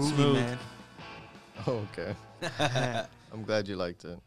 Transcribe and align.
Groovy, 0.00 0.14
Smooth. 0.14 0.34
man. 0.36 0.58
Oh, 1.66 1.86
okay. 1.92 2.14
I'm 3.32 3.42
glad 3.42 3.68
you 3.68 3.76
liked 3.76 4.04
it. 4.06 4.18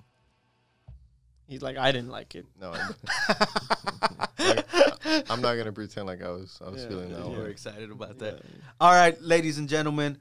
He's 1.47 1.63
like, 1.63 1.77
I 1.77 1.91
didn't 1.91 2.09
like 2.11 2.35
it. 2.35 2.45
No, 2.61 2.71
I- 2.73 4.27
like, 4.39 4.65
I'm 5.31 5.41
not 5.41 5.55
gonna 5.55 5.71
pretend 5.73 6.05
like 6.07 6.21
I 6.21 6.29
was 6.29 6.59
I 6.63 6.69
was 6.69 6.83
Yeah, 6.83 6.89
feeling 6.89 7.09
that 7.11 7.25
You 7.25 7.31
were 7.37 7.43
way. 7.45 7.49
excited 7.49 7.89
about 7.91 8.19
that. 8.19 8.41
All 8.79 8.91
right, 8.91 9.19
ladies 9.19 9.57
and 9.57 9.67
gentlemen, 9.67 10.19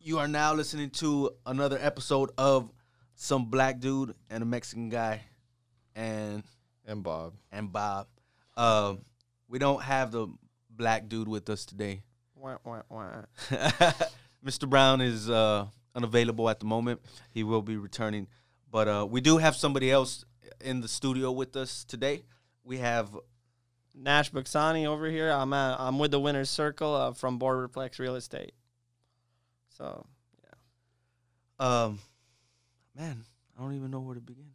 you 0.00 0.18
are 0.20 0.28
now 0.28 0.54
listening 0.54 0.90
to 0.90 1.30
another 1.44 1.78
episode 1.80 2.30
of 2.38 2.70
some 3.16 3.46
black 3.46 3.80
dude 3.80 4.14
and 4.30 4.42
a 4.42 4.46
Mexican 4.46 4.88
guy, 4.90 5.22
and 5.96 6.44
And 6.86 7.02
Bob, 7.02 7.34
and 7.50 7.72
Bob. 7.72 8.06
Um, 8.56 9.00
we 9.48 9.58
don't 9.58 9.82
have 9.82 10.12
the 10.12 10.28
black 10.70 11.08
dude 11.08 11.26
with 11.28 11.50
us 11.50 11.64
today. 11.64 12.02
Wah, 12.36 12.58
wah, 12.64 12.82
wah. 12.88 13.22
Mr. 14.44 14.68
Brown 14.68 15.00
is 15.00 15.30
uh, 15.30 15.66
unavailable 15.94 16.48
at 16.50 16.60
the 16.60 16.66
moment. 16.66 17.00
He 17.30 17.44
will 17.44 17.62
be 17.62 17.76
returning, 17.76 18.28
but 18.70 18.88
uh, 18.88 19.06
we 19.08 19.20
do 19.20 19.38
have 19.38 19.56
somebody 19.56 19.90
else 19.90 20.24
in 20.60 20.80
the 20.80 20.88
studio 20.88 21.32
with 21.32 21.56
us 21.56 21.84
today. 21.84 22.24
We 22.62 22.78
have 22.78 23.16
Nash 23.94 24.30
Buxani 24.30 24.86
over 24.86 25.06
here. 25.06 25.30
I'm 25.30 25.52
at, 25.52 25.80
I'm 25.80 25.98
with 25.98 26.10
the 26.10 26.20
winner's 26.20 26.50
circle 26.50 26.94
uh, 26.94 27.12
from 27.12 27.38
Borderplex 27.38 27.98
Real 27.98 28.16
Estate. 28.16 28.52
So 29.68 30.06
yeah. 30.42 31.84
um, 31.84 31.98
man. 32.96 33.24
I 33.56 33.62
don't 33.62 33.74
even 33.74 33.90
know 33.90 34.00
where 34.00 34.14
to 34.14 34.20
begin. 34.20 34.53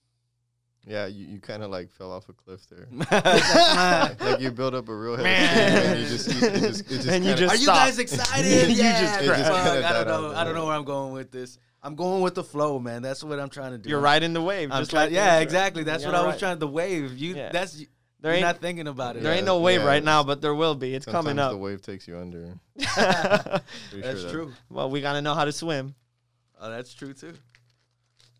Yeah, 0.85 1.05
you, 1.07 1.25
you 1.27 1.39
kind 1.39 1.61
of 1.63 1.69
like 1.69 1.91
fell 1.91 2.11
off 2.11 2.29
a 2.29 2.33
cliff 2.33 2.61
there. 2.69 2.87
That's 3.09 4.21
like 4.21 4.39
you 4.39 4.51
built 4.51 4.73
up 4.73 4.89
a 4.89 4.95
real 4.95 5.15
head 5.17 5.23
Man. 5.23 5.85
and 5.91 5.99
you 6.01 6.07
just, 6.07 6.27
you, 6.29 6.47
it 6.47 6.59
just, 6.59 6.81
it 6.81 6.87
just 6.87 7.07
And 7.07 7.23
you 7.25 7.33
kinda- 7.33 7.49
Are 7.49 7.55
you 7.55 7.63
Stop. 7.63 7.75
guys 7.75 7.99
excited? 7.99 8.45
You 8.69 8.75
yeah, 8.75 9.01
just 9.01 9.21
It 9.21 9.25
just 9.25 9.43
fuck, 9.51 9.83
I 9.85 9.93
don't 9.93 10.07
know. 10.07 10.33
I 10.35 10.43
don't 10.43 10.55
know 10.55 10.65
where 10.65 10.75
I'm 10.75 10.85
going 10.85 11.13
with 11.13 11.31
this. 11.31 11.57
I'm 11.81 11.95
going 11.95 12.21
with 12.21 12.35
the 12.35 12.43
flow, 12.43 12.77
man. 12.79 13.01
That's 13.01 13.23
what 13.23 13.39
I'm 13.39 13.49
trying 13.49 13.71
to 13.71 13.77
do. 13.77 13.89
you're 13.89 13.99
riding 14.01 14.33
the 14.33 14.41
wave. 14.41 14.69
I'm 14.71 14.81
just 14.81 14.91
trying, 14.91 15.05
like 15.07 15.13
yeah, 15.13 15.37
the- 15.37 15.43
exactly. 15.43 15.83
That's 15.83 16.03
You 16.03 16.09
what 16.09 16.15
I 16.15 16.23
was 16.25 16.33
ride. 16.33 16.39
trying. 16.39 16.59
The 16.59 16.67
wave. 16.67 17.17
You. 17.17 17.35
Yeah. 17.35 17.51
That's. 17.51 17.73
There 18.21 18.31
you're 18.31 18.37
ain't 18.39 18.41
not 18.41 18.57
thinking 18.59 18.89
about 18.89 19.15
it. 19.15 19.23
there 19.23 19.31
Yeah, 19.31 19.37
ain't 19.37 19.45
no 19.45 19.61
wave 19.61 19.79
yeah, 19.79 19.87
right 19.87 20.03
now, 20.03 20.23
but 20.23 20.41
there 20.41 20.53
will 20.53 20.75
be. 20.75 20.93
It's 20.93 21.05
coming 21.05 21.37
Sometimes 21.37 21.39
up. 21.39 21.51
The 21.51 21.57
wave 21.57 21.81
takes 21.81 22.05
you 22.05 22.17
under. 22.17 22.53
That's 22.75 23.63
sure 23.91 24.01
that- 24.01 24.29
true. 24.29 24.53
well, 24.69 24.89
we 24.89 24.99
gotta 24.99 25.21
know 25.21 25.33
how 25.35 25.45
to 25.45 25.53
swim. 25.53 25.95
Oh, 26.59 26.69
that's 26.69 26.93
true 26.93 27.13
too. 27.13 27.33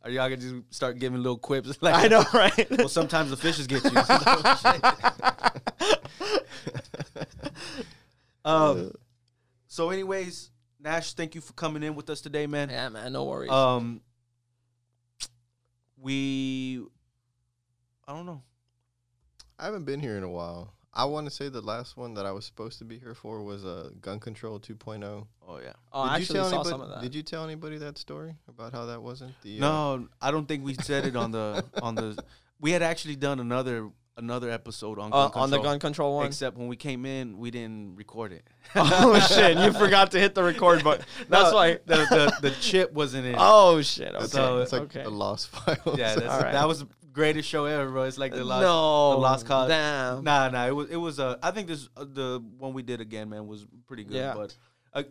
Are 0.02 0.10
y'all 0.10 0.30
gonna 0.30 0.38
just 0.38 0.56
start 0.74 0.98
giving 0.98 1.22
little 1.22 1.38
quips? 1.38 1.78
Like, 1.82 1.96
I 1.96 2.08
know, 2.08 2.24
right? 2.34 2.70
Well, 2.78 2.90
sometimes 2.90 3.30
the 3.30 3.38
fishes 3.38 3.68
get 3.68 3.84
you. 3.84 3.92
um. 8.46 8.92
So, 9.68 9.90
anyways, 9.92 10.52
Nash, 10.80 11.14
thank 11.14 11.36
you 11.36 11.42
for 11.42 11.54
coming 11.54 11.84
in 11.84 11.96
with 11.96 12.10
us 12.10 12.22
today, 12.22 12.48
man. 12.48 12.70
yeah, 12.70 12.90
man. 12.90 13.14
No 13.14 13.26
worries. 13.26 13.52
Um, 13.52 14.02
we, 15.98 16.82
I 18.08 18.14
don't 18.14 18.26
know. 18.26 18.42
I 19.60 19.66
haven't 19.66 19.84
been 19.84 20.00
here 20.00 20.18
in 20.18 20.24
a 20.24 20.30
while. 20.30 20.74
I 20.94 21.06
want 21.06 21.28
to 21.28 21.32
say 21.32 21.50
the 21.50 21.62
last 21.62 21.98
one 21.98 22.16
that 22.16 22.26
I 22.26 22.32
was 22.32 22.46
supposed 22.46 22.80
to 22.80 22.86
be 22.86 22.98
here 22.98 23.14
for 23.14 23.44
was 23.44 23.64
uh, 23.64 23.92
Gun 24.02 24.20
Control 24.20 24.60
2.0. 24.60 25.28
Oh 25.48 25.60
yeah. 25.60 25.74
oh, 25.94 26.02
I 26.02 26.16
actually 26.18 26.40
saw 26.40 26.48
anybody, 26.48 26.70
some 26.70 26.82
of 26.82 26.90
that. 26.90 27.02
Did 27.02 27.14
you 27.14 27.22
tell 27.24 27.44
anybody 27.44 27.78
that 27.78 27.98
story 27.98 28.36
about 28.48 28.74
how 28.74 28.86
that 28.86 29.02
wasn't 29.02 29.34
the? 29.44 29.58
uh, 29.58 29.62
No, 29.62 30.08
I 30.22 30.32
don't 30.32 30.48
think 30.48 30.64
we 30.64 30.74
said 30.76 31.06
it 31.06 31.16
on 31.16 31.32
the 31.32 31.64
on 31.82 31.96
the. 31.96 32.18
We 32.60 32.72
had 32.72 32.82
actually 32.82 33.16
done 33.18 33.40
another 33.40 33.90
another 34.18 34.50
episode 34.50 35.00
on 35.00 35.12
gun 35.12 35.32
Uh, 35.34 35.40
on 35.40 35.50
the 35.50 35.60
gun 35.60 35.80
control 35.80 36.16
one. 36.18 36.26
Except 36.26 36.58
when 36.58 36.68
we 36.68 36.76
came 36.76 37.06
in, 37.06 37.38
we 37.38 37.52
didn't 37.52 37.96
record 37.96 38.34
it. 38.34 38.46
oh 38.76 39.18
shit! 39.20 39.58
You 39.58 39.72
forgot 39.72 40.12
to 40.12 40.20
hit 40.20 40.34
the 40.36 40.44
record 40.44 40.84
button. 40.84 41.06
That's 41.30 41.52
No, 41.52 41.56
why. 41.56 41.74
the, 41.86 41.96
the 42.42 42.50
the 42.50 42.52
chip 42.60 42.92
wasn't 42.94 43.28
in. 43.28 43.36
Oh 43.38 43.82
shit! 43.82 44.14
Okay. 44.16 44.26
So, 44.26 44.58
it's 44.58 44.74
like 44.74 44.82
okay. 44.84 45.04
the 45.04 45.10
lost 45.12 45.50
file. 45.50 45.78
yeah, 45.98 46.16
that's, 46.16 46.22
All 46.28 46.42
right. 46.42 46.52
that 46.54 46.68
was 46.68 46.80
the 46.80 46.99
greatest 47.12 47.48
show 47.50 47.66
ever, 47.66 47.90
bro. 47.90 48.04
It's 48.04 48.18
like 48.18 48.32
the 48.34 48.44
lost. 48.44 48.62
no, 48.62 49.12
the 49.12 49.18
lost 49.18 49.46
cause. 49.46 49.70
Damn. 49.70 50.24
Nah, 50.24 50.50
nah. 50.50 50.68
It 50.68 50.76
was 50.76 50.90
it 50.90 50.96
was 50.98 51.20
uh, 51.20 51.38
I 51.42 51.52
think 51.52 51.68
this 51.68 51.90
uh, 51.98 52.06
the 52.06 52.44
one 52.58 52.74
we 52.74 52.84
did 52.84 53.02
again, 53.02 53.30
man, 53.30 53.48
was 53.48 53.66
pretty 53.88 54.04
good. 54.04 54.16
Yeah. 54.18 54.34
But 54.36 54.56
uh, 54.94 55.04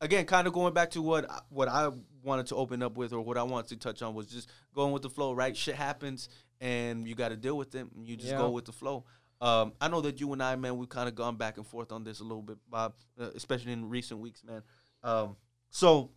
again, 0.00 0.24
kind 0.26 0.46
of 0.46 0.52
going 0.52 0.74
back 0.74 0.90
to 0.92 1.02
what 1.02 1.30
I- 1.30 1.40
what 1.50 1.68
I 1.68 1.90
wanted 2.22 2.46
to 2.46 2.56
open 2.56 2.82
up 2.82 2.96
with, 2.96 3.12
or 3.12 3.20
what 3.20 3.36
I 3.36 3.42
wanted 3.42 3.68
to 3.68 3.76
touch 3.76 4.00
on, 4.02 4.14
was 4.14 4.26
just 4.26 4.48
going 4.74 4.92
with 4.92 5.02
the 5.02 5.10
flow. 5.10 5.32
Right, 5.32 5.56
shit 5.56 5.74
happens, 5.74 6.28
and 6.60 7.06
you 7.06 7.14
got 7.14 7.28
to 7.28 7.36
deal 7.36 7.56
with 7.56 7.74
it. 7.74 7.86
And 7.94 8.06
you 8.08 8.16
just 8.16 8.30
Yeah. 8.32 8.38
go 8.38 8.50
with 8.50 8.64
the 8.64 8.72
flow. 8.72 9.04
Um, 9.40 9.72
I 9.80 9.88
know 9.88 10.00
that 10.00 10.20
you 10.20 10.32
and 10.32 10.42
I, 10.42 10.56
man, 10.56 10.78
we've 10.78 10.88
kind 10.88 11.06
of 11.08 11.14
gone 11.14 11.36
back 11.36 11.58
and 11.58 11.66
forth 11.66 11.92
on 11.92 12.02
this 12.02 12.20
a 12.20 12.22
little 12.22 12.40
bit, 12.40 12.56
Bob, 12.70 12.94
uh, 13.20 13.28
especially 13.34 13.72
in 13.72 13.90
recent 13.90 14.20
weeks, 14.20 14.42
man. 14.42 14.62
Um, 15.02 15.36
so, 15.68 16.12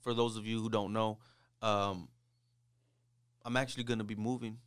for 0.00 0.14
those 0.14 0.36
of 0.36 0.46
you 0.46 0.60
who 0.60 0.68
don't 0.68 0.92
know, 0.92 1.18
um, 1.62 2.08
I'm 3.44 3.56
actually 3.56 3.84
going 3.84 3.98
to 3.98 4.04
be 4.04 4.14
moving 4.16 4.58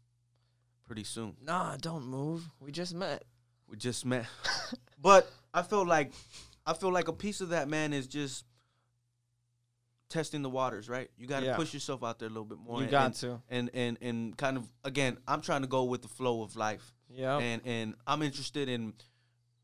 pretty 0.85 1.03
soon. 1.03 1.35
Nah, 1.41 1.78
don't 1.78 2.06
move. 2.06 2.50
We 2.59 2.72
just 2.72 2.94
met. 2.94 3.23
We 3.67 3.78
just 3.78 4.06
met. 4.06 4.25
but 5.01 5.29
I 5.53 5.61
feel 5.61 5.85
like 5.85 6.11
I 6.66 6.73
feel 6.73 6.91
like 6.91 7.07
a 7.07 7.13
piece 7.13 7.41
of 7.41 7.50
that 7.50 7.67
man 7.67 7.94
is 7.94 8.07
just 8.07 8.45
testing 10.09 10.41
the 10.44 10.50
waters, 10.50 10.88
right? 10.89 11.09
You 11.17 11.28
got 11.28 11.39
to 11.41 11.47
Yeah. 11.47 11.56
push 11.56 11.73
yourself 11.73 12.03
out 12.03 12.19
there 12.19 12.28
a 12.28 12.31
little 12.31 12.45
bit 12.45 12.59
more. 12.59 12.78
You 12.78 12.84
and, 12.84 12.91
got 12.91 13.06
and, 13.06 13.16
to. 13.16 13.41
and 13.50 13.69
and 13.73 13.97
and 14.01 14.38
kind 14.38 14.57
of 14.57 14.67
again, 14.84 15.17
I'm 15.28 15.41
trying 15.41 15.61
to 15.61 15.67
go 15.67 15.84
with 15.85 16.01
the 16.01 16.07
flow 16.07 16.44
of 16.44 16.55
life. 16.55 16.94
Yeah. 17.09 17.38
And 17.38 17.61
and 17.66 17.95
I'm 18.05 18.22
interested 18.22 18.69
in 18.69 18.94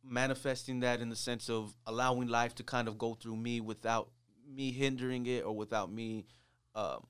manifesting 0.03 0.79
that 0.79 1.01
in 1.01 1.09
the 1.09 1.15
sense 1.15 1.49
of 1.49 1.75
allowing 1.85 2.27
life 2.27 2.55
to 2.55 2.63
kind 2.63 2.87
of 2.87 2.97
go 2.97 3.13
through 3.13 3.35
me 3.35 3.61
without 3.61 4.09
me 4.47 4.71
hindering 4.71 5.25
it 5.27 5.43
or 5.45 5.55
without 5.55 5.91
me 5.91 6.25
um, 6.73 7.05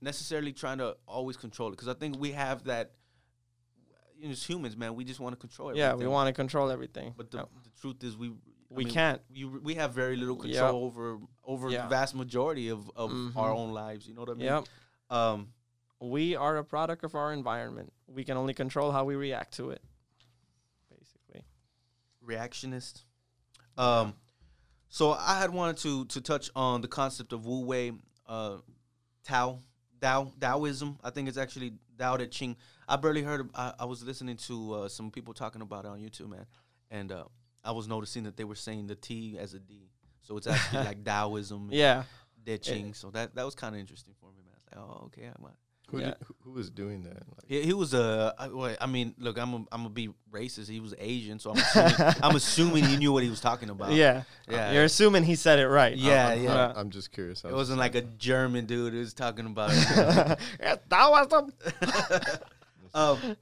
necessarily 0.00 0.52
trying 0.52 0.78
to 0.78 0.96
always 1.06 1.36
control 1.36 1.68
it 1.68 1.72
because 1.72 1.88
I 1.88 1.94
think 1.94 2.18
we 2.18 2.32
have 2.32 2.64
that 2.64 2.92
you 4.16 4.24
know, 4.26 4.32
as 4.32 4.42
humans, 4.44 4.76
man, 4.76 4.94
we 4.96 5.04
just 5.04 5.20
want 5.20 5.32
to 5.32 5.36
control 5.38 5.68
everything. 5.70 5.88
Yeah, 5.90 5.94
we 5.94 6.06
want 6.08 6.26
to 6.28 6.32
control 6.32 6.70
everything. 6.70 7.14
But 7.16 7.30
the, 7.30 7.38
Yep. 7.38 7.48
the 7.64 7.70
truth 7.80 8.02
is, 8.04 8.16
we 8.16 8.32
we 8.70 8.84
mean, 8.84 8.92
can't. 8.92 9.22
We 9.30 9.44
we 9.44 9.74
have 9.76 9.92
very 9.94 10.16
little 10.16 10.34
Yep. 10.36 10.42
control 10.44 10.84
over 10.84 11.18
over 11.44 11.70
Yeah. 11.70 11.82
the 11.84 11.88
vast 11.88 12.14
majority 12.14 12.68
of, 12.68 12.90
of 12.96 13.10
our 13.36 13.50
Mhm. 13.50 13.56
own 13.56 13.72
lives. 13.72 14.06
You 14.08 14.14
know 14.14 14.20
what 14.22 14.30
I 14.30 14.34
mean? 14.34 14.46
Yep. 14.46 14.64
Um, 15.10 15.52
We 16.00 16.36
are 16.36 16.56
a 16.58 16.64
product 16.64 17.02
of 17.04 17.14
our 17.16 17.32
environment. 17.32 17.92
We 18.06 18.22
can 18.24 18.36
only 18.36 18.54
control 18.54 18.92
how 18.92 19.04
we 19.04 19.16
react 19.16 19.54
to 19.54 19.70
it. 19.70 19.82
Basically. 20.90 21.44
reactionist. 22.24 23.04
Um, 23.76 24.14
so 24.88 25.12
I 25.12 25.38
had 25.38 25.50
wanted 25.50 25.76
to 25.78 26.04
to 26.06 26.20
touch 26.20 26.50
on 26.54 26.80
the 26.82 26.88
concept 26.88 27.32
of 27.32 27.46
Wu 27.46 27.60
Wei, 27.60 27.92
uh, 28.26 28.58
Tao, 29.24 29.62
Tao, 30.00 30.32
Taoism. 30.40 30.98
I 31.02 31.10
think 31.10 31.28
it's 31.28 31.38
actually 31.38 31.74
Tao 31.98 32.16
Te 32.16 32.26
Ching. 32.26 32.56
I 32.88 32.96
barely 32.96 33.22
heard. 33.22 33.40
Of, 33.40 33.50
I, 33.54 33.74
I 33.80 33.84
was 33.84 34.02
listening 34.02 34.36
to 34.36 34.74
uh, 34.74 34.88
some 34.88 35.10
people 35.10 35.34
talking 35.34 35.62
about 35.62 35.84
it 35.84 35.88
on 35.88 35.98
YouTube, 35.98 36.30
man, 36.30 36.46
and 36.90 37.12
uh, 37.12 37.24
I 37.64 37.72
was 37.72 37.88
noticing 37.88 38.24
that 38.24 38.36
they 38.36 38.44
were 38.44 38.54
saying 38.54 38.86
the 38.86 38.94
T 38.94 39.36
as 39.38 39.54
a 39.54 39.58
D, 39.58 39.90
so 40.22 40.36
it's 40.36 40.46
actually 40.46 40.84
like 40.84 41.04
Taoism, 41.04 41.68
Yeah. 41.70 42.04
De 42.44 42.56
Ching. 42.58 42.94
So 42.94 43.10
that 43.10 43.34
that 43.34 43.44
was 43.44 43.54
kind 43.54 43.74
of 43.74 43.80
interesting 43.80 44.14
for 44.20 44.30
me, 44.30 44.42
man. 44.44 44.54
I 44.54 44.80
was 44.80 44.88
like, 44.88 45.00
oh, 45.00 45.04
okay, 45.06 45.26
I'm. 45.26 45.44
Who, 45.90 46.00
Yeah. 46.00 46.06
did, 46.08 46.16
who, 46.26 46.34
who 46.44 46.50
was 46.52 46.68
doing 46.70 47.02
that? 47.04 47.14
Like, 47.16 47.46
He, 47.46 47.62
he 47.62 47.72
was 47.72 47.94
a. 47.94 48.34
I, 48.38 48.48
well, 48.48 48.76
I 48.80 48.86
mean, 48.86 49.14
look, 49.18 49.38
I'm 49.38 49.54
a, 49.54 49.56
I'm 49.72 49.82
gonna 49.82 49.88
be 49.90 50.10
racist. 50.30 50.68
He 50.68 50.80
was 50.80 50.94
Asian, 50.98 51.38
so 51.38 51.50
I'm 51.52 51.56
assuming, 51.58 52.14
I'm 52.22 52.36
assuming 52.36 52.84
he 52.84 52.96
knew 52.98 53.12
what 53.12 53.22
he 53.22 53.30
was 53.30 53.40
talking 53.40 53.70
about. 53.70 53.92
Yeah. 53.92 54.24
yeah. 54.50 54.72
You're 54.72 54.84
assuming 54.84 55.24
he 55.24 55.34
said 55.34 55.58
it 55.58 55.66
right. 55.68 55.96
Yeah, 55.96 56.28
I'm, 56.28 56.42
yeah. 56.42 56.68
I'm, 56.70 56.76
I'm 56.76 56.90
just 56.90 57.10
curious. 57.10 57.42
I 57.44 57.48
It 57.48 57.52
was 57.52 57.70
wasn't 57.70 57.80
just 57.80 57.94
like 57.94 58.04
a 58.04 58.06
German 58.18 58.66
dude 58.66 58.92
who 58.92 58.98
was 58.98 59.14
talking 59.14 59.46
about. 59.46 59.70
Yeah, 60.60 60.76
Taoism. 60.90 61.52
um, 62.94 63.36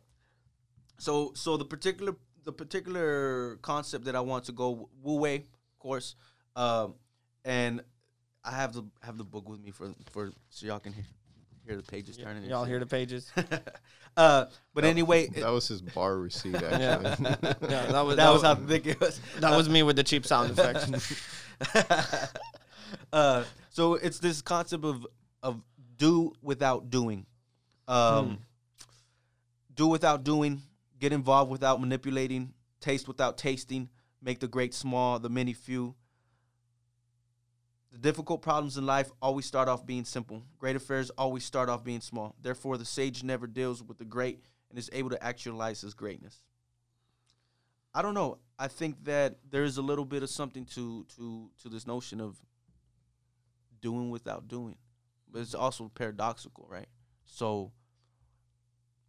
so 0.99 1.33
so 1.35 1.57
the 1.57 1.65
particular 1.65 2.15
the 2.45 2.53
particular 2.53 3.57
concept 3.63 4.05
that 4.05 4.15
I 4.17 4.21
want 4.21 4.45
to 4.45 4.53
go 4.53 4.89
Wu 5.03 5.17
Wei, 5.17 5.37
of 5.37 5.79
course, 5.81 6.15
um, 6.55 6.95
and 7.45 7.83
I 8.45 8.53
have 8.53 8.73
the 8.73 8.85
have 9.03 9.19
the 9.19 9.25
book 9.25 9.49
with 9.49 9.61
me 9.61 9.73
for 9.73 9.93
for 10.13 10.31
so 10.51 10.67
y'all 10.67 10.79
can 10.79 10.93
hear, 10.93 11.05
hear 11.67 11.77
the 11.77 11.83
pages 11.83 12.17
turning. 12.17 12.39
and 12.43 12.47
Y'all 12.51 12.65
hear 12.65 12.79
the 12.79 12.87
pages? 12.87 13.31
uh, 14.17 14.47
but 14.75 14.83
That- 14.83 14.85
anyway, 14.89 15.27
that 15.29 15.49
was 15.51 15.69
his 15.69 15.83
bar 15.83 16.17
receipt. 16.19 16.55
Actually, 16.55 16.71
Yeah, 16.81 16.97
that 17.93 18.01
was 18.07 18.17
that 18.17 18.31
was 18.31 18.43
how 18.43 18.55
thick 18.71 18.87
it 18.87 19.01
was. 19.01 19.21
that 19.41 19.57
was 19.57 19.69
me 19.69 19.83
with 19.83 19.97
the 19.97 20.05
cheap 20.05 20.25
sound 20.27 20.51
effects. 20.57 21.23
uh, 23.13 23.45
so 23.71 23.95
it's 23.95 24.19
this 24.19 24.43
concept 24.43 24.85
of 24.85 25.07
of 25.43 25.61
do 25.97 26.33
without 26.43 26.91
doing, 26.91 27.27
um, 27.89 28.39
do 29.75 29.87
without 29.87 30.25
doing, 30.25 30.63
get 30.99 31.13
involved 31.13 31.51
without 31.51 31.81
manipulating, 31.81 32.53
taste 32.81 33.09
without 33.09 33.39
tasting, 33.39 33.89
make 34.23 34.41
the 34.41 34.49
great 34.49 34.75
small, 34.75 35.19
the 35.19 35.29
many 35.31 35.53
few. 35.53 35.95
The 37.97 38.03
difficult 38.03 38.43
problems 38.43 38.77
in 38.77 38.85
life 38.85 39.11
always 39.23 39.47
start 39.47 39.69
off 39.69 39.87
being 39.87 40.05
simple. 40.05 40.43
Great 40.59 40.77
affairs 40.77 41.09
always 41.17 41.45
start 41.45 41.71
off 41.71 41.83
being 41.83 42.03
small. 42.03 42.35
Therefore, 42.43 42.77
the 42.77 42.85
sage 42.85 43.25
never 43.25 43.47
deals 43.47 43.83
with 43.83 43.97
the 43.97 44.05
great 44.05 44.45
and 44.69 44.79
is 44.79 44.91
able 44.93 45.09
to 45.09 45.25
actualize 45.25 45.81
his 45.81 45.95
greatness. 45.95 46.43
I 47.95 48.03
don't 48.03 48.13
know. 48.13 48.37
I 48.59 48.69
think 48.69 49.03
that 49.05 49.39
there 49.49 49.65
is 49.65 49.79
a 49.79 49.83
little 49.83 50.05
bit 50.05 50.23
of 50.23 50.29
something 50.29 50.67
to 50.75 51.07
to 51.17 51.51
to 51.63 51.71
this 51.71 51.87
notion 51.87 52.21
of 52.21 52.37
doing 53.81 54.11
without 54.11 54.47
doing. 54.47 54.77
But 55.33 55.41
it's 55.41 55.55
also 55.55 55.91
paradoxical, 55.95 56.67
right? 56.69 56.89
So 57.25 57.73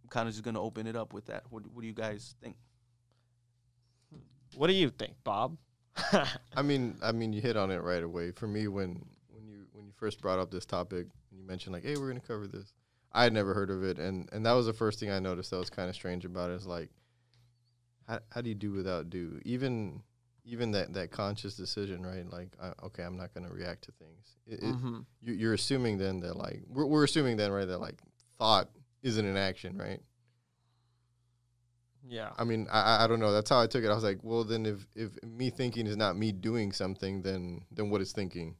I'm 0.01 0.07
kind 0.07 0.29
of 0.29 0.33
just 0.33 0.45
gonna 0.45 0.61
open 0.61 0.87
it 0.87 0.95
up 0.95 1.11
with 1.11 1.25
that. 1.25 1.43
What, 1.49 1.67
what 1.73 1.81
do 1.81 1.87
you 1.87 1.93
guys 1.93 2.35
think? 2.41 2.55
What 4.55 4.67
do 4.67 4.73
you 4.73 4.89
think, 4.91 5.15
Bob? 5.25 5.57
I 6.57 6.63
mean, 6.63 6.97
I 7.03 7.11
mean, 7.11 7.33
you 7.33 7.41
hit 7.41 7.55
on 7.55 7.69
it 7.69 7.83
right 7.83 8.01
away. 8.01 8.31
For 8.31 8.47
me, 8.47 8.67
when 8.67 9.05
when 9.29 9.47
you 9.47 9.67
when 9.73 9.85
you 9.85 9.93
first 9.95 10.19
brought 10.21 10.39
up 10.39 10.49
this 10.49 10.65
topic, 10.65 11.05
and 11.29 11.39
you 11.39 11.45
mentioned 11.45 11.73
like, 11.73 11.83
"Hey, 11.83 11.95
we're 11.97 12.07
gonna 12.07 12.19
cover 12.19 12.47
this," 12.47 12.73
I 13.13 13.23
had 13.23 13.31
never 13.31 13.53
heard 13.53 13.69
of 13.69 13.83
it, 13.83 13.99
and 13.99 14.27
and 14.33 14.43
that 14.47 14.53
was 14.53 14.65
the 14.65 14.73
first 14.73 14.99
thing 14.99 15.11
I 15.11 15.19
noticed 15.19 15.51
that 15.51 15.57
was 15.57 15.69
kind 15.69 15.87
of 15.87 15.93
strange 15.95 16.25
about 16.25 16.49
it. 16.49 16.55
Is 16.55 16.65
like, 16.65 16.89
how 18.07 18.19
how 18.29 18.41
do 18.41 18.49
you 18.49 18.55
do 18.55 18.71
without 18.71 19.11
do? 19.11 19.39
Even 19.45 20.01
even 20.45 20.71
that 20.71 20.93
that 20.93 21.11
conscious 21.11 21.55
decision, 21.55 22.03
right? 22.03 22.27
Like, 22.27 22.49
I, 22.59 22.71
okay, 22.85 23.03
I'm 23.03 23.17
not 23.17 23.35
gonna 23.35 23.51
react 23.51 23.83
to 23.83 23.91
things. 23.91 24.37
It, 24.47 24.63
it, 24.63 24.75
Mhm. 24.75 25.05
you, 25.21 25.33
you're 25.33 25.53
assuming 25.53 25.99
then 25.99 26.21
that 26.21 26.35
like 26.37 26.63
we're 26.67 26.87
we're 26.87 27.03
assuming 27.03 27.37
then 27.37 27.51
right 27.51 27.67
that 27.67 27.79
like 27.79 28.01
thought 28.39 28.71
isn't 29.03 29.25
an 29.25 29.37
action, 29.37 29.77
right? 29.77 30.01
Yeah. 32.09 32.29
I 32.37 32.43
mean, 32.43 32.67
I 32.71 33.03
I- 33.03 33.07
don't 33.07 33.19
know. 33.19 33.31
That's 33.31 33.49
how 33.49 33.59
I 33.61 33.67
took 33.67 33.83
it. 33.83 33.89
I 33.89 33.95
was 33.95 34.03
like, 34.03 34.19
well, 34.23 34.43
then 34.43 34.65
if 34.65 34.87
if 34.95 35.11
me 35.23 35.49
thinking 35.49 35.87
is 35.87 35.97
not 35.97 36.17
me 36.17 36.31
doing 36.31 36.71
something, 36.71 37.21
then 37.21 37.61
then 37.71 37.89
what 37.89 38.01
is 38.01 38.11
thinking? 38.11 38.55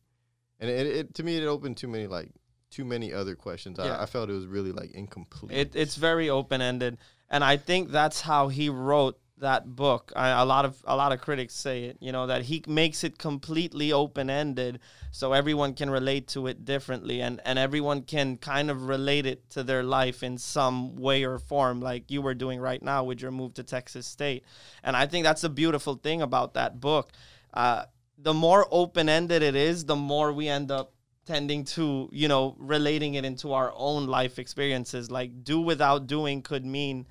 And 0.60 0.70
it, 0.70 0.88
it 0.88 1.14
to 1.16 1.24
me 1.24 1.38
it 1.38 1.46
opened 1.46 1.78
too 1.78 1.88
many 1.88 2.08
like 2.08 2.32
too 2.70 2.86
many 2.86 3.14
other 3.14 3.36
questions. 3.36 3.78
Yeah. 3.80 3.98
I, 3.98 4.04
I 4.04 4.06
felt 4.06 4.30
it 4.30 4.34
was 4.34 4.48
really 4.48 4.72
like 4.72 4.92
incomplete. 4.92 5.58
It, 5.58 5.76
it's 5.76 5.96
very 5.96 6.30
open 6.30 6.62
ended, 6.62 6.98
and 7.30 7.44
I 7.44 7.58
think 7.58 7.92
that's 7.92 8.22
how 8.22 8.50
he 8.50 8.70
wrote 8.70 9.20
that 9.40 9.76
book. 9.76 10.12
I, 10.16 10.30
a 10.30 10.46
lot 10.46 10.66
of 10.66 10.84
a 10.86 10.96
lot 10.96 11.12
of 11.12 11.22
critics 11.22 11.54
say 11.54 11.86
it. 11.86 11.98
You 12.00 12.12
know 12.12 12.28
that 12.28 12.44
he 12.44 12.64
makes 12.68 13.04
it 13.04 13.18
completely 13.18 13.92
open 13.94 14.30
ended, 14.30 14.80
so 15.12 15.34
everyone 15.34 15.74
can 15.74 15.90
relate 15.90 16.28
to 16.30 16.48
it 16.48 16.66
differently, 16.66 17.22
and 17.22 17.42
and 17.46 17.60
everyone 17.60 18.02
can 18.04 18.38
kind 18.38 18.70
of 18.70 18.88
relate 18.88 19.26
it 19.26 19.50
to 19.52 19.64
their 19.64 19.84
life 19.84 20.24
in 20.24 20.38
some 20.38 20.96
way 20.96 21.24
or 21.24 21.40
form, 21.40 21.82
like 21.82 22.10
you 22.10 22.22
were 22.22 22.34
doing 22.34 22.60
right 22.60 22.82
now 22.82 23.04
with 23.04 23.22
your 23.22 23.32
move 23.32 23.54
to 23.56 23.64
Texas 23.64 24.08
State. 24.08 24.44
And 24.84 24.96
I 24.96 25.06
think 25.06 25.24
that's 25.24 25.42
the 25.42 25.50
beautiful 25.50 25.96
thing 25.96 26.22
about 26.22 26.54
that 26.56 26.80
book. 26.80 27.12
Uh, 27.54 27.86
the 28.18 28.34
more 28.34 28.68
open 28.72 29.10
ended 29.10 29.44
it 29.44 29.56
is, 29.56 29.86
the 29.86 29.96
more 29.96 30.34
we 30.34 30.48
end 30.48 30.72
up 30.72 30.94
tending 31.28 31.66
to 31.66 32.10
you 32.14 32.28
know 32.28 32.56
relating 32.58 33.16
it 33.16 33.26
into 33.26 33.52
our 33.52 33.74
own 33.76 34.08
life 34.08 34.40
experiences 34.40 35.12
like 35.12 35.44
do 35.44 35.60
without 35.60 36.08
doing 36.08 36.42
could 36.42 36.66
mean 36.66 37.06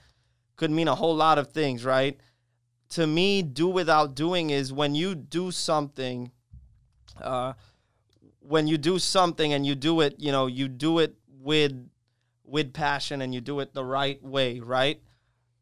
could 0.56 0.70
mean 0.70 0.88
a 0.88 0.94
whole 0.94 1.14
lot 1.14 1.38
of 1.38 1.53
things 1.53 1.85
right? 1.85 2.19
To 2.91 3.06
me 3.06 3.43
do 3.43 3.69
without 3.69 4.14
doing 4.14 4.50
is 4.50 4.73
when 4.73 4.94
you 4.94 5.14
do 5.14 5.50
something 5.50 6.31
uh 7.20 7.55
when 8.41 8.67
you 8.67 8.79
do 8.79 8.99
something 8.99 9.53
and 9.53 9.67
you 9.67 9.75
do 9.75 10.00
it 10.00 10.14
you 10.19 10.31
know 10.31 10.47
you 10.47 10.69
do 10.69 10.99
it 10.99 11.17
with 11.41 11.73
with 12.44 12.73
passion 12.73 13.23
and 13.23 13.35
you 13.35 13.41
do 13.41 13.61
it 13.61 13.75
the 13.75 13.85
right 13.85 14.23
way 14.23 14.61
right? 14.61 15.00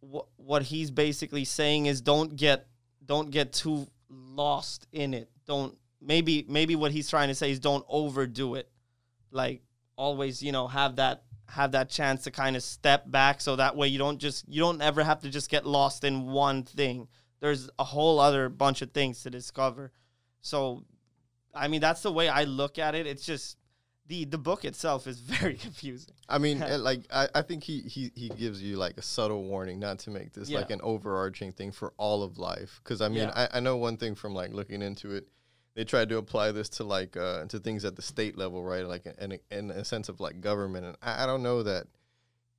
What 0.00 0.26
what 0.36 0.62
he's 0.62 0.90
basically 0.90 1.44
saying 1.44 1.86
is 1.86 2.00
don't 2.00 2.36
get 2.36 2.66
don't 3.04 3.30
get 3.30 3.52
too 3.52 3.86
lost 4.08 4.86
in 4.92 5.14
it. 5.14 5.30
Don't 5.46 5.76
maybe 6.00 6.44
maybe 6.48 6.76
what 6.76 6.92
he's 6.92 7.08
trying 7.08 7.28
to 7.28 7.34
say 7.34 7.50
is 7.50 7.58
don't 7.58 7.84
overdo 7.88 8.54
it. 8.54 8.70
Like 9.30 9.62
always 9.96 10.42
you 10.42 10.52
know 10.52 10.68
have 10.68 10.96
that 10.96 11.24
have 11.54 11.72
that 11.72 11.88
chance 11.88 12.24
to 12.24 12.30
kind 12.30 12.56
of 12.56 12.62
step 12.62 13.10
back 13.10 13.40
so 13.40 13.56
that 13.56 13.76
way 13.76 13.88
you 13.88 13.98
don't 13.98 14.18
just 14.18 14.44
you 14.48 14.60
don't 14.60 14.82
ever 14.82 15.02
have 15.02 15.20
to 15.20 15.30
just 15.30 15.50
get 15.50 15.64
lost 15.66 16.04
in 16.04 16.26
one 16.26 16.62
thing 16.62 17.08
there's 17.40 17.70
a 17.78 17.84
whole 17.84 18.18
other 18.20 18.48
bunch 18.48 18.82
of 18.82 18.90
things 18.92 19.22
to 19.22 19.30
discover 19.30 19.92
so 20.40 20.84
i 21.54 21.68
mean 21.68 21.80
that's 21.80 22.02
the 22.02 22.12
way 22.12 22.28
i 22.28 22.44
look 22.44 22.78
at 22.78 22.94
it 22.94 23.06
it's 23.06 23.24
just 23.24 23.56
the 24.06 24.24
the 24.24 24.38
book 24.38 24.64
itself 24.64 25.06
is 25.06 25.18
very 25.38 25.54
confusing 25.54 26.14
I 26.28 26.38
mean, 26.38 26.60
like 26.82 27.02
I, 27.12 27.28
I 27.34 27.42
think 27.42 27.64
he, 27.64 27.80
he 27.82 28.10
he 28.14 28.30
gives 28.30 28.62
you 28.62 28.76
like 28.76 28.96
a 28.96 29.02
subtle 29.02 29.44
warning 29.44 29.78
not 29.78 29.98
to 30.00 30.10
make 30.10 30.32
this 30.32 30.50
like 30.50 30.70
an 30.70 30.80
overarching 30.82 31.52
thing 31.52 31.70
for 31.70 31.92
all 31.98 32.22
of 32.22 32.38
life. 32.38 32.80
Because 32.82 33.02
I 33.02 33.08
mean, 33.08 33.28
Yeah. 33.28 33.48
I, 33.52 33.58
I 33.58 33.60
know 33.60 33.76
one 33.76 33.98
thing 33.98 34.14
from 34.14 34.34
like 34.34 34.52
looking 34.52 34.80
into 34.80 35.12
it. 35.12 35.28
They 35.74 35.84
tried 35.84 36.08
to 36.10 36.18
apply 36.18 36.52
this 36.52 36.68
to 36.70 36.84
like 36.84 37.16
uh, 37.16 37.46
to 37.46 37.58
things 37.58 37.84
at 37.84 37.96
the 37.96 38.02
state 38.02 38.38
level, 38.38 38.62
right? 38.62 38.86
Like 38.86 39.06
in, 39.20 39.38
in 39.50 39.70
a 39.70 39.84
sense 39.84 40.08
of 40.08 40.20
like 40.20 40.40
government, 40.40 40.86
and 40.86 40.96
I, 41.02 41.24
I 41.24 41.26
don't 41.26 41.42
know 41.42 41.62
that 41.64 41.86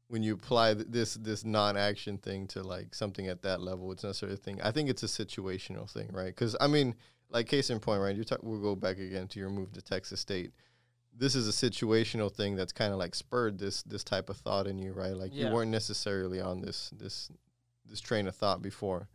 when 0.07 0.21
you 0.21 0.33
apply 0.33 0.73
th- 0.73 0.87
this 0.89 1.13
this 1.15 1.45
non-action 1.45 2.17
thing 2.17 2.47
to 2.47 2.61
like 2.61 2.93
something 2.93 3.27
at 3.27 3.41
that 3.43 3.61
level, 3.61 3.91
it's 3.91 4.03
necessarily 4.03 4.35
a 4.35 4.37
thing. 4.37 4.61
I 4.61 4.71
think 4.71 4.89
it's 4.89 5.03
a 5.03 5.07
situational 5.07 5.89
thing, 5.89 6.09
right? 6.11 6.27
Because 6.27 6.57
I 6.59 6.67
mean, 6.67 6.93
like 7.29 7.47
case 7.47 7.69
in 7.69 7.79
point, 7.79 8.01
right? 8.01 8.15
You 8.15 8.23
talk. 8.25 8.39
We'll 8.43 8.59
go 8.61 8.75
back 8.75 8.99
again 8.99 9.27
to 9.29 9.39
your 9.39 9.49
move 9.49 9.71
to 9.73 9.81
Texas 9.81 10.19
State. 10.19 10.51
This 11.17 11.35
is 11.35 11.47
a 11.47 11.51
situational 11.69 12.29
thing 12.29 12.57
that's 12.57 12.73
kind 12.73 12.91
of 12.91 12.99
like 12.99 13.15
spurred 13.15 13.57
this 13.57 13.81
this 13.83 14.03
type 14.03 14.29
of 14.29 14.35
thought 14.37 14.67
in 14.67 14.77
you, 14.77 14.91
right? 14.91 15.15
Like 15.15 15.31
Yeah. 15.33 15.47
you 15.47 15.53
weren't 15.53 15.71
necessarily 15.71 16.41
on 16.41 16.59
this 16.59 16.91
this 16.97 17.31
this 17.85 18.01
train 18.01 18.27
of 18.27 18.35
thought 18.35 18.61
before, 18.61 19.07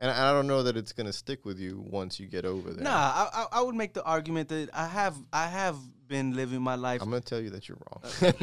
and 0.00 0.10
I 0.10 0.30
I 0.30 0.32
don't 0.32 0.46
know 0.46 0.62
that 0.62 0.76
it's 0.76 0.92
gonna 0.92 1.12
stick 1.12 1.44
with 1.44 1.58
you 1.58 1.82
once 1.86 2.18
you 2.20 2.26
get 2.26 2.44
over 2.44 2.72
there. 2.72 2.84
Nah, 2.84 2.90
I, 2.92 3.28
I 3.32 3.46
I 3.58 3.60
would 3.62 3.74
make 3.74 3.94
the 3.94 4.02
argument 4.04 4.48
that 4.48 4.70
I 4.74 4.86
have 4.86 5.16
I 5.32 5.46
have 5.48 5.76
been 6.06 6.34
living 6.36 6.60
my 6.60 6.74
life. 6.74 7.00
I'm 7.02 7.08
gonna 7.10 7.20
tell 7.22 7.40
you 7.40 7.50
that 7.50 7.68
you're 7.68 7.78
wrong. 7.86 8.42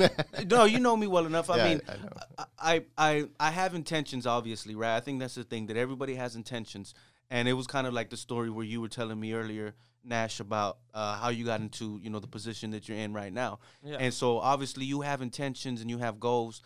no, 0.50 0.64
you 0.66 0.80
know 0.80 0.96
me 0.98 1.08
well 1.08 1.26
enough. 1.26 1.50
I 1.50 1.58
Yeah, 1.62 1.64
mean, 1.70 1.82
I. 1.88 1.94
I, 2.38 2.46
I 2.74 2.84
I 2.98 3.26
I 3.40 3.52
have 3.52 3.76
intentions, 3.76 4.26
obviously, 4.26 4.76
right? 4.76 4.96
I 4.96 5.00
think 5.00 5.20
that's 5.20 5.36
the 5.36 5.44
thing 5.44 5.68
that 5.68 5.78
everybody 5.78 6.16
has 6.16 6.36
intentions, 6.36 6.94
and 7.30 7.48
it 7.48 7.54
was 7.54 7.68
kind 7.68 7.86
of 7.88 7.94
like 7.94 8.10
the 8.10 8.18
story 8.18 8.50
where 8.50 8.66
you 8.66 8.82
were 8.82 8.90
telling 8.90 9.20
me 9.20 9.34
earlier, 9.34 9.76
Nash, 10.04 10.40
about 10.40 10.78
uh, 10.94 11.16
how 11.18 11.30
you 11.30 11.46
got 11.46 11.62
into 11.62 12.00
you 12.02 12.10
know 12.10 12.20
the 12.20 12.28
position 12.28 12.72
that 12.72 12.88
you're 12.90 12.98
in 12.98 13.14
right 13.14 13.32
now, 13.34 13.60
Yeah. 13.84 13.98
and 14.00 14.14
so 14.14 14.40
obviously 14.40 14.86
you 14.86 15.02
have 15.02 15.22
intentions 15.22 15.82
and 15.82 15.90
you 15.90 16.00
have 16.00 16.20
goals, 16.20 16.62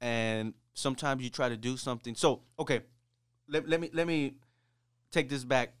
and 0.00 0.54
sometimes 0.74 1.22
you 1.22 1.30
try 1.30 1.48
to 1.48 1.56
do 1.56 1.76
something. 1.76 2.14
So 2.16 2.42
okay, 2.58 2.80
let, 3.50 3.68
let 3.68 3.80
me 3.80 3.90
let 3.92 4.06
me 4.06 4.34
take 5.10 5.28
this 5.28 5.44
back. 5.44 5.74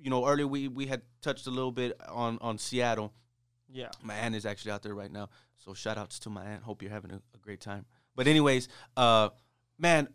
You 0.00 0.10
know, 0.10 0.26
earlier 0.26 0.46
we 0.46 0.68
we 0.68 0.86
had 0.86 1.02
touched 1.20 1.46
a 1.46 1.50
little 1.50 1.72
bit 1.72 1.98
on 2.08 2.38
on 2.40 2.58
Seattle. 2.58 3.12
yeah 3.72 3.90
My 4.02 4.14
aunt 4.14 4.34
is 4.34 4.44
actually 4.44 4.72
out 4.72 4.82
there 4.82 4.94
right 4.94 5.10
now. 5.12 5.28
So 5.58 5.74
shout 5.74 5.96
outs 5.96 6.18
to 6.20 6.30
my 6.30 6.44
aunt. 6.44 6.62
Hope 6.64 6.82
you're 6.82 6.90
having 6.90 7.12
a, 7.12 7.20
a 7.34 7.38
great 7.40 7.60
time. 7.60 7.86
But 8.16 8.26
anyways, 8.26 8.68
uh 8.96 9.30
man, 9.78 10.08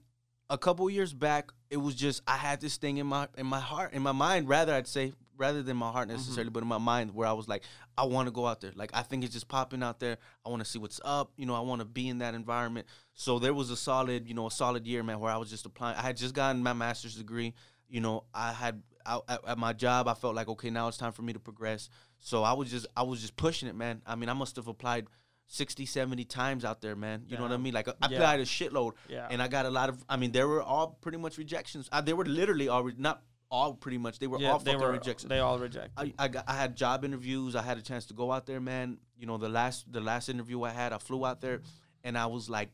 a 0.49 0.57
couple 0.57 0.89
years 0.89 1.13
back, 1.13 1.51
it 1.69 1.77
was 1.77 1.95
just 1.95 2.21
I 2.27 2.37
had 2.37 2.61
this 2.61 2.77
thing 2.77 2.97
in 2.97 3.07
my 3.07 3.27
in 3.37 3.45
my 3.45 3.59
heart, 3.59 3.93
in 3.93 4.01
my 4.01 4.11
mind, 4.11 4.49
rather 4.49 4.73
I'd 4.73 4.87
say 4.87 5.13
rather 5.37 5.61
than 5.63 5.77
my 5.77 5.91
heart 5.91 6.07
necessarily, 6.07 6.49
but 6.49 6.63
in 6.63 6.69
my 6.69 6.77
mind 6.77 7.13
where 7.13 7.27
I 7.27 7.33
was 7.33 7.47
like, 7.47 7.63
I 7.97 8.05
want 8.05 8.27
to 8.27 8.31
go 8.31 8.45
out 8.47 8.61
there. 8.61 8.71
Like 8.75 8.91
I 8.93 9.01
think 9.03 9.23
it's 9.23 9.33
just 9.33 9.47
popping 9.47 9.83
out 9.83 9.99
there. 9.99 10.17
I 10.45 10.49
want 10.49 10.63
to 10.63 10.69
see 10.69 10.79
what's 10.79 10.99
up. 11.05 11.31
You 11.37 11.45
know, 11.45 11.53
I 11.55 11.59
want 11.61 11.79
to 11.81 11.85
be 11.85 12.07
in 12.09 12.19
that 12.19 12.33
environment. 12.33 12.87
So 13.13 13.39
there 13.39 13.53
was 13.53 13.69
a 13.69 13.77
solid, 13.77 14.27
you 14.27 14.33
know, 14.33 14.47
a 14.47 14.51
solid 14.51 14.85
year, 14.85 15.03
man, 15.03 15.19
where 15.19 15.31
I 15.31 15.37
was 15.37 15.49
just 15.49 15.65
applying. 15.65 15.97
I 15.97 16.01
had 16.01 16.17
just 16.17 16.33
gotten 16.33 16.61
my 16.63 16.73
master's 16.73 17.15
degree. 17.15 17.53
You 17.89 18.01
know, 18.01 18.25
I 18.33 18.51
had 18.51 18.81
out 19.05 19.23
at, 19.29 19.39
at 19.47 19.57
my 19.57 19.73
job. 19.73 20.07
I 20.07 20.13
felt 20.13 20.35
like 20.35 20.47
okay, 20.49 20.69
now 20.69 20.87
it's 20.89 20.97
time 20.97 21.13
for 21.13 21.21
me 21.21 21.33
to 21.33 21.39
progress. 21.39 21.89
So 22.19 22.43
I 22.43 22.53
was 22.53 22.69
just 22.69 22.85
I 22.95 23.03
was 23.03 23.21
just 23.21 23.35
pushing 23.35 23.69
it, 23.69 23.75
man. 23.75 24.01
I 24.05 24.15
mean, 24.15 24.27
I 24.29 24.33
must 24.33 24.55
have 24.57 24.67
applied 24.67 25.07
60, 25.49 25.85
70 25.85 26.25
times 26.25 26.65
out 26.65 26.81
there, 26.81 26.95
man. 26.97 27.23
You 27.29 27.37
know 27.37 27.43
what 27.43 27.53
I 27.53 27.57
mean? 27.57 27.73
Like 27.73 27.87
I 27.87 27.93
Yeah. 28.09 28.17
applied 28.17 28.39
a 28.41 28.43
shitload, 28.45 28.93
yeah 29.07 29.27
and 29.29 29.41
I 29.41 29.47
got 29.47 29.65
a 29.65 29.69
lot 29.69 29.87
of. 29.87 30.03
I 30.09 30.17
mean, 30.17 30.33
there 30.33 30.47
were 30.47 30.61
all 30.61 30.97
pretty 30.99 31.17
much 31.17 31.37
rejections. 31.37 31.87
Uh, 31.91 32.01
they 32.01 32.11
were 32.11 32.25
literally 32.25 32.67
all 32.67 32.89
not 32.97 33.21
all 33.49 33.73
pretty 33.73 33.97
much. 33.97 34.19
They 34.19 34.27
were 34.27 34.39
yeah 34.39 34.51
all 34.51 34.59
they 34.59 34.75
were 34.75 34.91
rejections. 34.91 35.29
they 35.29 35.39
all 35.39 35.57
rejected. 35.59 35.91
I, 35.97 36.13
I, 36.19 36.27
got, 36.27 36.45
I 36.47 36.53
had 36.53 36.75
job 36.75 37.05
interviews. 37.05 37.55
I 37.55 37.61
had 37.61 37.77
a 37.77 37.81
chance 37.81 38.05
to 38.07 38.13
go 38.13 38.31
out 38.31 38.45
there, 38.45 38.59
man. 38.59 38.97
You 39.17 39.25
know, 39.25 39.37
the 39.37 39.49
last 39.49 39.91
the 39.91 40.01
last 40.01 40.29
interview 40.29 40.63
I 40.63 40.71
had, 40.71 40.93
I 40.93 40.97
flew 40.97 41.25
out 41.25 41.41
there, 41.41 41.61
and 42.03 42.17
I 42.17 42.25
was 42.27 42.49
like, 42.49 42.69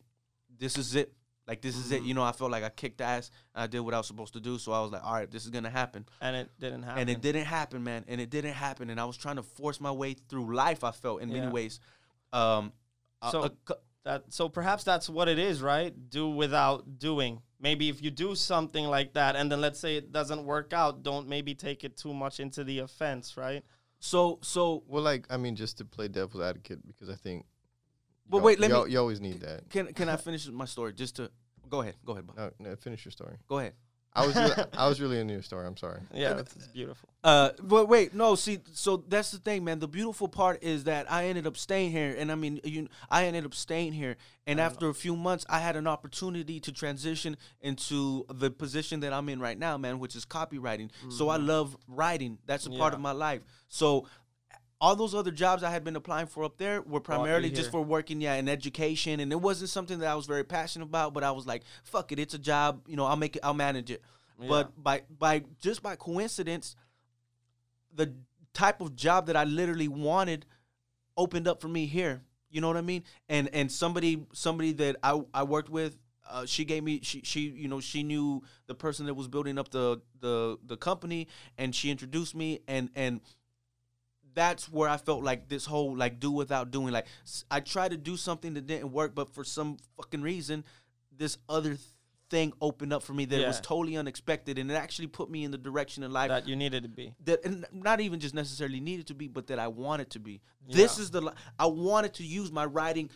"This 0.58 0.78
is 0.78 0.96
it. 0.96 1.14
Like 1.48 1.62
this 1.62 1.76
is 1.78 1.92
it." 1.92 2.02
Mhm. 2.04 2.08
You 2.08 2.14
know, 2.16 2.24
I 2.24 2.32
felt 2.32 2.52
like 2.52 2.64
I 2.64 2.70
kicked 2.70 3.02
ass. 3.02 3.30
And 3.54 3.64
I 3.64 3.68
did 3.68 3.82
what 3.82 3.94
I 3.94 3.98
was 3.98 4.08
supposed 4.08 4.34
to 4.34 4.40
do. 4.40 4.58
So 4.58 4.72
I 4.72 4.82
was 4.82 4.92
like, 4.92 5.04
"All 5.06 5.14
right, 5.14 5.30
this 5.30 5.44
is 5.44 5.50
gonna 5.52 5.70
happen." 5.70 6.06
and 6.22 6.36
it 6.36 6.50
didn't 6.60 6.84
happen 6.84 7.00
And 7.02 7.10
it 7.10 7.22
didn't 7.22 7.46
happen, 7.46 7.84
man. 7.84 8.04
And 8.08 8.20
it 8.20 8.30
didn't 8.30 8.54
happen. 8.54 8.90
And 8.90 9.00
I 9.00 9.06
was 9.06 9.18
trying 9.18 9.36
to 9.38 9.44
force 9.44 9.80
my 9.80 9.92
way 9.92 10.14
through 10.14 10.56
life. 10.56 10.84
I 10.84 10.92
felt 10.92 11.22
in 11.22 11.30
Yeah. 11.30 11.42
many 11.42 11.52
ways. 11.52 11.80
Um, 12.32 12.74
So- 13.32 13.44
a 13.44 13.50
cou- 13.52 13.76
that 14.06 14.34
so 14.34 14.50
perhaps 14.50 14.84
that's 14.84 15.08
what 15.10 15.30
it 15.30 15.40
is 15.40 15.62
right 15.62 15.94
do 16.10 16.28
without 16.30 17.00
doing 17.00 17.42
maybe 17.64 17.90
if 17.90 18.04
you 18.04 18.12
do 18.12 18.36
something 18.36 18.86
like 18.86 19.14
that 19.14 19.36
and 19.36 19.52
then 19.52 19.60
let's 19.60 19.80
say 19.80 19.96
it 19.98 20.12
doesn't 20.12 20.44
work 20.46 20.74
out 20.74 21.02
don't 21.02 21.28
maybe 21.28 21.56
take 21.56 21.84
it 21.84 21.98
too 21.98 22.14
much 22.14 22.40
into 22.40 22.64
the 22.64 22.78
offense 22.80 23.36
right 23.38 23.64
so 24.04 24.38
so 24.42 24.84
Well, 24.86 25.02
like 25.02 25.28
I 25.30 25.38
mean, 25.38 25.56
just 25.56 25.78
to 25.78 25.86
play 25.86 26.10
devil's 26.10 26.44
advocate, 26.44 26.86
because 26.86 27.10
I 27.10 27.16
think. 27.16 27.46
But 28.30 28.40
you 28.40 28.44
wait, 28.44 28.60
let 28.60 28.70
you, 28.70 28.84
me. 28.84 28.92
You 28.92 29.00
always 29.00 29.22
need 29.22 29.40
that. 29.40 29.70
can 29.70 29.94
can 29.94 30.10
I 30.10 30.18
finish 30.18 30.46
my 30.50 30.66
story? 30.66 30.92
Just 30.92 31.16
to 31.16 31.32
go 31.70 31.80
ahead, 31.80 31.96
go 32.06 32.12
ahead, 32.12 32.28
Bob. 32.28 32.36
No, 32.36 32.52
no, 32.60 32.76
finish 32.76 33.06
your 33.06 33.14
story. 33.14 33.38
go 33.48 33.60
ahead. 33.60 33.76
I 34.16 34.26
was 34.26 34.36
really, 34.36 34.54
I 34.78 34.88
was 34.88 35.02
really 35.02 35.20
into 35.20 35.34
your 35.34 35.44
story. 35.44 35.66
I'm 35.66 35.78
sorry. 35.78 36.00
yeah 36.14 36.38
it's, 36.38 36.56
it's 36.56 36.68
beautiful 36.68 37.10
Uh, 37.24 37.52
but 37.62 37.88
wait, 37.88 38.14
no. 38.14 38.36
See, 38.36 38.60
so 38.74 38.98
that's 39.08 39.32
the 39.32 39.38
thing, 39.38 39.64
man. 39.64 39.80
The 39.80 39.88
beautiful 39.88 40.28
part 40.28 40.62
is 40.62 40.84
that 40.84 41.10
I 41.10 41.26
ended 41.28 41.48
up 41.48 41.56
staying 41.56 41.92
here, 41.92 42.14
and 42.20 42.30
I 42.32 42.36
mean, 42.36 42.60
you, 42.66 42.90
I 43.10 43.26
ended 43.26 43.46
up 43.46 43.54
staying 43.54 43.94
here, 43.94 44.18
and 44.46 44.60
after 44.60 44.90
a 44.90 44.94
few 44.94 45.16
months, 45.16 45.46
I 45.50 45.60
had 45.60 45.76
an 45.78 45.88
opportunity 45.88 46.60
to 46.60 46.72
transition 46.74 47.38
into 47.62 48.26
the 48.30 48.52
position 48.52 49.00
that 49.02 49.14
I'm 49.14 49.30
in 49.30 49.40
right 49.40 49.58
now, 49.58 49.78
man, 49.78 50.00
which 50.00 50.16
is 50.18 50.26
copywriting. 50.26 50.90
So 51.10 51.30
I 51.30 51.38
love 51.38 51.78
writing. 51.88 52.40
That's 52.46 52.66
a 52.66 52.72
part 52.72 52.94
of 52.94 53.00
my 53.00 53.14
life. 53.14 53.42
So 53.70 54.06
all 54.84 54.98
those 54.98 55.16
other 55.16 55.32
jobs 55.32 55.64
I 55.64 55.70
had 55.72 55.86
been 55.86 55.96
applying 55.96 56.28
for 56.28 56.44
up 56.44 56.58
there 56.58 56.82
were 56.82 57.00
primarily 57.00 57.50
just 57.50 57.72
for 57.72 57.82
working, 57.82 58.20
yeah, 58.20 58.34
in 58.34 58.50
education, 58.50 59.22
and 59.22 59.32
it 59.32 59.40
wasn't 59.40 59.70
something 59.70 60.00
that 60.00 60.10
I 60.10 60.16
was 60.16 60.26
very 60.26 60.44
passionate 60.44 60.84
about. 60.84 61.14
But 61.14 61.24
I 61.24 61.32
was 61.32 61.48
like, 61.48 61.64
"Fuck 61.86 62.12
it, 62.12 62.20
it's 62.20 62.34
a 62.34 62.38
job. 62.38 62.82
You 62.86 62.98
know, 62.98 63.06
I'll 63.06 63.16
make 63.16 63.38
it. 63.38 63.46
I'll 63.46 63.54
manage 63.54 63.90
it." 63.92 64.02
But 64.50 64.84
by 64.84 65.04
by 65.18 65.44
just 65.62 65.82
by 65.82 65.96
coincidence, 65.96 66.76
the 67.96 68.14
type 68.54 68.82
of 68.82 68.94
job 68.94 69.28
that 69.28 69.38
I 69.38 69.46
literally 69.46 69.88
wanted 69.88 70.46
opened 71.16 71.48
up 71.48 71.62
for 71.62 71.70
me 71.70 71.86
here. 71.86 72.22
You 72.50 72.60
know 72.60 72.68
what 72.68 72.76
I 72.76 72.82
mean? 72.82 73.06
And 73.30 73.48
and 73.54 73.72
somebody 73.72 74.26
somebody 74.34 74.74
that 74.74 74.98
I 75.02 75.22
I 75.34 75.44
worked 75.44 75.70
with, 75.70 75.96
uh, 76.30 76.46
she 76.46 76.66
gave 76.66 76.84
me 76.84 77.00
she 77.04 77.22
she 77.24 77.40
you 77.40 77.70
know 77.70 77.80
she 77.80 78.04
knew 78.04 78.44
the 78.68 78.76
person 78.76 79.06
that 79.06 79.14
was 79.14 79.30
building 79.30 79.58
up 79.58 79.70
the 79.70 80.02
the 80.20 80.58
the 80.66 80.76
company, 80.76 81.30
and 81.58 81.74
she 81.74 81.90
introduced 81.90 82.36
me 82.36 82.60
and 82.68 82.90
and 82.96 83.22
that's 84.36 84.70
where 84.72 84.90
I 84.90 84.98
felt 84.98 85.24
like 85.24 85.48
this 85.50 85.66
whole 85.66 85.96
like 85.96 86.20
do 86.20 86.32
without 86.32 86.72
doing 86.72 86.92
like 86.94 87.08
I 87.52 87.60
tried 87.60 87.92
to 87.92 87.98
do 87.98 88.18
something 88.18 88.54
that 88.56 88.66
didn't 88.68 88.92
work, 88.92 89.14
but 89.16 89.34
for 89.34 89.44
some 89.44 89.78
fucking 89.98 90.22
reason, 90.22 90.64
this 91.16 91.38
other 91.48 91.78
thing 92.30 92.52
opened 92.62 92.92
up 92.92 93.04
for 93.04 93.14
me 93.14 93.26
that 93.26 93.46
was 93.48 93.62
totally 93.62 93.96
unexpected, 93.96 94.58
and 94.58 94.72
it 94.72 94.74
actually 94.74 95.08
put 95.08 95.30
me 95.30 95.44
in 95.44 95.52
the 95.52 95.58
direction 95.58 96.02
in 96.04 96.12
life 96.12 96.30
that 96.30 96.48
you 96.48 96.56
needed 96.56 96.82
to 96.84 96.90
be. 96.90 97.14
that 97.26 97.46
and 97.46 97.66
not 97.72 98.02
even 98.02 98.20
just 98.20 98.34
necessarily 98.34 98.80
needed 98.80 99.08
to 99.08 99.14
be, 99.14 99.28
but 99.28 99.48
that 99.48 99.60
I 99.60 99.68
wanted 99.68 100.10
to 100.12 100.20
be. 100.20 100.42
This 100.68 100.98
is 100.98 101.12
the 101.12 101.32
I 101.60 101.68
wanted 101.68 102.16
to 102.16 102.24
use 102.24 102.52
my 102.52 102.66
writing 102.66 103.10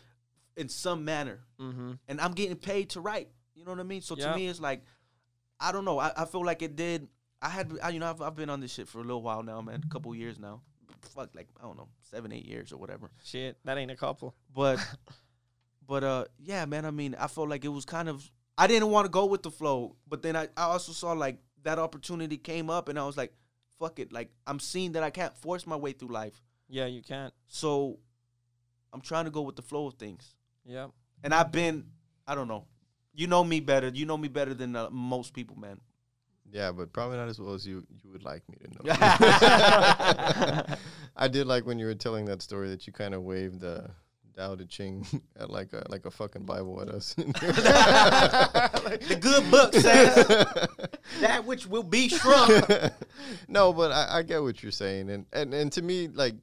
in 0.55 0.69
some 0.69 1.03
manner, 1.05 1.39
Mm-hmm. 1.59 1.93
and 2.07 2.21
I'm 2.21 2.33
getting 2.33 2.57
paid 2.57 2.89
to 2.91 3.01
write. 3.01 3.29
You 3.55 3.65
know 3.65 3.71
what 3.71 3.79
I 3.79 3.83
mean? 3.83 4.01
So 4.01 4.15
Yeah. 4.15 4.29
to 4.31 4.35
me, 4.35 4.47
it's 4.47 4.59
like 4.59 4.83
I 5.59 5.71
don't 5.71 5.85
know. 5.85 5.97
I, 5.97 6.11
I 6.15 6.25
feel 6.25 6.45
like 6.45 6.61
it 6.61 6.75
did. 6.75 7.07
I 7.41 7.49
had 7.49 7.71
I, 7.81 7.89
you 7.89 7.99
know 7.99 8.09
I've, 8.09 8.21
I've 8.21 8.35
been 8.35 8.49
on 8.51 8.59
this 8.59 8.71
shit 8.73 8.87
for 8.87 8.99
a 8.99 9.03
little 9.03 9.23
while 9.23 9.41
now, 9.41 9.61
man. 9.61 9.81
A 9.83 9.89
couple 9.91 10.13
years 10.13 10.37
now. 10.37 10.61
Fuck, 11.01 11.29
like 11.35 11.47
I 11.59 11.63
don't 11.63 11.77
know, 11.77 11.89
seven 12.01 12.31
eight 12.31 12.45
years 12.45 12.71
or 12.71 12.77
whatever. 12.77 13.11
Shit, 13.23 13.57
that 13.65 13.77
ain't 13.77 13.91
a 13.91 13.95
couple. 13.95 14.35
But 14.53 14.79
but 15.87 16.03
uh 16.03 16.25
yeah, 16.39 16.65
man. 16.65 16.85
I 16.85 16.91
mean, 16.91 17.15
I 17.19 17.27
felt 17.27 17.49
like 17.49 17.65
it 17.65 17.69
was 17.69 17.85
kind 17.85 18.09
of 18.09 18.29
I 18.57 18.67
didn't 18.67 18.89
want 18.89 19.05
to 19.05 19.09
go 19.09 19.25
with 19.25 19.43
the 19.43 19.51
flow, 19.51 19.95
but 20.07 20.21
then 20.21 20.35
I, 20.35 20.47
I 20.57 20.63
also 20.63 20.91
saw 20.91 21.11
like 21.13 21.39
that 21.63 21.79
opportunity 21.79 22.37
came 22.37 22.69
up, 22.69 22.89
and 22.89 22.97
I 22.97 23.05
was 23.05 23.17
like, 23.17 23.33
fuck 23.79 23.99
it. 23.99 24.11
Like 24.11 24.31
I'm 24.45 24.59
seeing 24.59 24.93
that 24.93 25.03
I 25.03 25.09
can't 25.09 25.35
force 25.37 25.67
my 25.67 25.75
way 25.75 25.91
through 25.91 26.09
life. 26.09 26.41
Yeah, 26.69 26.85
you 26.85 27.01
can't. 27.01 27.33
So 27.47 27.99
I'm 28.93 29.01
trying 29.01 29.25
to 29.25 29.31
go 29.31 29.41
with 29.41 29.55
the 29.55 29.61
flow 29.61 29.87
of 29.87 29.95
things. 29.95 30.35
Yeah. 30.65 30.87
And 31.23 31.33
I've 31.33 31.51
been, 31.51 31.85
I 32.27 32.35
don't 32.35 32.47
know. 32.47 32.65
You 33.13 33.27
know 33.27 33.43
me 33.43 33.59
better. 33.59 33.89
You 33.89 34.05
know 34.05 34.17
me 34.17 34.27
better 34.27 34.53
than 34.53 34.75
uh, 34.75 34.89
most 34.91 35.33
people, 35.33 35.57
man. 35.57 35.79
Yeah, 36.51 36.71
but 36.71 36.93
probably 36.93 37.17
not 37.17 37.27
as 37.27 37.39
well 37.39 37.53
as 37.53 37.67
you 37.67 37.85
you 38.03 38.09
would 38.11 38.23
like 38.23 38.43
me 38.49 38.57
to 38.63 38.69
know. 38.73 38.95
I 41.17 41.27
did 41.27 41.45
like 41.47 41.65
when 41.65 41.77
you 41.79 41.85
were 41.85 41.95
telling 41.95 42.25
that 42.25 42.41
story 42.41 42.69
that 42.69 42.87
you 42.87 42.93
kind 42.93 43.13
of 43.13 43.23
waved 43.23 43.63
uh, 43.63 43.81
Dao 44.37 44.57
De 44.57 44.65
Ching 44.65 45.05
at 45.39 45.49
like 45.49 45.73
a 45.73 45.83
like 45.89 46.05
a 46.05 46.11
fucking 46.11 46.43
Bible 46.43 46.81
at 46.81 46.89
us. 46.89 47.13
the 47.15 47.23
good 49.19 49.51
book 49.51 49.73
says 49.73 50.25
that 51.19 51.43
which 51.45 51.67
will 51.67 51.83
be 51.83 52.07
shrunk. 52.07 52.63
no, 53.47 53.73
but 53.73 53.91
I, 53.91 54.19
I 54.19 54.21
get 54.23 54.41
what 54.41 54.63
you're 54.63 54.71
saying, 54.71 55.09
and 55.09 55.25
and 55.33 55.53
and 55.53 55.71
to 55.73 55.81
me, 55.81 56.07
like, 56.07 56.35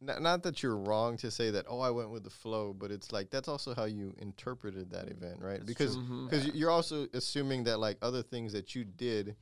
not, 0.00 0.22
not 0.22 0.42
that 0.44 0.62
you're 0.62 0.76
wrong 0.76 1.16
to 1.18 1.30
say 1.30 1.50
that. 1.50 1.66
Oh, 1.68 1.80
I 1.80 1.90
went 1.90 2.10
with 2.10 2.24
the 2.24 2.30
flow, 2.30 2.72
but 2.72 2.90
it's 2.90 3.12
like 3.12 3.30
that's 3.30 3.48
also 3.48 3.74
how 3.74 3.84
you 3.84 4.14
interpreted 4.18 4.90
that 4.90 5.08
event, 5.10 5.40
right? 5.40 5.64
because 5.64 5.94
true. 5.96 6.04
Mhm. 6.04 6.30
because 6.30 6.46
you're 6.54 6.70
also 6.70 7.06
assuming 7.12 7.64
that 7.64 7.78
like 7.78 7.98
other 8.02 8.22
things 8.22 8.52
that 8.52 8.74
you 8.74 8.84
did 8.84 9.36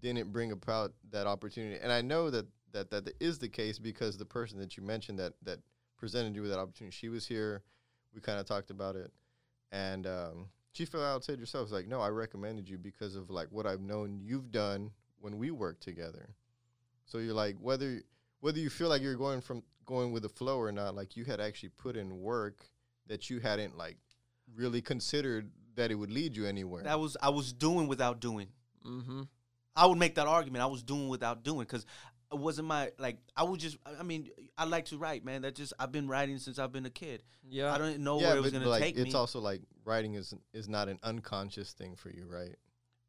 didn't 0.00 0.32
bring 0.32 0.52
about 0.52 0.92
that 1.10 1.26
opportunity, 1.26 1.78
and 1.80 1.92
I 1.92 2.00
know 2.00 2.30
that 2.30 2.46
that 2.72 2.90
that 2.90 3.12
is 3.20 3.38
the 3.38 3.48
case 3.48 3.78
because 3.78 4.16
the 4.16 4.24
person 4.24 4.58
that 4.58 4.76
you 4.76 4.82
mentioned 4.82 5.18
that 5.18 5.34
that 5.42 5.58
presented 5.96 6.34
you 6.34 6.42
with 6.42 6.50
that 6.50 6.58
opportunity, 6.58 6.94
she 6.96 7.08
was 7.08 7.26
here. 7.26 7.62
We 8.14 8.20
kind 8.20 8.40
of 8.40 8.46
talked 8.46 8.70
about 8.70 8.96
it, 8.96 9.12
and 9.70 10.06
um, 10.06 10.48
she 10.72 10.84
fell 10.86 11.04
out 11.04 11.24
said 11.24 11.38
herself, 11.38 11.70
like, 11.70 11.86
no, 11.86 12.00
I 12.00 12.08
recommended 12.08 12.68
you 12.68 12.78
because 12.78 13.14
of 13.14 13.30
like 13.30 13.48
what 13.50 13.66
I've 13.66 13.80
known 13.80 14.20
you've 14.22 14.50
done 14.50 14.90
when 15.20 15.38
we 15.38 15.50
worked 15.50 15.82
together. 15.82 16.30
So 17.04 17.18
you're 17.18 17.34
like 17.34 17.56
whether 17.60 18.02
whether 18.40 18.58
you 18.58 18.70
feel 18.70 18.88
like 18.88 19.02
you're 19.02 19.14
going 19.16 19.40
from 19.40 19.62
going 19.84 20.12
with 20.12 20.22
the 20.22 20.28
flow 20.28 20.58
or 20.58 20.72
not, 20.72 20.94
like 20.94 21.16
you 21.16 21.24
had 21.24 21.40
actually 21.40 21.70
put 21.70 21.96
in 21.96 22.20
work 22.20 22.66
that 23.06 23.30
you 23.30 23.40
hadn't 23.40 23.76
like 23.76 23.96
really 24.54 24.80
considered 24.82 25.50
that 25.74 25.90
it 25.90 25.94
would 25.94 26.10
lead 26.10 26.36
you 26.36 26.46
anywhere. 26.46 26.82
That 26.82 27.00
was 27.00 27.16
I 27.22 27.30
was 27.30 27.52
doing 27.52 27.88
without 27.88 28.20
doing. 28.20 28.48
Mm-hmm. 28.86 29.22
I 29.74 29.86
would 29.86 29.98
make 29.98 30.16
that 30.16 30.26
argument. 30.26 30.62
I 30.62 30.66
was 30.66 30.82
doing 30.82 31.08
without 31.08 31.42
doing 31.42 31.60
because 31.60 31.86
it 32.30 32.38
wasn't 32.38 32.68
my 32.68 32.90
like. 32.98 33.18
I 33.36 33.44
was 33.44 33.58
just. 33.58 33.76
I 33.98 34.02
mean, 34.02 34.30
I 34.56 34.64
like 34.64 34.86
to 34.86 34.98
write, 34.98 35.24
man. 35.24 35.42
That 35.42 35.54
just 35.54 35.72
I've 35.78 35.92
been 35.92 36.08
writing 36.08 36.38
since 36.38 36.58
I've 36.58 36.72
been 36.72 36.86
a 36.86 36.90
kid. 36.90 37.22
Yeah. 37.48 37.72
I 37.72 37.78
don't 37.78 38.00
know 38.00 38.20
yeah, 38.20 38.28
where 38.28 38.36
it 38.36 38.42
was 38.42 38.52
but 38.52 38.58
gonna 38.58 38.70
like 38.70 38.82
take 38.82 38.94
it's 38.94 39.04
me. 39.04 39.08
It's 39.08 39.14
also 39.14 39.40
like 39.40 39.62
writing 39.84 40.14
is 40.14 40.34
is 40.52 40.68
not 40.68 40.88
an 40.88 40.98
unconscious 41.02 41.72
thing 41.72 41.96
for 41.96 42.10
you, 42.10 42.26
right? 42.28 42.56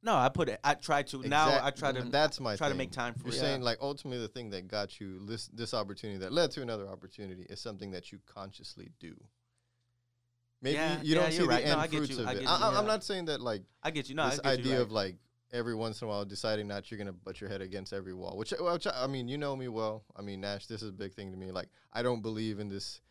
No, 0.03 0.15
I 0.15 0.29
put 0.29 0.49
it. 0.49 0.59
I 0.63 0.73
try 0.75 1.01
to 1.03 1.27
now. 1.27 1.59
I 1.63 1.71
try 1.71 1.91
to. 1.91 2.01
That's 2.03 2.39
my 2.39 2.55
try 2.55 2.69
to 2.69 2.75
make 2.75 2.91
time 2.91 3.13
for 3.13 3.21
it. 3.21 3.33
You're 3.33 3.35
it. 3.35 3.39
saying 3.39 3.61
like 3.61 3.77
ultimately 3.81 4.19
the 4.19 4.27
thing 4.27 4.49
that 4.51 4.67
got 4.67 4.99
you 4.99 5.25
this 5.25 5.47
this 5.47 5.73
opportunity 5.73 6.19
that 6.19 6.31
led 6.33 6.51
to 6.51 6.61
another 6.61 6.87
opportunity 6.87 7.45
is 7.49 7.59
something 7.59 7.91
that 7.91 8.11
you 8.11 8.19
consciously 8.25 8.91
do. 8.99 9.15
Maybe 10.61 10.75
Yeah, 10.75 11.01
you 11.01 11.15
yeah, 11.15 11.21
don't 11.21 11.31
see 11.31 11.37
the 11.39 11.45
right. 11.47 11.65
End 11.65 11.91
get 11.91 11.97
fruits 11.97 12.17
of 12.17 12.27
I 12.27 12.33
it. 12.33 12.41
you. 12.43 12.47
I- 12.47 12.67
I'm 12.69 12.85
Yeah. 12.85 12.91
not 12.91 13.03
saying 13.03 13.25
that 13.25 13.41
like 13.41 13.63
I 13.81 13.91
get 13.91 14.09
you. 14.09 14.15
No, 14.15 14.29
this 14.29 14.39
I 14.43 14.55
get 14.55 14.59
you 14.59 14.63
idea 14.65 14.73
right. 14.77 14.81
of 14.81 14.91
like 14.91 15.15
every 15.51 15.75
once 15.75 16.01
in 16.01 16.05
a 16.07 16.09
while 16.09 16.25
deciding 16.25 16.67
not 16.67 16.89
you're 16.89 16.97
gonna 16.97 17.13
butt 17.13 17.39
your 17.39 17.49
head 17.49 17.61
against 17.61 17.93
every 17.93 18.13
wall. 18.13 18.37
Which, 18.37 18.53
which 18.59 18.87
I 18.87 19.07
mean, 19.07 19.27
you 19.27 19.37
know 19.37 19.55
me 19.55 19.67
well. 19.67 20.03
I 20.15 20.21
mean, 20.21 20.41
Nash, 20.41 20.65
this 20.67 20.81
is 20.81 20.89
a 20.89 20.93
big 20.93 21.13
thing 21.13 21.31
to 21.31 21.37
me. 21.37 21.51
Like, 21.51 21.69
I 21.91 22.01
don't 22.01 22.21
believe 22.21 22.59
in 22.59 22.69
this. 22.69 23.01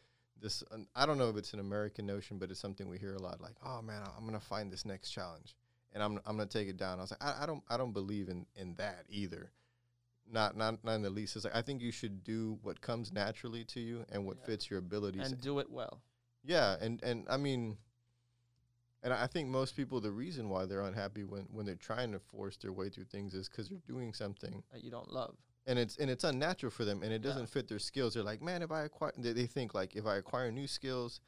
This 0.41 0.65
uh, 0.73 0.79
I 0.97 1.07
don't 1.07 1.19
know 1.19 1.29
if 1.29 1.37
it's 1.37 1.53
an 1.53 1.61
American 1.61 2.05
notion, 2.05 2.39
but 2.39 2.51
it's 2.51 2.59
something 2.59 2.89
we 2.89 2.99
hear 2.99 3.15
a 3.15 3.19
lot. 3.21 3.41
Like, 3.41 3.55
oh 3.65 3.81
man, 3.81 4.03
I'm 4.19 4.25
gonna 4.25 4.41
find 4.41 4.73
this 4.73 4.85
next 4.85 5.11
challenge, 5.11 5.55
and 5.95 6.03
I'm 6.03 6.17
I'm 6.27 6.37
gonna 6.37 6.47
take 6.47 6.69
it 6.69 6.77
down. 6.77 6.99
I 6.99 7.03
was 7.03 7.11
like, 7.13 7.23
I, 7.23 7.43
I 7.43 7.47
don't 7.47 7.63
I 7.69 7.77
don't 7.77 7.93
believe 7.93 8.29
in 8.29 8.47
in 8.57 8.75
that 8.77 9.05
either. 9.09 9.51
Not 10.31 10.57
not 10.57 10.83
not 10.85 10.95
in 10.95 11.03
the 11.03 11.11
least. 11.11 11.37
It's 11.37 11.45
like 11.45 11.55
I 11.57 11.63
think 11.63 11.83
you 11.83 11.93
should 11.93 12.23
do 12.25 12.59
what 12.63 12.81
comes 12.81 13.13
naturally 13.13 13.65
to 13.67 13.81
you 13.81 14.05
and 14.11 14.25
what 14.25 14.39
Yeah. 14.41 14.47
fits 14.47 14.71
your 14.71 14.79
abilities. 14.79 15.31
and 15.31 15.41
do 15.41 15.59
it 15.59 15.71
well. 15.71 16.01
Yeah, 16.45 16.77
and 16.81 17.03
and 17.03 17.27
I 17.29 17.37
mean, 17.37 17.77
and 19.03 19.13
I 19.13 19.27
think 19.27 19.49
most 19.49 19.77
people 19.77 20.01
the 20.01 20.11
reason 20.13 20.49
why 20.49 20.65
they're 20.67 20.83
unhappy 20.83 21.25
when 21.25 21.43
when 21.53 21.67
they're 21.67 21.75
trying 21.75 22.13
to 22.13 22.19
force 22.19 22.57
their 22.57 22.73
way 22.73 22.89
through 22.89 23.05
things 23.05 23.35
is 23.35 23.49
because 23.49 23.69
they're 23.69 23.79
doing 23.87 24.13
something 24.15 24.63
that 24.73 24.83
you 24.85 24.91
don't 24.91 25.11
love. 25.13 25.35
and 25.67 25.79
it's 25.79 25.97
and 25.99 26.09
it's 26.11 26.25
unnatural 26.25 26.71
for 26.71 26.85
them 26.85 27.03
and 27.03 27.13
it 27.13 27.21
doesn't 27.23 27.49
fit 27.49 27.69
their 27.69 27.79
skills. 27.79 28.15
They're 28.15 28.23
like, 28.23 28.43
man, 28.43 28.63
if 28.63 28.71
I 28.73 28.83
acquire, 28.83 29.13
they, 29.19 29.33
they 29.33 29.47
think 29.47 29.75
like 29.75 29.95
if 29.97 30.07
I 30.07 30.17
acquire 30.17 30.51
new 30.51 30.67
skills, 30.67 31.21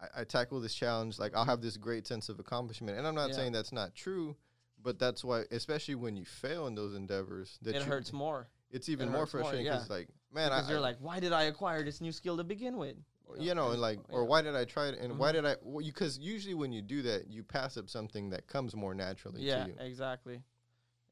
I, 0.00 0.20
I 0.20 0.24
tackle 0.24 0.60
this 0.60 0.74
challenge, 0.74 1.18
like 1.18 1.34
I'll 1.36 1.44
have 1.44 1.60
this 1.60 1.76
great 1.76 2.06
sense 2.06 2.28
of 2.28 2.38
accomplishment. 2.38 2.98
And 2.98 3.06
I'm 3.06 3.14
not 3.14 3.30
Yeah. 3.30 3.36
saying 3.36 3.52
that's 3.52 3.72
not 3.72 3.94
true, 3.94 4.36
but 4.82 4.98
that's 4.98 5.22
why, 5.24 5.44
especially 5.50 5.94
when 5.94 6.16
you 6.16 6.24
fail 6.24 6.66
in 6.66 6.74
those 6.74 6.94
endeavors, 6.94 7.58
that 7.62 7.76
It 7.76 7.82
hurts 7.82 8.12
more 8.12 8.48
It's 8.70 8.88
even 8.88 9.08
it 9.08 9.12
more 9.12 9.26
frustrating 9.26 9.66
yeah. 9.66 9.74
because 9.74 9.90
like, 9.90 10.08
man, 10.32 10.50
because 10.50 10.68
I, 10.68 10.70
you're 10.72 10.80
like, 10.80 10.96
why 11.00 11.20
did 11.20 11.32
I 11.32 11.44
acquire 11.44 11.82
this 11.82 12.00
new 12.00 12.12
skill 12.12 12.36
to 12.36 12.44
begin 12.44 12.76
with? 12.78 12.96
you 13.38 13.54
know, 13.54 13.70
and 13.70 13.80
like, 13.80 14.00
or 14.08 14.22
yeah. 14.22 14.28
why 14.28 14.42
did 14.42 14.56
I 14.56 14.64
try 14.64 14.88
it? 14.88 14.98
And 14.98 15.16
why 15.16 15.30
Mhm. 15.30 15.34
did 15.34 15.46
I? 15.46 15.56
Well, 15.62 15.84
because 15.86 16.18
usually 16.18 16.54
when 16.54 16.72
you 16.72 16.82
do 16.82 17.00
that, 17.02 17.28
you 17.28 17.44
pass 17.44 17.76
up 17.76 17.88
something 17.88 18.30
that 18.30 18.48
comes 18.48 18.74
more 18.74 18.92
naturally 18.92 19.42
Yeah, 19.42 19.62
to 19.66 19.70
you. 19.70 19.76
exactly, 19.78 20.42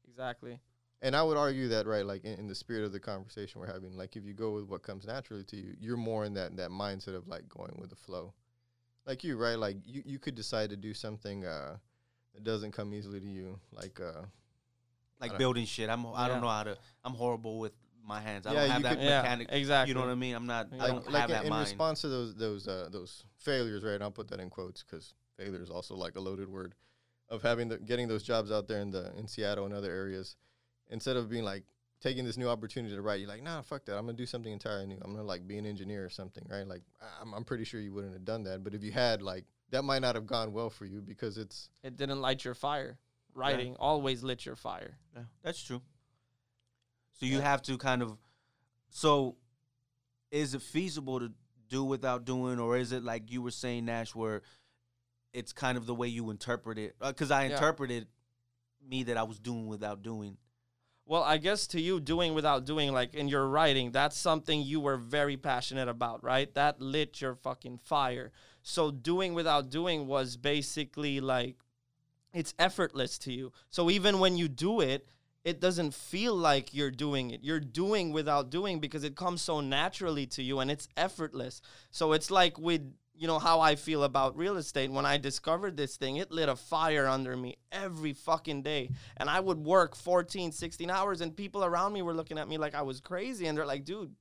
exactly. 0.07 0.59
And 1.01 1.15
I 1.15 1.23
would 1.23 1.37
argue 1.37 1.69
that, 1.69 1.87
right, 1.87 2.05
like 2.05 2.25
in, 2.25 2.39
in 2.39 2.47
the 2.47 2.55
spirit 2.55 2.83
of 2.83 2.91
the 2.91 2.99
conversation 2.99 3.61
we're 3.61 3.71
having, 3.71 3.93
like 3.95 4.17
if 4.17 4.25
you 4.25 4.33
go 4.33 4.51
with 4.51 4.65
what 4.65 4.83
comes 4.83 5.05
naturally 5.07 5.45
to 5.45 5.55
you, 5.55 5.75
you're 5.79 5.95
more 5.95 6.25
in 6.25 6.33
that 6.33 6.57
that 6.57 6.71
mindset 6.71 7.15
of 7.15 7.27
like 7.27 7.47
going 7.47 7.77
with 7.79 7.89
the 7.89 7.95
flow. 7.95 8.33
Like 9.09 9.23
you, 9.23 9.37
right? 9.37 9.57
Like 9.57 9.77
you, 9.87 10.03
you 10.05 10.19
could 10.19 10.35
decide 10.35 10.69
to 10.69 10.77
do 10.77 10.93
something 10.93 11.43
uh, 11.43 11.77
that 12.35 12.43
doesn't 12.43 12.73
come 12.73 12.93
easily 12.93 13.19
to 13.19 13.25
you, 13.25 13.59
like 13.71 13.99
uh, 13.99 14.21
like 15.19 15.21
I 15.21 15.27
don't- 15.29 15.37
building 15.39 15.65
shit. 15.65 15.89
I'm. 15.89 16.05
I 16.05 16.11
Yeah. 16.11 16.27
don't 16.27 16.41
know 16.41 16.47
how 16.47 16.61
to. 16.63 16.77
I'm 17.03 17.13
horrible 17.15 17.57
with 17.57 17.71
my 18.05 18.21
hands. 18.21 18.45
I 18.45 18.53
Yeah, 18.53 18.61
don't 18.61 18.69
have 18.69 18.79
you 18.81 18.83
that 18.83 18.95
could- 18.97 19.03
Yeah, 19.03 19.21
mechanic. 19.23 19.47
exactly. 19.51 19.89
You 19.89 19.95
know 19.95 20.01
what 20.01 20.11
I 20.11 20.15
mean? 20.15 20.35
I'm 20.35 20.45
not. 20.45 20.67
Yeah. 20.71 20.83
I 20.83 20.87
don't 20.89 21.11
like 21.11 21.21
have 21.21 21.29
in, 21.31 21.35
that 21.37 21.43
in 21.45 21.49
mind. 21.49 21.65
response 21.67 22.01
to 22.01 22.07
those 22.09 22.35
those 22.35 22.67
uh, 22.67 22.89
those 22.91 23.23
failures, 23.39 23.83
right? 23.83 23.95
And 23.95 24.03
I'll 24.03 24.11
put 24.11 24.27
that 24.27 24.39
in 24.39 24.51
quotes 24.51 24.83
because 24.83 25.15
failure 25.37 25.63
is 25.63 25.71
also 25.71 25.95
like 25.95 26.15
a 26.15 26.19
loaded 26.19 26.47
word 26.47 26.75
of 27.29 27.41
having 27.41 27.67
the 27.67 27.79
getting 27.79 28.07
those 28.07 28.21
jobs 28.21 28.51
out 28.51 28.67
there 28.67 28.79
in 28.79 28.91
the 28.91 29.11
in 29.17 29.27
Seattle 29.27 29.65
and 29.65 29.73
other 29.73 29.91
areas. 29.91 30.35
Instead 30.91 31.17
of 31.17 31.29
being 31.31 31.43
like 31.43 31.63
taking 32.01 32.23
this 32.25 32.37
new 32.37 32.47
opportunity 32.47 32.95
to 32.95 33.01
write, 33.01 33.19
you're 33.19 33.29
like, 33.29 33.43
nah, 33.43 33.61
fuck 33.61 33.85
that. 33.85 33.97
I'm 33.97 34.05
gonna 34.05 34.13
do 34.17 34.25
something 34.25 34.51
entirely 34.51 34.85
new. 34.87 34.97
I'm 35.03 35.11
gonna 35.11 35.23
like 35.23 35.47
be 35.47 35.57
an 35.57 35.65
engineer 35.65 36.05
or 36.05 36.09
something, 36.09 36.45
right? 36.49 36.65
Like 36.67 36.83
I'm, 37.21 37.33
I'm 37.33 37.43
pretty 37.43 37.63
sure 37.65 37.79
you 37.81 37.93
wouldn't 37.93 38.13
have 38.13 38.25
done 38.25 38.43
that, 38.43 38.63
but 38.63 38.73
if 38.73 38.83
you 38.83 38.91
had, 38.91 39.21
like, 39.21 39.45
that 39.71 39.83
might 39.83 40.01
not 40.01 40.15
have 40.15 40.25
gone 40.25 40.51
well 40.53 40.69
for 40.69 40.85
you 40.85 41.01
because 41.01 41.37
it's 41.37 41.69
It 41.83 41.95
didn't 41.95 42.21
light 42.21 42.43
your 42.43 42.55
fire. 42.55 42.97
Writing 43.35 43.75
always 43.77 44.23
lit 44.23 44.45
your 44.45 44.55
fire. 44.55 44.97
Yeah, 45.15 45.23
that's 45.43 45.61
true. 45.61 45.81
So 47.19 47.25
you 47.25 47.37
Yeah. 47.37 47.43
have 47.43 47.61
to 47.63 47.77
kind 47.77 48.01
of. 48.01 48.17
So, 48.89 49.37
is 50.31 50.53
it 50.55 50.61
feasible 50.63 51.19
to 51.19 51.31
do 51.67 51.83
without 51.83 52.25
doing, 52.25 52.59
or 52.59 52.77
is 52.77 52.91
it 52.91 53.03
like 53.03 53.29
you 53.29 53.41
were 53.43 53.51
saying, 53.51 53.85
Nash, 53.85 54.15
where 54.15 54.41
it's 55.31 55.53
kind 55.53 55.77
of 55.77 55.85
the 55.85 55.93
way 55.93 56.07
you 56.07 56.31
interpret 56.31 56.79
it? 56.79 56.95
Uh, 56.99 57.11
because 57.11 57.29
I 57.29 57.45
Yeah. 57.45 57.51
interpreted 57.51 58.07
me 58.81 59.03
that 59.03 59.17
I 59.17 59.23
was 59.23 59.37
doing 59.37 59.67
without 59.67 60.01
doing. 60.01 60.37
Well, 61.09 61.23
I 61.23 61.37
guess 61.37 61.65
to 61.69 61.81
you, 61.81 61.99
doing 61.99 62.35
without 62.35 62.65
doing, 62.65 62.93
like 62.93 63.15
in 63.15 63.27
your 63.29 63.47
writing, 63.47 63.89
that's 63.91 64.15
something 64.15 64.61
you 64.61 64.79
were 64.79 64.95
very 64.95 65.37
passionate 65.37 65.87
about, 65.87 66.23
right? 66.23 66.53
That 66.53 66.79
lit 66.79 67.19
your 67.19 67.33
fucking 67.33 67.79
fire. 67.79 68.31
So 68.61 68.91
doing 68.91 69.33
without 69.33 69.71
doing 69.71 70.05
was 70.05 70.37
basically 70.37 71.19
like 71.19 71.55
it's 72.31 72.53
effortless 72.59 73.17
to 73.19 73.33
you. 73.33 73.51
So 73.71 73.89
even 73.89 74.19
when 74.19 74.37
you 74.37 74.47
do 74.47 74.81
it, 74.81 75.07
it 75.43 75.59
doesn't 75.59 75.95
feel 75.95 76.35
like 76.35 76.75
you're 76.75 76.91
doing 76.91 77.31
it. 77.31 77.39
You're 77.43 77.59
doing 77.59 78.13
without 78.13 78.51
doing 78.51 78.79
because 78.79 79.03
it 79.03 79.15
comes 79.15 79.41
so 79.41 79.61
naturally 79.61 80.27
to 80.27 80.43
you 80.43 80.59
and 80.59 80.69
it's 80.69 80.87
effortless. 80.95 81.59
So 81.89 82.13
it's 82.13 82.29
like 82.29 82.59
with 82.59 82.93
you 83.19 83.27
know 83.27 83.37
how 83.37 83.59
I 83.59 83.75
feel 83.75 84.03
about 84.03 84.37
real 84.37 84.57
estate 84.57 84.91
when 84.91 85.05
I 85.05 85.17
discovered 85.17 85.75
this 85.75 85.97
thing 85.97 86.15
it 86.15 86.31
lit 86.31 86.49
a 86.49 86.55
fire 86.55 87.05
under 87.05 87.35
me 87.35 87.57
every 87.71 88.13
fucking 88.13 88.63
day 88.63 88.89
and 89.17 89.29
I 89.29 89.39
would 89.39 89.59
work 89.59 89.95
14 89.95 90.51
16 90.51 90.89
hours 90.89 91.21
and 91.21 91.35
people 91.35 91.63
around 91.63 91.93
me 91.93 92.01
were 92.01 92.13
looking 92.13 92.37
at 92.37 92.47
me 92.47 92.57
like 92.57 92.75
I 92.75 92.81
was 92.81 93.01
crazy 93.01 93.45
and 93.45 93.57
they're 93.57 93.65
like 93.65 93.83
dude 93.83 94.15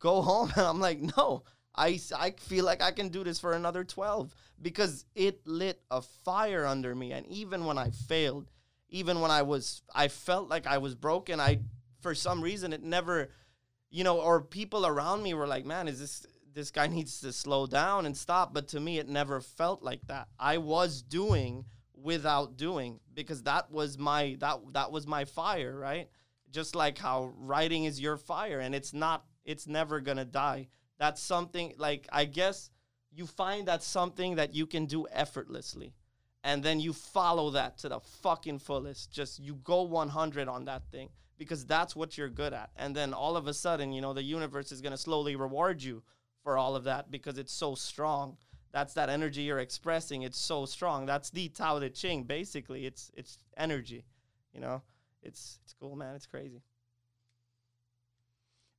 go 0.00 0.20
home 0.20 0.52
and 0.56 0.66
I'm 0.66 0.80
like 0.80 1.00
no 1.00 1.44
I, 1.74 2.00
I 2.16 2.32
feel 2.32 2.64
like 2.64 2.82
I 2.82 2.90
can 2.90 3.08
do 3.08 3.24
this 3.24 3.38
for 3.38 3.52
another 3.52 3.84
12 3.84 4.34
because 4.60 5.04
it 5.14 5.46
lit 5.46 5.80
a 5.90 6.02
fire 6.02 6.66
under 6.66 6.94
me. 6.94 7.12
And 7.12 7.26
even 7.26 7.64
when 7.64 7.78
I 7.78 7.90
failed, 7.90 8.50
even 8.88 9.20
when 9.20 9.30
I 9.30 9.42
was, 9.42 9.82
I 9.94 10.08
felt 10.08 10.48
like 10.48 10.66
I 10.66 10.78
was 10.78 10.94
broken, 10.94 11.40
I, 11.40 11.60
for 12.00 12.14
some 12.14 12.42
reason, 12.42 12.72
it 12.72 12.82
never, 12.82 13.30
you 13.88 14.04
know, 14.04 14.20
or 14.20 14.40
people 14.40 14.84
around 14.84 15.22
me 15.22 15.32
were 15.32 15.46
like, 15.46 15.64
man, 15.64 15.86
is 15.86 16.00
this, 16.00 16.26
this 16.54 16.70
guy 16.70 16.86
needs 16.88 17.20
to 17.20 17.32
slow 17.32 17.66
down 17.66 18.06
and 18.06 18.16
stop. 18.16 18.54
But 18.54 18.68
to 18.68 18.80
me, 18.80 18.98
it 18.98 19.08
never 19.08 19.40
felt 19.40 19.82
like 19.82 20.06
that. 20.06 20.28
I 20.38 20.58
was 20.58 21.02
doing 21.02 21.64
without 21.94 22.56
doing 22.56 23.00
because 23.12 23.42
that 23.42 23.70
was 23.70 23.98
my, 23.98 24.36
that, 24.40 24.58
that 24.72 24.90
was 24.90 25.06
my 25.06 25.24
fire, 25.24 25.78
right? 25.78 26.08
Just 26.50 26.74
like 26.74 26.98
how 26.98 27.32
writing 27.36 27.84
is 27.84 28.00
your 28.00 28.16
fire 28.16 28.60
and 28.60 28.74
it's 28.74 28.92
not, 28.92 29.24
it's 29.44 29.66
never 29.66 30.00
gonna 30.00 30.24
die 30.24 30.68
that's 31.00 31.22
something 31.22 31.74
like 31.78 32.06
I 32.12 32.26
guess 32.26 32.70
you 33.10 33.26
find 33.26 33.66
that 33.66 33.82
something 33.82 34.36
that 34.36 34.54
you 34.54 34.66
can 34.66 34.84
do 34.86 35.06
effortlessly. 35.10 35.94
And 36.44 36.62
then 36.62 36.78
you 36.78 36.92
follow 36.92 37.50
that 37.50 37.78
to 37.78 37.88
the 37.88 38.00
fucking 38.00 38.60
fullest. 38.60 39.10
Just 39.10 39.40
you 39.40 39.56
go 39.56 39.82
100 39.82 40.46
on 40.48 40.66
that 40.66 40.82
thing 40.92 41.08
because 41.36 41.66
that's 41.66 41.96
what 41.96 42.16
you're 42.16 42.28
good 42.28 42.52
at. 42.52 42.70
And 42.76 42.94
then 42.94 43.12
all 43.12 43.36
of 43.36 43.46
a 43.46 43.54
sudden, 43.54 43.92
you 43.92 44.00
know, 44.00 44.12
the 44.12 44.22
universe 44.22 44.72
is 44.72 44.80
going 44.80 44.92
to 44.92 44.98
slowly 44.98 45.36
reward 45.36 45.82
you 45.82 46.02
for 46.42 46.56
all 46.56 46.76
of 46.76 46.84
that 46.84 47.10
because 47.10 47.38
it's 47.38 47.52
so 47.52 47.74
strong. 47.74 48.36
That's 48.72 48.94
that 48.94 49.08
energy 49.08 49.42
you're 49.42 49.58
expressing. 49.58 50.22
It's 50.22 50.38
so 50.38 50.64
strong. 50.64 51.06
That's 51.06 51.30
the 51.30 51.48
Tao 51.48 51.80
Te 51.80 51.90
Ching. 51.90 52.24
Basically, 52.24 52.86
it's 52.86 53.10
it's 53.14 53.38
energy. 53.56 54.04
You 54.54 54.60
know, 54.60 54.82
it's 55.22 55.58
it's 55.64 55.74
cool, 55.74 55.96
man. 55.96 56.14
It's 56.14 56.26
crazy. 56.26 56.62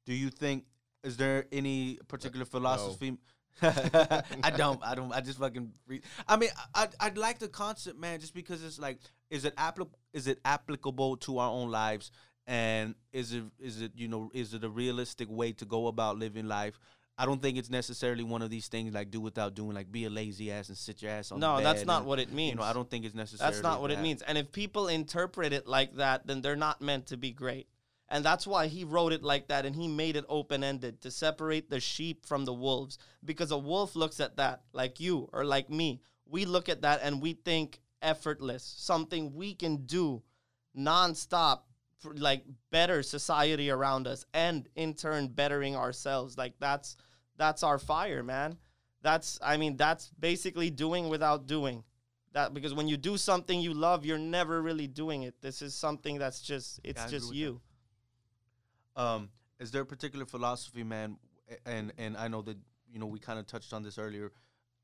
Do 0.05 0.13
you 0.13 0.29
think 0.29 0.65
is 1.03 1.17
there 1.17 1.45
any 1.51 1.99
particular 2.07 2.43
uh, 2.43 2.49
philosophy? 2.49 3.17
I 3.61 4.53
don't. 4.55 4.79
I 4.83 4.95
don't. 4.95 5.11
I 5.11 5.21
just 5.21 5.39
fucking. 5.39 5.71
Read. 5.87 6.03
I 6.27 6.37
mean, 6.37 6.49
I 6.73 6.87
I'd 6.99 7.17
like 7.17 7.39
the 7.39 7.47
concept, 7.47 7.99
man, 7.99 8.19
just 8.19 8.33
because 8.33 8.63
it's 8.63 8.79
like, 8.79 8.99
is 9.29 9.45
it 9.45 9.53
applicable? 9.57 9.99
Is 10.13 10.27
it 10.27 10.39
applicable 10.45 11.17
to 11.17 11.39
our 11.39 11.51
own 11.51 11.69
lives? 11.69 12.11
And 12.47 12.95
is 13.11 13.33
it 13.33 13.43
is 13.59 13.81
it 13.81 13.91
you 13.95 14.07
know 14.07 14.31
is 14.33 14.53
it 14.53 14.63
a 14.63 14.69
realistic 14.69 15.29
way 15.29 15.51
to 15.53 15.65
go 15.65 15.87
about 15.87 16.17
living 16.17 16.47
life? 16.47 16.79
I 17.21 17.25
don't 17.25 17.39
think 17.39 17.59
it's 17.59 17.69
necessarily 17.69 18.23
one 18.23 18.41
of 18.41 18.49
these 18.49 18.67
things 18.67 18.95
like 18.95 19.11
do 19.11 19.21
without 19.21 19.53
doing, 19.53 19.75
like 19.75 19.91
be 19.91 20.05
a 20.05 20.09
lazy 20.09 20.51
ass 20.51 20.69
and 20.69 20.77
sit 20.77 21.03
your 21.03 21.11
ass 21.11 21.31
on. 21.31 21.39
No, 21.39 21.61
that's 21.61 21.85
not 21.85 21.99
and, 21.99 22.07
what 22.07 22.17
it 22.17 22.33
means. 22.33 22.53
You 22.53 22.55
know, 22.57 22.63
I 22.63 22.73
don't 22.73 22.89
think 22.89 23.05
it's 23.05 23.13
necessary. 23.13 23.51
That's 23.51 23.61
not 23.61 23.79
what 23.79 23.89
that. 23.91 23.99
it 23.99 24.01
means. 24.01 24.23
And 24.23 24.39
if 24.39 24.51
people 24.51 24.87
interpret 24.87 25.53
it 25.53 25.67
like 25.67 25.97
that, 25.97 26.25
then 26.25 26.41
they're 26.41 26.55
not 26.55 26.81
meant 26.81 27.05
to 27.07 27.17
be 27.17 27.31
great. 27.31 27.67
And 28.09 28.25
that's 28.25 28.47
why 28.47 28.65
he 28.65 28.85
wrote 28.85 29.13
it 29.13 29.21
like 29.21 29.49
that 29.49 29.67
and 29.67 29.75
he 29.75 29.87
made 29.87 30.15
it 30.15 30.25
open 30.29 30.63
ended 30.63 30.99
to 31.01 31.11
separate 31.11 31.69
the 31.69 31.79
sheep 31.79 32.25
from 32.25 32.43
the 32.43 32.53
wolves. 32.53 32.97
Because 33.23 33.51
a 33.51 33.57
wolf 33.57 33.95
looks 33.95 34.19
at 34.19 34.37
that, 34.37 34.63
like 34.73 34.99
you 34.99 35.29
or 35.31 35.45
like 35.45 35.69
me. 35.69 36.01
We 36.25 36.45
look 36.45 36.69
at 36.69 36.81
that 36.81 37.01
and 37.03 37.21
we 37.21 37.33
think 37.33 37.81
effortless, 38.01 38.63
something 38.63 39.35
we 39.35 39.53
can 39.53 39.85
do 39.85 40.23
nonstop, 40.75 41.59
for 42.01 42.13
like 42.15 42.43
better 42.71 43.03
society 43.03 43.69
around 43.69 44.07
us 44.07 44.25
and 44.33 44.67
in 44.75 44.93
turn 44.93 45.27
bettering 45.27 45.75
ourselves. 45.75 46.37
Like 46.37 46.53
that's 46.59 46.97
that's 47.41 47.63
our 47.63 47.79
fire, 47.79 48.21
man. 48.21 48.55
That's 49.01 49.39
I 49.41 49.57
mean, 49.57 49.75
that's 49.75 50.11
basically 50.19 50.69
doing 50.69 51.09
without 51.09 51.47
doing. 51.47 51.83
That 52.33 52.53
because 52.53 52.73
when 52.75 52.87
you 52.87 52.97
do 52.97 53.17
something 53.17 53.59
you 53.59 53.73
love, 53.73 54.05
you're 54.05 54.19
never 54.19 54.61
really 54.61 54.85
doing 54.85 55.23
it. 55.23 55.33
This 55.41 55.63
is 55.63 55.73
something 55.73 56.19
that's 56.19 56.39
just 56.41 56.79
it's 56.83 57.01
yeah, 57.01 57.07
just 57.07 57.33
you. 57.33 57.59
That. 58.95 59.01
Um, 59.01 59.29
is 59.59 59.71
there 59.71 59.81
a 59.81 59.85
particular 59.85 60.25
philosophy, 60.25 60.83
man? 60.83 61.17
And 61.65 61.91
and 61.97 62.15
I 62.15 62.27
know 62.27 62.43
that 62.43 62.57
you 62.93 62.99
know 62.99 63.07
we 63.07 63.17
kind 63.17 63.39
of 63.39 63.47
touched 63.47 63.73
on 63.73 63.81
this 63.81 63.97
earlier 63.97 64.31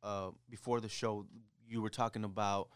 uh, 0.01 0.31
before 0.49 0.81
the 0.81 0.89
show. 0.89 1.27
You 1.69 1.83
were 1.83 1.91
talking 1.91 2.23
about 2.23 2.69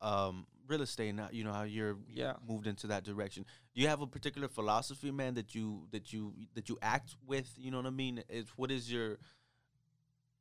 um, 0.00 0.46
real 0.66 0.82
estate, 0.82 1.10
and 1.10 1.20
you 1.32 1.44
know 1.44 1.52
how 1.52 1.62
you're 1.62 1.96
yeah. 2.08 2.34
moved 2.46 2.66
into 2.66 2.86
that 2.88 3.04
direction. 3.04 3.44
Do 3.74 3.80
you 3.80 3.88
have 3.88 4.00
a 4.00 4.06
particular 4.06 4.48
philosophy, 4.48 5.10
man, 5.10 5.34
that 5.34 5.54
you 5.54 5.86
that 5.92 6.12
you 6.12 6.34
that 6.54 6.68
you 6.68 6.78
act 6.82 7.16
with? 7.26 7.50
You 7.56 7.70
know 7.70 7.78
what 7.78 7.86
I 7.86 7.90
mean? 7.90 8.22
It's 8.28 8.50
what 8.56 8.70
is 8.70 8.90
your 8.92 9.18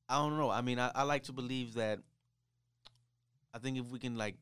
I 0.10 0.17
don't 0.17 0.38
know. 0.38 0.50
I 0.50 0.62
mean, 0.62 0.80
I, 0.80 0.91
I 0.96 1.04
like 1.04 1.24
to 1.24 1.34
believe 1.34 1.76
that. 1.76 2.00
I 3.54 3.60
think 3.60 3.78
if 3.78 3.86
we 3.88 4.00
can 4.00 4.15
like 4.15 4.36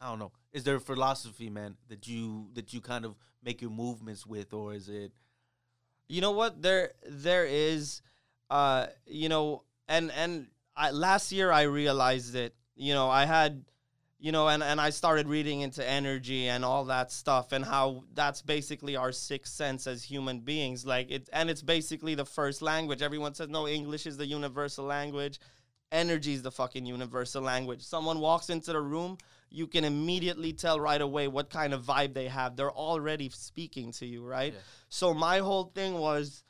I 0.00 0.08
don't 0.08 0.18
know. 0.18 0.32
Is 0.52 0.64
there 0.64 0.76
a 0.76 0.80
philosophy, 0.80 1.48
man, 1.48 1.76
that 1.88 2.06
you 2.06 2.50
that 2.54 2.72
you 2.72 2.80
kind 2.80 3.04
of 3.04 3.16
make 3.42 3.62
your 3.62 3.70
movements 3.70 4.26
with, 4.26 4.52
or 4.52 4.74
is 4.74 4.88
it? 4.88 5.12
You 6.08 6.20
know 6.20 6.32
what? 6.32 6.60
There 6.60 6.92
there 7.08 7.46
is, 7.46 8.02
uh, 8.50 8.86
you 9.06 9.28
know, 9.28 9.64
and 9.88 10.12
and 10.12 10.48
I, 10.76 10.90
last 10.90 11.32
year 11.32 11.50
I 11.50 11.62
realized 11.62 12.34
it. 12.34 12.54
You 12.76 12.92
know, 12.92 13.08
I 13.08 13.24
had, 13.24 13.64
you 14.24 14.32
know, 14.32 14.48
and 14.48 14.62
and 14.62 14.80
I 14.80 14.88
started 14.88 15.28
reading 15.28 15.60
into 15.60 15.86
energy 15.86 16.48
and 16.48 16.64
all 16.64 16.86
that 16.86 17.12
stuff, 17.12 17.52
and 17.52 17.62
how 17.62 18.04
that's 18.14 18.40
basically 18.40 18.96
our 18.96 19.12
sixth 19.12 19.52
sense 19.52 19.86
as 19.86 20.02
human 20.02 20.40
beings. 20.40 20.86
Like 20.86 21.10
it, 21.10 21.28
and 21.30 21.50
it's 21.50 21.60
basically 21.60 22.14
the 22.14 22.24
first 22.24 22.62
language. 22.62 23.02
Everyone 23.02 23.34
says 23.34 23.50
no, 23.50 23.68
English 23.68 24.06
is 24.06 24.16
the 24.16 24.24
universal 24.24 24.86
language. 24.86 25.40
Energy 25.92 26.32
is 26.32 26.40
the 26.40 26.50
fucking 26.50 26.86
universal 26.86 27.42
language. 27.42 27.82
Someone 27.82 28.18
walks 28.18 28.48
into 28.48 28.72
the 28.72 28.80
room 28.80 29.18
you 29.50 29.66
can 29.68 29.84
immediately 29.84 30.52
tell 30.52 30.80
right 30.80 31.00
away 31.00 31.28
what 31.28 31.48
kind 31.48 31.72
of 31.74 31.82
vibe 31.82 32.14
they 32.14 32.26
have. 32.26 32.56
They're 32.56 32.72
already 32.72 33.28
speaking 33.28 33.92
to 33.92 34.06
you, 34.06 34.24
right? 34.24 34.52
Yeah. 34.52 34.58
So 34.88 35.14
my 35.14 35.38
whole 35.38 35.64
thing 35.64 35.98
was, 35.98 36.42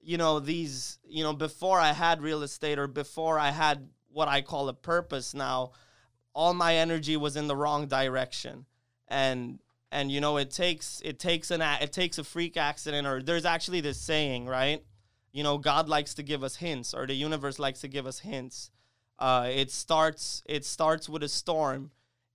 you 0.00 0.16
know, 0.16 0.40
these, 0.40 0.98
you 1.04 1.22
know, 1.22 1.32
before 1.32 1.78
I 1.78 1.92
had 1.92 2.22
real 2.22 2.42
estate 2.42 2.78
or 2.78 2.88
before 2.88 3.38
I 3.38 3.50
had 3.50 3.88
what 4.08 4.26
I 4.26 4.40
call 4.40 4.68
a 4.68 4.74
purpose 4.74 5.32
now, 5.32 5.72
all 6.34 6.54
my 6.54 6.76
energy 6.76 7.16
was 7.16 7.36
in 7.36 7.46
the 7.46 7.56
wrong 7.56 7.86
direction. 7.86 8.66
And 9.08 9.58
and 9.92 10.10
you 10.10 10.20
know, 10.20 10.36
it 10.36 10.50
takes 10.50 11.00
it 11.04 11.18
takes 11.18 11.50
an 11.50 11.60
it 11.62 11.92
takes 11.92 12.18
a 12.18 12.24
freak 12.24 12.56
accident 12.56 13.06
or 13.06 13.22
there's 13.22 13.44
actually 13.44 13.80
this 13.80 14.00
saying, 14.00 14.46
right? 14.46 14.84
You 15.32 15.42
know, 15.42 15.58
God 15.58 15.88
likes 15.88 16.14
to 16.14 16.22
give 16.22 16.42
us 16.42 16.56
hints 16.56 16.94
or 16.94 17.06
the 17.06 17.14
universe 17.14 17.58
likes 17.58 17.80
to 17.80 17.88
give 17.88 18.06
us 18.06 18.20
hints. 18.20 18.70
Uh, 19.18 19.48
it 19.52 19.70
starts 19.70 20.42
it 20.46 20.64
starts 20.64 21.08
with 21.08 21.22
a 21.22 21.28
storm 21.28 21.90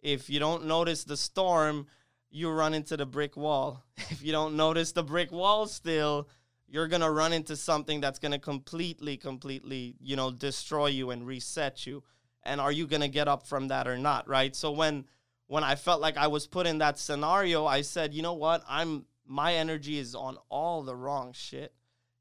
if 0.06 0.30
you 0.30 0.40
don't 0.40 0.66
notice 0.66 1.04
the 1.04 1.18
storm, 1.18 1.88
you 2.30 2.52
run 2.52 2.76
into 2.76 2.96
the 2.96 3.08
brick 3.08 3.36
wall. 3.36 3.84
If 4.12 4.22
you 4.22 4.32
don't 4.32 4.56
notice 4.56 4.92
the 4.92 5.04
brick 5.04 5.32
wall 5.32 5.66
still, 5.66 6.30
you're 6.68 6.88
going 6.88 7.02
to 7.02 7.10
run 7.10 7.34
into 7.34 7.56
something 7.56 8.02
that's 8.02 8.20
going 8.20 8.32
to 8.32 8.38
completely 8.38 9.18
completely, 9.18 9.96
you 10.00 10.16
know, 10.16 10.30
destroy 10.30 10.88
you 10.88 11.10
and 11.10 11.26
reset 11.26 11.88
you. 11.88 12.04
And 12.46 12.62
are 12.62 12.72
you 12.72 12.86
going 12.88 13.02
to 13.02 13.08
get 13.08 13.28
up 13.28 13.48
from 13.48 13.70
that 13.70 13.88
or 13.88 13.98
not, 13.98 14.28
right? 14.28 14.56
So 14.56 14.72
when 14.72 15.06
when 15.48 15.64
I 15.64 15.76
felt 15.76 16.02
like 16.02 16.18
I 16.18 16.28
was 16.28 16.48
put 16.48 16.66
in 16.66 16.80
that 16.80 16.98
scenario, 16.98 17.66
I 17.66 17.82
said, 17.82 18.14
"You 18.14 18.22
know 18.22 18.34
what? 18.34 18.64
I'm 18.68 19.06
my 19.26 19.56
energy 19.56 19.98
is 19.98 20.16
on 20.16 20.38
all 20.50 20.84
the 20.84 20.96
wrong 20.96 21.34
shit. 21.34 21.74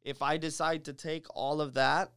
If 0.02 0.22
I 0.22 0.36
decide 0.36 0.84
to 0.84 0.92
take 0.92 1.26
all 1.34 1.60
of 1.60 1.74
that 1.74 2.12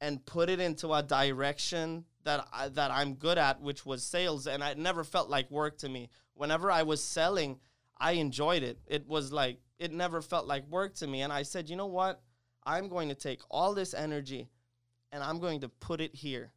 and 0.00 0.24
put 0.24 0.48
it 0.48 0.60
into 0.60 0.92
a 0.92 1.02
direction 1.02 2.04
that 2.24 2.46
I, 2.52 2.68
that 2.68 2.90
I'm 2.90 3.14
good 3.14 3.38
at, 3.38 3.60
which 3.60 3.86
was 3.86 4.02
sales, 4.02 4.46
and 4.46 4.62
it 4.62 4.78
never 4.78 5.04
felt 5.04 5.28
like 5.28 5.50
work 5.50 5.78
to 5.78 5.88
me. 5.88 6.10
Whenever 6.34 6.70
I 6.70 6.82
was 6.82 7.02
selling, 7.02 7.58
I 7.98 8.12
enjoyed 8.12 8.62
it. 8.62 8.78
It 8.86 9.06
was 9.06 9.32
like 9.32 9.60
it 9.78 9.92
never 9.92 10.20
felt 10.20 10.46
like 10.46 10.66
work 10.68 10.94
to 10.96 11.06
me, 11.06 11.22
and 11.22 11.32
I 11.32 11.42
said, 11.42 11.70
you 11.70 11.76
know 11.76 11.86
what? 11.86 12.20
I'm 12.64 12.88
going 12.88 13.08
to 13.08 13.14
take 13.14 13.40
all 13.48 13.74
this 13.74 13.94
energy, 13.94 14.48
and 15.12 15.22
I'm 15.22 15.38
going 15.38 15.60
to 15.60 15.68
put 15.68 16.00
it 16.00 16.14
here, 16.14 16.52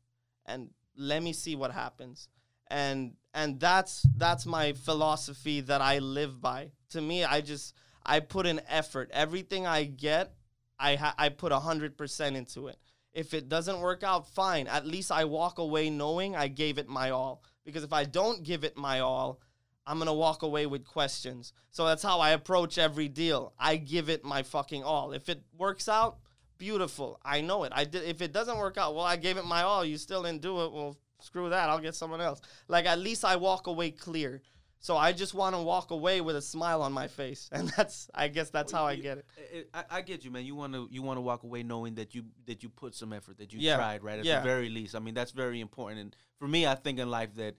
and 0.45 0.69
let 0.95 1.23
me 1.23 1.33
see 1.33 1.55
what 1.55 1.71
happens. 1.71 2.27
And 2.67 3.13
and 3.33 3.59
that's 3.59 4.05
that's 4.17 4.45
my 4.45 4.73
philosophy 4.73 5.61
that 5.61 5.81
I 5.81 5.99
live 5.99 6.41
by. 6.41 6.71
To 6.91 7.01
me, 7.01 7.23
I 7.23 7.41
just 7.41 7.75
I 8.05 8.19
put 8.19 8.45
in 8.45 8.61
effort. 8.67 9.09
Everything 9.13 9.65
I 9.67 9.83
get, 9.83 10.33
I 10.79 10.95
ha- 10.95 11.15
I 11.17 11.29
put 11.29 11.51
hundred 11.51 11.97
percent 11.97 12.35
into 12.35 12.67
it. 12.67 12.77
If 13.13 13.33
it 13.33 13.47
doesn't 13.47 13.79
work 13.79 14.03
out, 14.03 14.27
fine. 14.27 14.67
At 14.67 14.87
least 14.87 15.11
I 15.11 15.25
walk 15.25 15.59
away 15.59 15.89
knowing 15.89 16.35
I 16.35 16.47
gave 16.47 16.77
it 16.77 16.89
my 16.89 17.11
all. 17.11 17.43
Because 17.63 17.83
if 17.83 17.93
I 17.93 18.05
don't 18.05 18.43
give 18.43 18.63
it 18.63 18.75
my 18.75 19.01
all, 19.01 19.39
I'm 19.85 19.99
gonna 19.99 20.13
walk 20.13 20.41
away 20.41 20.65
with 20.65 20.85
questions. 20.85 21.53
So 21.69 21.85
that's 21.85 22.03
how 22.03 22.19
I 22.19 22.31
approach 22.31 22.77
every 22.77 23.07
deal. 23.07 23.53
I 23.59 23.77
give 23.77 24.09
it 24.09 24.23
my 24.23 24.43
fucking 24.43 24.83
all. 24.83 25.11
If 25.11 25.29
it 25.29 25.43
works 25.57 25.87
out, 25.87 26.17
beautiful. 26.63 27.19
I 27.35 27.41
know 27.41 27.63
it. 27.65 27.71
I 27.75 27.83
did. 27.83 28.03
If 28.03 28.21
it 28.21 28.31
doesn't 28.31 28.57
work 28.57 28.77
out, 28.77 28.95
well, 28.95 29.05
I 29.05 29.17
gave 29.17 29.35
it 29.37 29.45
my 29.45 29.63
all. 29.63 29.83
You 29.83 29.97
still 29.97 30.23
didn't 30.23 30.41
do 30.41 30.63
it. 30.63 30.71
Well, 30.71 30.95
screw 31.19 31.49
that. 31.49 31.69
I'll 31.69 31.79
get 31.87 31.95
someone 31.95 32.21
else. 32.21 32.39
Like 32.67 32.85
at 32.85 32.99
least 32.99 33.25
I 33.25 33.35
walk 33.35 33.67
away 33.67 33.91
clear. 33.91 34.41
So 34.79 34.97
I 34.97 35.13
just 35.13 35.33
want 35.33 35.55
to 35.55 35.61
walk 35.61 35.91
away 35.91 36.19
with 36.19 36.35
a 36.35 36.41
smile 36.41 36.81
on 36.81 36.91
my 36.91 37.07
face, 37.07 37.47
and 37.55 37.69
that's 37.77 38.09
I 38.13 38.27
guess 38.29 38.49
that's 38.49 38.71
how 38.71 38.85
I 38.85 38.95
get 38.95 39.17
it. 39.19 39.25
it- 39.53 39.69
I, 39.73 39.83
I 39.97 40.01
get 40.01 40.23
you, 40.25 40.31
man. 40.31 40.45
You 40.45 40.55
want 40.55 40.73
to 40.73 40.87
you 40.91 41.01
want 41.01 41.17
to 41.17 41.21
walk 41.21 41.43
away 41.43 41.63
knowing 41.63 41.95
that 41.95 42.13
you 42.15 42.23
that 42.47 42.63
you 42.63 42.69
put 42.69 42.93
some 42.95 43.11
effort, 43.13 43.37
that 43.37 43.51
you 43.53 43.59
Yeah. 43.59 43.77
tried, 43.77 44.03
right? 44.03 44.19
At 44.19 44.25
Yeah. 44.25 44.39
the 44.39 44.47
very 44.53 44.69
least. 44.69 44.95
I 44.95 44.99
mean, 44.99 45.13
that's 45.13 45.31
very 45.31 45.59
important. 45.61 45.99
And 46.01 46.15
for 46.39 46.47
me, 46.47 46.67
I 46.67 46.75
think 46.75 46.99
in 46.99 47.09
life 47.09 47.33
that 47.35 47.55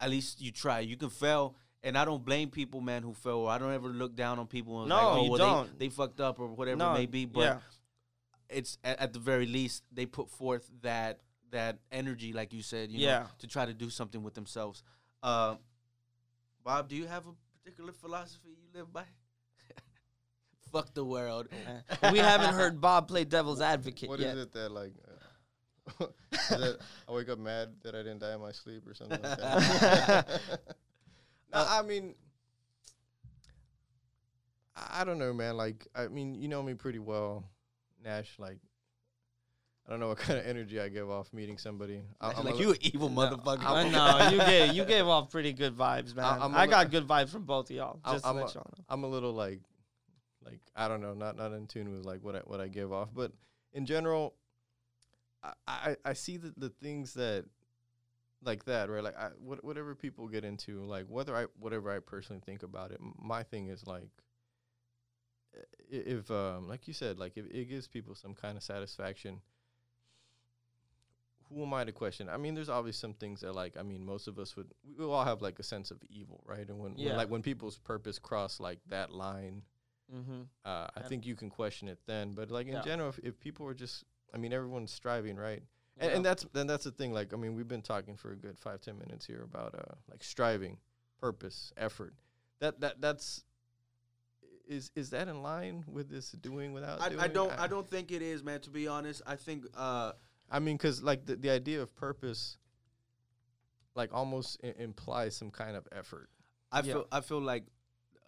at 0.00 0.10
least 0.10 0.40
you 0.40 0.50
try. 0.50 0.80
You 0.80 0.96
can 0.96 1.10
fail, 1.10 1.54
and 1.84 1.96
I 1.96 2.04
don't 2.04 2.24
blame 2.24 2.50
people, 2.50 2.80
man, 2.80 3.02
who 3.04 3.14
fail. 3.14 3.46
I 3.46 3.58
don't 3.58 3.72
ever 3.72 3.88
look 3.88 4.16
down 4.16 4.40
on 4.40 4.46
people. 4.48 4.80
And 4.80 4.88
No, 4.88 4.96
like, 4.96 5.04
oh, 5.04 5.24
you 5.24 5.30
well, 5.30 5.38
don't. 5.38 5.78
They, 5.78 5.86
they 5.86 5.94
fucked 5.94 6.20
up 6.20 6.40
or 6.40 6.48
whatever 6.48 6.76
No, 6.76 6.90
it 6.94 6.98
may 6.98 7.06
be. 7.06 7.24
But 7.24 7.40
yeah. 7.40 7.58
It's 8.52 8.78
at, 8.84 8.98
at 9.00 9.12
the 9.12 9.18
very 9.18 9.46
least 9.46 9.84
they 9.92 10.06
put 10.06 10.30
forth 10.30 10.68
that 10.82 11.20
that 11.50 11.78
energy, 11.90 12.32
like 12.32 12.52
you 12.52 12.62
said, 12.62 12.90
you 12.90 13.00
Yeah. 13.00 13.20
know, 13.20 13.26
to 13.40 13.46
try 13.46 13.66
to 13.66 13.74
do 13.74 13.90
something 13.90 14.22
with 14.22 14.34
themselves. 14.34 14.82
Uh, 15.22 15.56
Bob, 16.64 16.88
do 16.88 16.96
you 16.96 17.06
have 17.06 17.26
a 17.26 17.32
particular 17.58 17.92
philosophy 17.92 18.48
you 18.50 18.68
live 18.78 18.92
by? 18.92 19.04
Fuck 20.72 20.94
the 20.94 21.04
world. 21.04 21.48
we 22.10 22.18
haven't 22.18 22.54
heard 22.54 22.80
Bob 22.80 23.08
play 23.08 23.24
devil's 23.24 23.60
advocate 23.60 24.08
What 24.08 24.20
is 24.20 24.24
yet. 24.26 24.36
it 24.38 24.52
that 24.52 24.70
like? 24.72 24.92
Uh, 26.00 26.06
is 26.32 26.48
that 26.48 26.78
I 27.08 27.12
wake 27.12 27.28
up 27.28 27.38
mad 27.38 27.68
that 27.82 27.94
I 27.94 27.98
didn't 27.98 28.20
die 28.20 28.34
in 28.34 28.40
my 28.40 28.52
sleep 28.52 28.86
or 28.88 28.94
something 28.94 29.20
like 29.20 29.36
that? 29.38 30.40
no, 31.52 31.66
I 31.68 31.82
mean, 31.82 32.14
I 34.74 35.04
don't 35.04 35.18
know, 35.18 35.32
man. 35.32 35.56
Like, 35.56 35.86
I 35.94 36.08
mean, 36.08 36.34
you 36.34 36.48
know 36.48 36.62
me 36.62 36.74
pretty 36.74 36.98
well, 36.98 37.44
Nash. 38.04 38.34
Like, 38.38 38.58
I 39.86 39.90
don't 39.90 40.00
know 40.00 40.08
what 40.08 40.18
kind 40.26 40.38
of 40.38 40.46
energy 40.46 40.80
I 40.80 40.88
give 40.88 41.10
off 41.10 41.32
meeting 41.32 41.58
somebody. 41.58 42.02
I, 42.20 42.32
I'm 42.32 42.44
like 42.44 42.54
a 42.54 42.58
you 42.58 42.74
evil 42.80 43.08
No, 43.08 43.22
motherfucker. 43.36 43.64
I 43.64 43.88
know 43.88 44.30
you 44.36 44.38
gave 44.38 44.72
you 44.74 44.84
gave 44.84 45.06
off 45.06 45.30
pretty 45.30 45.52
good 45.52 45.76
vibes, 45.76 46.14
man. 46.14 46.24
I'm 46.40 46.54
a 46.54 46.56
I 46.58 46.64
li- 46.64 46.70
got 46.70 46.90
good 46.90 47.06
vibes 47.06 47.30
from 47.30 47.44
both 47.44 47.70
of 47.70 47.76
y'all. 47.76 48.00
I'm- 48.04 48.14
Just 48.14 48.26
I'm 48.26 48.34
to 48.36 48.40
a- 48.40 48.44
let 48.44 48.54
y'all 48.54 48.66
know. 48.78 48.84
I'm 48.88 49.04
a 49.04 49.08
little 49.08 49.32
like, 49.32 49.60
like 50.44 50.60
I 50.76 50.88
don't 50.88 51.00
know, 51.00 51.14
not 51.14 51.36
not 51.36 51.52
in 51.52 51.66
tune 51.66 51.92
with 51.92 52.04
like 52.04 52.22
what 52.22 52.36
I 52.36 52.40
what 52.40 52.60
I 52.60 52.68
give 52.68 52.92
off, 52.92 53.08
but 53.14 53.32
in 53.72 53.86
general, 53.86 54.34
I 55.42 55.52
I, 55.66 55.96
I 56.04 56.12
see 56.12 56.36
the 56.36 56.52
the 56.56 56.68
things 56.70 57.14
that 57.14 57.44
like 58.44 58.64
that 58.64 58.90
right 58.90 59.04
like 59.04 59.16
I, 59.16 59.28
what, 59.38 59.62
whatever 59.62 59.94
people 59.94 60.26
get 60.26 60.44
into 60.44 60.80
like 60.84 61.06
whether 61.08 61.36
I 61.36 61.44
whatever 61.60 61.90
I 61.94 62.00
personally 62.00 62.42
think 62.44 62.64
about 62.64 62.90
it 62.90 62.98
m- 63.00 63.14
my 63.20 63.44
thing 63.44 63.68
is 63.68 63.86
like 63.86 64.02
i- 64.02 64.31
if 65.90 66.30
um 66.30 66.66
like 66.68 66.88
you 66.88 66.94
said 66.94 67.18
like 67.18 67.32
if 67.36 67.44
it 67.50 67.68
gives 67.68 67.86
people 67.88 68.14
some 68.14 68.34
kind 68.34 68.56
of 68.56 68.62
satisfaction 68.62 69.40
who 71.54 71.62
am 71.64 71.74
I 71.74 71.84
to 71.84 71.92
question? 71.92 72.30
I 72.30 72.38
mean, 72.38 72.54
there's 72.54 72.70
obviously 72.70 72.98
some 72.98 73.12
things 73.12 73.42
that, 73.42 73.52
like, 73.54 73.76
I 73.78 73.82
mean, 73.82 74.02
most 74.06 74.26
of 74.26 74.38
us 74.38 74.56
would, 74.56 74.68
we 74.98 75.04
all 75.04 75.22
have 75.24 75.42
like 75.42 75.58
a 75.58 75.62
sense 75.62 75.90
of 75.90 75.98
evil, 76.08 76.42
right? 76.46 76.66
And 76.66 76.78
when, 76.78 76.96
Yeah. 76.96 77.08
when 77.08 77.16
like, 77.18 77.28
when 77.30 77.42
people's 77.42 77.76
purpose 77.78 78.18
cross 78.18 78.58
like 78.60 78.78
that 78.88 79.10
line, 79.12 79.62
Mm-hmm. 80.12 80.42
uh, 80.64 80.68
I 80.68 80.90
And- 80.96 81.06
think 81.08 81.26
you 81.26 81.34
can 81.36 81.48
question 81.50 81.88
it 81.88 81.98
then. 82.06 82.32
But 82.34 82.50
like 82.50 82.66
in 82.68 82.74
Yeah. 82.74 82.82
general, 82.82 83.08
if, 83.10 83.18
if 83.18 83.38
people 83.38 83.66
are 83.66 83.74
just, 83.74 84.04
I 84.32 84.38
mean, 84.38 84.52
everyone's 84.52 84.92
striving, 84.92 85.36
right? 85.36 85.62
And, 85.98 86.12
and 86.12 86.24
that's 86.24 86.44
then 86.54 86.66
that's 86.66 86.84
the 86.84 86.90
thing. 86.90 87.12
Like, 87.12 87.34
I 87.34 87.36
mean, 87.36 87.54
we've 87.54 87.68
been 87.68 87.82
talking 87.82 88.16
for 88.16 88.32
a 88.32 88.36
good 88.36 88.58
five 88.58 88.80
ten 88.80 88.98
minutes 88.98 89.26
here 89.26 89.42
about 89.42 89.74
uh 89.74 89.94
like 90.10 90.22
striving, 90.24 90.78
purpose, 91.20 91.70
effort. 91.76 92.14
That 92.60 92.80
that 92.80 93.00
that's 93.02 93.44
is 94.66 94.90
is 94.94 95.10
that 95.10 95.28
in 95.28 95.42
line 95.42 95.84
with 95.90 96.08
this 96.10 96.30
doing 96.32 96.72
without 96.72 97.00
I, 97.00 97.08
doing? 97.08 97.20
I 97.20 97.28
don't. 97.28 97.52
I 97.58 97.66
don't 97.66 97.88
think 97.88 98.10
it 98.10 98.22
is, 98.22 98.42
man. 98.42 98.60
To 98.60 98.70
be 98.70 98.88
honest, 98.88 99.22
I 99.26 99.36
think. 99.36 99.66
Uh, 99.76 100.12
I 100.50 100.58
mean, 100.58 100.76
because 100.76 101.02
like 101.02 101.26
the, 101.26 101.36
the 101.36 101.50
idea 101.50 101.80
of 101.82 101.94
purpose, 101.94 102.58
like 103.94 104.12
almost 104.12 104.60
I- 104.62 104.74
implies 104.78 105.36
some 105.36 105.50
kind 105.50 105.76
of 105.76 105.86
effort. 105.92 106.28
I 106.70 106.78
Yeah. 106.78 106.92
feel. 106.94 107.06
I 107.12 107.20
feel 107.20 107.40
like, 107.40 107.64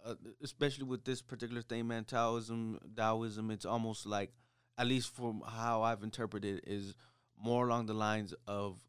uh, 0.05 0.15
especially 0.43 0.85
with 0.85 1.03
this 1.05 1.21
particular 1.21 1.61
thing, 1.61 1.87
man. 1.87 2.05
Taoism, 2.05 2.79
Taoism. 2.95 3.51
It's 3.51 3.65
almost 3.65 4.05
like, 4.05 4.31
at 4.77 4.87
least 4.87 5.13
from 5.15 5.41
how 5.45 5.81
I've 5.81 6.03
interpreted, 6.03 6.59
it, 6.59 6.63
is 6.67 6.95
more 7.37 7.67
along 7.67 7.87
the 7.87 7.93
lines 7.93 8.33
of 8.47 8.79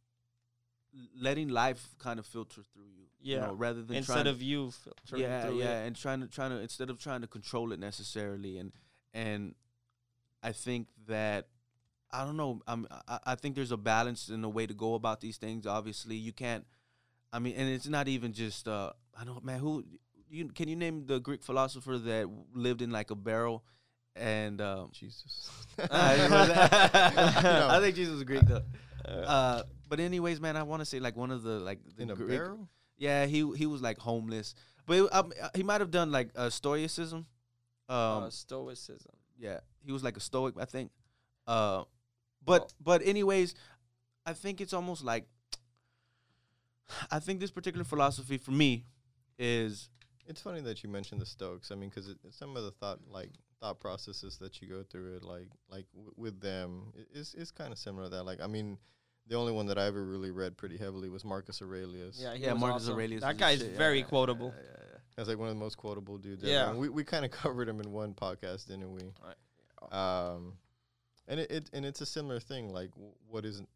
letting 1.19 1.49
life 1.49 1.95
kind 1.99 2.19
of 2.19 2.27
filter 2.27 2.63
through 2.73 2.89
you. 2.97 3.06
You 3.21 3.37
Yeah. 3.37 3.47
know, 3.47 3.55
rather 3.55 3.83
than 3.83 3.97
Instead 3.97 4.13
trying 4.15 4.27
of 4.29 4.43
you 4.43 4.71
filtering 4.71 5.23
yeah, 5.23 5.47
through 5.47 5.59
yeah, 5.59 5.83
it. 5.83 5.87
and 5.89 5.97
trying 5.97 6.21
to 6.21 6.27
trying 6.29 6.51
to 6.51 6.59
instead 6.61 6.91
of 6.91 6.99
trying 6.99 7.23
to 7.23 7.27
control 7.27 7.73
it 7.73 7.81
necessarily, 7.81 8.59
and 8.59 8.73
and 9.15 9.55
I 10.43 10.53
think 10.53 10.89
that 11.09 11.49
I 12.13 12.25
don't 12.25 12.37
know. 12.37 12.61
I'm, 12.67 12.87
I 13.09 13.19
I 13.25 13.35
think 13.35 13.55
there's 13.57 13.73
a 13.73 13.77
balance 13.77 14.29
in 14.29 14.43
the 14.43 14.49
way 14.49 14.67
to 14.67 14.75
go 14.75 14.95
about 14.95 15.21
these 15.21 15.39
things. 15.39 15.67
Obviously, 15.67 16.15
you 16.17 16.33
can't. 16.33 16.65
I 17.33 17.39
mean, 17.41 17.57
and 17.57 17.69
it's 17.69 17.89
not 17.89 18.07
even 18.09 18.33
just. 18.33 18.69
Uh, 18.69 18.93
I 19.19 19.25
don't, 19.25 19.45
man. 19.45 19.59
Who 19.59 19.85
you 20.31 20.49
can 20.49 20.69
you 20.69 20.77
name 20.77 21.07
the 21.07 21.19
Greek 21.19 21.43
philosopher 21.43 21.99
that 21.99 22.29
lived 22.55 22.81
in 22.83 22.91
like 22.91 23.11
a 23.11 23.17
barrel, 23.17 23.65
and 24.15 24.61
um, 24.61 24.91
Jesus. 24.93 25.51
I 25.91 27.79
think 27.81 27.97
Jesus 27.97 28.15
was 28.15 28.25
Greek 28.25 28.43
though. 28.43 28.63
Uh, 29.05 29.63
but 29.89 30.01
anyways, 30.01 30.41
man, 30.41 30.57
I 30.57 30.63
want 30.63 30.81
to 30.81 30.87
say 30.87 31.01
like 31.01 31.17
one 31.17 31.31
of 31.31 31.43
the 31.43 31.59
like 31.61 31.79
the 31.97 32.03
in 32.03 32.11
a 32.11 32.15
Greek, 32.15 32.29
barrel. 32.39 32.69
Yeah, 32.99 33.27
he 33.27 33.39
he 33.57 33.67
was 33.67 33.81
like 33.83 33.99
homeless, 33.99 34.55
but 34.87 34.99
it, 34.99 35.13
um, 35.15 35.33
he 35.55 35.63
might 35.63 35.81
have 35.81 35.91
done 35.91 36.11
like 36.13 36.31
uh, 36.37 36.51
stoicism. 36.51 37.27
Um, 37.89 38.25
uh, 38.25 38.31
stoicism. 38.31 39.13
yeah, 39.39 39.61
he 39.85 39.93
was 39.93 40.03
like 40.03 40.17
a 40.17 40.21
stoic, 40.21 40.55
I 40.59 40.65
think. 40.65 40.91
Uh, 41.47 41.85
but 42.45 42.61
Well- 42.61 42.71
but 42.81 43.03
anyways, 43.07 43.55
I 44.25 44.33
think 44.33 44.61
it's 44.61 44.73
almost 44.73 45.05
like 45.05 45.27
I 47.11 47.19
think 47.19 47.41
this 47.41 47.51
particular 47.51 47.85
philosophy 47.85 48.39
for 48.39 48.53
me 48.53 48.85
is 49.39 49.89
It's 50.27 50.41
funny 50.41 50.61
that 50.63 50.83
you 50.83 50.89
mentioned 50.91 51.21
the 51.21 51.27
Stoics. 51.27 51.71
I 51.71 51.75
mean, 51.75 51.91
because 51.91 52.15
some 52.31 52.57
of 52.57 52.65
the 52.65 52.71
thought 52.73 52.99
like 53.11 53.31
thought 53.61 53.79
processes 53.81 54.39
that 54.39 54.61
you 54.61 54.69
go 54.69 54.83
through 54.83 55.17
it, 55.17 55.23
like 55.25 55.49
like 55.69 55.87
w- 55.95 56.13
with 56.17 56.41
them, 56.41 56.93
is 57.13 57.35
is 57.35 57.51
kind 57.53 57.73
of 57.73 57.79
similar. 57.79 58.05
to 58.05 58.11
That 58.11 58.25
like, 58.25 58.41
I 58.41 58.47
mean, 58.47 58.79
the 59.29 59.37
only 59.37 59.53
one 59.53 59.67
that 59.67 59.79
I 59.79 59.87
ever 59.87 60.05
really 60.05 60.31
read 60.31 60.57
pretty 60.57 60.77
heavily 60.77 61.09
was 61.09 61.25
Marcus 61.25 61.61
Aurelius. 61.63 62.19
Yeah, 62.21 62.35
yeah, 62.35 62.55
Marcus 62.55 62.83
awesome. 62.85 62.95
Aurelius. 62.95 63.23
That 63.23 63.35
the 63.35 63.39
guy's 63.41 63.59
shit, 63.61 63.73
very 63.77 64.01
yeah, 64.01 64.05
quotable. 64.07 64.55
yeah, 64.57 64.63
yeah, 64.63 64.85
yeah. 64.93 64.99
that's 65.17 65.29
like 65.29 65.39
one 65.39 65.49
of 65.49 65.55
the 65.55 65.61
most 65.61 65.77
quotable 65.77 66.19
dudes. 66.19 66.43
Yeah. 66.45 66.69
ever. 66.71 66.79
We 66.79 66.89
we 66.89 67.05
kind 67.05 67.25
of 67.25 67.31
covered 67.31 67.69
him 67.69 67.81
in 67.81 67.93
one 67.93 68.15
podcast, 68.15 68.67
didn't 68.69 68.93
we? 68.93 69.13
Um, 69.91 70.55
and 71.29 71.41
it, 71.41 71.51
it 71.51 71.71
and 71.73 71.85
it's 71.85 72.01
a 72.01 72.07
similar 72.07 72.41
thing. 72.41 72.73
Like, 72.73 72.91
w- 72.93 73.13
what 73.29 73.45
isn't, 73.45 73.69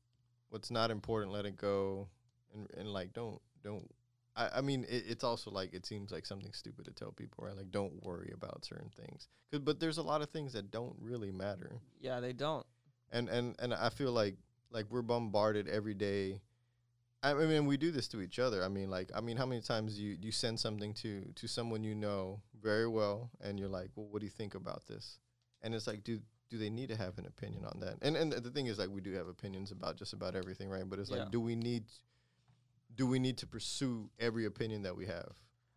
what's 0.51 0.71
not 0.71 0.91
important, 0.91 1.33
let 1.33 1.47
it 1.47 1.57
go, 1.57 2.09
and 2.55 2.69
and 2.77 2.93
like 2.93 3.13
don't 3.13 3.41
don't. 3.63 3.89
I, 4.37 4.49
I 4.57 4.61
mean, 4.61 4.85
it, 4.89 5.05
it's 5.09 5.25
also 5.25 5.51
like 5.51 5.75
it 5.75 5.85
seems 5.85 6.13
like 6.13 6.25
something 6.25 6.53
stupid 6.53 6.85
to 6.87 6.93
tell 6.93 7.11
people, 7.13 7.45
right? 7.45 7.57
Like, 7.57 7.71
don't 7.73 8.03
worry 8.05 8.31
about 8.33 8.65
certain 8.65 8.91
things, 8.97 9.29
Cause, 9.51 9.61
but 9.61 9.81
there's 9.81 9.99
a 9.99 10.03
lot 10.03 10.23
of 10.23 10.31
things 10.31 10.53
that 10.53 10.71
don't 10.71 10.95
really 11.01 11.33
matter, 11.33 11.81
Yeah, 12.01 12.21
they 12.21 12.33
don't. 12.33 12.65
and 13.11 13.29
and 13.29 13.57
and 13.59 13.75
I 13.75 13.89
feel 13.91 14.13
like 14.13 14.37
like 14.71 14.87
we're 14.91 15.03
bombarded 15.03 15.69
every 15.69 15.95
day. 15.95 16.41
I 17.23 17.35
mean, 17.35 17.67
we 17.67 17.77
do 17.77 17.91
this 17.91 18.09
to 18.09 18.23
each 18.23 18.39
other. 18.39 18.65
I 18.65 18.69
mean, 18.69 18.89
like, 18.91 19.11
I 19.15 19.21
mean, 19.21 19.37
how 19.37 19.45
many 19.47 19.61
times 19.61 19.99
you 20.01 20.17
you 20.21 20.33
send 20.33 20.59
something 20.59 20.95
to 20.95 21.33
to 21.35 21.47
someone 21.49 21.85
you 21.85 21.95
know 21.95 22.41
very 22.63 22.89
well, 22.89 23.31
and 23.41 23.59
you're 23.59 23.69
like, 23.69 23.91
well, 23.95 24.07
what 24.07 24.21
do 24.21 24.27
you 24.27 24.31
think 24.31 24.55
about 24.55 24.87
this? 24.87 25.19
And 25.63 25.75
it's 25.75 25.87
like, 25.87 26.03
do 26.03 26.21
do 26.49 26.59
they 26.59 26.71
need 26.71 26.89
to 26.89 26.97
have 26.97 27.19
an 27.19 27.27
opinion 27.27 27.65
on 27.67 27.81
that? 27.81 27.99
And 28.03 28.17
and 28.17 28.33
the 28.33 28.51
thing 28.51 28.67
is, 28.67 28.79
like, 28.79 28.89
we 28.91 29.03
do 29.03 29.13
have 29.15 29.29
opinions 29.29 29.71
about 29.71 29.97
just 29.97 30.13
about 30.15 30.35
everything, 30.35 30.71
right? 30.71 30.89
But 30.89 30.99
it's 30.99 31.11
Yeah. 31.11 31.19
like, 31.19 31.31
do 31.31 31.41
we 31.41 31.57
need 31.57 31.85
do 32.95 33.07
we 33.07 33.19
need 33.19 33.39
to 33.39 33.47
pursue 33.47 34.11
every 34.19 34.45
opinion 34.47 34.83
that 34.83 34.97
we 34.97 35.07
have? 35.07 35.33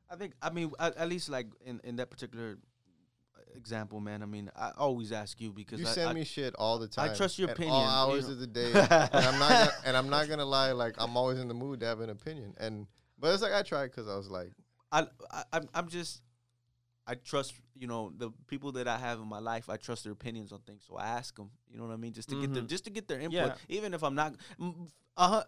I 0.10 0.15
think 0.15 0.34
I 0.41 0.49
mean 0.49 0.71
at, 0.79 0.95
at 0.97 1.10
least 1.10 1.29
like 1.29 1.47
in, 1.65 1.79
in 1.84 1.95
that 1.97 2.10
particular 2.10 2.58
example, 3.56 3.99
man. 3.99 4.21
I 4.23 4.25
mean, 4.25 4.49
I 4.56 4.71
always 4.77 5.12
ask 5.12 5.39
you 5.41 5.51
because 5.51 5.79
You 5.79 5.88
I, 5.88 5.91
send 5.91 6.10
I- 6.10 6.13
me 6.13 6.23
shit 6.23 6.56
all 6.56 6.79
the 6.79 6.88
time. 6.88 7.12
I 7.12 7.13
trust 7.15 7.38
your 7.39 7.49
opinion, 7.51 7.73
all 7.75 7.84
you 8.10 8.13
hours 8.15 8.27
know. 8.27 8.34
of 8.34 8.39
the 8.39 8.47
day, 8.47 8.71
and 8.73 9.25
I'm 9.25 9.39
not 9.39 9.49
gonna, 9.49 9.71
and 9.86 9.97
I'm 9.97 10.10
not 10.10 10.27
gonna 10.29 10.45
lie. 10.45 10.71
Like 10.71 10.95
I'm 10.97 11.15
always 11.17 11.39
in 11.39 11.47
the 11.47 11.53
mood 11.53 11.79
to 11.82 11.86
have 11.86 11.99
an 12.01 12.10
opinion, 12.10 12.53
and 12.60 12.88
but 13.19 13.34
it's 13.34 13.41
like 13.43 13.53
I 13.53 13.62
tried 13.62 13.88
because 13.88 14.08
I 14.08 14.15
was 14.15 14.29
like, 14.29 14.51
I, 14.91 15.08
I 15.32 15.43
I'm 15.53 15.69
I'm 15.73 15.88
just 15.88 16.21
I 17.05 17.15
trust 17.15 17.53
you 17.77 17.87
know 17.87 18.13
the 18.17 18.31
people 18.47 18.71
that 18.73 18.87
I 18.87 18.97
have 18.97 19.19
in 19.19 19.27
my 19.27 19.39
life. 19.39 19.69
I 19.69 19.77
trust 19.77 20.03
their 20.05 20.13
opinions 20.13 20.51
on 20.53 20.59
things, 20.59 20.83
so 20.87 20.95
I 20.95 21.05
ask 21.07 21.35
them. 21.35 21.49
You 21.69 21.77
know 21.77 21.85
what 21.85 21.93
I 21.93 21.97
mean? 21.97 22.13
Just 22.13 22.29
to 22.29 22.39
get 22.39 22.53
their 22.53 22.63
Mhm. 22.63 22.67
just 22.69 22.85
to 22.85 22.89
get 22.91 23.07
their 23.07 23.19
input. 23.19 23.33
Yeah. 23.33 23.55
Even 23.67 23.93
if 23.93 24.03
I'm 24.03 24.15
not 24.15 24.35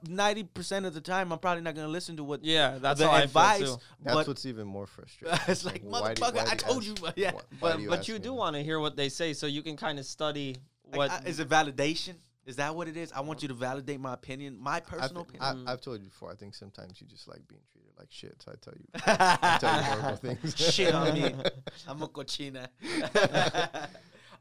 ninety 0.08 0.44
percent 0.44 0.86
of 0.86 0.94
the 0.94 1.02
time, 1.02 1.32
I'm 1.32 1.40
probably 1.40 1.62
not 1.64 1.76
gonna 1.76 1.88
listen 1.88 2.18
to 2.18 2.24
what 2.24 2.44
Yeah, 2.44 2.78
that's 2.80 3.00
the 3.00 3.10
advice. 3.12 3.62
I 3.62 3.66
feel 3.66 3.78
too. 3.78 3.84
that's 4.04 4.28
what's 4.28 4.46
even 4.46 4.68
more 4.68 4.86
frustrating. 4.86 5.40
it's 5.48 5.66
like 5.66 5.82
why 5.84 6.14
do- 6.14 6.22
motherfucker, 6.22 6.36
why 6.36 6.44
do 6.46 6.52
I 6.52 6.56
told 6.56 6.84
ask- 6.84 7.02
you. 7.02 7.24
Yeah. 7.24 7.32
why- 7.32 7.42
why 7.60 7.72
But 7.72 7.78
do 7.78 7.90
but 7.90 8.08
you 8.08 8.20
do 8.20 8.34
want 8.34 8.56
to 8.56 8.64
hear 8.64 8.80
what 8.80 8.96
they 8.96 9.10
say, 9.10 9.34
so 9.34 9.48
you 9.48 9.64
can 9.64 9.78
kind 9.78 9.98
of 9.98 10.06
study 10.06 10.58
Like, 10.92 10.98
what. 10.98 11.12
I- 11.12 11.24
is 11.26 11.40
it 11.40 11.50
validation? 11.50 12.16
Is 12.46 12.58
that 12.58 12.76
what 12.76 12.88
it 12.88 12.96
is? 12.96 13.12
I 13.12 13.22
want 13.22 13.42
you 13.42 13.48
to 13.48 13.56
validate 13.56 14.00
my 14.00 14.14
opinion, 14.14 14.58
my 14.60 14.76
I 14.76 14.80
personal 14.80 15.24
opinion. 15.24 15.68
I, 15.68 15.72
I've 15.72 15.82
told 15.82 16.00
you 16.00 16.06
before. 16.10 16.32
I 16.32 16.36
think 16.36 16.54
sometimes 16.54 17.02
you 17.02 17.08
just 17.08 17.28
like 17.28 17.48
being 17.48 17.62
treated 17.72 17.92
like 17.98 18.10
shit. 18.12 18.36
So 18.44 18.52
I 18.52 18.56
tell 18.62 18.74
you, 18.78 18.86
I 19.08 19.58
tell 19.60 19.76
you 19.76 19.84
horrible 19.84 20.16
things. 20.18 20.56
Shit 20.56 20.94
on 20.94 21.14
me. 21.14 21.34
I'm 21.88 22.02
a 22.04 22.08
cochina. 22.08 22.68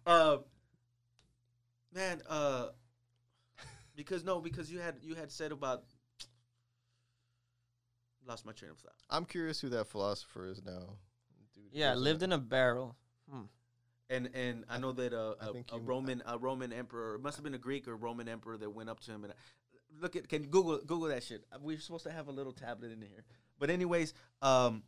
uh, 0.07 0.37
man, 1.95 2.21
uh, 2.29 2.69
because 3.97 4.23
no, 4.23 4.39
because 4.39 4.71
you 4.71 4.81
had 4.81 4.97
you 5.01 5.15
had 5.15 5.33
said 5.33 5.51
about 5.51 5.85
lost 8.27 8.45
my 8.45 8.53
train 8.53 8.71
of 8.73 8.79
thought. 8.79 8.93
I'm 9.09 9.25
curious 9.25 9.61
who 9.61 9.71
that 9.71 9.87
philosopher 9.87 10.47
is 10.49 10.63
now. 10.63 10.99
Dude, 11.55 11.65
Yeah, 11.73 11.95
who's 11.95 12.03
lived 12.03 12.21
that? 12.21 12.27
in 12.27 12.33
a 12.33 12.39
barrel. 12.39 12.97
And 14.11 14.29
and 14.35 14.65
I 14.69 14.79
know 14.79 14.93
that 14.93 15.13
uh, 15.13 15.35
I 15.41 15.47
a, 15.47 15.77
a 15.77 15.81
Roman 15.81 16.23
a 16.27 16.39
Roman 16.39 16.73
emperor 16.73 17.15
it 17.15 17.23
must 17.23 17.37
have 17.37 17.45
been 17.45 17.55
a 17.55 17.59
Greek 17.59 17.89
or 17.89 17.97
Roman 17.97 18.29
emperor 18.29 18.57
that 18.59 18.71
went 18.71 18.91
up 18.91 19.01
to 19.01 19.11
him 19.11 19.25
and 19.25 19.33
look 20.01 20.17
at 20.17 20.29
can 20.29 20.43
you 20.43 20.49
Google 20.49 20.79
Google 20.79 21.09
that 21.09 21.23
shit. 21.23 21.45
We're 21.61 21.79
supposed 21.79 22.05
to 22.05 22.13
have 22.13 22.29
a 22.29 22.33
little 22.33 22.53
tablet 22.53 22.93
in 22.93 23.01
here. 23.01 23.25
But 23.59 23.71
anyways, 23.71 24.13
um, 24.43 24.83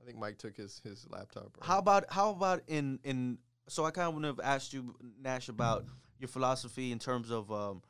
I 0.00 0.06
think 0.06 0.18
Mike 0.18 0.38
took 0.38 0.56
his 0.56 0.80
his 0.82 1.06
laptop. 1.10 1.52
Bro. 1.52 1.66
How 1.66 1.78
about 1.78 2.04
how 2.10 2.30
about 2.30 2.62
in 2.68 3.00
in 3.04 3.38
so 3.68 3.84
I 3.84 3.90
kind 3.90 4.08
of 4.08 4.14
would 4.14 4.24
have 4.24 4.40
asked 4.42 4.72
you 4.72 4.94
Nash 5.22 5.48
about 5.48 5.84
your 6.18 6.28
philosophy 6.28 6.92
in 6.92 6.98
terms 6.98 7.30
of 7.30 7.52
um 7.52 7.82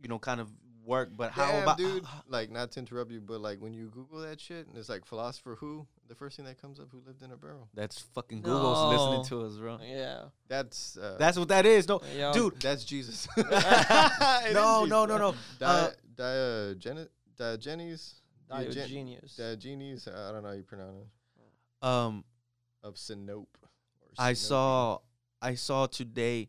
you 0.00 0.08
know 0.08 0.18
kind 0.18 0.40
of 0.40 0.50
work, 0.84 1.10
but 1.16 1.32
how 1.32 1.58
about 1.58 1.78
dude? 1.78 2.04
Like, 2.28 2.50
not 2.50 2.72
to 2.72 2.80
interrupt 2.80 3.10
you, 3.10 3.20
but 3.20 3.40
like 3.40 3.60
when 3.60 3.72
you 3.72 3.90
Google 3.90 4.20
that 4.20 4.40
shit, 4.40 4.66
and 4.66 4.76
it's 4.76 4.88
like 4.88 5.04
philosopher 5.04 5.56
who, 5.58 5.86
the 6.08 6.14
first 6.14 6.36
thing 6.36 6.44
that 6.46 6.60
comes 6.60 6.78
up, 6.80 6.88
who 6.92 7.00
lived 7.06 7.22
in 7.22 7.32
a 7.32 7.36
barrel. 7.36 7.68
That's 7.74 7.98
fucking 8.14 8.42
Google's 8.42 8.92
listening 8.92 9.24
to 9.26 9.46
us, 9.46 9.56
bro. 9.58 9.78
Yeah. 9.82 10.24
That's 10.48 10.96
uh, 10.98 11.16
That's 11.18 11.38
what 11.38 11.48
that 11.48 11.64
is. 11.66 11.88
No, 11.88 12.00
Yo. 12.16 12.32
dude. 12.32 12.60
that's 12.60 12.84
Jesus. 12.84 13.26
No, 14.52 14.84
no, 14.84 15.06
no, 15.06 15.16
no. 15.18 15.34
Uh, 15.60 15.90
Di- 16.16 16.22
Diogen- 16.22 17.08
Diogenes, 17.36 18.14
Diogen- 18.50 18.74
Diogenes. 18.74 19.36
Diogenes. 19.36 20.08
I 20.08 20.32
don't 20.32 20.42
know 20.42 20.48
how 20.50 20.54
you 20.54 20.62
pronounce 20.62 20.96
it. 20.98 21.86
Um, 21.86 22.24
Of 22.82 22.94
Sinope. 22.94 23.46
or 23.62 23.68
I 24.18 24.32
Sinope. 24.32 24.36
saw 24.36 24.98
I 25.42 25.54
saw 25.56 25.86
today 25.86 26.48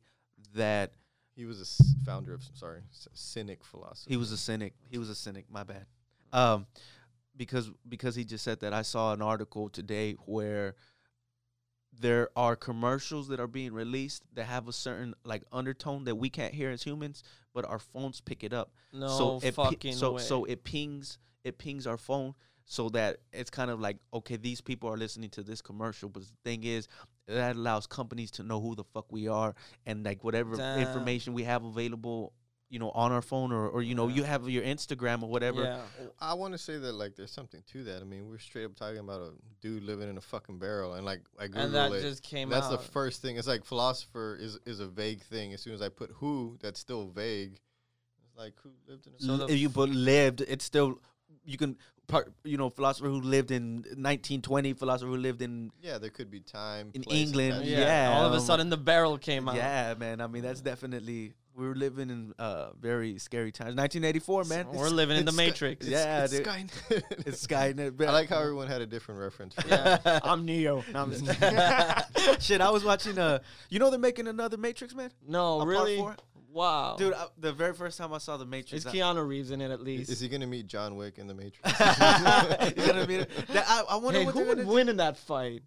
that 0.53 0.91
He 1.35 1.45
was 1.45 1.59
a 1.59 1.61
s- 1.63 1.95
founder 2.05 2.33
of 2.33 2.41
sorry, 2.53 2.81
cynic 3.13 3.63
philosophy. 3.63 4.11
he 4.13 4.17
was 4.17 4.31
a 4.31 4.37
cynic. 4.37 4.73
He 4.89 4.97
was 4.97 5.09
a 5.09 5.15
cynic. 5.15 5.45
My 5.49 5.63
bad. 5.63 5.85
Um, 6.31 6.67
because 7.37 7.71
because 7.87 8.15
he 8.15 8.23
just 8.23 8.43
said 8.43 8.59
that 8.61 8.73
I 8.73 8.81
saw 8.81 9.13
an 9.13 9.21
article 9.21 9.69
today 9.69 10.13
where 10.25 10.75
there 11.97 12.29
are 12.35 12.55
commercials 12.55 13.29
that 13.29 13.39
are 13.39 13.47
being 13.47 13.73
released 13.73 14.23
that 14.33 14.45
have 14.45 14.67
a 14.67 14.73
certain 14.73 15.13
like 15.23 15.43
undertone 15.51 16.03
that 16.05 16.15
we 16.15 16.29
can't 16.29 16.53
hear 16.53 16.69
as 16.69 16.83
humans, 16.83 17.23
but 17.53 17.65
our 17.65 17.79
phones 17.79 18.21
pick 18.21 18.43
it 18.43 18.53
up. 18.53 18.71
no 18.91 19.07
so 19.07 19.39
it 19.41 19.53
fucking 19.53 19.93
so 19.93 20.13
way. 20.13 20.21
so 20.21 20.45
it 20.45 20.63
pings 20.63 21.17
it 21.43 21.57
pings 21.57 21.87
our 21.87 21.97
phone 21.97 22.33
so 22.65 22.89
that 22.89 23.17
it's 23.31 23.49
kind 23.49 23.69
of 23.69 23.79
like 23.79 23.97
okay 24.13 24.35
these 24.35 24.59
people 24.59 24.89
are 24.89 24.97
listening 24.97 25.29
to 25.29 25.43
this 25.43 25.61
commercial 25.61 26.09
but 26.09 26.23
the 26.23 26.29
thing 26.43 26.63
is 26.63 26.87
that 27.27 27.55
allows 27.55 27.85
companies 27.87 28.31
to 28.31 28.43
know 28.43 28.59
who 28.59 28.75
the 28.75 28.83
fuck 28.83 29.05
we 29.11 29.27
are 29.27 29.53
and 29.85 30.03
like 30.03 30.23
whatever 30.23 30.57
Damn. 30.57 30.79
information 30.79 31.33
we 31.33 31.43
have 31.43 31.63
available 31.63 32.33
you 32.75 32.79
know 32.83 32.91
on 33.03 33.09
our 33.17 33.21
phone 33.31 33.49
or, 33.57 33.65
or 33.75 33.81
you 33.89 33.95
know 33.95 34.07
Yeah. 34.09 34.15
you 34.17 34.23
have 34.31 34.41
your 34.49 34.63
instagram 34.73 35.23
or 35.23 35.29
whatever 35.35 35.61
Yeah. 35.63 35.81
I 36.19 36.33
want 36.41 36.51
to 36.53 36.57
say 36.67 36.75
that 36.85 36.93
like 37.03 37.13
there's 37.17 37.31
something 37.39 37.61
to 37.71 37.77
that. 37.85 37.99
I 38.01 38.05
mean, 38.11 38.23
we're 38.29 38.43
straight 38.49 38.65
up 38.69 38.75
talking 38.75 38.99
about 39.07 39.21
a 39.21 39.31
dude 39.63 39.83
living 39.91 40.09
in 40.09 40.17
a 40.17 40.25
fucking 40.33 40.57
barrel, 40.65 40.89
and 40.95 41.03
like 41.11 41.21
I 41.39 41.45
Google 41.47 41.61
And 41.63 41.73
that 41.75 41.91
it. 41.93 42.01
just 42.09 42.21
came 42.33 42.47
out 42.49 42.55
that's 42.55 42.71
out. 42.73 42.81
the 42.81 42.91
first 42.99 43.21
thing. 43.21 43.33
It's 43.39 43.47
like 43.55 43.63
philosopher 43.73 44.29
is 44.47 44.53
is 44.71 44.79
a 44.87 44.89
vague 45.03 45.21
thing. 45.33 45.47
As 45.55 45.61
soon 45.65 45.73
as 45.77 45.81
I 45.81 45.89
put 46.01 46.09
who, 46.19 46.57
that's 46.63 46.79
still 46.87 47.03
vague. 47.25 47.53
It's 48.25 48.37
like 48.43 48.53
who 48.63 48.71
lived 48.89 49.07
in 49.07 49.13
a 49.13 49.19
So 49.39 49.45
if 49.53 49.57
you 49.63 49.69
put 49.81 49.89
lived 50.13 50.39
it's 50.53 50.65
still 50.73 50.89
you 51.51 51.57
can 51.63 51.71
part 52.07 52.25
you 52.51 52.57
know 52.61 52.69
philosopher 52.69 53.07
who 53.15 53.21
lived 53.35 53.51
in 53.51 53.65
1920 53.77 54.73
philosopher 54.73 55.09
who 55.09 55.17
lived 55.17 55.41
in 55.41 55.53
yeah, 55.81 55.97
there 55.97 56.09
could 56.17 56.29
be 56.37 56.39
time 56.39 56.91
In 56.93 57.01
place, 57.03 57.27
England, 57.27 57.65
yeah. 57.65 57.79
yeah, 57.79 58.13
All 58.17 58.25
of 58.25 58.33
a 58.33 58.41
um, 58.41 58.41
sudden 58.49 58.69
the 58.69 58.77
barrel 58.91 59.17
came 59.17 59.47
out. 59.49 59.55
yeah 59.55 59.93
man 59.97 60.21
i 60.21 60.27
mean 60.27 60.43
that's 60.43 60.61
definitely 60.61 61.33
we're 61.55 61.73
living 61.75 62.09
in 62.09 62.33
uh 62.37 62.71
very 62.79 63.17
scary 63.17 63.51
times 63.51 63.75
1984 63.75 64.43
man 64.45 64.67
We're 64.73 64.89
living 64.89 65.17
in 65.17 65.25
the 65.25 65.31
Sky- 65.31 65.45
Matrix. 65.45 65.85
it's- 65.87 66.05
Yeah, 66.05 66.23
it's 66.23 66.33
dude. 66.33 66.45
Skynet. 66.45 67.03
it's 67.27 67.47
skynet 67.47 68.01
I 68.07 68.11
like 68.11 68.29
how 68.29 68.39
everyone 68.41 68.67
had 68.67 68.81
a 68.81 68.85
different 68.85 69.21
reference. 69.21 69.55
For 69.55 69.67
Yeah. 69.67 69.99
I'm 70.23 70.45
Neo. 70.45 70.83
No, 70.93 71.01
I'm 71.03 71.11
just- 71.11 71.25
Shit, 72.45 72.61
I 72.61 72.69
was 72.69 72.83
watching. 72.83 73.17
Uh, 73.17 73.39
you 73.69 73.79
know 73.79 73.89
they're 73.89 73.99
making 73.99 74.27
another 74.27 74.57
Matrix, 74.57 74.93
man. 74.93 75.11
no 75.27 75.61
A 75.61 75.65
really? 75.65 76.03
Wow. 76.51 76.95
Dude, 76.97 77.13
I, 77.13 77.25
the 77.37 77.51
very 77.51 77.73
first 77.73 77.97
time 77.97 78.13
I 78.13 78.17
saw 78.17 78.37
the 78.37 78.45
Matrix, 78.45 78.85
Is 78.85 78.91
Keanu 78.91 79.27
Reeves 79.27 79.51
in 79.51 79.59
it 79.59 79.71
at 79.71 79.81
least? 79.81 80.09
Is 80.09 80.21
he 80.21 80.29
gonna 80.29 80.47
meet 80.47 80.67
John 80.67 80.95
Wick 80.95 81.17
in 81.17 81.27
the 81.27 81.33
Matrix? 81.33 81.57
you 81.65 82.85
know 82.85 82.93
what 82.93 82.95
I 82.95 83.05
mean? 83.07 83.25
That- 83.49 83.65
I, 83.67 83.83
I 83.89 83.95
wonder 83.97 84.19
hey, 84.19 84.25
what 84.25 84.33
who 84.35 84.45
would 84.45 84.57
gonna 84.59 84.69
win 84.69 84.87
in 84.89 84.97
that 84.97 85.17
fight? 85.17 85.63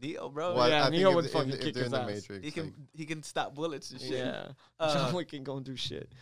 Do. 0.00 0.06
Neo, 0.06 0.28
bro. 0.28 0.54
Well, 0.54 0.68
Yeah, 0.68 0.82
I 0.82 0.90
think 0.90 0.96
Neo 0.96 1.14
would 1.14 1.30
fucking 1.30 1.52
if 1.52 1.60
kick 1.60 1.74
they're 1.74 1.84
his 1.84 1.92
the 1.92 2.00
ass. 2.00 2.06
Matrix, 2.06 2.44
he 2.44 2.50
can 2.50 2.64
like, 2.64 2.74
he 2.92 3.06
can 3.06 3.22
stop 3.22 3.54
bullets 3.54 3.90
and 3.90 4.00
shit. 4.00 4.18
Yeah. 4.18 4.48
Uh, 4.78 4.94
John 4.94 5.14
Wick 5.14 5.28
can 5.28 5.44
go 5.44 5.56
and 5.56 5.64
do 5.64 5.76
shit. 5.76 6.12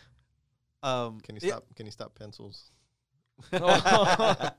Um, 0.81 1.19
can 1.21 1.35
he 1.35 1.47
yeah, 1.47 1.53
stop? 1.53 1.65
Can 1.75 1.85
he 1.85 1.91
stop 1.91 2.15
pencils? 2.15 2.71
uh, 3.53 4.51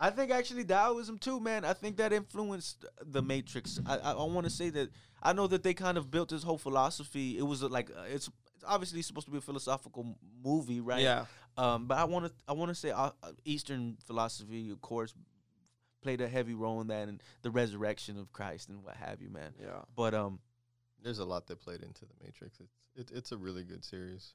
I 0.00 0.10
think 0.10 0.30
actually 0.30 0.64
Taoism 0.64 1.18
too, 1.18 1.40
man. 1.40 1.64
I 1.64 1.72
think 1.72 1.96
that 1.96 2.12
influenced 2.12 2.84
the 3.04 3.22
Matrix. 3.22 3.80
I 3.86 3.98
I, 3.98 4.12
I 4.12 4.24
want 4.24 4.44
to 4.44 4.50
say 4.50 4.70
that 4.70 4.90
I 5.22 5.32
know 5.32 5.46
that 5.48 5.62
they 5.62 5.74
kind 5.74 5.98
of 5.98 6.10
built 6.10 6.28
this 6.28 6.42
whole 6.42 6.58
philosophy. 6.58 7.38
It 7.38 7.42
was 7.42 7.62
uh, 7.62 7.68
like 7.68 7.90
uh, 7.90 8.04
it's, 8.06 8.28
it's 8.54 8.64
obviously 8.64 9.02
supposed 9.02 9.26
to 9.26 9.32
be 9.32 9.38
a 9.38 9.42
philosophical 9.42 10.16
movie, 10.44 10.80
right? 10.80 11.02
Yeah. 11.02 11.24
Um, 11.56 11.86
but 11.86 11.98
I 11.98 12.04
want 12.04 12.26
to 12.26 12.32
I 12.46 12.52
want 12.52 12.68
to 12.68 12.74
say 12.74 12.90
uh, 12.90 13.10
uh, 13.22 13.32
Eastern 13.44 13.96
philosophy, 14.06 14.70
of 14.70 14.80
course, 14.80 15.14
played 16.02 16.20
a 16.20 16.28
heavy 16.28 16.54
role 16.54 16.80
in 16.80 16.88
that 16.88 17.08
and 17.08 17.22
the 17.42 17.50
resurrection 17.50 18.18
of 18.18 18.32
Christ 18.32 18.68
and 18.68 18.82
what 18.84 18.96
have 18.96 19.20
you, 19.20 19.30
man. 19.30 19.52
Yeah. 19.60 19.82
But 19.96 20.14
um, 20.14 20.38
There's 21.02 21.18
a 21.18 21.24
lot 21.24 21.46
that 21.48 21.60
played 21.60 21.82
into 21.82 22.04
the 22.04 22.14
Matrix. 22.24 22.58
It's 22.60 23.10
it, 23.10 23.16
it's 23.16 23.32
a 23.32 23.36
really 23.36 23.62
good 23.64 23.84
series. 23.84 24.34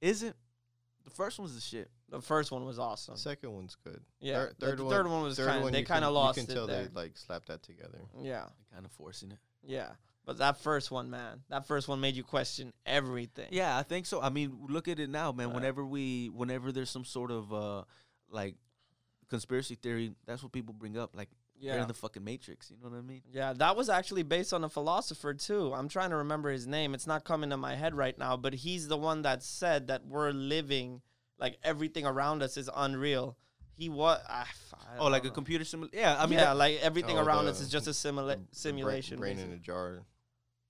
isn't 0.00 0.36
the 1.04 1.10
first 1.10 1.38
one's 1.38 1.54
the 1.54 1.60
shit? 1.60 1.90
The 2.08 2.20
first 2.20 2.50
one 2.50 2.64
was 2.64 2.78
awesome. 2.78 3.14
The 3.14 3.20
second 3.20 3.52
one's 3.52 3.76
good. 3.84 4.00
Yeah. 4.20 4.44
Third, 4.44 4.54
the 4.58 4.66
third 4.66 4.78
the 4.78 4.84
one, 4.84 4.92
third 4.94 5.06
one 5.08 5.22
was 5.22 5.36
third 5.36 5.46
kind 5.46 5.58
of 5.58 5.62
one 5.64 5.72
they 5.72 5.82
kind 5.82 6.04
of 6.04 6.08
can- 6.08 6.14
lost 6.14 6.36
You 6.38 6.44
can 6.44 6.52
it 6.52 6.54
tell 6.54 6.66
there. 6.66 6.84
they 6.84 6.90
like 6.94 7.16
slapped 7.18 7.48
that 7.48 7.62
together. 7.62 7.98
Yeah. 8.20 8.46
Kind 8.72 8.84
of 8.86 8.92
forcing 8.92 9.30
it. 9.32 9.38
Yeah. 9.62 9.90
But 10.26 10.38
that 10.38 10.56
first 10.58 10.90
one, 10.90 11.10
man, 11.10 11.42
that 11.50 11.66
first 11.66 11.86
one 11.86 12.00
made 12.00 12.14
you 12.16 12.22
question 12.24 12.72
everything. 12.86 13.48
Yeah, 13.50 13.76
I 13.76 13.82
think 13.82 14.06
so. 14.06 14.22
I 14.22 14.30
mean, 14.30 14.56
look 14.70 14.88
at 14.88 14.98
it 14.98 15.10
now, 15.10 15.32
man. 15.32 15.48
Right. 15.48 15.56
Whenever 15.56 15.84
we, 15.84 16.28
whenever 16.28 16.72
there's 16.72 16.88
some 16.88 17.04
sort 17.04 17.30
of 17.30 17.52
uh, 17.52 17.82
like 18.30 18.54
conspiracy 19.30 19.74
theory, 19.74 20.14
that's 20.26 20.42
what 20.42 20.52
people 20.52 20.74
bring 20.74 20.96
up. 20.98 21.14
Like 21.16 21.28
they're 21.60 21.76
Yeah. 21.76 21.82
in 21.82 21.88
the 21.88 21.94
fucking 21.94 22.22
Matrix. 22.24 22.70
You 22.70 22.76
know 22.82 22.90
what 22.90 22.98
I 22.98 23.02
mean? 23.02 23.22
Yeah, 23.32 23.52
that 23.54 23.76
was 23.76 23.88
actually 23.88 24.22
based 24.24 24.52
on 24.52 24.64
a 24.64 24.68
philosopher 24.68 25.34
too. 25.34 25.72
I'm 25.72 25.88
trying 25.88 26.10
to 26.10 26.16
remember 26.16 26.50
his 26.50 26.66
name. 26.66 26.94
It's 26.94 27.06
not 27.06 27.24
coming 27.24 27.50
to 27.50 27.56
my 27.56 27.74
head 27.76 27.94
right 27.94 28.18
now, 28.18 28.36
but 28.36 28.54
he's 28.54 28.88
the 28.88 28.96
one 28.96 29.22
that 29.22 29.42
said 29.42 29.86
that 29.88 30.04
we're 30.06 30.30
living 30.32 31.00
like 31.38 31.58
everything 31.62 32.06
around 32.06 32.42
us 32.42 32.56
is 32.56 32.68
unreal. 32.74 33.36
He 33.76 33.88
was 33.88 34.20
ah, 34.28 34.48
Oh, 34.98 35.08
like 35.08 35.24
a 35.24 35.30
computer 35.30 35.64
simul. 35.64 35.88
Yeah, 35.92 36.16
I 36.16 36.26
mean, 36.26 36.38
yeah, 36.38 36.44
that- 36.46 36.56
like 36.56 36.78
everything 36.80 37.18
Oh, 37.18 37.24
around 37.24 37.46
us 37.48 37.60
is 37.60 37.68
just 37.68 37.86
a 37.88 37.90
simula- 37.90 38.14
The- 38.14 38.32
the 38.34 38.36
brain- 38.36 38.48
simulation. 38.52 39.18
Brain, 39.18 39.38
in 39.40 39.52
a 39.52 39.56
jar. 39.58 40.04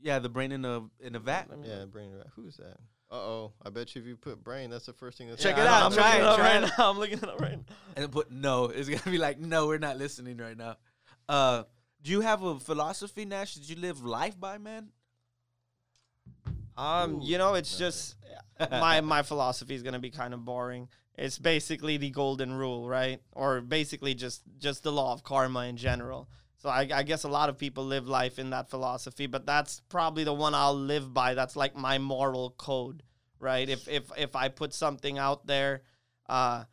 yeah, 0.01 0.19
the 0.19 0.31
brain 0.31 0.53
in 0.53 0.65
a 0.65 0.89
in 1.01 1.15
a 1.15 1.19
vat. 1.19 1.49
Yeah, 1.63 1.81
look. 1.81 1.91
brain 1.93 2.11
in 2.13 2.15
a 2.21 2.23
jar. 2.25 2.33
Who's 2.37 2.57
that? 2.57 2.79
Uh 3.15 3.19
oh. 3.19 3.53
I 3.65 3.71
bet 3.71 3.95
you 3.95 4.01
if 4.03 4.09
you 4.09 4.17
put 4.17 4.43
brain, 4.43 4.71
that's 4.71 4.87
the 4.87 4.93
first 4.93 5.19
thing 5.19 5.29
that's 5.29 5.41
Check 5.41 5.57
Yeah, 5.57 5.63
it 5.63 5.67
I 5.69 5.71
know, 5.71 5.77
out, 5.77 5.83
I'm 5.87 5.93
try 5.93 6.09
looking 6.09 6.21
it, 6.21 6.27
up 6.27 6.37
try 6.37 6.47
right 6.55 6.65
it. 6.65 6.71
now. 6.79 6.91
I'm 6.91 6.99
looking 6.99 7.19
it 7.19 7.29
up 7.29 7.41
right 7.41 7.59
now. 7.59 7.75
and 8.03 8.11
put 8.11 8.33
no. 8.33 8.65
It's 8.65 8.89
gonna 8.89 9.03
be 9.05 9.19
like 9.19 9.39
no, 9.39 9.69
we're 9.69 9.79
not 9.79 9.99
listening 9.99 10.37
right 10.39 10.57
now. 10.57 10.77
Uh, 11.29 11.63
do 12.03 12.11
you 12.11 12.23
have 12.23 12.43
a 12.43 12.59
philosophy, 12.59 13.25
Nash? 13.25 13.55
Did 13.55 13.69
you 13.71 13.77
live 13.77 14.05
life 14.05 14.39
by, 14.39 14.59
man? 14.59 14.89
Um, 16.77 17.17
Ooh, 17.17 17.21
you 17.23 17.39
know, 17.39 17.55
it's 17.55 17.79
nothing. 17.79 17.87
just 17.87 18.17
my 18.71 19.01
my 19.01 19.23
philosophy 19.23 19.77
is 19.77 19.85
gonna 19.85 20.01
be 20.01 20.11
kind 20.11 20.35
of 20.35 20.45
boring. 20.45 20.89
It's 21.17 21.39
basically 21.39 21.97
the 21.97 22.11
golden 22.11 22.53
rule, 22.53 22.89
right? 22.89 23.21
Or 23.33 23.61
basically 23.61 24.15
just 24.15 24.43
just 24.59 24.83
the 24.83 24.91
law 24.91 25.13
of 25.13 25.23
karma 25.23 25.67
in 25.67 25.77
general. 25.77 26.29
So 26.65 26.71
I, 26.71 26.89
I 26.95 27.03
guess 27.03 27.25
a 27.25 27.29
lot 27.29 27.51
of 27.51 27.59
people 27.59 27.85
live 27.85 28.09
life 28.09 28.39
in 28.39 28.49
that 28.51 28.71
philosophy, 28.71 29.27
but 29.27 29.45
that's 29.45 29.83
probably 29.91 30.25
the 30.25 30.33
one 30.33 30.55
I'll 30.55 30.75
live 30.75 31.13
by. 31.13 31.35
That's 31.35 31.57
like 31.57 31.77
my 31.77 31.99
moral 31.99 32.55
code, 32.57 33.03
right? 33.39 33.69
If 33.69 33.87
if 33.87 34.11
if 34.17 34.35
I 34.35 34.49
put 34.49 34.73
something 34.73 35.19
out 35.19 35.47
there, 35.47 35.83
uh, 36.27 36.65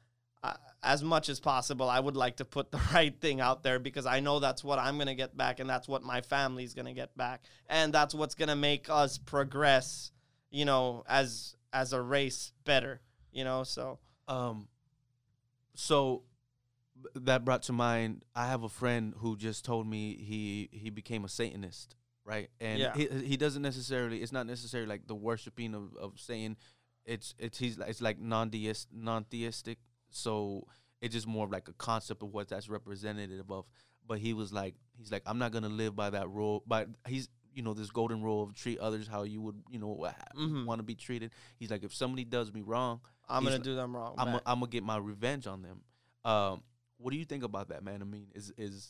as 0.81 1.03
much 1.03 1.27
as 1.27 1.41
possible, 1.41 1.89
I 1.89 1.99
would 1.99 2.15
like 2.15 2.37
to 2.37 2.45
put 2.45 2.71
the 2.71 2.79
right 2.93 3.13
thing 3.19 3.41
out 3.41 3.63
there 3.63 3.79
because 3.79 4.05
I 4.05 4.21
know 4.21 4.39
that's 4.39 4.63
what 4.63 4.79
I'm 4.79 4.97
gonna 4.97 5.13
get 5.13 5.35
back, 5.35 5.59
and 5.59 5.69
that's 5.69 5.89
what 5.89 6.03
my 6.03 6.21
family's 6.21 6.73
gonna 6.73 6.93
get 6.93 7.17
back, 7.17 7.43
and 7.67 7.93
that's 7.93 8.15
what's 8.15 8.33
gonna 8.33 8.55
make 8.55 8.89
us 8.89 9.17
progress, 9.17 10.13
you 10.51 10.63
know, 10.63 11.03
as 11.05 11.57
as 11.73 11.91
a 11.91 12.01
race 12.01 12.53
better, 12.63 13.01
you 13.33 13.43
know. 13.43 13.65
So 13.65 13.99
Um, 14.29 14.69
so 15.75 16.23
that 17.15 17.43
brought 17.45 17.63
to 17.63 17.73
mind. 17.73 18.23
I 18.35 18.47
have 18.47 18.63
a 18.63 18.69
friend 18.69 19.13
who 19.17 19.35
just 19.37 19.65
told 19.65 19.87
me 19.87 20.15
he 20.17 20.69
he 20.71 20.89
became 20.89 21.23
a 21.25 21.29
Satanist. 21.29 21.95
right? 22.23 22.49
And 22.59 22.79
Yeah. 22.79 22.93
he 22.95 23.07
he 23.25 23.35
doesn't 23.37 23.61
necessarily. 23.63 24.21
It's 24.21 24.31
not 24.31 24.45
necessarily 24.45 24.87
like 24.87 25.07
the 25.07 25.15
worshiping 25.15 25.73
of 25.73 25.95
of 25.97 26.19
Satan. 26.19 26.55
It's 27.05 27.33
it's 27.39 27.57
he's 27.57 27.77
like 27.79 27.89
it's 27.89 28.01
like 28.01 28.19
non-theist 28.19 28.89
non-theistic. 28.93 29.79
So 30.09 30.67
it's 31.01 31.13
just 31.15 31.25
more 31.27 31.45
of 31.45 31.51
like 31.51 31.67
a 31.67 31.73
concept 31.73 32.21
of 32.23 32.31
what 32.33 32.47
that's 32.47 32.69
representative 32.69 33.49
of. 33.51 33.65
But 34.07 34.19
he 34.19 34.33
was 34.33 34.53
like 34.53 34.75
he's 34.97 35.11
like 35.11 35.23
I'm 35.25 35.39
not 35.39 35.51
gonna 35.51 35.69
live 35.69 35.95
by 35.95 36.09
that 36.11 36.29
rule. 36.29 36.63
But 36.67 36.89
he's 37.07 37.27
you 37.53 37.63
know 37.63 37.73
this 37.73 37.89
golden 37.89 38.21
rule 38.21 38.43
of 38.43 38.53
treat 38.53 38.79
others 38.79 39.07
how 39.07 39.23
you 39.23 39.41
would 39.41 39.61
you 39.69 39.79
know 39.79 39.97
Mhm. 40.37 40.65
want 40.65 40.79
to 40.79 40.83
be 40.83 40.95
treated. 40.95 41.31
He's 41.57 41.71
like 41.71 41.83
if 41.83 41.93
somebody 41.93 42.23
does 42.23 42.53
me 42.53 42.61
wrong, 42.61 43.01
I'm 43.27 43.43
gonna 43.43 43.55
like- 43.55 43.63
do 43.63 43.75
them 43.75 43.95
wrong. 43.95 44.13
I'm. 44.17 44.35
I'm 44.45 44.59
gonna 44.59 44.67
get 44.67 44.83
my 44.83 44.97
revenge 44.97 45.47
on 45.47 45.61
them. 45.63 45.81
Um, 46.23 46.63
what 47.01 47.11
do 47.11 47.17
you 47.17 47.25
think 47.25 47.43
about 47.43 47.69
that, 47.69 47.83
man? 47.83 48.01
I 48.01 48.05
mean, 48.05 48.27
is 48.35 48.51
is 48.57 48.89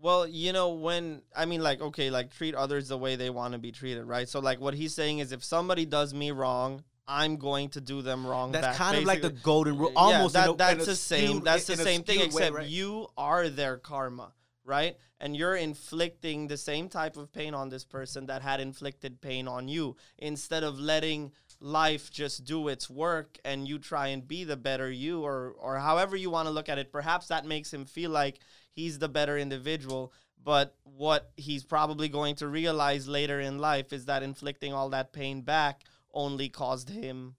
Well, 0.00 0.26
you 0.26 0.52
know, 0.52 0.70
when 0.70 1.22
I 1.36 1.44
mean, 1.44 1.62
like, 1.62 1.80
okay, 1.80 2.10
like 2.10 2.34
treat 2.34 2.54
others 2.54 2.88
the 2.88 2.96
way 2.98 3.16
they 3.16 3.30
want 3.30 3.52
to 3.52 3.58
be 3.58 3.72
treated, 3.72 4.04
right? 4.04 4.28
So, 4.28 4.40
like, 4.40 4.60
what 4.60 4.74
he's 4.74 4.94
saying 4.94 5.18
is, 5.18 5.32
if 5.32 5.44
somebody 5.44 5.84
does 5.84 6.14
me 6.14 6.30
wrong, 6.30 6.84
I'm 7.06 7.36
going 7.36 7.68
to 7.70 7.80
do 7.80 8.00
them 8.02 8.26
wrong. 8.26 8.52
that's 8.52 8.66
back, 8.68 8.76
kind 8.76 8.96
of 8.96 9.04
like 9.04 9.20
the 9.20 9.30
golden 9.30 9.76
rule? 9.76 9.92
Almost, 9.96 10.34
in 10.36 10.40
that, 10.42 10.50
a- 10.50 10.54
that's 10.54 10.86
the 10.86 10.96
same. 10.96 11.28
skewed- 11.28 11.44
That's 11.44 11.66
the 11.66 11.76
same 11.76 12.02
thing, 12.04 12.18
way, 12.20 12.24
except 12.26 12.54
right? 12.54 12.66
you 12.68 13.08
are 13.18 13.48
their 13.48 13.76
karma, 13.76 14.32
right? 14.64 14.96
And 15.22 15.36
you're 15.36 15.56
inflicting 15.56 16.46
the 16.46 16.56
same 16.56 16.88
type 16.88 17.16
of 17.18 17.30
pain 17.32 17.52
on 17.52 17.68
this 17.68 17.84
person 17.84 18.26
that 18.26 18.40
had 18.40 18.58
inflicted 18.60 19.20
pain 19.20 19.48
on 19.48 19.68
you, 19.68 19.96
instead 20.16 20.62
of 20.64 20.78
letting 20.78 21.32
life 21.60 22.10
just 22.10 22.44
do 22.44 22.68
its 22.68 22.88
work 22.88 23.38
and 23.44 23.68
you 23.68 23.78
try 23.78 24.08
and 24.08 24.26
be 24.26 24.44
the 24.44 24.56
better 24.56 24.90
you, 24.90 25.22
or 25.22 25.54
or 25.58 25.78
however 25.78 26.16
you 26.16 26.30
want 26.30 26.46
to 26.48 26.52
look 26.52 26.68
at 26.68 26.78
it. 26.78 26.92
Perhaps 26.92 27.28
that 27.28 27.44
makes 27.44 27.72
him 27.72 27.84
feel 27.84 28.10
like 28.10 28.40
he's 28.72 28.98
the 28.98 29.08
better 29.08 29.38
individual. 29.38 30.12
But 30.42 30.74
what 30.84 31.30
he's 31.36 31.64
probably 31.64 32.08
going 32.08 32.36
to 32.36 32.48
realize 32.48 33.06
later 33.06 33.40
in 33.40 33.58
life 33.58 33.92
is 33.92 34.06
that 34.06 34.22
inflicting 34.22 34.72
all 34.72 34.88
that 34.90 35.12
pain 35.12 35.42
back 35.42 35.82
only 36.14 36.48
caused 36.48 36.88
him 36.88 37.36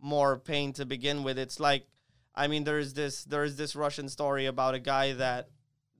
more 0.00 0.38
pain 0.38 0.72
to 0.74 0.86
begin 0.86 1.22
with. 1.22 1.38
It's 1.38 1.60
like, 1.60 1.86
I 2.34 2.46
mean, 2.46 2.64
there's 2.64 2.94
this 2.94 3.24
there's 3.24 3.56
this 3.56 3.76
Russian 3.76 4.08
story 4.08 4.46
about 4.46 4.74
a 4.74 4.78
guy 4.78 5.12
that 5.14 5.48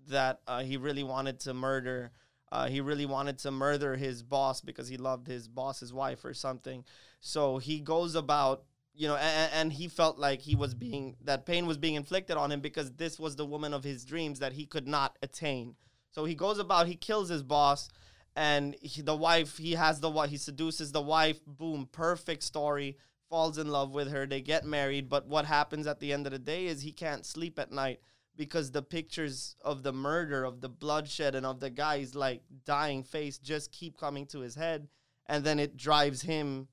that 0.08 0.40
uh, 0.46 0.62
he 0.62 0.76
really 0.76 1.02
wanted 1.02 1.40
to 1.40 1.54
murder. 1.54 2.12
Uh, 2.50 2.68
he 2.68 2.80
really 2.80 3.06
wanted 3.06 3.38
to 3.38 3.50
murder 3.50 3.96
his 3.96 4.22
boss 4.22 4.60
because 4.60 4.88
he 4.88 4.96
loved 4.96 5.26
his 5.26 5.48
boss's 5.48 5.92
wife 5.92 6.24
or 6.24 6.32
something. 6.32 6.84
So 7.20 7.58
he 7.58 7.80
goes 7.80 8.14
about, 8.14 8.64
you 8.94 9.06
know, 9.06 9.16
and, 9.16 9.52
and 9.52 9.72
he 9.72 9.88
felt 9.88 10.18
like 10.18 10.40
he 10.40 10.56
was 10.56 10.74
being 10.74 11.16
that 11.24 11.46
pain 11.46 11.66
was 11.66 11.76
being 11.76 11.94
inflicted 11.94 12.36
on 12.36 12.50
him 12.50 12.60
because 12.60 12.92
this 12.92 13.18
was 13.18 13.36
the 13.36 13.46
woman 13.46 13.74
of 13.74 13.84
his 13.84 14.04
dreams 14.04 14.38
that 14.38 14.52
he 14.52 14.66
could 14.66 14.88
not 14.88 15.18
attain. 15.22 15.74
So 16.10 16.24
he 16.24 16.34
goes 16.34 16.58
about, 16.58 16.86
he 16.86 16.96
kills 16.96 17.28
his 17.28 17.42
boss, 17.42 17.90
and 18.34 18.76
he, 18.80 19.02
the 19.02 19.16
wife, 19.16 19.58
he 19.58 19.72
has 19.72 20.00
the 20.00 20.10
he 20.22 20.36
seduces 20.36 20.92
the 20.92 21.02
wife. 21.02 21.40
Boom, 21.46 21.88
perfect 21.90 22.42
story. 22.42 22.96
Falls 23.28 23.58
in 23.58 23.68
love 23.68 23.90
with 23.90 24.10
her. 24.10 24.26
They 24.26 24.40
get 24.40 24.64
married. 24.64 25.10
But 25.10 25.26
what 25.26 25.44
happens 25.44 25.86
at 25.86 26.00
the 26.00 26.14
end 26.14 26.26
of 26.26 26.32
the 26.32 26.38
day 26.38 26.66
is 26.66 26.80
he 26.80 26.92
can't 26.92 27.26
sleep 27.26 27.58
at 27.58 27.70
night 27.70 28.00
because 28.38 28.70
the 28.70 28.80
pictures 28.82 29.56
of 29.62 29.82
the 29.82 29.92
murder, 29.92 30.44
of 30.44 30.62
the 30.62 30.68
bloodshed, 30.70 31.34
and 31.34 31.44
of 31.44 31.60
the 31.60 31.68
guy's 31.68 32.14
like 32.14 32.40
dying 32.64 33.02
face 33.02 33.36
just 33.36 33.72
keep 33.72 33.98
coming 33.98 34.24
to 34.26 34.38
his 34.38 34.54
head, 34.54 34.88
and 35.26 35.44
then 35.44 35.58
it 35.58 35.76
drives 35.76 36.22
him, 36.22 36.68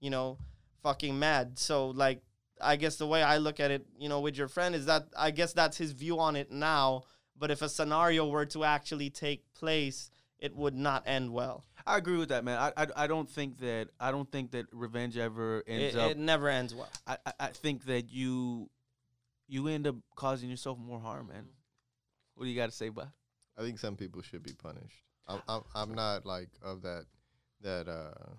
you 0.00 0.08
know, 0.08 0.38
fucking 0.82 1.18
mad. 1.18 1.58
So 1.58 1.88
like, 1.88 2.22
I 2.60 2.76
guess 2.76 2.96
the 2.96 3.06
way 3.06 3.22
I 3.22 3.38
look 3.38 3.60
at 3.60 3.70
it, 3.70 3.84
you 3.98 4.08
know, 4.08 4.20
with 4.20 4.36
your 4.38 4.48
friend 4.48 4.74
is 4.74 4.86
that 4.86 5.08
I 5.18 5.32
guess 5.32 5.52
that's 5.52 5.76
his 5.76 5.92
view 5.92 6.18
on 6.20 6.36
it 6.36 6.50
now. 6.50 7.02
But 7.36 7.50
if 7.50 7.62
a 7.62 7.68
scenario 7.68 8.26
were 8.28 8.46
to 8.46 8.64
actually 8.64 9.10
take 9.10 9.44
place, 9.54 10.10
it 10.38 10.56
would 10.56 10.74
not 10.74 11.02
end 11.06 11.32
well. 11.32 11.64
I 11.86 11.96
agree 11.98 12.16
with 12.18 12.28
that, 12.30 12.44
man. 12.44 12.58
I, 12.58 12.72
I 12.82 12.86
I 13.04 13.06
don't 13.06 13.28
think 13.28 13.58
that 13.58 13.88
I 13.98 14.10
don't 14.10 14.30
think 14.30 14.50
that 14.52 14.66
revenge 14.72 15.16
ever 15.16 15.64
ends 15.66 15.94
It, 15.94 15.98
up. 16.00 16.10
it 16.12 16.18
never 16.18 16.48
ends 16.48 16.74
well. 16.74 16.90
I, 17.06 17.16
I 17.26 17.32
I 17.40 17.46
think 17.48 17.84
that 17.86 18.10
you 18.10 18.70
you 19.48 19.66
end 19.68 19.86
up 19.86 19.96
causing 20.16 20.50
yourself 20.50 20.78
more 20.78 21.00
harm, 21.00 21.28
man. 21.28 21.46
What 22.34 22.44
do 22.44 22.50
you 22.50 22.56
got 22.56 22.66
to 22.66 22.76
say, 22.76 22.88
bud? 22.90 23.08
I 23.56 23.62
think 23.62 23.78
some 23.78 23.96
people 23.96 24.22
should 24.22 24.42
be 24.42 24.52
punished. 24.52 25.02
I'm, 25.26 25.40
I'm, 25.48 25.62
I'm 25.74 25.94
not 25.94 26.24
like 26.24 26.48
of 26.62 26.82
that, 26.82 27.06
that, 27.62 27.88
uh, 27.88 28.32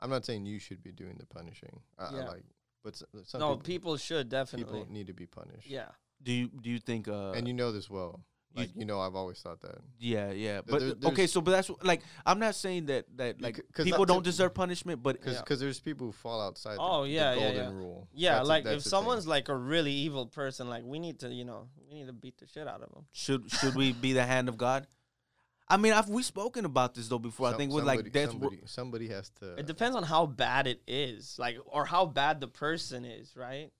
I'm 0.00 0.10
not 0.10 0.24
saying 0.24 0.46
you 0.46 0.58
should 0.58 0.82
be 0.82 0.92
doing 0.92 1.16
the 1.18 1.26
punishing. 1.26 1.80
I, 1.98 2.04
I 2.06 2.12
Yeah. 2.16 2.28
like, 2.28 2.44
but 2.84 2.94
s- 2.94 3.04
some 3.24 3.40
no, 3.40 3.50
people, 3.56 3.64
people 3.64 3.96
should 3.96 4.28
definitely. 4.28 4.80
people 4.80 4.92
need 4.92 5.06
to 5.06 5.14
be 5.14 5.26
punished. 5.26 5.68
yeah. 5.68 5.88
Do 6.22 6.32
you 6.32 6.48
do 6.48 6.68
you 6.68 6.78
think? 6.80 7.08
Uh, 7.08 7.32
And 7.32 7.48
you 7.48 7.54
know 7.54 7.72
this 7.72 7.88
well. 7.88 8.20
You- 8.54 8.60
Like, 8.62 8.70
you 8.74 8.84
know, 8.84 9.00
I've 9.00 9.14
always 9.14 9.38
thought 9.40 9.60
that. 9.62 9.78
yeah, 9.98 10.30
yeah. 10.32 10.60
there- 10.66 10.94
But 10.94 11.04
okay, 11.12 11.26
so 11.26 11.40
but 11.40 11.52
that's 11.52 11.70
like 11.82 12.02
I'm 12.26 12.38
not 12.38 12.54
saying 12.54 12.86
that 12.86 13.06
that 13.16 13.40
like 13.40 13.60
'cause 13.72 13.84
people 13.84 14.04
don't 14.04 14.24
to- 14.24 14.30
deserve 14.30 14.54
punishment, 14.54 15.02
but 15.02 15.16
Because 15.20 15.34
Yeah. 15.48 15.56
there's 15.56 15.78
people 15.80 16.06
who 16.08 16.12
fall 16.12 16.40
outside 16.40 16.76
Oh, 16.80 17.02
the 17.04 17.10
yeah, 17.10 17.32
yeah, 17.34 17.38
golden 17.40 17.56
yeah. 17.56 17.70
rule. 17.78 18.08
Yeah, 18.12 18.34
That's 18.36 18.48
like 18.48 18.64
that's 18.64 18.76
if 18.78 18.84
the 18.84 18.90
thing. 18.90 18.98
someone's 18.98 19.26
like 19.26 19.48
a 19.48 19.56
really 19.56 19.92
evil 19.92 20.26
person, 20.26 20.68
like 20.68 20.84
we 20.84 20.98
need 20.98 21.20
to, 21.20 21.32
you 21.32 21.44
know, 21.44 21.68
we 21.88 21.94
need 21.94 22.06
to 22.06 22.12
beat 22.12 22.38
the 22.38 22.46
shit 22.46 22.66
out 22.66 22.82
of 22.82 22.90
them. 22.92 23.06
should 23.12 23.50
should 23.50 23.74
we 23.76 23.92
be 23.92 24.12
the 24.12 24.24
hand 24.26 24.48
of 24.48 24.56
God? 24.56 24.86
I 25.72 25.76
mean, 25.76 25.92
I've 25.92 26.08
we 26.08 26.24
spoken 26.24 26.64
about 26.64 26.94
this 26.94 27.06
though 27.06 27.20
before. 27.20 27.46
I 27.46 27.56
think 27.56 27.72
with 27.72 27.84
somebody, 27.84 28.02
like 28.02 28.12
death. 28.12 28.30
somebody, 28.30 28.60
somebody 28.66 29.08
has 29.10 29.30
to. 29.38 29.54
It 29.54 29.66
depends 29.66 29.94
on 29.96 30.02
how 30.02 30.26
bad 30.26 30.66
it 30.66 30.82
is, 30.88 31.38
like, 31.38 31.58
or 31.66 31.84
how 31.84 32.06
bad 32.06 32.40
the 32.40 32.48
person 32.48 33.04
is, 33.04 33.36
right? 33.36 33.70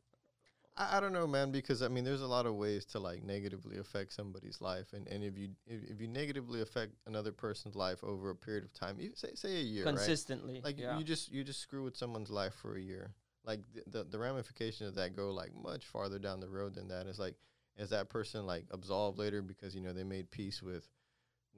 I, 0.81 0.97
I 0.97 1.01
don't 1.01 1.13
know, 1.13 1.27
man, 1.27 1.53
because 1.53 1.83
I 1.83 1.89
mean, 1.89 2.05
there's 2.05 2.23
a 2.23 2.27
lot 2.27 2.47
of 2.47 2.55
ways 2.55 2.85
to 2.87 2.99
like 2.99 3.23
negatively 3.23 3.79
affect 3.79 4.13
somebody's 4.13 4.61
life, 4.61 4.93
and, 4.95 5.07
and 5.09 5.23
if 5.23 5.37
you 5.37 5.51
if, 5.67 5.91
if 5.91 6.01
you 6.01 6.09
negatively 6.09 6.63
affect 6.63 6.95
another 7.07 7.33
person's 7.33 7.77
life 7.77 8.03
over 8.03 8.31
a 8.31 8.35
period 8.35 8.65
of 8.65 8.73
time, 8.73 8.97
even 8.99 9.17
say 9.17 9.31
say 9.35 9.57
a 9.57 9.63
year, 9.63 9.85
right? 9.85 9.97
Consistently, 9.97 10.61
Like 10.65 10.79
yeah. 10.79 10.99
you 10.99 11.05
just 11.05 11.31
you 11.31 11.45
just 11.45 11.61
screw 11.61 11.85
with 11.85 11.97
someone's 11.97 12.31
life 12.31 12.55
for 12.55 12.77
a 12.77 12.81
year. 12.81 13.13
Like 13.45 13.61
the, 13.75 13.99
the 13.99 14.05
the 14.05 14.19
ramifications 14.19 14.89
of 14.89 14.95
that 14.95 15.15
go 15.15 15.31
like 15.31 15.53
much 15.55 15.85
farther 15.87 16.19
down 16.19 16.41
the 16.41 16.49
road 16.49 16.75
than 16.75 16.89
that. 16.89 17.07
It's 17.07 17.19
like 17.19 17.35
is 17.77 17.91
that 17.91 18.09
person 18.09 18.47
like 18.47 18.65
absolved 18.71 19.19
later 19.19 19.43
because 19.43 19.75
you 19.75 19.83
know 19.83 19.93
they 19.93 20.05
made 20.05 20.31
peace 20.31 20.63
with 20.63 20.89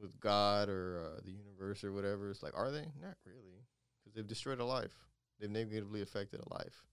with 0.00 0.18
God 0.18 0.68
or 0.68 1.00
uh, 1.00 1.20
the 1.24 1.32
universe 1.32 1.84
or 1.84 1.92
whatever? 1.92 2.30
It's 2.30 2.42
like 2.42 2.56
are 2.56 2.72
they? 2.72 2.86
Not 3.00 3.16
really, 3.24 3.66
because 4.00 4.14
they've 4.14 4.26
destroyed 4.26 4.58
a 4.60 4.64
life. 4.64 4.94
They've 5.38 5.50
negatively 5.50 6.02
affected 6.02 6.40
a 6.40 6.54
life. 6.54 6.84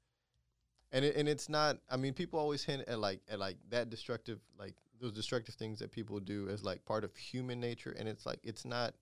And 0.92 1.06
it, 1.06 1.16
and 1.16 1.28
it's 1.30 1.50
not. 1.50 1.78
I 1.90 1.98
mean, 1.98 2.14
people 2.14 2.40
always 2.40 2.64
hint 2.64 2.84
at 2.88 3.00
like 3.00 3.22
at 3.30 3.40
like 3.40 3.58
that 3.70 3.90
destructive, 3.90 4.40
like 4.58 4.76
those 5.00 5.12
destructive 5.12 5.56
things 5.56 5.80
that 5.80 5.92
people 5.92 6.20
do 6.20 6.50
as 6.50 6.64
like 6.64 6.84
part 6.86 7.04
of 7.04 7.16
human 7.16 7.60
nature, 7.60 7.96
and 7.98 8.08
it's 8.08 8.26
like 8.26 8.40
it's 8.44 8.66
not 8.66 8.94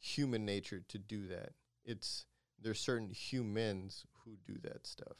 human 0.00 0.44
nature 0.44 0.82
to 0.88 0.98
do 0.98 1.26
that. 1.28 1.50
It's 1.84 2.26
there's 2.62 2.80
certain 2.80 3.10
humans 3.10 4.04
who 4.24 4.36
do 4.46 4.58
that 4.62 4.86
stuff, 4.86 5.16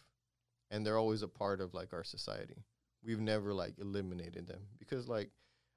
and 0.71 0.85
they're 0.87 0.99
always 0.99 1.23
a 1.23 1.29
part 1.29 1.61
of 1.61 1.75
like 1.75 1.93
our 1.93 2.05
society. 2.05 2.65
We've 3.03 3.21
never 3.21 3.53
like 3.53 3.75
eliminated 3.79 4.47
them 4.47 4.61
because 4.79 5.09
like, 5.09 5.31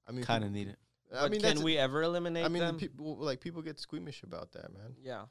I 0.08 0.12
mean, 0.12 0.24
kind 0.24 0.44
of 0.44 0.54
people- 0.54 0.66
need 0.66 0.72
it. 0.74 0.80
I 1.14 1.22
but 1.22 1.32
mean, 1.32 1.42
can 1.42 1.64
we 1.64 1.78
ever 1.78 2.04
eliminate 2.04 2.44
I 2.44 2.50
mean, 2.50 2.62
them? 2.62 2.78
people 2.78 3.16
like 3.16 3.40
people 3.40 3.62
get 3.62 3.80
squeamish 3.80 4.24
about 4.24 4.52
that, 4.54 4.74
man. 4.74 4.94
yeah, 5.02 5.24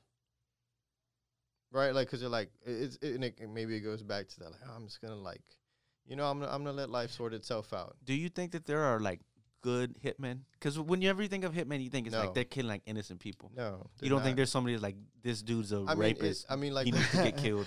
Right? 1.72 1.94
Like, 1.94 2.08
cause 2.10 2.20
they're 2.20 2.28
like, 2.28 2.50
it's 2.64 2.96
it, 3.02 3.14
and 3.16 3.24
it, 3.24 3.38
maybe 3.52 3.74
it 3.76 3.80
goes 3.80 4.02
back 4.02 4.28
to 4.28 4.38
that. 4.40 4.50
Like, 4.52 4.60
oh, 4.68 4.72
I'm 4.76 4.86
just 4.86 5.00
gonna 5.00 5.16
like, 5.16 5.42
you 6.06 6.16
know, 6.16 6.24
I'm 6.30 6.38
gonna 6.40 6.50
I'm 6.52 6.64
gonna 6.64 6.76
let 6.76 6.90
life 6.90 7.10
sort 7.10 7.34
itself 7.34 7.72
out. 7.72 7.96
Do 8.04 8.14
you 8.14 8.28
think 8.28 8.52
that 8.52 8.66
there 8.66 8.82
are 8.84 9.00
like 9.00 9.20
good 9.62 9.96
hitmen? 10.00 10.40
Because 10.52 10.78
when 10.78 11.02
you 11.02 11.10
ever 11.10 11.26
think 11.26 11.44
of 11.44 11.52
hitmen, 11.52 11.82
you 11.82 11.90
think 11.90 12.06
it's 12.06 12.14
No. 12.14 12.20
like 12.20 12.34
they're 12.34 12.44
killing 12.44 12.68
like 12.68 12.82
innocent 12.86 13.18
people. 13.20 13.50
No, 13.54 13.90
you 14.00 14.08
don't 14.08 14.22
think 14.22 14.36
there's 14.36 14.50
somebody 14.50 14.74
that's 14.74 14.82
like 14.84 14.96
this 15.22 15.42
dude's 15.42 15.72
a 15.72 15.78
I 15.88 15.94
mean, 15.94 15.98
rapist? 15.98 16.46
I 16.48 16.54
mean, 16.56 16.72
like, 16.72 16.86
he 16.86 16.92
needs 16.92 17.10
to 17.10 17.16
get 17.24 17.36
killed. 17.46 17.66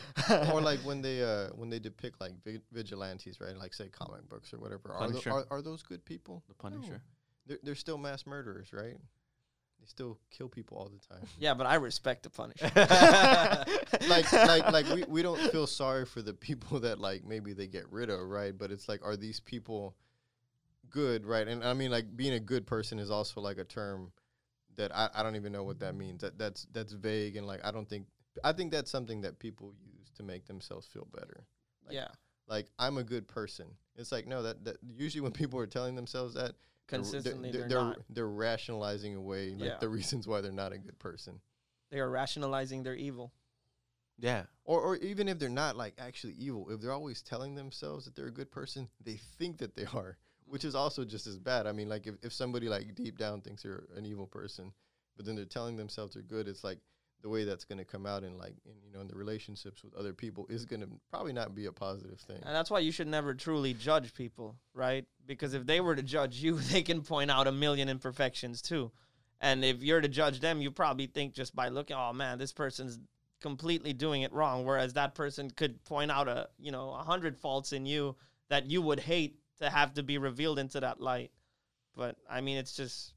or 0.53 0.61
like 0.61 0.79
when 0.79 1.01
they 1.01 1.21
uh 1.21 1.49
when 1.55 1.69
they 1.69 1.79
depict 1.79 2.21
like 2.21 2.41
vig- 2.43 2.61
vigilantes, 2.71 3.39
right? 3.41 3.55
Like 3.57 3.73
say 3.73 3.89
comic 3.89 4.27
books 4.29 4.53
or 4.53 4.59
whatever. 4.59 4.93
Are, 4.93 5.07
tho- 5.07 5.11
Punisher. 5.19 5.31
are 5.31 5.45
are 5.51 5.61
those 5.61 5.83
good 5.83 6.03
people? 6.05 6.41
The 6.47 6.55
Punisher. 6.55 7.01
They're 7.45 7.59
they're 7.63 7.75
still 7.75 7.97
mass 7.97 8.25
murderers, 8.25 8.71
right? 8.71 8.95
They 9.79 9.85
still 9.85 10.17
kill 10.29 10.49
people 10.49 10.77
all 10.77 10.89
the 10.89 11.15
time. 11.15 11.25
yeah, 11.39 11.53
but 11.53 11.65
I 11.65 11.75
respect 11.75 12.23
the 12.23 12.29
Punisher. 12.29 12.69
like 14.09 14.31
like 14.33 14.71
like 14.71 14.87
we, 14.93 15.03
we 15.07 15.21
don't 15.21 15.39
feel 15.51 15.67
sorry 15.67 16.05
for 16.05 16.21
the 16.21 16.33
people 16.33 16.79
that 16.81 16.99
like 16.99 17.23
maybe 17.25 17.53
they 17.53 17.67
get 17.67 17.89
rid 17.91 18.09
of, 18.09 18.19
right? 18.21 18.57
But 18.57 18.71
it's 18.71 18.87
like 18.89 19.03
are 19.03 19.15
these 19.15 19.39
people 19.39 19.95
good, 20.89 21.25
right? 21.25 21.47
And 21.47 21.63
I 21.63 21.73
mean 21.73 21.91
like 21.91 22.15
being 22.15 22.33
a 22.33 22.39
good 22.39 22.67
person 22.67 22.99
is 22.99 23.09
also 23.11 23.41
like 23.41 23.57
a 23.57 23.63
term 23.63 24.11
that 24.75 24.95
I, 24.95 25.09
I 25.13 25.23
don't 25.23 25.35
even 25.35 25.51
know 25.51 25.63
what 25.63 25.79
that 25.79 25.95
means. 25.95 26.21
That 26.21 26.37
that's 26.37 26.67
that's 26.73 26.93
vague 26.93 27.35
and 27.35 27.47
like 27.47 27.63
I 27.65 27.71
don't 27.71 27.87
think 27.87 28.07
I 28.43 28.51
think 28.53 28.71
that's 28.71 28.91
something 28.91 29.21
that 29.21 29.39
people 29.39 29.73
use 29.81 30.09
to 30.17 30.23
make 30.23 30.45
themselves 30.45 30.87
feel 30.87 31.07
better. 31.13 31.45
Like, 31.85 31.95
yeah, 31.95 32.07
Like 32.47 32.67
I'm 32.77 32.97
a 32.97 33.03
good 33.03 33.27
person. 33.27 33.67
It's 33.95 34.11
like 34.11 34.27
no 34.27 34.43
that 34.43 34.65
that 34.65 34.77
usually 34.95 35.21
when 35.21 35.31
people 35.31 35.59
are 35.59 35.67
telling 35.67 35.95
themselves 35.95 36.33
that 36.35 36.51
they're- 36.51 36.55
consistently 36.89 37.51
they're, 37.51 37.61
they're, 37.61 37.69
they're, 37.69 37.77
not. 37.79 37.97
they're 38.09 38.27
rationalizing 38.27 39.15
away 39.15 39.51
like 39.51 39.69
Yeah. 39.69 39.77
the 39.79 39.89
reasons 39.89 40.27
why 40.27 40.41
they're 40.41 40.51
not 40.51 40.73
a 40.73 40.77
good 40.77 40.99
person. 40.99 41.39
They 41.91 41.99
are 41.99 42.09
rationalizing 42.09 42.83
their 42.83 42.95
evil. 42.95 43.31
Yeah. 44.17 44.43
Or, 44.65 44.81
or 44.81 44.95
even 44.97 45.27
if 45.27 45.39
they're 45.39 45.49
not 45.49 45.77
like 45.77 45.93
actually 45.97 46.33
evil, 46.33 46.69
if 46.69 46.81
they're 46.81 46.91
always 46.91 47.21
telling 47.21 47.55
themselves 47.55 48.05
that 48.05 48.15
they're 48.15 48.27
a 48.27 48.31
good 48.31 48.51
person, 48.51 48.89
they 49.03 49.15
think 49.37 49.57
that 49.59 49.75
they 49.75 49.85
are, 49.93 50.17
which 50.45 50.65
is 50.65 50.75
also 50.75 51.05
just 51.05 51.25
as 51.25 51.37
bad. 51.37 51.67
I 51.67 51.71
mean, 51.71 51.89
like 51.89 52.05
if, 52.05 52.15
if 52.21 52.33
somebody 52.33 52.67
like 52.67 52.95
deep 52.95 53.17
down 53.17 53.41
thinks 53.41 53.63
they're 53.63 53.85
an 53.95 54.05
evil 54.05 54.27
person, 54.27 54.73
but 55.15 55.25
then 55.25 55.35
they're 55.35 55.45
telling 55.45 55.77
themselves 55.77 56.13
they're 56.13 56.23
good. 56.23 56.47
It's 56.47 56.63
like 56.63 56.79
the 57.21 57.29
way 57.29 57.43
that's 57.43 57.65
going 57.65 57.77
to 57.77 57.85
come 57.85 58.05
out 58.05 58.23
in 58.23 58.37
like 58.37 58.55
in, 58.65 58.73
you 58.85 58.93
know 58.93 59.01
in 59.01 59.07
the 59.07 59.15
relationships 59.15 59.83
with 59.83 59.93
other 59.95 60.13
people 60.13 60.45
is 60.49 60.65
going 60.65 60.81
to 60.81 60.87
probably 61.09 61.33
not 61.33 61.55
be 61.55 61.65
a 61.65 61.71
positive 61.71 62.19
thing. 62.19 62.41
And 62.45 62.55
that's 62.55 62.71
why 62.71 62.79
you 62.79 62.91
should 62.91 63.07
never 63.07 63.33
truly 63.33 63.73
judge 63.73 64.13
people, 64.13 64.55
right? 64.73 65.05
Because 65.25 65.53
if 65.53 65.65
they 65.65 65.81
were 65.81 65.95
to 65.95 66.03
judge 66.03 66.37
you, 66.37 66.55
they 66.71 66.81
can 66.81 67.01
point 67.01 67.31
out 67.31 67.47
a 67.47 67.51
million 67.51 67.89
imperfections 67.89 68.61
too. 68.61 68.91
And 69.41 69.63
if 69.63 69.81
you're 69.81 70.01
to 70.01 70.07
judge 70.07 70.39
them, 70.41 70.61
you 70.61 70.69
probably 70.71 71.07
think 71.07 71.33
just 71.33 71.55
by 71.55 71.69
looking, 71.69 71.95
oh 71.95 72.13
man, 72.13 72.37
this 72.37 72.51
person's 72.51 72.99
completely 73.41 73.93
doing 73.93 74.23
it 74.23 74.33
wrong. 74.33 74.65
Whereas 74.65 74.93
that 74.93 75.15
person 75.15 75.49
could 75.49 75.83
point 75.85 76.11
out 76.11 76.27
a 76.27 76.49
you 76.57 76.71
know 76.71 76.91
a 76.91 77.03
hundred 77.03 77.37
faults 77.37 77.73
in 77.73 77.85
you 77.85 78.15
that 78.49 78.69
you 78.69 78.81
would 78.81 78.99
hate 78.99 79.37
to 79.59 79.69
have 79.69 79.93
to 79.93 80.03
be 80.03 80.17
revealed 80.17 80.59
into 80.59 80.79
that 80.79 81.01
light. 81.01 81.31
But 81.95 82.15
I 82.29 82.41
mean, 82.41 82.57
it's 82.57 82.73
just 82.73 83.13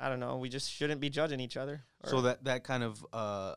I 0.00 0.08
don't 0.08 0.20
know. 0.20 0.36
We 0.38 0.48
just 0.48 0.70
shouldn't 0.72 1.00
be 1.00 1.10
judging 1.10 1.40
each 1.40 1.56
other. 1.56 1.82
So 2.06 2.22
that 2.22 2.44
that 2.44 2.64
kind 2.64 2.82
of 2.82 3.04
uh, 3.12 3.54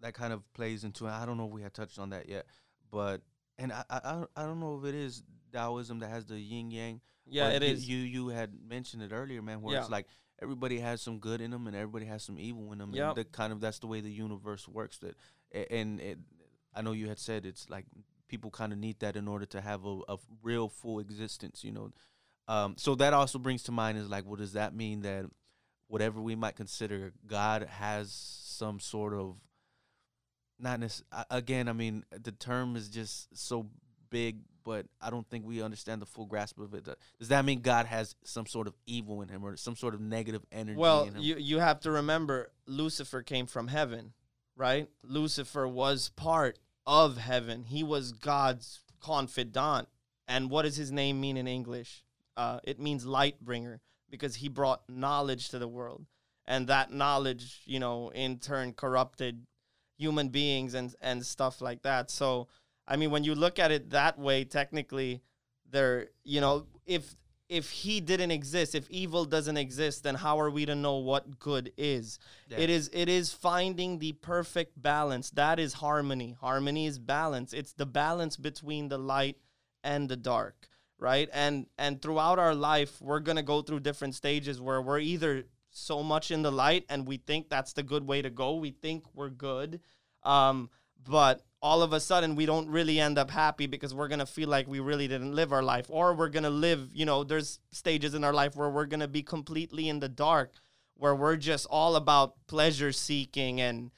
that 0.00 0.14
kind 0.14 0.32
of 0.32 0.42
plays 0.54 0.84
into. 0.84 1.06
I 1.06 1.26
don't 1.26 1.36
know 1.36 1.46
if 1.46 1.52
we 1.52 1.62
had 1.62 1.74
touched 1.74 1.98
on 1.98 2.10
that 2.10 2.28
yet, 2.28 2.46
but 2.90 3.20
and 3.58 3.72
I 3.72 3.84
I, 3.90 4.24
I 4.36 4.44
don't- 4.46 4.60
know 4.60 4.78
if 4.78 4.86
it 4.86 4.94
is 4.94 5.22
Taoism 5.52 5.98
that 6.00 6.08
has 6.08 6.24
the 6.26 6.38
yin 6.38 6.70
yang. 6.70 7.00
yeah, 7.26 7.48
it 7.50 7.62
you- 7.62 7.68
is. 7.68 7.88
You 7.88 7.98
you 7.98 8.28
had 8.28 8.52
mentioned 8.66 9.02
it 9.02 9.12
earlier, 9.12 9.42
man, 9.42 9.60
where 9.60 9.78
it's 9.78 9.90
like 9.90 10.06
everybody 10.40 10.78
has 10.80 11.00
some 11.02 11.18
good 11.18 11.40
in 11.40 11.50
them 11.50 11.66
and 11.66 11.76
everybody 11.76 12.06
has 12.06 12.22
some 12.22 12.38
evil 12.38 12.72
in 12.72 12.78
them. 12.78 12.92
Yep. 12.94 13.08
And 13.08 13.16
the 13.16 13.24
kind 13.24 13.52
of 13.52 13.60
that's 13.60 13.78
the 13.78 13.86
way 13.86 14.00
the 14.00 14.10
universe 14.10 14.66
works. 14.66 14.98
That 14.98 15.16
and 15.70 16.00
it, 16.00 16.18
I 16.74 16.82
know 16.82 16.92
you 16.92 17.08
had 17.08 17.18
said 17.18 17.44
it's 17.46 17.68
like 17.68 17.86
people 18.28 18.50
kind 18.50 18.72
of 18.72 18.78
need 18.78 18.98
that 19.00 19.16
in 19.16 19.28
order 19.28 19.46
to 19.46 19.60
have 19.60 19.84
a, 19.84 20.00
a 20.08 20.16
real 20.42 20.68
full 20.68 21.00
existence. 21.00 21.64
You 21.64 21.72
know, 21.72 21.90
um, 22.48 22.74
so 22.78 22.94
that 22.96 23.12
also 23.12 23.38
brings 23.38 23.62
to 23.64 23.72
mind 23.72 23.98
is 23.98 24.08
like, 24.08 24.24
well, 24.24 24.36
does 24.36 24.52
that 24.54 24.74
mean 24.74 25.02
that 25.02 25.26
whatever 25.88 26.20
we 26.20 26.34
might 26.34 26.56
consider 26.56 27.12
God 27.26 27.62
has 27.64 28.12
some 28.12 28.80
sort 28.80 29.14
of 29.14 29.36
not 30.58 30.80
necessarily 30.80 31.26
again 31.30 31.68
i 31.68 31.72
mean 31.74 32.02
the 32.10 32.32
term 32.32 32.76
is 32.76 32.88
just 32.88 33.28
so 33.36 33.66
big 34.08 34.38
but 34.64 34.86
i 35.02 35.10
don't 35.10 35.28
think 35.28 35.44
we 35.44 35.60
understand 35.60 36.00
the 36.00 36.06
full 36.06 36.24
grasp 36.24 36.58
of 36.58 36.72
it 36.72 36.88
does 37.18 37.28
that 37.28 37.44
mean 37.44 37.60
god 37.60 37.84
has 37.84 38.14
some 38.24 38.46
sort 38.46 38.66
of 38.66 38.72
evil 38.86 39.20
in 39.20 39.28
him 39.28 39.44
or 39.44 39.54
some 39.56 39.76
sort 39.76 39.92
of 39.92 40.00
negative 40.00 40.42
energy 40.50 40.78
Well, 40.78 41.02
in 41.02 41.14
him 41.16 41.22
you 41.22 41.36
you 41.36 41.58
have 41.58 41.80
to 41.80 41.90
remember 41.90 42.50
Lucifer 42.66 43.22
came 43.22 43.46
from 43.46 43.68
heaven, 43.68 44.12
right? 44.56 44.88
Lucifer 45.02 45.68
was 45.68 46.10
part 46.16 46.58
of 46.86 47.16
heaven. 47.16 47.64
He 47.64 47.82
was 47.82 48.12
God's 48.12 48.80
confidant. 49.00 49.88
And 50.28 50.50
what 50.50 50.62
does 50.62 50.76
his 50.76 50.90
name 50.90 51.20
mean 51.20 51.36
in 51.36 51.46
English? 51.46 52.04
Uh, 52.36 52.58
it 52.64 52.80
means 52.80 53.06
light 53.06 53.40
bringer 53.40 53.80
because 54.10 54.36
he 54.36 54.48
brought 54.48 54.88
knowledge 54.88 55.48
to 55.50 55.58
the 55.58 55.68
world. 55.68 56.06
And 56.46 56.68
that 56.68 56.92
knowledge, 56.92 57.62
you 57.64 57.80
know, 57.80 58.10
in 58.10 58.38
turn 58.38 58.72
corrupted 58.72 59.46
human 59.98 60.28
beings 60.28 60.74
and 60.74 60.94
and 61.00 61.24
stuff 61.24 61.60
like 61.60 61.82
that. 61.82 62.10
So, 62.10 62.48
I 62.86 62.96
mean, 62.96 63.10
when 63.10 63.24
you 63.24 63.34
look 63.34 63.58
at 63.58 63.72
it 63.72 63.90
that 63.90 64.18
way, 64.18 64.44
technically, 64.44 65.22
there, 65.68 66.08
you 66.22 66.40
know, 66.40 66.66
if 66.84 67.16
if 67.48 67.70
he 67.70 68.00
didn't 68.00 68.32
exist, 68.32 68.74
if 68.74 68.90
evil 68.90 69.24
doesn't 69.24 69.56
exist, 69.56 70.02
then 70.02 70.16
how 70.16 70.40
are 70.40 70.50
we 70.50 70.66
to 70.66 70.74
know 70.74 70.96
what 70.96 71.38
good 71.38 71.72
is? 71.76 72.18
Yeah. 72.48 72.58
It 72.58 72.70
is 72.70 72.90
it 72.92 73.08
is 73.08 73.32
finding 73.32 73.98
the 73.98 74.12
perfect 74.12 74.80
balance. 74.80 75.30
That 75.30 75.58
is 75.58 75.74
harmony. 75.74 76.36
Harmony 76.40 76.86
is 76.86 76.98
balance. 76.98 77.52
It's 77.52 77.72
the 77.72 77.86
balance 77.86 78.36
between 78.36 78.88
the 78.88 78.98
light 78.98 79.36
and 79.84 80.08
the 80.08 80.16
dark, 80.16 80.68
right? 80.98 81.28
And 81.32 81.66
and 81.78 82.00
throughout 82.00 82.38
our 82.38 82.54
life, 82.54 83.00
we're 83.00 83.20
going 83.20 83.36
to 83.36 83.42
go 83.42 83.62
through 83.62 83.80
different 83.80 84.14
stages 84.14 84.60
where 84.60 84.80
we're 84.80 85.00
either 85.00 85.44
so 85.70 86.02
much 86.02 86.30
in 86.30 86.42
the 86.42 86.50
light 86.50 86.84
and 86.88 87.06
we 87.06 87.18
think 87.18 87.48
that's 87.48 87.74
the 87.74 87.82
good 87.82 88.06
way 88.06 88.22
to 88.22 88.30
go. 88.30 88.56
We 88.56 88.70
think 88.70 89.04
we're 89.14 89.28
good. 89.28 89.80
Um, 90.22 90.70
but 91.06 91.42
all 91.60 91.82
of 91.82 91.92
a 91.92 92.00
sudden 92.00 92.34
we 92.34 92.46
don't 92.46 92.68
really 92.68 92.98
end 92.98 93.18
up 93.18 93.30
happy 93.30 93.66
because 93.66 93.94
we're 93.94 94.08
going 94.08 94.20
to 94.20 94.26
feel 94.26 94.48
like 94.48 94.66
we 94.66 94.80
really 94.80 95.06
didn't 95.06 95.34
live 95.34 95.52
our 95.52 95.62
life 95.62 95.86
or 95.88 96.14
we're 96.14 96.30
going 96.30 96.44
to 96.44 96.50
live, 96.50 96.88
you 96.94 97.04
know, 97.04 97.24
there's 97.24 97.60
stages 97.72 98.14
in 98.14 98.24
our 98.24 98.32
life 98.32 98.56
where 98.56 98.70
we're 98.70 98.86
going 98.86 99.00
to 99.00 99.08
be 99.08 99.22
completely 99.22 99.88
in 99.88 100.00
the 100.00 100.08
dark 100.08 100.52
where 100.96 101.14
we're 101.14 101.36
just 101.36 101.66
all 101.70 101.96
about 101.96 102.34
pleasure 102.46 102.92
seeking 102.92 103.60
and 103.60 103.90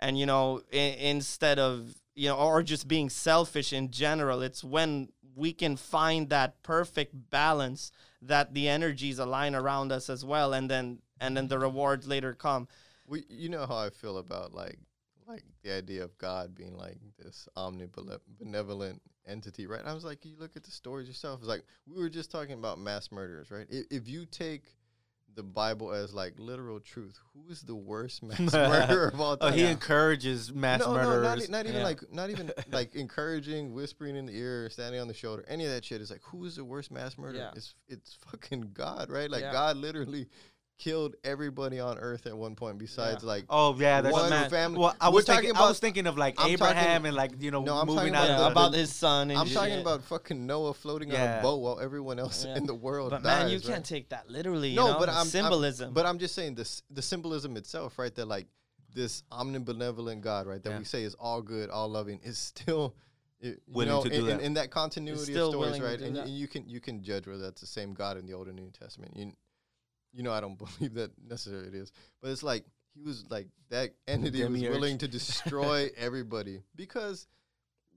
and 0.00 0.18
you 0.18 0.26
know 0.26 0.60
I- 0.72 0.96
instead 1.00 1.58
of 1.58 1.94
you 2.14 2.28
know 2.28 2.36
or 2.36 2.62
just 2.62 2.88
being 2.88 3.08
selfish 3.08 3.72
in 3.72 3.90
general 3.90 4.42
it's 4.42 4.62
when 4.62 5.08
we 5.34 5.52
can 5.52 5.76
find 5.76 6.28
that 6.30 6.62
perfect 6.62 7.14
balance 7.30 7.92
that 8.20 8.54
the 8.54 8.68
energies 8.68 9.18
align 9.18 9.54
around 9.54 9.92
us 9.92 10.08
as 10.10 10.24
well 10.24 10.52
and 10.52 10.70
then 10.70 10.98
and 11.20 11.36
then 11.36 11.48
the 11.48 11.58
rewards 11.58 12.06
later 12.06 12.32
come 12.32 12.68
We, 13.06 13.24
you 13.28 13.48
know 13.48 13.66
how 13.66 13.76
I 13.76 13.90
feel 13.90 14.18
about 14.18 14.54
like 14.54 14.78
like 15.26 15.44
the 15.62 15.72
idea 15.72 16.04
of 16.04 16.16
God 16.18 16.54
being 16.54 16.76
like 16.76 16.98
this 17.18 17.48
omnibenevolent 17.56 18.98
entity, 19.26 19.66
right? 19.66 19.82
I 19.84 19.94
was 19.94 20.04
like, 20.04 20.24
you 20.24 20.34
look 20.38 20.56
at 20.56 20.64
the 20.64 20.70
stories 20.70 21.08
yourself. 21.08 21.40
It's 21.40 21.48
like 21.48 21.62
we 21.86 22.00
were 22.00 22.08
just 22.08 22.30
talking 22.30 22.54
about 22.54 22.78
mass 22.78 23.10
murderers, 23.12 23.50
right? 23.50 23.66
If, 23.70 23.86
if 23.90 24.08
you 24.08 24.26
take 24.26 24.64
the 25.34 25.42
Bible 25.42 25.92
as 25.92 26.12
like 26.12 26.34
literal 26.38 26.80
truth, 26.80 27.18
who 27.32 27.50
is 27.50 27.62
the 27.62 27.74
worst 27.74 28.22
mass 28.22 28.52
murderer 28.52 29.08
of 29.08 29.20
all 29.20 29.32
oh, 29.32 29.36
time? 29.36 29.48
oh 29.48 29.50
time? 29.50 29.58
he 29.58 29.64
encourages 29.64 30.52
mass 30.52 30.80
no, 30.80 30.92
murderers 30.94 31.48
no, 31.48 31.58
not, 31.58 31.64
not 31.64 31.66
even 31.66 31.78
Yeah. 31.78 31.84
like 31.84 32.12
not 32.12 32.30
even 32.30 32.52
like 32.70 32.94
encouraging, 32.94 33.72
whispering 33.72 34.16
in 34.16 34.26
the 34.26 34.36
ear, 34.36 34.68
standing 34.70 35.00
on 35.00 35.08
the 35.08 35.14
shoulder, 35.14 35.44
any 35.48 35.64
of 35.64 35.70
that 35.70 35.84
shit. 35.84 36.00
Is 36.00 36.10
like 36.10 36.22
who 36.24 36.44
is 36.44 36.56
the 36.56 36.64
worst 36.64 36.90
mass 36.90 37.16
murderer? 37.18 37.42
Yeah. 37.42 37.50
It's 37.56 37.74
it's 37.88 38.18
fucking 38.30 38.70
God, 38.74 39.10
right? 39.10 39.30
Like 39.30 39.42
Yeah. 39.42 39.52
God 39.52 39.76
literally 39.76 40.28
killed 40.78 41.14
everybody 41.22 41.78
on 41.78 41.96
earth 41.98 42.26
at 42.26 42.36
one 42.36 42.56
point. 42.56 42.76
Besides, 42.78 43.22
like 43.22 43.44
oh 43.48 43.76
yeah 43.78 44.00
that's 44.00 44.12
one 44.12 44.30
man. 44.30 44.50
family. 44.50 44.78
well 44.80 44.96
i 45.00 45.08
We're 45.08 45.14
was 45.16 45.24
talking 45.24 45.42
thinking, 45.50 45.62
i 45.62 45.68
was 45.68 45.78
thinking 45.78 46.06
of 46.08 46.18
like 46.18 46.34
I'm 46.38 46.50
abraham 46.50 46.74
talking- 47.02 47.06
and 47.06 47.16
like 47.16 47.32
you 47.40 47.50
know 47.52 47.62
No, 47.62 47.76
I'm 47.76 47.86
moving 47.86 48.12
talking 48.12 48.14
out 48.16 48.24
about 48.24 48.38
the, 48.38 48.50
about 48.50 48.74
his 48.74 48.92
son 48.92 49.30
and 49.30 49.38
I'm 49.38 49.46
shit. 49.46 49.54
talking 49.56 49.80
about 49.80 50.02
fucking 50.02 50.44
Noah 50.44 50.74
floating 50.74 51.14
on 51.14 51.20
a 51.38 51.40
boat 51.42 51.58
while 51.60 51.78
everyone 51.78 52.18
else 52.18 52.44
Yeah. 52.44 52.56
in 52.56 52.66
the 52.66 52.74
world 52.74 53.10
but 53.10 53.22
dies. 53.22 53.42
man 53.44 53.48
you 53.50 53.58
right? 53.58 53.64
can't 53.66 53.84
take 53.84 54.08
that 54.08 54.28
literally 54.28 54.70
you 54.70 54.76
no, 54.76 54.92
know? 54.94 54.98
but 54.98 55.08
I'm 55.08 55.18
I'm- 55.18 55.26
symbolism 55.26 55.92
but 55.94 56.04
I'm 56.04 56.18
just 56.18 56.34
saying 56.34 56.56
this 56.56 56.82
the 56.90 57.02
symbolism 57.02 57.56
itself, 57.56 57.98
right? 57.98 58.12
That 58.16 58.26
like 58.26 58.46
this 58.94 59.22
omnibenevolent 59.32 60.20
God, 60.20 60.46
right? 60.46 60.62
That 60.62 60.70
Yeah. 60.70 60.78
we 60.78 60.84
say 60.84 61.02
is 61.04 61.14
all 61.14 61.40
good, 61.42 61.70
all 61.70 61.88
loving, 61.88 62.20
is 62.24 62.36
still 62.38 62.94
it, 63.40 63.60
you 63.66 63.74
Willing 63.74 63.88
know, 63.88 64.02
to 64.02 64.08
do 64.08 64.14
in, 64.14 64.20
in- 64.20 64.26
that. 64.38 64.40
in 64.44 64.54
that 64.54 64.70
continuity 64.70 65.34
of 65.34 65.48
stories, 65.50 65.80
right? 65.80 65.98
do 65.98 66.04
And 66.04 66.16
you, 66.16 66.22
that. 66.22 66.28
you 66.28 66.46
can 66.48 66.68
you 66.68 66.80
can 66.80 67.02
judge 67.02 67.26
whether 67.26 67.42
that's 67.42 67.60
the 67.60 67.66
same 67.66 67.92
God 67.94 68.16
in 68.16 68.26
the 68.26 68.34
Old 68.34 68.46
and 68.48 68.56
New 68.56 68.70
Testament. 68.70 69.16
You, 69.16 69.32
you 70.12 70.22
know, 70.22 70.32
I 70.32 70.40
don't 70.40 70.58
believe 70.78 70.94
that 70.94 71.10
necessarily 71.28 71.68
it 71.68 71.74
is, 71.74 71.92
but 72.20 72.30
it's 72.30 72.42
like 72.42 72.64
he 72.94 73.02
was 73.02 73.24
like 73.30 73.48
that 73.70 73.90
entity 74.06 74.44
was 74.44 74.62
willing 74.62 74.98
to 74.98 75.08
destroy 75.08 75.90
everybody 75.96 76.62
because 76.76 77.26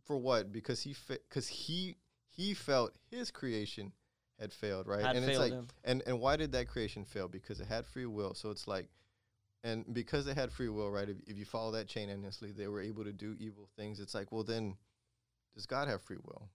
for 0.05 0.17
what? 0.17 0.51
Because 0.51 0.81
he 0.81 0.95
because 1.07 1.47
he 1.47 1.97
he 2.29 2.53
felt 2.53 2.93
his 3.09 3.31
creation 3.31 3.91
had 4.39 4.53
failed, 4.53 4.87
right? 4.87 5.01
Had 5.01 5.15
and 5.15 5.25
it's 5.25 5.39
like 5.39 5.51
him. 5.51 5.67
and 5.83 6.03
and 6.05 6.19
why 6.19 6.35
did 6.35 6.51
that 6.53 6.67
creation 6.67 7.05
fail? 7.05 7.27
Because 7.27 7.59
it 7.59 7.67
had 7.67 7.85
free 7.85 8.05
will. 8.05 8.33
So 8.33 8.51
it's 8.51 8.67
like, 8.67 8.87
and 9.63 9.85
because 9.93 10.27
it 10.27 10.37
had 10.37 10.51
free 10.51 10.69
will, 10.69 10.91
right? 10.91 11.09
If, 11.09 11.17
if 11.27 11.37
you 11.37 11.45
follow 11.45 11.71
that 11.71 11.87
chain 11.87 12.09
endlessly, 12.09 12.51
they 12.51 12.67
were 12.67 12.81
able 12.81 13.03
to 13.03 13.13
do 13.13 13.35
evil 13.39 13.69
things. 13.77 13.99
It's 13.99 14.13
like, 14.13 14.31
well, 14.31 14.43
then 14.43 14.75
does 15.55 15.65
God 15.65 15.87
have 15.87 16.01
free 16.01 16.17
will? 16.23 16.49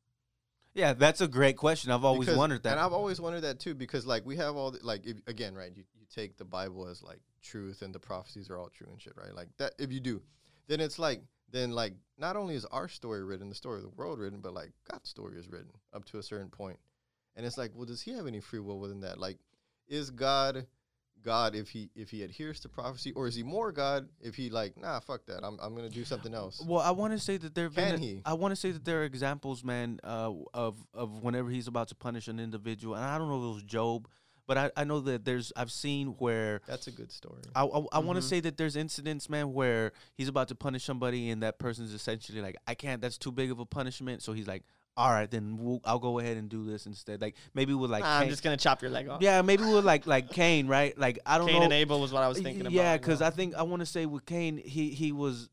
Yeah 0.75 0.93
that's 0.93 1.21
a 1.21 1.29
great 1.29 1.57
question 1.57 1.91
i've 1.91 2.05
always 2.05 2.27
Because- 2.27 2.39
wondered 2.39 2.63
that 2.63 2.73
and 2.73 2.81
I've 2.81 2.93
always 2.93 3.21
wondered 3.21 3.43
that 3.43 3.59
too. 3.59 3.75
Because 3.75 4.07
like 4.07 4.25
we 4.25 4.37
have 4.37 4.57
all 4.57 4.71
the, 4.71 4.79
like 4.83 5.07
if, 5.07 5.17
again, 5.27 5.55
right? 5.55 5.73
You 5.75 5.85
you 5.99 6.07
take 6.15 6.37
the 6.37 6.45
Bible 6.45 6.87
as 6.89 7.03
like 7.03 7.21
truth, 7.43 7.83
and 7.83 7.95
the 7.95 7.99
prophecies 7.99 8.51
are 8.51 8.59
all 8.59 8.69
true 8.69 8.89
and 8.91 9.01
shit, 9.01 9.15
right? 9.17 9.35
Like 9.35 9.49
that. 9.59 9.75
If 9.79 9.93
you 9.93 10.01
do, 10.01 10.23
then 10.69 10.81
it's 10.81 10.99
like 10.99 11.23
then 11.51 11.73
like 11.73 11.95
not 12.19 12.37
only 12.37 12.55
is 12.55 12.65
our 12.67 12.89
story 12.89 13.25
written, 13.25 13.49
the 13.49 13.55
story 13.55 13.79
of 13.79 13.83
the 13.83 13.89
world 13.91 14.19
written, 14.19 14.41
but 14.41 14.55
like 14.55 14.73
God's 14.91 15.09
story 15.09 15.37
is 15.39 15.49
written 15.49 15.71
up 15.93 16.05
to 16.07 16.19
a 16.19 16.23
certain 16.23 16.49
point. 16.49 16.79
And 17.37 17.47
it's 17.47 17.59
like, 17.59 17.73
well, 17.75 17.87
does 17.87 18.03
he 18.03 18.13
have 18.13 18.27
any 18.27 18.41
free 18.41 18.61
will 18.61 18.79
within 18.79 19.01
that? 19.01 19.19
Like, 19.19 19.39
is 19.89 20.11
God 20.11 20.67
God 21.23 21.55
if 21.55 21.69
he 21.69 21.91
if 21.95 22.11
he 22.11 22.23
adheres 22.23 22.61
to 22.61 22.69
prophecy, 22.69 23.13
or 23.13 23.27
is 23.27 23.35
he 23.35 23.43
more 23.43 23.73
God 23.73 24.09
if 24.21 24.35
he 24.35 24.51
like, 24.51 24.77
nah, 24.77 25.01
fuck 25.01 25.27
that, 25.27 25.45
I'm 25.45 25.59
I'm 25.61 25.75
gonna 25.75 25.89
do 25.89 26.05
something 26.05 26.35
else. 26.35 26.63
Well, 26.65 26.81
I 26.81 26.91
want 26.91 27.13
to 27.13 27.19
say 27.19 27.37
that 27.37 27.55
there 27.55 27.65
have 27.65 27.75
Can 27.75 27.93
been. 27.93 28.01
he? 28.01 28.23
I 28.25 28.35
want 28.35 28.53
to 28.53 28.57
say 28.57 28.71
that 28.71 28.85
there 28.85 29.03
are 29.03 29.05
examples, 29.05 29.65
man, 29.65 30.01
uh, 30.05 30.33
of 30.55 30.77
of 30.95 31.23
whenever 31.23 31.51
he's 31.51 31.69
about 31.69 31.89
to 31.89 31.95
punish 31.95 32.29
an 32.29 32.41
individual, 32.41 32.95
and 32.95 33.05
I 33.05 33.19
don't 33.19 33.29
know 33.29 33.39
if 33.39 33.51
it 33.51 33.55
was 33.55 33.63
Job, 33.65 34.09
but 34.47 34.59
I, 34.59 34.71
I 34.77 34.85
know 34.85 35.01
that 35.01 35.25
there's 35.25 35.53
I've 35.57 35.71
seen 35.71 36.09
where 36.19 36.61
That's 36.67 36.89
a 36.89 36.91
good 36.91 37.13
story. 37.13 37.43
I 37.55 37.63
I, 37.63 37.99
want 38.01 38.17
to 38.17 38.23
say 38.23 38.41
that 38.41 38.57
there's 38.57 38.75
incidents, 38.75 39.31
man, 39.31 39.53
where 39.53 39.93
he's 40.15 40.27
about 40.27 40.49
to 40.49 40.55
punish 40.55 40.83
somebody, 40.85 41.31
and 41.31 41.43
that 41.45 41.59
person's 41.61 41.95
essentially 41.95 42.41
like, 42.41 42.57
I 42.67 42.75
can't. 42.75 43.01
That's 43.01 43.17
too 43.17 43.31
big 43.31 43.51
of 43.51 43.61
a 43.61 43.65
punishment. 43.65 44.23
So 44.23 44.33
he's 44.33 44.49
like, 44.49 44.65
all 44.97 45.11
right, 45.11 45.31
then 45.31 45.57
we'll, 45.59 45.81
I'll 45.85 45.99
go 45.99 46.19
ahead 46.19 46.37
and 46.37 46.49
do 46.49 46.65
this 46.65 46.87
instead. 46.87 47.21
Like 47.23 47.37
maybe 47.55 47.73
with 47.75 47.91
like 47.91 48.03
Nah, 48.03 48.19
I'm 48.19 48.29
just 48.29 48.43
gonna 48.43 48.57
chop 48.57 48.83
your 48.83 48.91
leg 48.91 49.09
off 49.09 49.23
yeah, 49.23 49.41
maybe 49.43 49.65
with 49.65 49.85
like 49.85 50.07
like 50.07 50.31
Cain, 50.31 50.67
right? 50.67 50.97
Like 50.99 51.19
I 51.25 51.39
don't 51.39 51.47
Cain 51.49 51.59
know. 51.59 51.65
and 51.65 51.73
Abel 51.73 52.01
was 52.01 52.13
what 52.13 52.23
I 52.23 52.29
was 52.29 52.39
thinking 52.41 52.63
about 52.63 52.73
Yeah, 52.73 52.97
because. 52.97 53.23
I 53.23 53.31
think 53.31 53.55
I 53.55 53.63
want 53.63 53.81
to 53.81 53.87
say 53.87 54.07
with 54.07 54.27
Cain, 54.27 54.57
he 54.59 54.91
he 54.91 55.13
was 55.13 55.49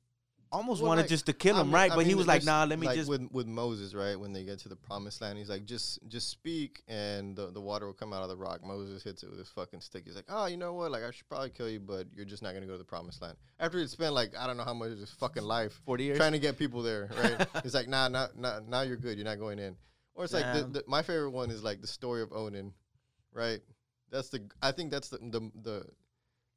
almost 0.52 0.82
Well, 0.82 0.90
wanted 0.90 1.02
like, 1.02 1.10
just 1.10 1.26
to 1.28 1.34
kill 1.34 1.56
I 1.56 1.62
him, 1.62 1.68
mean- 1.68 1.74
right? 1.76 1.92
I 1.92 1.96
but 1.96 2.06
he 2.06 2.16
was 2.16 2.28
like, 2.28 2.44
"Nah, 2.44 2.64
let 2.66 2.80
me 2.80 2.88
like 2.88 2.96
just." 2.96 3.10
with 3.10 3.30
with 3.32 3.48
Moses, 3.48 3.94
right? 3.94 4.20
When 4.20 4.34
they 4.34 4.44
get 4.44 4.60
to 4.60 4.70
the 4.70 4.76
promised 4.76 5.22
land, 5.22 5.38
he's 5.38 5.50
like, 5.50 5.66
just 5.66 6.00
just 6.08 6.30
speak, 6.30 6.84
and 6.88 7.36
the 7.36 7.52
the 7.52 7.62
water 7.62 7.86
will 7.86 7.94
come 7.94 8.14
out 8.14 8.24
of 8.24 8.30
the 8.30 8.38
rock. 8.38 8.64
Moses 8.64 9.04
hits 9.04 9.24
it 9.24 9.30
with 9.30 9.40
his 9.40 9.50
fucking 9.50 9.82
stick. 9.82 10.04
He's 10.06 10.16
like, 10.16 10.26
oh, 10.30 10.46
you 10.46 10.58
know 10.58 10.74
what? 10.74 10.92
Like, 10.92 11.04
I 11.04 11.12
should 11.12 11.28
probably 11.28 11.50
kill 11.50 11.70
you, 11.70 11.80
but 11.80 12.08
you're 12.16 12.26
just 12.26 12.44
not 12.44 12.54
gonna 12.54 12.66
go 12.66 12.74
to 12.74 12.78
the 12.78 12.84
promised 12.84 13.22
land. 13.22 13.38
After 13.60 13.80
he'd 13.80 13.90
spent 13.90 14.14
like 14.14 14.36
I 14.38 14.48
don't 14.48 14.58
know 14.58 14.64
how 14.64 14.74
much 14.74 14.92
of 14.92 15.00
his 15.00 15.12
fucking 15.12 15.44
life 15.44 15.80
40 15.86 16.04
years? 16.04 16.18
trying 16.18 16.32
to 16.34 16.40
get 16.40 16.58
people 16.58 16.82
there, 16.82 17.10
right? 17.22 17.48
he's 17.64 17.74
like, 17.74 17.88
nah, 17.88 18.08
nah, 18.08 18.28
nah, 18.38 18.60
now 18.68 18.82
you're 18.82 18.98
good. 18.98 19.18
You're 19.18 19.26
not 19.26 19.40
going 19.40 19.60
in. 19.60 19.76
Or 20.16 20.24
it's 20.24 20.34
like 20.34 20.52
the, 20.54 20.64
the, 20.64 20.84
my 20.88 21.04
favorite 21.04 21.30
one 21.30 21.52
is 21.52 21.64
like 21.64 21.80
the 21.82 21.88
story 21.88 22.24
of 22.24 22.32
Onan, 22.34 22.74
right? 23.34 23.60
That's 24.10 24.30
the 24.30 24.50
I 24.62 24.72
think 24.72 24.90
that's 24.92 25.10
the 25.10 25.18
the 25.20 25.52
the, 25.62 25.86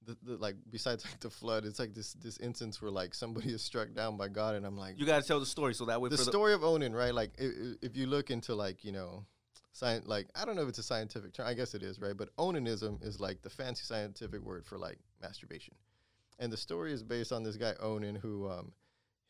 the, 0.07 0.16
the 0.22 0.36
like 0.36 0.57
besides 0.70 1.05
like 1.11 1.20
the 1.20 1.30
flood, 1.30 1.64
it's 1.64 1.78
like 1.78 1.94
this 1.94 2.12
this 2.14 2.38
instance 2.38 2.80
where 2.80 2.90
like 2.90 3.14
somebody 3.14 3.51
is 3.51 3.62
struck 3.62 3.92
down 3.94 4.16
by 4.16 4.28
God, 4.28 4.55
and 4.55 4.64
I'm 4.66 4.76
like, 4.76 4.98
you 4.98 5.07
got 5.07 5.20
to 5.22 5.26
tell 5.28 5.40
the 5.40 5.46
story 5.46 5.74
so 5.74 5.84
that 5.86 6.01
way 6.01 6.09
the 6.09 6.16
for 6.16 6.22
story 6.24 6.53
of 6.55 6.64
Onan, 6.64 6.94
right? 6.94 7.14
Like 7.14 7.32
i- 7.40 7.44
i- 7.44 7.74
if 7.82 7.96
you 7.96 8.07
look 8.07 8.30
into 8.30 8.55
like 8.55 8.84
you 8.84 8.92
know, 8.92 9.24
science, 9.72 10.07
like 10.07 10.28
I 10.34 10.44
don't 10.44 10.57
know 10.57 10.62
if 10.62 10.68
it's 10.68 10.78
a 10.78 10.82
scientific 10.82 11.32
term. 11.34 11.46
I 11.46 11.55
guess 11.55 11.74
it 11.74 11.82
is, 11.82 12.01
right? 12.01 12.16
But 12.16 12.34
onanism 12.36 13.05
is 13.05 13.20
like 13.20 13.42
the 13.42 13.51
fancy 13.51 13.84
scientific 13.84 14.40
word 14.42 14.64
for 14.66 14.78
like 14.78 14.98
masturbation, 15.20 15.74
and 16.38 16.53
the 16.53 16.57
story 16.57 16.92
is 16.92 17.03
based 17.03 17.32
on 17.32 17.42
this 17.42 17.57
guy 17.57 17.74
Onan 17.80 18.16
who 18.16 18.48
um. 18.51 18.72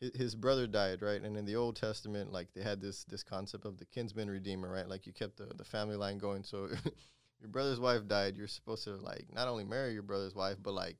hi- 0.01 0.11
His 0.15 0.33
brother 0.35 0.65
died, 0.67 1.01
right? 1.01 1.21
And 1.21 1.37
in 1.37 1.45
the 1.45 1.55
Old 1.57 1.75
Testament, 1.75 2.31
like 2.31 2.47
they 2.55 2.63
had 2.63 2.79
this 2.81 3.03
this 3.05 3.23
concept 3.23 3.65
of 3.65 3.77
the 3.77 3.85
kinsman 3.85 4.29
redeemer, 4.29 4.69
right? 4.71 4.87
Like 4.87 5.05
you 5.05 5.13
kept 5.13 5.37
the, 5.37 5.47
the 5.55 5.63
family 5.65 5.95
line 5.97 6.17
going. 6.17 6.43
So 6.43 6.69
your 7.41 7.49
brother's 7.49 7.79
wife 7.79 8.07
died, 8.07 8.37
you're 8.37 8.47
supposed 8.47 8.83
to 8.85 8.91
like 8.95 9.25
not 9.33 9.47
only 9.47 9.63
marry 9.63 9.93
your 9.93 10.03
brother's 10.03 10.35
wife, 10.35 10.57
but 10.61 10.73
like 10.73 10.97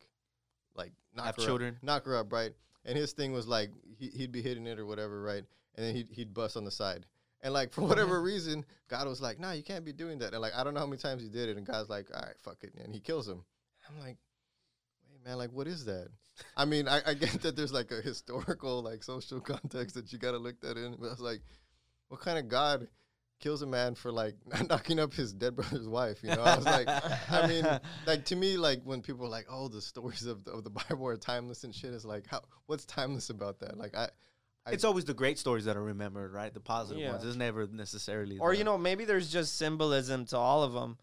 like 0.75 0.91
knock 1.15 1.25
Have 1.27 1.35
her 1.37 1.43
children. 1.43 1.75
up, 1.75 1.83
knock 1.83 2.05
her 2.05 2.17
up, 2.17 2.31
right? 2.33 2.51
And 2.85 2.97
his 2.97 3.13
thing 3.13 3.31
was 3.31 3.47
like 3.47 3.71
he, 3.97 4.07
he'd 4.09 4.31
be 4.31 4.41
hitting 4.41 4.67
it 4.67 4.79
or 4.79 4.85
whatever, 4.85 5.21
right? 5.21 5.43
And 5.75 5.85
then 5.85 5.95
he'd 5.95 6.07
he'd 6.11 6.33
bust 6.33 6.57
on 6.57 6.65
the 6.65 6.71
side. 6.71 7.05
And 7.43 7.53
like 7.53 7.71
for 7.71 7.81
whatever 7.81 8.21
reason, 8.21 8.65
God 8.87 9.07
was 9.07 9.21
like, 9.21 9.39
"Nah, 9.39 9.51
you 9.51 9.63
can't 9.63 9.85
be 9.85 9.93
doing 9.93 10.19
that." 10.19 10.33
And 10.33 10.41
like 10.41 10.55
I 10.55 10.63
don't 10.63 10.73
know 10.73 10.79
how 10.79 10.85
many 10.85 11.01
times 11.01 11.23
he 11.23 11.29
did 11.29 11.49
it, 11.49 11.57
and 11.57 11.65
God's 11.65 11.89
like, 11.89 12.07
"All 12.13 12.21
right, 12.21 12.39
fuck 12.39 12.57
it," 12.63 12.73
and 12.83 12.93
he 12.93 12.99
kills 12.99 13.27
him. 13.27 13.43
I'm 13.89 13.99
like, 13.99 14.17
"Wait, 15.09 15.23
man, 15.25 15.37
like 15.37 15.51
what 15.51 15.67
is 15.67 15.85
that?" 15.85 16.09
I 16.55 16.65
mean, 16.65 16.87
I, 16.87 17.01
I 17.05 17.13
get 17.13 17.41
that 17.41 17.55
there's 17.55 17.73
like 17.73 17.91
a 17.91 18.01
historical, 18.03 18.81
like 18.81 19.03
social 19.03 19.39
context 19.41 19.95
that 19.95 20.11
you 20.11 20.19
got 20.19 20.31
to 20.31 20.37
look 20.37 20.59
that 20.61 20.77
in, 20.77 20.95
but 20.99 21.07
I 21.07 21.11
was 21.11 21.19
like, 21.19 21.41
what 22.09 22.21
kind 22.21 22.37
of 22.37 22.47
God 22.47 22.87
kills 23.41 23.61
a 23.61 23.67
man 23.67 23.95
for 23.95 24.11
like 24.11 24.35
knocking 24.69 24.99
up 24.99 25.13
his 25.13 25.33
dead 25.33 25.55
brother's 25.57 25.87
wife? 25.87 26.19
You 26.23 26.29
know, 26.29 26.41
I 26.43 26.55
was 26.55 26.65
like, 26.65 26.87
I 27.29 27.47
mean, 27.47 27.65
like 28.07 28.23
to 28.25 28.35
me, 28.37 28.55
like 28.57 28.81
when 28.85 29.01
people 29.01 29.25
are 29.25 29.29
like, 29.29 29.47
oh, 29.49 29.67
the 29.67 29.81
stories 29.81 30.25
of 30.25 30.45
the, 30.45 30.51
of 30.51 30.63
the 30.63 30.69
Bible 30.69 31.05
are 31.07 31.17
timeless 31.17 31.63
and 31.65 31.75
shit, 31.75 31.91
is 31.93 32.05
like, 32.05 32.25
how 32.27 32.41
what's 32.67 32.85
timeless 32.85 33.29
about 33.29 33.59
that? 33.59 33.77
Like, 33.77 33.97
I, 33.97 34.07
I 34.65 34.71
it's 34.71 34.83
always 34.85 35.03
the 35.05 35.13
great 35.13 35.37
stories 35.39 35.65
that 35.65 35.75
are 35.75 35.83
remembered, 35.83 36.31
right? 36.33 36.53
The 36.53 36.59
positive 36.61 37.01
Yeah. 37.01 37.11
ones. 37.11 37.25
It's 37.25 37.35
never 37.35 37.67
necessarily. 37.67 38.37
or 38.39 38.51
the- 38.53 38.59
you 38.59 38.63
know 38.63 38.77
maybe 38.77 39.03
there's 39.05 39.31
just 39.31 39.57
symbolism 39.57 40.25
to 40.27 40.37
all 40.37 40.63
of 40.63 40.71
them 40.73 40.97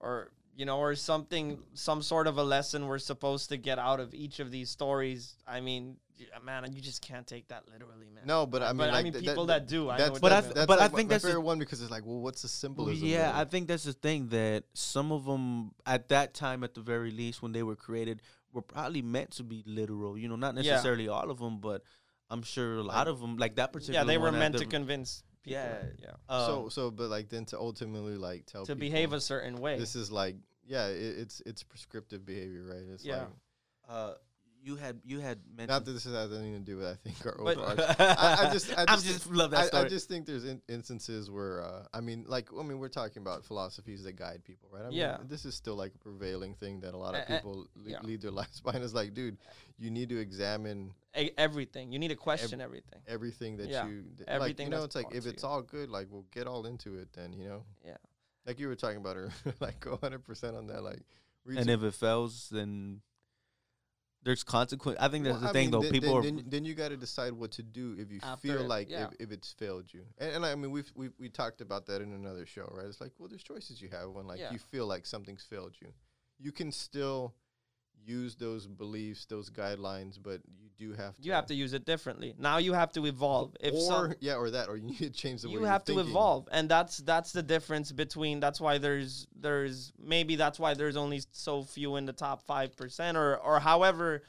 or 0.00 0.30
you 0.56 0.64
know 0.66 0.78
or 0.78 0.94
something 0.94 1.58
some 1.74 2.02
sort 2.02 2.26
of 2.26 2.38
a 2.38 2.42
lesson 2.42 2.86
we're 2.86 2.98
supposed 2.98 3.50
to 3.50 3.56
get 3.56 3.78
out 3.78 4.00
of 4.00 4.14
each 4.14 4.40
of 4.40 4.50
these 4.50 4.70
stories 4.70 5.36
i 5.46 5.60
mean 5.60 5.84
y- 5.88 6.05
man 6.44 6.72
you 6.72 6.80
just 6.80 7.02
can't 7.02 7.26
take 7.26 7.46
that 7.48 7.64
literally 7.70 8.08
man 8.14 8.24
no, 8.26 8.46
but 8.46 8.62
I 8.62 8.68
mean, 8.68 8.76
but 8.78 8.88
like, 8.90 9.00
I 9.00 9.02
mean, 9.02 9.12
people 9.12 9.46
that, 9.46 9.66
do. 9.68 9.90
I 9.90 9.98
know 9.98 10.16
But 10.20 10.32
I 10.32 10.36
you 10.36 10.42
th- 10.42 10.44
mean. 10.44 10.54
that's 10.54 10.66
but 10.66 10.78
I 10.78 10.82
like 10.84 10.92
my- 10.92 10.96
think 10.96 11.08
my 11.08 11.14
that's 11.14 11.22
the- 11.22 11.28
favorite 11.28 11.42
one 11.42 11.58
because 11.58 11.80
it's 11.82 11.90
like, 11.90 12.04
well, 12.06 12.20
what's 12.20 12.42
the 12.42 12.48
symbolism? 12.48 13.06
yeah, 13.06 13.30
there? 13.32 13.34
I 13.40 13.44
think 13.44 13.68
that's 13.68 13.84
the 13.84 13.92
thing 13.92 14.28
that 14.28 14.64
some 14.74 15.12
of 15.12 15.24
them, 15.24 15.72
at 15.84 16.08
that 16.08 16.34
time, 16.34 16.64
at 16.64 16.74
the 16.74 16.80
very 16.80 17.10
least, 17.10 17.42
when 17.42 17.52
they 17.52 17.62
were 17.62 17.76
created, 17.76 18.22
were 18.52 18.62
probably 18.62 19.02
meant 19.02 19.30
to 19.32 19.42
be 19.44 19.62
literal. 19.66 20.16
You 20.18 20.28
know, 20.28 20.36
not 20.36 20.54
Yeah. 20.56 20.72
necessarily 20.72 21.08
all 21.08 21.30
of 21.30 21.38
them, 21.38 21.60
but 21.60 21.82
I'm 22.30 22.42
sure 22.42 22.76
a 22.78 22.82
lot 22.82 23.06
of 23.08 23.20
them, 23.20 23.36
like 23.36 23.56
that 23.56 23.72
particular. 23.72 24.00
yeah, 24.00 24.04
they 24.04 24.18
were 24.18 24.32
meant 24.32 24.56
to 24.58 24.64
convince. 24.66 25.22
People, 25.42 25.60
Yeah. 25.60 25.82
yeah, 26.02 26.10
um, 26.28 26.46
so 26.46 26.68
so, 26.70 26.90
but 26.90 27.08
like 27.08 27.28
then 27.28 27.44
to 27.46 27.58
ultimately 27.58 28.16
like 28.16 28.46
tell 28.46 28.66
to 28.66 28.74
behave 28.74 29.12
a 29.12 29.20
certain 29.20 29.56
way. 29.60 29.78
This 29.78 29.94
is 29.94 30.10
like, 30.10 30.34
yeah, 30.66 30.88
it, 30.88 31.18
it's 31.18 31.40
it's 31.46 31.62
prescriptive 31.62 32.24
behavior, 32.26 32.64
right? 32.68 32.82
It's 32.94 33.04
Yeah. 33.04 33.18
like 33.18 33.28
uh, 33.88 34.14
you 34.62 34.76
had 34.76 35.00
you 35.04 35.20
had 35.20 35.38
mentioned. 35.48 35.68
not 35.68 35.84
that 35.84 35.92
this 35.92 36.04
has 36.04 36.32
anything 36.32 36.52
to 36.54 36.58
do 36.58 36.76
with 36.78 36.86
I 36.86 36.94
think 36.96 37.24
our 37.24 37.36
But- 37.42 37.56
overarching 37.58 37.94
I, 37.98 38.48
I 38.48 38.52
just, 38.52 38.76
I 38.78 38.84
just, 38.86 39.06
just 39.06 39.30
love 39.30 39.52
that 39.52 39.72
I, 39.72 39.82
I 39.82 39.88
just 39.88 40.08
think 40.08 40.26
there's 40.26 40.44
in, 40.44 40.60
instances 40.68 41.30
where, 41.30 41.62
uh, 41.62 41.84
I 41.94 42.00
mean, 42.00 42.24
like, 42.26 42.48
I 42.58 42.62
mean, 42.64 42.78
we're 42.78 42.88
talking 42.88 43.22
about 43.22 43.44
philosophies 43.44 44.02
that 44.04 44.16
guide 44.16 44.42
people, 44.44 44.68
right? 44.72 44.82
I 44.84 44.88
mean, 44.88 44.98
Yeah. 44.98 45.18
This 45.28 45.44
is 45.44 45.54
still 45.54 45.76
like 45.76 45.94
a 45.94 45.98
prevailing 45.98 46.54
thing 46.54 46.80
that 46.80 46.94
a 46.94 46.96
lot 46.96 47.14
of 47.14 47.20
A- 47.20 47.34
a- 47.34 47.36
people 47.36 47.66
le- 47.76 47.90
yeah. 47.90 48.00
lead 48.02 48.22
their 48.22 48.30
lives 48.42 48.60
by. 48.60 48.72
And 48.72 48.82
it's 48.82 48.94
like, 48.94 49.14
dude, 49.14 49.36
you 49.78 49.90
need 49.90 50.08
to 50.08 50.18
examine 50.18 50.92
E- 51.16 51.30
everything 51.38 51.92
you 51.92 51.98
need 51.98 52.08
to 52.08 52.16
question 52.16 52.60
everything. 52.60 53.00
everything 53.06 53.56
that 53.58 53.68
Yeah. 53.68 53.86
you, 53.86 54.02
th- 54.16 54.26
like, 54.26 54.28
Everything 54.28 54.66
you 54.66 54.70
know, 54.70 54.82
it's 54.84 54.96
like 54.96 55.14
if 55.14 55.26
it's 55.26 55.42
you. 55.44 55.48
all 55.48 55.62
good, 55.62 55.90
like, 55.90 56.08
we'll 56.10 56.26
get 56.32 56.46
all 56.46 56.66
into 56.66 56.96
it 56.96 57.08
then, 57.12 57.32
you 57.32 57.44
know? 57.48 57.62
Yeah. 57.84 57.96
Like 58.46 58.58
you 58.58 58.66
were 58.68 58.74
talking 58.76 58.98
about 58.98 59.16
her, 59.16 59.30
like, 59.60 59.80
100% 59.80 60.56
on 60.58 60.66
that. 60.68 60.82
Like, 60.82 61.02
read 61.44 61.58
and 61.58 61.70
if 61.70 61.82
it 61.82 61.94
fails, 61.94 62.48
then 62.50 63.00
there's 64.26 64.44
consequence. 64.44 64.98
I 65.00 65.08
think 65.08 65.24
that's 65.24 65.34
Well, 65.34 65.40
the 65.44 65.48
I 65.48 65.52
thing, 65.52 65.64
mean, 65.66 65.70
though. 65.70 65.80
then- 65.82 65.92
people 65.92 66.20
then, 66.20 66.34
are. 66.34 66.36
then, 66.42 66.44
then 66.48 66.64
you 66.66 66.74
got 66.74 66.88
to 66.88 66.96
decide 66.96 67.32
what 67.32 67.52
to 67.52 67.62
do 67.62 67.94
if 67.98 68.10
you 68.10 68.18
After 68.22 68.48
feel 68.48 68.60
it, 68.60 68.68
like 68.68 68.90
yeah. 68.90 69.06
if, 69.06 69.28
if 69.28 69.30
it's 69.32 69.52
failed 69.52 69.84
you. 69.94 70.02
And, 70.18 70.32
and 70.36 70.44
I 70.46 70.54
mean, 70.56 70.70
we've, 70.72 70.90
we've 70.94 71.12
we 71.18 71.28
talked 71.30 71.60
about 71.60 71.86
that 71.86 72.02
in 72.02 72.12
another 72.12 72.44
show, 72.44 72.68
right? 72.76 72.86
It's 72.86 73.00
like, 73.00 73.12
well, 73.18 73.28
there's 73.28 73.42
choices 73.44 73.80
you 73.80 73.88
have 73.92 74.10
when 74.10 74.26
like 74.26 74.40
Yeah. 74.40 74.52
you 74.52 74.58
feel 74.58 74.86
like 74.86 75.06
something's 75.06 75.44
failed 75.44 75.74
you. 75.80 75.88
You 76.38 76.52
can 76.52 76.70
still 76.72 77.34
use 78.06 78.36
those 78.36 78.66
beliefs, 78.66 79.26
those 79.26 79.50
guidelines, 79.50 80.18
but 80.22 80.40
you 80.58 80.68
do 80.78 80.92
have 80.94 81.16
to. 81.16 81.22
You 81.22 81.32
have 81.32 81.46
to 81.46 81.54
use 81.54 81.72
it 81.72 81.84
differently. 81.84 82.34
Now 82.38 82.58
you 82.58 82.72
have 82.72 82.92
to 82.92 83.06
evolve. 83.06 83.56
If 83.60 83.74
or 83.74 83.80
some, 83.80 84.14
yeah, 84.20 84.36
or 84.36 84.50
that, 84.50 84.68
or 84.68 84.76
you 84.76 84.84
need 84.84 84.98
to 84.98 85.10
change 85.10 85.42
the 85.42 85.48
way 85.48 85.54
you 85.54 85.64
have 85.64 85.84
to 85.84 85.94
thinking. 85.94 86.10
evolve 86.10 86.48
and 86.52 86.68
that's 86.68 86.98
that's 86.98 87.32
the 87.32 87.42
difference 87.42 87.92
between 87.92 88.40
that's 88.40 88.60
why 88.60 88.78
there's 88.78 89.26
there's 89.38 89.92
maybe 89.98 90.36
that's 90.36 90.58
why 90.58 90.74
there's 90.74 90.96
only 90.96 91.22
so 91.32 91.62
few 91.62 91.96
in 91.96 92.06
the 92.06 92.12
top 92.12 92.46
5% 92.46 93.14
or 93.14 93.36
or 93.36 93.60
however 93.60 94.22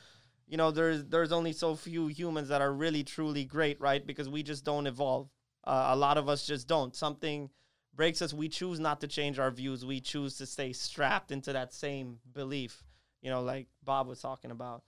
you 0.48 0.58
know 0.58 0.72
there's 0.72 1.06
there's 1.06 1.32
only 1.32 1.54
so 1.54 1.76
few 1.76 2.08
humans 2.08 2.50
that 2.50 2.62
are 2.62 2.74
really 2.74 3.04
truly 3.04 3.44
great 3.44 3.80
right 3.80 4.06
because 4.06 4.30
we 4.30 4.44
just 4.44 4.64
don't 4.64 4.88
evolve 4.88 5.30
uh, 5.66 5.88
a 5.90 5.96
lot 5.96 6.18
of 6.18 6.30
us 6.30 6.46
just 6.46 6.68
don't 6.68 6.96
something 6.96 7.50
breaks 7.96 8.22
us 8.22 8.34
we 8.34 8.48
choose 8.48 8.80
not 8.80 9.02
to 9.02 9.08
change 9.08 9.40
our 9.40 9.52
views 9.52 9.86
we 9.86 10.00
choose 10.00 10.38
to 10.38 10.46
stay 10.46 10.72
strapped 10.72 11.32
into 11.32 11.52
that 11.52 11.74
same 11.74 12.20
belief 12.34 12.84
you 13.22 13.30
know 13.30 13.42
like 13.42 13.68
bob 13.84 14.08
was 14.08 14.22
talking 14.22 14.52
about 14.52 14.84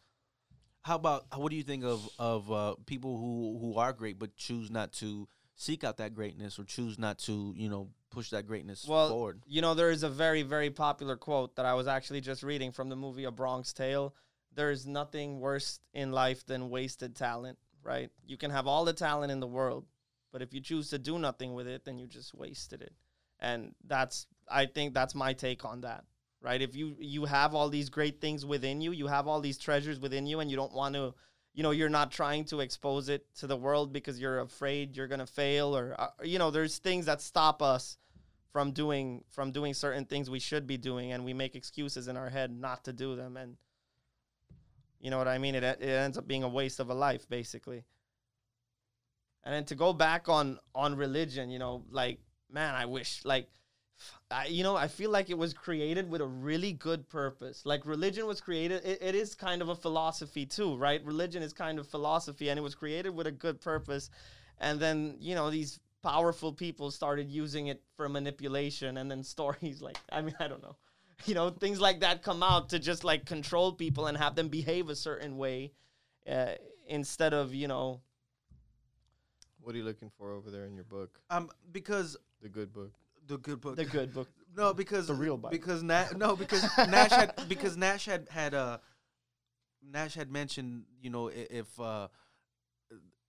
How 0.84 0.96
about 0.96 1.26
what 1.36 1.50
do 1.50 1.56
you 1.56 1.64
think 1.64 1.84
of 1.84 2.08
of 2.18 2.52
uh, 2.52 2.76
people 2.86 3.18
who 3.18 3.60
who 3.60 3.80
are 3.80 3.94
great 3.94 4.18
but 4.18 4.36
choose 4.36 4.70
not 4.72 4.94
to 4.94 5.28
seek 5.56 5.84
out 5.84 5.98
that 5.98 6.16
greatness 6.16 6.58
or 6.58 6.64
choose 6.64 6.98
not 6.98 7.20
to 7.20 7.54
you 7.58 7.70
know 7.70 7.90
push 8.10 8.30
that 8.32 8.48
greatness 8.48 8.86
well, 8.88 9.10
forward? 9.10 9.42
You 9.46 9.62
know, 9.62 9.74
there 9.74 9.92
is 9.92 10.04
a 10.04 10.10
very, 10.10 10.42
very 10.42 10.70
popular 10.70 11.16
quote 11.16 11.56
that 11.56 11.66
I 11.66 11.74
was 11.74 11.88
actually 11.88 12.22
just 12.22 12.44
reading 12.44 12.72
from 12.72 12.90
the 12.90 12.96
movie 12.96 13.26
A 13.26 13.32
Bronx 13.32 13.74
Tale. 13.74 14.16
There 14.56 14.72
is 14.72 14.88
nothing 14.88 15.40
worse 15.40 15.80
in 15.94 16.12
life 16.12 16.46
than 16.46 16.70
wasted 16.70 17.16
talent, 17.16 17.58
right? 17.84 18.10
You 18.26 18.38
can 18.38 18.52
have 18.52 18.68
all 18.68 18.86
the 18.86 18.94
talent 18.94 19.32
in 19.32 19.40
the 19.40 19.48
world, 19.48 19.86
but 20.32 20.42
if 20.42 20.54
you 20.54 20.62
choose 20.62 20.90
to 20.90 20.98
do 20.98 21.20
nothing 21.20 21.54
with 21.54 21.68
it, 21.68 21.86
then 21.86 22.00
you 22.00 22.08
just 22.08 22.34
wasted 22.34 22.82
it. 22.82 22.94
And 23.40 23.76
that's, 23.86 24.28
I 24.50 24.66
think 24.66 24.94
that's 24.94 25.16
my 25.16 25.34
take 25.34 25.66
on 25.66 25.82
that, 25.82 26.04
right? 26.42 26.62
If 26.62 26.76
you 26.76 26.96
you 27.00 27.26
have 27.26 27.54
all 27.54 27.70
these 27.70 27.90
great 27.90 28.22
things 28.22 28.46
within 28.46 28.82
you, 28.82 28.92
you 28.92 29.08
have 29.08 29.28
all 29.28 29.42
these 29.42 29.58
treasures 29.58 30.00
within 30.00 30.26
you, 30.26 30.40
and 30.40 30.50
you 30.50 30.58
don't 30.58 30.74
want 30.74 30.96
to 30.96 31.14
you 31.54 31.64
know 31.64 31.72
you're 31.72 31.90
not 31.90 32.12
trying 32.12 32.46
to 32.46 32.60
expose 32.62 33.10
it 33.10 33.26
to 33.36 33.48
the 33.48 33.58
world 33.58 33.92
because 33.92 34.20
you're 34.20 34.40
afraid 34.40 34.96
you're 34.96 35.08
going 35.08 35.20
to 35.20 35.26
fail 35.26 35.76
or 35.76 35.96
uh, 35.98 36.08
you 36.24 36.40
know 36.40 36.52
there's 36.52 36.78
things 36.78 37.06
that 37.06 37.22
stop 37.22 37.62
us 37.62 37.98
from 38.52 38.72
doing 38.72 39.24
from 39.30 39.52
doing 39.52 39.74
certain 39.74 40.06
things 40.06 40.30
we 40.30 40.40
should 40.40 40.66
be 40.66 40.78
doing 40.78 41.12
and 41.12 41.26
we 41.26 41.34
make 41.34 41.56
excuses 41.56 42.08
in 42.08 42.18
our 42.18 42.30
head 42.30 42.52
not 42.52 42.84
to 42.84 42.94
do 42.94 43.16
them 43.16 43.36
and 43.36 43.58
you 45.00 45.10
know 45.10 45.18
what 45.18 45.28
i 45.28 45.38
mean 45.38 45.56
it, 45.56 45.64
it 45.64 45.82
ends 45.82 46.18
up 46.18 46.28
being 46.28 46.44
a 46.44 46.50
waste 46.50 46.80
of 46.80 46.90
a 46.90 46.94
life 46.94 47.28
basically 47.30 47.84
and 49.44 49.54
then 49.54 49.66
to 49.66 49.76
go 49.76 49.92
back 49.92 50.30
on 50.30 50.60
on 50.74 50.96
religion 50.96 51.50
you 51.50 51.60
know 51.60 51.84
like 51.92 52.20
man 52.52 52.74
i 52.76 52.86
wish 52.86 53.22
like 53.26 53.50
I, 54.32 54.46
you 54.46 54.64
know, 54.64 54.76
I 54.76 54.88
feel 54.88 55.10
like 55.10 55.30
it 55.30 55.38
was 55.38 55.54
created 55.54 56.10
with 56.10 56.22
a 56.22 56.28
really 56.28 56.72
good 56.74 57.10
purpose. 57.10 57.66
Like 57.66 57.86
religion 57.86 58.28
was 58.28 58.40
created, 58.42 58.86
it, 58.86 59.00
it 59.02 59.16
is 59.16 59.34
kind 59.34 59.62
of 59.62 59.70
a 59.70 59.76
philosophy 59.76 60.46
too, 60.46 60.78
right? 60.78 61.04
Religion 61.04 61.42
is 61.42 61.52
kind 61.52 61.80
of 61.80 61.88
philosophy, 61.88 62.50
and 62.50 62.60
it 62.60 62.62
was 62.62 62.76
created 62.76 63.10
with 63.10 63.26
a 63.26 63.32
good 63.32 63.60
purpose. 63.60 64.10
And 64.60 64.80
then, 64.80 65.16
you 65.20 65.34
know, 65.34 65.50
these 65.50 65.80
powerful 66.04 66.54
people 66.54 66.92
started 66.92 67.30
using 67.30 67.68
it 67.68 67.82
for 67.96 68.08
manipulation, 68.08 68.98
and 68.98 69.10
then 69.10 69.24
stories 69.36 69.82
like, 69.82 69.98
I 70.12 70.22
mean, 70.22 70.36
I 70.40 70.48
don't 70.48 70.62
know, 70.62 70.76
you 71.26 71.34
know, 71.34 71.50
things 71.50 71.82
like 71.82 72.02
that 72.02 72.22
come 72.22 72.44
out 72.44 72.70
to 72.70 72.80
just 72.80 73.04
like 73.04 73.26
control 73.26 73.74
people 73.74 74.06
and 74.08 74.18
have 74.18 74.36
them 74.36 74.50
behave 74.50 74.90
a 74.90 74.96
certain 74.96 75.38
way 75.38 75.72
uh, 76.30 76.54
instead 76.88 77.34
of, 77.34 77.56
you 77.56 77.68
know, 77.68 78.02
What 79.62 79.74
are 79.74 79.78
you 79.80 79.84
looking 79.84 80.12
for 80.18 80.34
over 80.34 80.52
there 80.52 80.66
in 80.66 80.76
your 80.76 80.86
book? 80.86 81.20
Um, 81.32 81.50
because 81.72 82.16
The 82.42 82.50
good 82.50 82.72
book. 82.72 82.94
The 83.30 83.38
good 83.38 83.62
book, 83.62 83.76
the 83.78 83.86
good 83.86 84.14
book. 84.14 84.28
no, 84.58 84.74
because 84.74 85.08
The 85.08 85.14
real 85.14 85.38
Bible. 85.38 85.52
because 85.52 85.82
Na- 85.84 86.12
no, 86.18 86.36
because 86.44 86.64
Nash 86.78 87.12
had 87.12 87.34
because 87.48 87.78
Nash 87.78 88.06
had 88.06 88.28
had 88.30 88.54
uh 88.54 88.80
Nash 89.82 90.16
had 90.16 90.30
mentioned 90.32 90.84
you 91.02 91.10
know 91.10 91.28
if 91.28 91.80
uh 91.80 92.08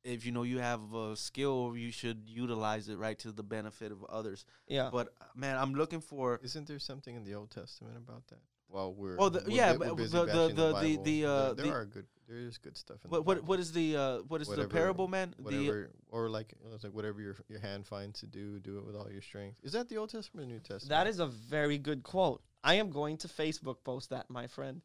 if 0.03 0.25
you 0.25 0.33
know 0.33 0.43
you 0.45 0.59
have 0.59 0.95
a 0.95 1.15
skill, 1.15 1.75
you 1.77 1.93
should 1.93 2.23
utilize 2.27 2.89
it 2.89 2.97
right 2.97 3.19
to 3.19 3.33
the 3.33 3.43
benefit 3.43 3.93
of 3.93 4.03
others. 4.05 4.47
Yeah. 4.67 4.89
But 4.91 5.09
uh, 5.21 5.25
man, 5.37 5.59
I'm 5.59 5.75
looking 5.75 6.01
for 6.01 6.41
Isn't 6.43 6.67
there 6.67 6.79
something 6.79 7.15
in 7.15 7.23
the 7.25 7.35
Old 7.35 7.51
Testament 7.51 7.97
about 7.99 8.27
that? 8.29 8.39
Well, 8.71 8.95
we're 8.95 9.17
Oh, 9.19 9.29
the- 9.29 9.43
we're 9.47 9.57
yeah, 9.57 9.75
bu- 9.75 9.79
we're 9.81 9.89
but 9.95 9.97
the- 9.97 10.25
the- 10.25 10.49
the- 10.55 10.73
the- 10.81 11.03
the, 11.05 11.25
uh, 11.27 11.43
there, 11.43 11.55
there 11.55 11.65
the- 11.67 11.73
are 11.73 11.85
good. 11.85 12.07
There 12.31 12.39
is 12.39 12.59
good 12.59 12.77
stuff 12.77 12.99
in 13.05 13.11
what 13.11 13.27
what 13.27 13.43
what 13.43 13.59
is 13.59 13.73
the 13.73 13.97
uh, 13.97 14.19
what 14.29 14.41
is 14.41 14.47
Whatever- 14.47 14.69
the 14.69 14.73
parable, 14.73 15.09
man? 15.09 15.35
The 15.37 15.43
whatever, 15.43 15.91
or 16.11 16.31
like 16.31 16.53
it 16.53 16.73
was 16.73 16.85
like 16.85 16.93
whatever 16.93 17.21
your 17.21 17.35
your 17.49 17.59
hand 17.59 17.89
finds 17.89 18.21
to 18.21 18.27
do, 18.27 18.61
do 18.61 18.79
it 18.79 18.87
with 18.87 18.95
all 18.95 19.11
your 19.11 19.21
strength. 19.21 19.59
Is 19.65 19.73
that 19.73 19.89
the 19.89 19.97
Old 19.97 20.11
Testament 20.11 20.47
or 20.47 20.53
New 20.53 20.61
Testament? 20.61 20.91
That 20.91 21.09
is 21.09 21.19
a 21.19 21.27
very 21.27 21.77
good 21.77 22.05
quote. 22.05 22.41
I 22.63 22.75
am 22.75 22.91
going 22.91 23.17
to 23.19 23.29
Facebook 23.29 23.83
post 23.83 24.11
that, 24.11 24.31
my 24.31 24.47
friend. 24.47 24.83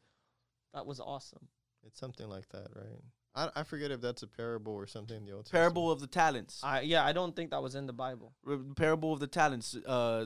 That 0.74 0.88
was 0.88 1.00
awesome. 1.00 1.48
It's 1.86 2.00
something 2.00 2.28
like 2.28 2.50
that, 2.50 2.68
right? 2.76 3.04
I, 3.36 3.60
I 3.60 3.64
forget 3.64 3.92
if 3.92 4.02
that's 4.02 4.24
a 4.24 4.28
parable 4.28 4.74
or 4.74 4.88
something 4.88 5.18
in 5.18 5.26
the 5.26 5.34
Old 5.34 5.52
parable 5.52 5.92
of 5.92 6.00
the 6.00 6.08
talents. 6.08 6.62
I 6.64 6.82
yeah, 6.82 7.06
I 7.06 7.14
don't 7.14 7.36
think 7.36 7.52
that 7.52 7.62
was 7.62 7.76
in 7.76 7.86
the 7.86 7.94
Bible. 7.94 8.34
Re- 8.44 8.58
parable 8.76 9.14
of 9.14 9.20
the 9.20 9.28
talents. 9.28 9.76
Uh, 9.86 10.26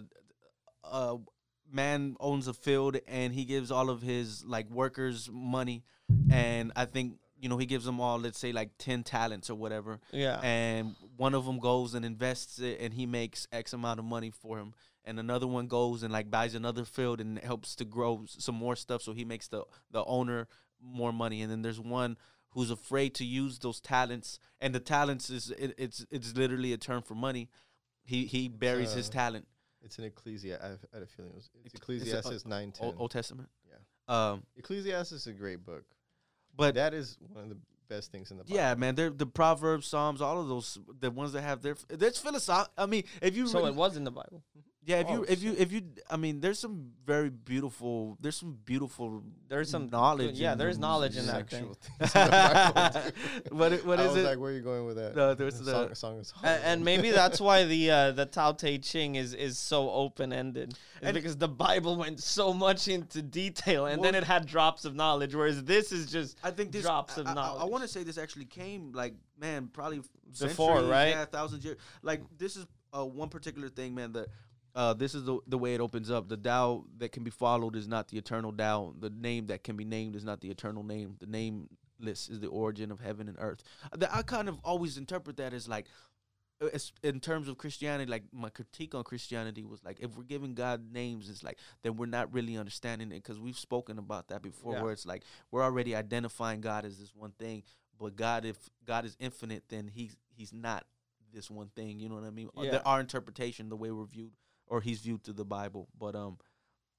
uh, 0.85 1.17
man 1.71 2.15
owns 2.19 2.47
a 2.47 2.53
field 2.53 2.97
and 3.07 3.33
he 3.33 3.45
gives 3.45 3.71
all 3.71 3.89
of 3.89 4.01
his 4.01 4.43
like 4.45 4.69
workers 4.69 5.29
money, 5.31 5.83
and 6.31 6.71
I 6.75 6.85
think 6.85 7.17
you 7.39 7.47
know 7.49 7.57
he 7.57 7.65
gives 7.65 7.85
them 7.85 7.99
all, 8.01 8.17
let's 8.19 8.39
say 8.39 8.51
like 8.51 8.71
ten 8.77 9.03
talents 9.03 9.49
or 9.49 9.55
whatever, 9.55 9.99
Yeah. 10.11 10.39
and 10.41 10.95
one 11.17 11.33
of 11.33 11.45
them 11.45 11.59
goes 11.59 11.93
and 11.93 12.03
invests 12.05 12.59
it 12.59 12.79
and 12.81 12.93
he 12.93 13.05
makes 13.05 13.47
X 13.51 13.73
amount 13.73 13.99
of 13.99 14.05
money 14.05 14.31
for 14.31 14.57
him. 14.59 14.73
And 15.05 15.19
another 15.19 15.47
one 15.47 15.67
goes 15.67 16.03
and 16.03 16.11
like 16.13 16.29
buys 16.29 16.53
another 16.53 16.85
field 16.85 17.19
and 17.21 17.39
helps 17.39 17.75
to 17.77 17.85
grow 17.85 18.25
some 18.27 18.55
more 18.55 18.75
stuff, 18.75 19.01
so 19.01 19.13
he 19.13 19.25
makes 19.25 19.47
the 19.47 19.63
the 19.91 20.03
owner 20.05 20.47
more 20.81 21.11
money. 21.13 21.41
And 21.41 21.51
then 21.51 21.61
there's 21.61 21.79
one 21.79 22.17
who's 22.51 22.69
afraid 22.71 23.13
to 23.15 23.25
use 23.25 23.59
those 23.59 23.79
talents, 23.79 24.39
and 24.59 24.73
the 24.75 24.79
talents 24.79 25.29
is 25.29 25.51
it, 25.51 25.73
it's 25.77 26.05
it's 26.11 26.35
literally 26.35 26.73
a 26.73 26.77
term 26.77 27.01
for 27.01 27.15
money. 27.15 27.49
He 28.03 28.25
he 28.25 28.47
buries 28.49 28.93
his 28.93 29.09
uh, 29.09 29.13
talent. 29.13 29.47
It's 29.89 29.97
an 29.97 30.03
Ecclesiastes. 30.03 30.63
I, 30.63 30.67
had 30.93 31.01
a 31.01 31.07
feeling 31.07 31.31
it 31.31 31.35
was 31.35 31.49
it's 31.65 31.73
Ec- 31.73 31.89
is 31.89 32.07
it, 32.07 32.13
uh, 32.13 32.17
Ecclesiastes 32.19 32.45
nine 32.45 32.71
ten. 32.71 32.85
Old, 32.85 32.95
Old 32.99 33.11
Testament. 33.11 33.49
Yeah. 33.67 33.73
Um, 34.31 34.43
Ecclesiastes 34.55 35.11
is 35.13 35.25
a 35.25 35.31
great 35.33 35.65
book, 35.65 35.83
but 36.55 36.75
that 36.75 36.93
is 36.93 37.17
one 37.33 37.45
of 37.45 37.49
the 37.49 37.57
best 37.89 38.11
things 38.11 38.29
in 38.29 38.37
the 38.37 38.43
Bible. 38.43 38.55
yeah, 38.55 38.75
man, 38.75 38.93
they're 38.93 39.09
the 39.09 39.25
Proverbs, 39.25 39.87
Psalms, 39.87 40.21
all 40.21 40.39
of 40.39 40.47
those, 40.47 40.77
the 40.99 41.09
ones 41.09 41.31
that 41.33 41.41
have 41.41 41.63
their 41.63 41.75
that's 41.89 42.19
philosoph. 42.19 42.67
I 42.77 42.85
mean, 42.85 43.03
if 43.19 43.35
you 43.35 43.47
So 43.47 43.57
really- 43.59 43.71
it 43.71 43.75
was 43.77 43.97
in 43.97 44.03
the 44.03 44.11
Bible. 44.11 44.43
Yeah, 44.89 45.01
if 45.01 45.09
you 45.09 45.19
Oh, 45.19 45.25
if 45.33 45.43
you 45.43 45.55
if 45.57 45.71
you 45.71 45.81
I 46.09 46.17
mean 46.17 46.39
there's 46.39 46.57
some 46.57 46.89
very 47.05 47.29
beautiful 47.29 48.17
there's 48.19 48.35
some 48.37 48.57
beautiful 48.65 49.21
There's 49.47 49.69
some 49.69 49.87
knowledge. 49.89 50.39
yeah, 50.39 50.55
there's 50.55 50.77
the- 50.77 50.81
knowledge 50.81 51.15
in 51.15 51.27
that 51.27 51.47
thing. 51.47 51.75
things 51.75 51.77
in 51.99 52.07
the 52.07 52.29
Bible, 52.73 53.11
too. 53.49 53.55
what 53.55 53.71
it- 53.73 53.85
what 53.89 53.99
I 53.99 54.03
is 54.05 54.09
was 54.09 54.17
it? 54.17 54.25
like, 54.25 54.39
where 54.39 54.51
are 54.51 54.55
you 54.55 54.61
going 54.61 54.85
with 54.87 54.95
that? 54.95 55.15
No, 55.15 55.35
there's 55.35 55.59
the- 55.59 55.71
song, 55.71 55.95
song 55.95 56.19
is 56.19 56.33
and, 56.43 56.63
and 56.63 56.85
maybe 56.85 57.11
that's 57.11 57.39
why 57.39 57.65
the 57.65 57.91
uh, 57.91 58.11
the 58.13 58.25
Tao 58.25 58.51
Te 58.53 58.79
Ching 58.79 59.13
is 59.13 59.35
is 59.35 59.59
so 59.59 59.91
open 59.91 60.33
ended. 60.33 60.73
And- 61.03 61.13
because 61.13 61.37
the 61.37 61.47
Bible 61.47 61.95
went 61.95 62.19
so 62.19 62.51
much 62.51 62.87
into 62.87 63.21
detail, 63.21 63.85
and 63.85 64.03
then 64.03 64.15
it 64.15 64.23
had 64.23 64.47
drops 64.47 64.85
of 64.85 64.95
knowledge, 64.95 65.35
whereas 65.35 65.63
this 65.63 65.91
is 65.91 66.11
just 66.11 66.37
I 66.43 66.49
think 66.49 66.71
this 66.71 66.81
drops 66.81 67.17
of 67.17 67.27
I, 67.27 67.33
knowledge. 67.35 67.61
I, 67.61 67.65
want 67.65 67.83
to 67.83 67.87
say 67.87 68.01
this 68.03 68.17
actually 68.17 68.45
came 68.45 68.91
like 68.93 69.13
man 69.39 69.69
probably 69.71 70.01
Before, 70.39 70.81
right? 70.81 71.09
Yeah, 71.09 71.25
thousands 71.25 71.63
years. 71.63 71.77
Like 72.01 72.21
this 72.37 72.55
is 72.55 72.65
uh, 72.97 73.05
one 73.05 73.29
particular 73.29 73.69
thing, 73.69 73.93
man. 73.95 74.13
That 74.13 74.27
uh, 74.75 74.93
this 74.93 75.15
is 75.15 75.23
the 75.23 75.39
the 75.47 75.57
way 75.57 75.73
it 75.73 75.81
opens 75.81 76.09
up. 76.11 76.27
The 76.29 76.37
Tao 76.37 76.85
that 76.97 77.11
can 77.11 77.23
be 77.23 77.31
followed 77.31 77.75
is 77.75 77.87
not 77.87 78.07
the 78.09 78.17
eternal 78.17 78.51
Tao. 78.53 78.93
The 78.99 79.09
name 79.09 79.47
that 79.47 79.63
can 79.63 79.75
be 79.75 79.85
named 79.85 80.15
is 80.15 80.23
not 80.23 80.41
the 80.41 80.49
eternal 80.49 80.83
name. 80.83 81.15
The 81.19 81.25
nameless 81.27 82.29
is 82.29 82.39
the 82.39 82.47
origin 82.47 82.91
of 82.91 82.99
heaven 82.99 83.27
and 83.27 83.37
earth. 83.39 83.63
The, 83.95 84.13
I 84.15 84.21
kind 84.21 84.47
of 84.49 84.59
always 84.63 84.97
interpret 84.97 85.37
that 85.37 85.53
as 85.53 85.67
like. 85.67 85.87
uh, 86.61 86.67
as- 86.73 86.91
In 87.03 87.19
terms 87.19 87.47
of 87.47 87.57
Christianity, 87.57 88.09
like 88.11 88.23
my 88.31 88.49
critique 88.49 88.93
on 88.93 89.03
Christianity 89.03 89.63
was 89.63 89.83
like, 89.83 89.99
if 90.01 90.15
we're 90.17 90.23
giving 90.23 90.53
God 90.55 90.91
names, 90.91 91.29
it's 91.29 91.43
like 91.43 91.57
then 91.83 91.95
we're 91.97 92.05
not 92.05 92.31
really 92.33 92.57
understanding 92.57 93.11
it 93.11 93.23
because 93.23 93.39
we've 93.39 93.57
spoken 93.57 93.97
about 93.97 94.27
that 94.27 94.41
before, 94.41 94.73
Yeah. 94.73 94.83
where 94.83 94.91
it's 94.93 95.05
like 95.05 95.23
we're 95.51 95.63
already 95.63 95.95
identifying 95.95 96.61
God 96.61 96.85
as 96.85 96.99
this 96.99 97.15
one 97.15 97.31
thing, 97.39 97.63
but 97.97 98.15
God, 98.15 98.45
if 98.45 98.57
God 98.85 99.05
is 99.05 99.15
infinite, 99.19 99.63
then 99.69 99.87
he's 99.87 100.15
he's 100.37 100.53
not 100.53 100.85
this 101.33 101.49
one 101.49 101.69
thing. 101.75 101.99
You 101.99 102.09
know 102.09 102.15
what 102.15 102.23
I 102.25 102.31
mean? 102.31 102.49
Uh, 102.57 102.63
Yeah. 102.63 102.81
Our 102.85 102.99
interpretation, 102.99 103.69
the 103.69 103.75
way 103.77 103.91
we're 103.91 104.05
viewed, 104.05 104.31
or 104.69 104.81
he's 104.81 104.99
viewed 104.99 105.23
through 105.23 105.33
the 105.35 105.45
Bible. 105.45 105.87
But 105.99 106.15
um, 106.15 106.37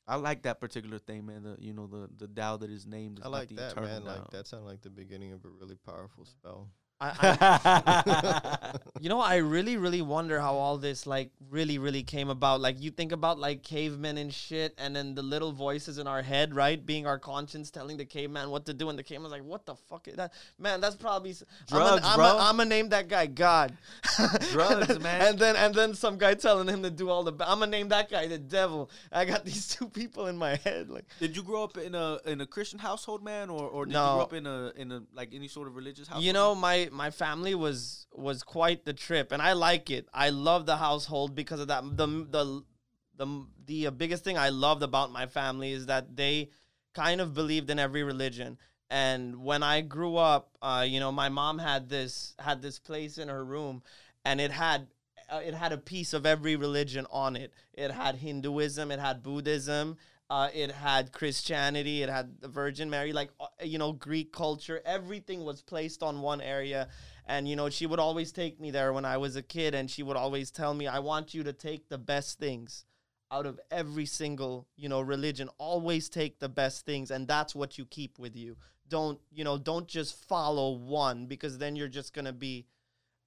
I 0.06 0.16
like 0.16 0.42
that 0.42 0.60
particular 0.60 0.98
thing, 0.98 1.26
man. 1.26 1.44
The 1.44 1.56
you 1.60 1.72
know 1.72 1.86
the 1.86 2.08
the 2.16 2.28
Tao 2.28 2.56
that 2.58 2.70
is 2.70 2.86
named. 2.86 3.20
Is 3.20 3.24
I 3.24 3.28
like 3.28 3.48
the 3.48 3.54
that, 3.56 3.72
eternal 3.72 3.88
man. 3.88 4.04
Like 4.04 4.30
that 4.30 4.46
sounded 4.46 4.66
like 4.66 4.82
the 4.82 4.90
beginning 4.90 5.32
of 5.32 5.44
a 5.44 5.48
really 5.48 5.76
powerful 5.76 6.24
spell. 6.24 6.68
I, 7.00 7.12
I, 7.20 8.78
you 9.00 9.08
know, 9.08 9.20
I 9.20 9.36
really, 9.36 9.78
really 9.78 10.02
wonder 10.02 10.38
how 10.38 10.54
all 10.54 10.76
this 10.76 11.06
like 11.06 11.30
really, 11.48 11.78
really 11.78 12.02
came 12.02 12.28
about. 12.28 12.60
Like 12.60 12.80
you 12.80 12.90
think 12.90 13.12
about 13.12 13.38
like 13.38 13.62
cavemen 13.62 14.18
and 14.18 14.32
shit, 14.32 14.74
and 14.76 14.94
then 14.94 15.14
the 15.14 15.22
little 15.22 15.52
voices 15.52 15.96
in 15.96 16.06
our 16.06 16.20
head, 16.20 16.54
right, 16.54 16.84
being 16.84 17.06
our 17.06 17.18
conscience 17.18 17.70
telling 17.70 17.96
the 17.96 18.04
caveman 18.04 18.50
what 18.50 18.66
to 18.66 18.74
do, 18.74 18.90
and 18.90 18.98
the 18.98 19.02
caveman's 19.02 19.32
like, 19.32 19.44
"What 19.44 19.64
the 19.64 19.76
fuck 19.76 20.08
is 20.08 20.16
that?" 20.16 20.34
Man, 20.58 20.82
that's 20.82 20.94
probably 20.96 21.30
s- 21.30 21.42
Drugs, 21.68 22.02
I'm 22.38 22.56
gonna 22.58 22.68
name 22.68 22.90
that 22.90 23.08
guy 23.08 23.26
God. 23.26 23.76
Drugs, 24.50 24.98
man. 25.00 25.22
And 25.22 25.38
then 25.38 25.56
and 25.56 25.74
then 25.74 25.94
some 25.94 26.18
guy 26.18 26.34
telling 26.34 26.68
him 26.68 26.82
to 26.82 26.90
do 26.90 27.08
all 27.08 27.22
the. 27.24 27.32
I'm 27.40 27.60
gonna 27.60 27.68
name 27.68 27.88
that 27.88 28.10
guy 28.10 28.26
the 28.26 28.38
devil. 28.38 28.90
I 29.10 29.24
got 29.24 29.46
these 29.46 29.68
two 29.68 29.88
people 29.88 30.26
in 30.26 30.36
my 30.36 30.56
head, 30.56 30.90
like. 30.90 31.06
Did 31.18 31.34
you 31.34 31.42
grow 31.42 31.64
up 31.64 31.78
in 31.78 31.94
a 31.94 32.18
in 32.26 32.42
a 32.42 32.46
Christian 32.46 32.78
household, 32.78 33.24
man, 33.24 33.48
or 33.48 33.66
or 33.66 33.86
did 33.86 33.92
you 33.92 33.98
grow 33.98 34.20
up 34.20 34.34
in 34.34 34.46
a 34.46 34.72
in 34.76 34.92
a 34.92 35.02
like 35.14 35.30
any 35.32 35.48
sort 35.48 35.66
of 35.66 35.76
religious 35.76 36.06
household? 36.06 36.24
You 36.24 36.34
know, 36.34 36.54
my 36.54 36.89
my 36.90 37.10
family 37.10 37.54
was 37.54 38.06
was 38.12 38.42
quite 38.42 38.84
the 38.84 38.92
trip, 38.92 39.32
and 39.32 39.40
I 39.40 39.52
like 39.52 39.90
it. 39.90 40.08
I 40.12 40.30
love 40.30 40.66
the 40.66 40.76
household 40.76 41.34
because 41.34 41.60
of 41.60 41.68
that. 41.68 41.84
The 41.96 42.06
the 42.06 42.64
the 43.16 43.46
the 43.66 43.86
uh, 43.86 43.90
biggest 43.90 44.24
thing 44.24 44.38
I 44.38 44.48
loved 44.48 44.82
about 44.82 45.12
my 45.12 45.26
family 45.26 45.72
is 45.72 45.86
that 45.86 46.16
they 46.16 46.50
kind 46.94 47.20
of 47.20 47.34
believed 47.34 47.70
in 47.70 47.78
every 47.78 48.02
religion. 48.02 48.58
And 48.90 49.44
when 49.44 49.62
I 49.62 49.82
grew 49.82 50.16
up, 50.16 50.50
uh, 50.60 50.84
you 50.86 50.98
know, 50.98 51.12
my 51.12 51.28
mom 51.28 51.58
had 51.58 51.88
this 51.88 52.34
had 52.38 52.62
this 52.62 52.78
place 52.78 53.18
in 53.18 53.28
her 53.28 53.44
room, 53.44 53.82
and 54.24 54.40
it 54.40 54.50
had 54.50 54.88
uh, 55.30 55.40
it 55.44 55.54
had 55.54 55.72
a 55.72 55.78
piece 55.78 56.12
of 56.12 56.26
every 56.26 56.56
religion 56.56 57.06
on 57.10 57.36
it. 57.36 57.52
It 57.72 57.92
had 57.92 58.16
Hinduism, 58.16 58.90
it 58.90 58.98
had 58.98 59.22
Buddhism, 59.22 59.96
uh, 60.30 60.48
it 60.54 60.70
had 60.70 61.12
Christianity, 61.12 62.02
it 62.02 62.08
had 62.08 62.40
the 62.40 62.48
Virgin 62.48 62.88
Mary, 62.88 63.12
like 63.12 63.30
uh, 63.40 63.46
you 63.62 63.78
know 63.78 63.92
Greek 63.92 64.32
culture. 64.32 64.80
Everything 64.84 65.44
was 65.44 65.60
placed 65.60 66.02
on 66.02 66.22
one 66.22 66.40
area, 66.40 66.88
and 67.26 67.48
you 67.48 67.56
know 67.56 67.68
she 67.68 67.86
would 67.86 67.98
always 67.98 68.30
take 68.30 68.60
me 68.60 68.70
there 68.70 68.92
when 68.92 69.04
I 69.04 69.16
was 69.16 69.34
a 69.34 69.42
kid, 69.42 69.74
and 69.74 69.90
she 69.90 70.04
would 70.04 70.16
always 70.16 70.52
tell 70.52 70.72
me, 70.72 70.86
"I 70.86 71.00
want 71.00 71.34
you 71.34 71.42
to 71.42 71.52
take 71.52 71.88
the 71.88 71.98
best 71.98 72.38
things." 72.38 72.84
out 73.32 73.46
of 73.46 73.60
every 73.70 74.06
single 74.06 74.66
you 74.76 74.88
know 74.88 75.00
religion 75.00 75.48
always 75.56 76.08
take 76.08 76.40
the 76.40 76.48
best 76.48 76.84
things 76.84 77.12
and 77.12 77.28
that's 77.28 77.54
what 77.54 77.78
you 77.78 77.84
keep 77.84 78.18
with 78.18 78.34
you 78.34 78.56
don't 78.88 79.20
you 79.30 79.44
know 79.44 79.56
don't 79.56 79.86
just 79.86 80.16
follow 80.26 80.72
one 80.72 81.26
because 81.26 81.56
then 81.56 81.76
you're 81.76 81.86
just 81.86 82.12
gonna 82.12 82.32
be 82.32 82.66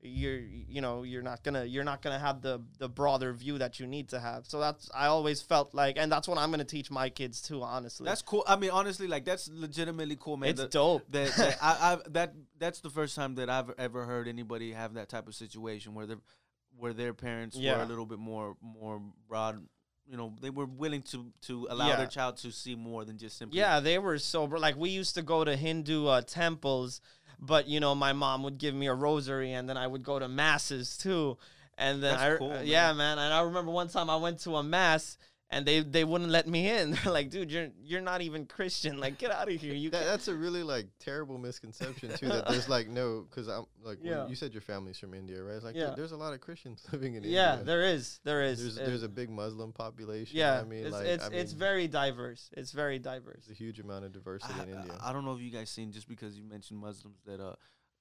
you're 0.04 0.38
you 0.38 0.82
know 0.82 1.04
you're 1.04 1.22
not 1.22 1.44
gonna 1.44 1.64
you're 1.64 1.84
not 1.84 2.02
gonna 2.02 2.20
have 2.20 2.42
the 2.42 2.62
the 2.78 2.90
broader 2.90 3.32
view 3.32 3.58
that 3.58 3.80
you 3.80 3.88
need 3.88 4.10
to 4.10 4.20
have 4.20 4.46
so 4.46 4.60
that's 4.60 4.90
i 4.94 5.06
always 5.08 5.42
felt 5.42 5.74
like 5.74 5.98
and 5.98 6.12
that's 6.12 6.28
what 6.28 6.38
i'm 6.38 6.52
gonna 6.52 6.64
teach 6.64 6.92
my 6.92 7.10
kids 7.10 7.42
too 7.42 7.64
honestly 7.64 8.06
That's 8.06 8.22
cool. 8.22 8.44
I 8.46 8.56
mean, 8.58 8.72
honestly, 8.72 9.08
like 9.08 9.24
that's 9.24 9.50
legitimately 9.52 10.18
cool, 10.20 10.36
man. 10.38 10.50
it's 10.50 10.62
The- 10.62 10.68
dope 10.68 11.04
that, 11.12 11.32
that 11.38 11.58
I, 11.62 11.94
I 11.94 11.98
that 12.10 12.34
that's 12.60 12.82
the 12.82 12.90
first 12.90 13.16
time 13.16 13.36
that 13.36 13.50
I've 13.50 13.72
ever 13.78 14.06
heard 14.06 14.28
anybody 14.28 14.74
have 14.74 14.96
that 14.96 15.08
type 15.10 15.28
of 15.28 15.36
situation 15.36 15.94
where 15.94 16.06
their 16.06 16.18
where 16.78 16.94
their 16.94 17.14
parents 17.14 17.56
were 17.58 17.82
a 17.82 17.86
little 17.86 18.06
bit 18.06 18.20
more 18.20 18.58
more 18.62 19.02
broad. 19.28 19.66
You 20.08 20.18
know, 20.18 20.34
they 20.42 20.50
were 20.50 20.66
willing 20.66 21.02
to 21.04 21.32
to 21.44 21.68
allow 21.70 21.88
Yeah. 21.88 21.96
their 21.96 22.08
child 22.08 22.38
to 22.38 22.52
see 22.52 22.76
more 22.76 23.06
than 23.06 23.18
just 23.18 23.38
simply. 23.38 23.58
Yeah, 23.60 23.80
they 23.80 23.98
were 24.00 24.18
sober. 24.20 24.60
Like 24.60 24.76
we 24.76 24.90
used 24.90 25.16
to 25.16 25.22
go 25.22 25.44
to 25.44 25.56
Hindu 25.56 26.08
uh, 26.08 26.22
temples, 26.22 27.00
but 27.40 27.68
you 27.68 27.80
know, 27.80 27.96
my 27.96 28.14
mom 28.14 28.44
would 28.44 28.58
give 28.58 28.76
me 28.76 28.88
a 28.88 28.94
rosary, 28.94 29.54
and 29.54 29.68
then 29.68 29.78
I 29.78 29.88
would 29.88 30.04
go 30.04 30.20
to 30.20 30.28
masses 30.28 30.98
too. 30.98 31.38
And 31.78 32.04
then 32.04 32.12
That's 32.18 32.36
I, 32.36 32.38
cool, 32.38 32.50
man. 32.50 32.68
yeah, 32.68 32.94
man. 32.94 33.18
And 33.18 33.34
I 33.34 33.42
remember 33.42 33.72
one 33.72 33.88
time 33.88 34.10
I 34.10 34.18
went 34.18 34.40
to 34.42 34.58
a 34.58 34.64
mass, 34.64 35.18
and 35.54 35.66
they 35.66 35.82
they 35.82 36.04
wouldn't 36.04 36.32
let 36.32 36.48
me 36.48 36.70
in. 36.70 36.92
They're 37.04 37.14
like, 37.14 37.30
dude, 37.30 37.52
you're 37.52 37.70
you're 37.84 38.02
not 38.02 38.22
even 38.22 38.46
Christian. 38.46 39.00
Like, 39.00 39.18
get 39.18 39.32
out 39.32 39.50
of 39.52 39.62
here. 39.62 39.74
You 39.74 39.90
That, 39.92 40.06
that's 40.06 40.28
a 40.28 40.36
really 40.36 40.64
like 40.64 40.88
terrible 41.00 41.38
misconception 41.38 42.16
too. 42.18 42.28
That 42.30 42.48
there's 42.48 42.68
like 42.68 42.88
no, 42.88 43.26
because 43.30 43.48
I'm 43.48 43.66
like 43.84 44.00
when 44.00 44.12
Yeah. 44.12 44.28
you 44.28 44.36
said 44.36 44.54
your 44.54 44.62
family's 44.62 44.98
from 44.98 45.14
India, 45.14 45.42
right? 45.44 45.56
It's 45.56 45.64
like 45.64 45.76
Yeah. 45.76 45.94
there's 45.96 46.12
a 46.12 46.18
lot 46.18 46.34
of 46.34 46.42
Christians 46.42 46.86
living 46.92 47.16
in 47.16 47.24
yeah, 47.24 47.30
India. 47.30 47.58
Yeah, 47.58 47.64
there 47.64 47.84
is, 47.84 48.20
there 48.24 48.42
is. 48.44 48.62
There's 48.62 48.76
there's 48.88 49.04
a 49.04 49.10
big 49.10 49.30
Muslim 49.30 49.72
population. 49.72 50.38
yeah, 50.38 50.60
I 50.60 50.64
mean, 50.64 50.86
it's 50.86 50.94
like 50.94 51.06
it's, 51.06 51.26
I 51.26 51.30
mean, 51.30 51.40
it's 51.40 51.54
very 51.54 51.88
diverse. 51.88 52.50
It's 52.58 52.72
very 52.72 53.00
diverse. 53.00 53.46
there's 53.46 53.60
a 53.60 53.64
huge 53.64 53.80
amount 53.80 54.06
of 54.06 54.12
diversity 54.12 54.54
I, 54.60 54.64
in 54.64 54.70
India. 54.70 54.98
I, 55.00 55.10
I 55.10 55.14
don't 55.14 55.26
know 55.26 55.34
if 55.34 55.42
you 55.42 55.52
guys 55.52 55.70
seen 55.70 55.92
just 55.92 56.08
because 56.08 56.36
you 56.38 56.44
mentioned 56.44 56.80
Muslims 56.80 57.20
that 57.26 57.40
uh 57.40 57.56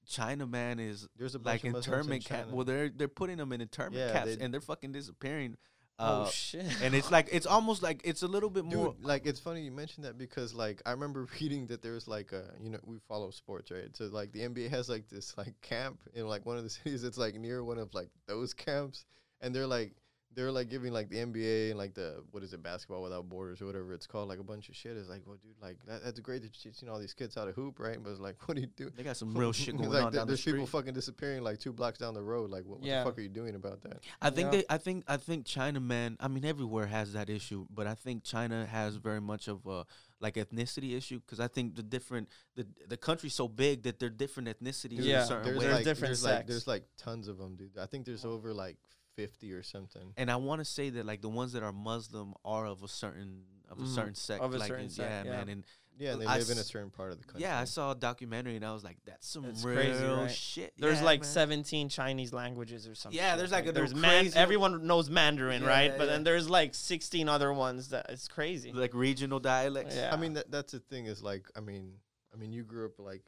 China 0.05 0.47
man 0.47 0.81
is 0.81 1.07
there's 1.17 1.35
a 1.35 1.39
bunch 1.39 1.63
like 1.63 1.65
of 1.65 1.71
in 1.71 1.77
internment 1.77 2.25
camp. 2.25 2.51
Well, 2.51 2.65
they're 2.65 2.89
they're 2.89 3.09
putting 3.09 3.37
them 3.37 3.53
in 3.53 3.61
internment 3.61 3.97
Yeah, 3.97 4.13
camps 4.13 4.37
and 4.41 4.53
they're 4.53 4.61
fucking 4.61 4.93
disappearing. 4.93 5.57
Uh, 5.99 6.25
oh 6.27 6.31
shit! 6.31 6.65
and 6.83 6.95
it's 6.95 7.11
like 7.11 7.29
it's 7.31 7.47
almost 7.47 7.83
like 7.83 8.01
it's 8.03 8.23
a 8.23 8.27
little 8.27 8.51
bit 8.51 8.69
Dude, 8.69 8.79
more. 8.79 8.95
like 9.03 9.27
it's 9.27 9.39
funny 9.39 9.63
you 9.63 9.71
mentioned 9.71 10.05
that 10.05 10.19
because 10.19 10.55
like 10.55 10.83
I 10.87 10.91
remember 10.93 11.27
reading 11.41 11.67
that 11.67 11.83
there's 11.83 12.09
like 12.09 12.33
a 12.33 12.45
you 12.61 12.71
know 12.71 12.79
we 12.85 12.99
follow 13.09 13.31
sports 13.31 13.71
right 13.71 13.95
so 13.95 14.07
like 14.07 14.33
the 14.33 14.41
NBA 14.41 14.71
has 14.71 14.89
like 14.89 15.09
this 15.09 15.37
like 15.37 15.55
camp 15.61 16.01
in 16.15 16.27
like 16.27 16.45
one 16.47 16.57
of 16.57 16.65
the 16.65 16.71
cities 16.71 17.05
it's 17.05 17.19
like 17.19 17.35
near 17.35 17.63
one 17.63 17.79
of 17.79 17.95
like 17.95 18.09
those 18.27 18.55
camps 18.55 19.05
and 19.41 19.55
they're 19.55 19.67
like 19.67 19.93
they're 20.35 20.53
like 20.53 20.69
giving 20.69 20.93
like 20.93 21.09
the 21.09 21.17
NBA 21.17 21.71
and 21.71 21.79
like 21.79 21.95
the 21.95 22.23
what 22.31 22.43
is 22.43 22.53
it 22.53 22.63
basketball 22.63 23.03
without 23.03 23.29
borders 23.29 23.61
or 23.61 23.67
whatever 23.67 23.93
it's 23.93 24.07
called 24.07 24.29
like 24.29 24.39
a 24.39 24.45
bunch 24.45 24.69
of 24.69 24.77
shit 24.77 24.97
it's 24.97 25.09
like 25.09 25.23
well 25.27 25.37
dude 25.43 25.53
like 25.61 25.77
that, 25.87 26.03
that's 26.05 26.21
great 26.21 26.43
that 26.43 26.49
you're 26.55 26.73
teaching 26.73 26.89
all 26.89 26.99
these 26.99 27.15
kids 27.15 27.35
how 27.35 27.45
to 27.45 27.53
hoop 27.53 27.79
right 27.79 28.03
but 28.03 28.11
it's 28.11 28.21
like 28.21 28.37
what 28.47 28.55
do 28.55 28.61
you 28.61 28.69
do 28.77 28.91
They 28.97 29.03
got 29.03 29.17
some 29.17 29.35
real 29.39 29.53
shit 29.53 29.77
going 29.77 29.91
like, 29.91 30.05
on 30.05 30.13
there- 30.13 30.21
down 30.21 30.27
the 30.27 30.33
there's 30.33 30.45
people 30.45 30.67
fucking 30.67 30.95
disappearing 30.95 31.43
like 31.43 31.59
two 31.59 31.73
blocks 31.73 31.99
down 31.99 32.15
the 32.15 32.23
road 32.23 32.51
like 32.51 32.65
what, 32.65 32.81
what 32.81 32.87
Yeah. 32.87 33.05
the 33.05 33.11
fuck 33.11 33.19
are 33.19 33.23
you 33.23 33.29
doing 33.29 33.55
about 33.55 33.83
that 33.83 34.01
I 34.21 34.31
think 34.31 34.53
Yeah. 34.53 34.59
they. 34.59 34.65
I 34.71 34.79
think. 34.79 35.05
I 35.09 35.17
think 35.17 35.47
China, 35.47 35.81
man. 35.81 36.17
I 36.21 36.29
mean, 36.29 36.45
everywhere 36.45 36.87
has 36.87 37.13
that 37.15 37.29
issue, 37.29 37.67
but 37.71 37.87
I 37.87 37.95
think 37.95 38.23
China 38.25 38.67
has 38.67 38.97
very 38.97 39.21
much 39.21 39.49
of 39.49 39.67
a 39.67 39.85
like 40.21 40.35
ethnicity 40.35 40.97
issue 40.97 41.21
because 41.21 41.41
I 41.41 41.49
think 41.49 41.75
the 41.75 41.83
different 41.83 42.29
the 42.55 42.67
the 42.89 42.97
country's 42.97 43.35
so 43.35 43.49
big 43.49 43.83
that 43.83 43.99
they're 43.99 44.09
different 44.09 44.49
ethnicities 44.49 44.99
in 44.99 45.05
Yeah, 45.05 45.23
a 45.23 45.27
certain 45.27 45.45
there's 45.45 45.59
way. 45.59 45.65
There's 45.65 45.75
like 45.75 45.85
different 45.85 46.09
there's 46.09 46.25
like 46.25 46.47
there's 46.47 46.67
like 46.67 46.85
tons 46.97 47.29
of 47.29 47.39
them 47.39 47.57
dude 47.57 47.77
I 47.79 47.87
think 47.87 48.07
there's 48.07 48.25
oh. 48.25 48.31
over 48.33 48.55
like 48.55 48.77
50 49.17 49.53
or 49.53 49.63
something 49.63 50.13
and 50.17 50.31
I 50.31 50.37
want 50.37 50.61
to 50.61 50.65
say 50.65 50.91
that 50.91 51.05
like 51.07 51.21
the 51.23 51.29
ones 51.29 51.53
that 51.53 51.63
are 51.63 51.73
Muslim 51.73 52.35
are 52.45 52.67
of 52.67 52.83
a 52.83 52.89
certain 52.89 53.45
of 53.71 53.79
a 53.79 53.83
Mhm. 53.83 53.95
certain 53.95 54.15
sect, 54.15 54.43
Of 54.43 54.55
a 54.55 54.59
like 54.59 54.69
certain 54.69 54.91
sect, 54.91 55.11
yeah, 55.11 55.33
yeah. 55.33 55.37
man. 55.39 55.49
And 55.49 55.65
Yeah, 55.99 56.17
they 56.17 56.27
I 56.27 56.37
live 56.39 56.51
in 56.51 56.59
a 56.59 56.63
certain 56.65 56.91
part 56.91 57.11
of 57.13 57.19
the 57.19 57.25
country. 57.25 57.43
yeah, 57.43 57.59
I 57.59 57.65
saw 57.65 57.93
a 57.93 57.95
documentary 57.95 58.57
and 58.57 58.65
I 58.67 58.73
was 58.75 58.85
like, 58.85 58.99
that's 59.07 59.27
some 59.27 59.45
It's 59.47 59.65
real 59.65 59.77
crazy, 59.77 60.05
right? 60.05 60.31
shit. 60.31 60.75
There's 60.77 60.99
Yeah, 60.99 61.05
like 61.05 61.21
man. 61.23 61.31
17 61.31 61.89
Chinese 61.89 62.33
languages 62.35 62.87
or 62.87 62.95
something. 62.95 63.17
Yeah, 63.17 63.37
there's 63.37 63.51
like 63.53 63.67
a- 63.67 63.73
there's 63.73 63.93
they're 63.93 64.01
man. 64.01 64.25
crazy- 64.25 64.37
Everyone 64.37 64.87
knows 64.87 65.09
Mandarin, 65.09 65.63
Yeah, 65.63 65.69
right? 65.69 65.91
yeah, 65.93 65.97
but 65.99 66.05
yeah. 66.05 66.11
then 66.13 66.25
there's 66.25 66.51
like 66.51 66.75
16 66.75 67.29
other 67.31 67.51
ones 67.53 67.89
that 67.89 68.07
it's 68.11 68.29
crazy. 68.29 68.73
like 68.73 68.93
regional 68.95 69.41
dialects. 69.41 69.97
Yeah. 69.97 70.13
I 70.13 70.17
mean, 70.17 70.35
that, 70.35 70.51
that's 70.51 70.73
the 70.73 70.81
thing 70.81 71.07
is 71.07 71.23
like, 71.23 71.51
I 71.57 71.61
mean, 71.61 71.95
I 72.33 72.37
mean, 72.37 72.53
you 72.53 72.65
grew 72.65 72.87
up 72.87 72.99
like, 72.99 73.25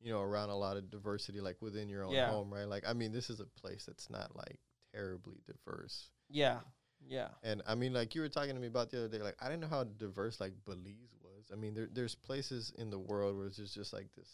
you 0.00 0.10
know, 0.12 0.20
around 0.22 0.48
a 0.50 0.56
lot 0.56 0.76
of 0.78 0.88
diversity, 0.90 1.40
like 1.42 1.60
within 1.60 1.88
your 1.90 2.04
own 2.04 2.12
Yeah. 2.12 2.30
home, 2.30 2.52
right? 2.54 2.68
Like, 2.68 2.86
I 2.86 2.92
mean, 2.94 3.12
this 3.12 3.28
is 3.28 3.40
a 3.40 3.46
place 3.46 3.84
that's 3.84 4.08
not 4.08 4.34
like 4.36 4.60
terribly 4.98 5.36
diverse. 5.46 6.10
Yeah, 6.28 6.58
yeah, 7.06 7.28
And 7.42 7.62
I 7.66 7.74
mean, 7.74 7.92
like 7.92 8.14
you 8.14 8.20
were 8.22 8.28
talking 8.28 8.54
to 8.54 8.60
me 8.60 8.66
about 8.66 8.90
the 8.90 8.98
other 8.98 9.08
day, 9.08 9.22
like 9.22 9.36
I 9.40 9.46
didn't 9.46 9.60
know 9.60 9.68
how 9.68 9.84
diverse 9.84 10.40
like 10.40 10.52
Belize 10.64 11.14
was. 11.22 11.44
I 11.52 11.56
mean, 11.56 11.74
there 11.74 11.88
there's 11.92 12.14
places 12.14 12.72
in 12.76 12.90
the 12.90 12.98
world 12.98 13.36
where 13.36 13.46
it's 13.46 13.56
just, 13.56 13.74
just 13.74 13.92
like 13.92 14.08
this, 14.16 14.28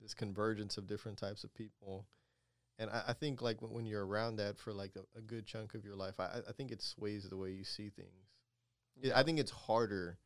this 0.00 0.14
convergence 0.14 0.78
of 0.78 0.86
different 0.86 1.18
types 1.18 1.44
of 1.44 1.52
people. 1.54 2.06
And 2.78 2.90
I, 2.90 3.04
I 3.08 3.12
think 3.12 3.42
like 3.42 3.60
when, 3.60 3.72
when 3.72 3.86
you're 3.86 4.06
around 4.06 4.36
that 4.36 4.58
for 4.58 4.72
like 4.72 4.92
a, 4.96 5.18
a 5.18 5.22
good 5.22 5.46
chunk 5.46 5.74
of 5.74 5.84
your 5.84 5.96
life, 5.96 6.20
I, 6.20 6.40
I 6.48 6.52
think 6.52 6.70
it 6.70 6.82
sways 6.82 7.28
the 7.28 7.36
way 7.36 7.50
you 7.50 7.64
see 7.64 7.90
things. 7.90 8.28
Yeah, 9.02 9.18
I 9.18 9.22
think 9.24 9.38
it's 9.40 9.50
harder 9.50 10.18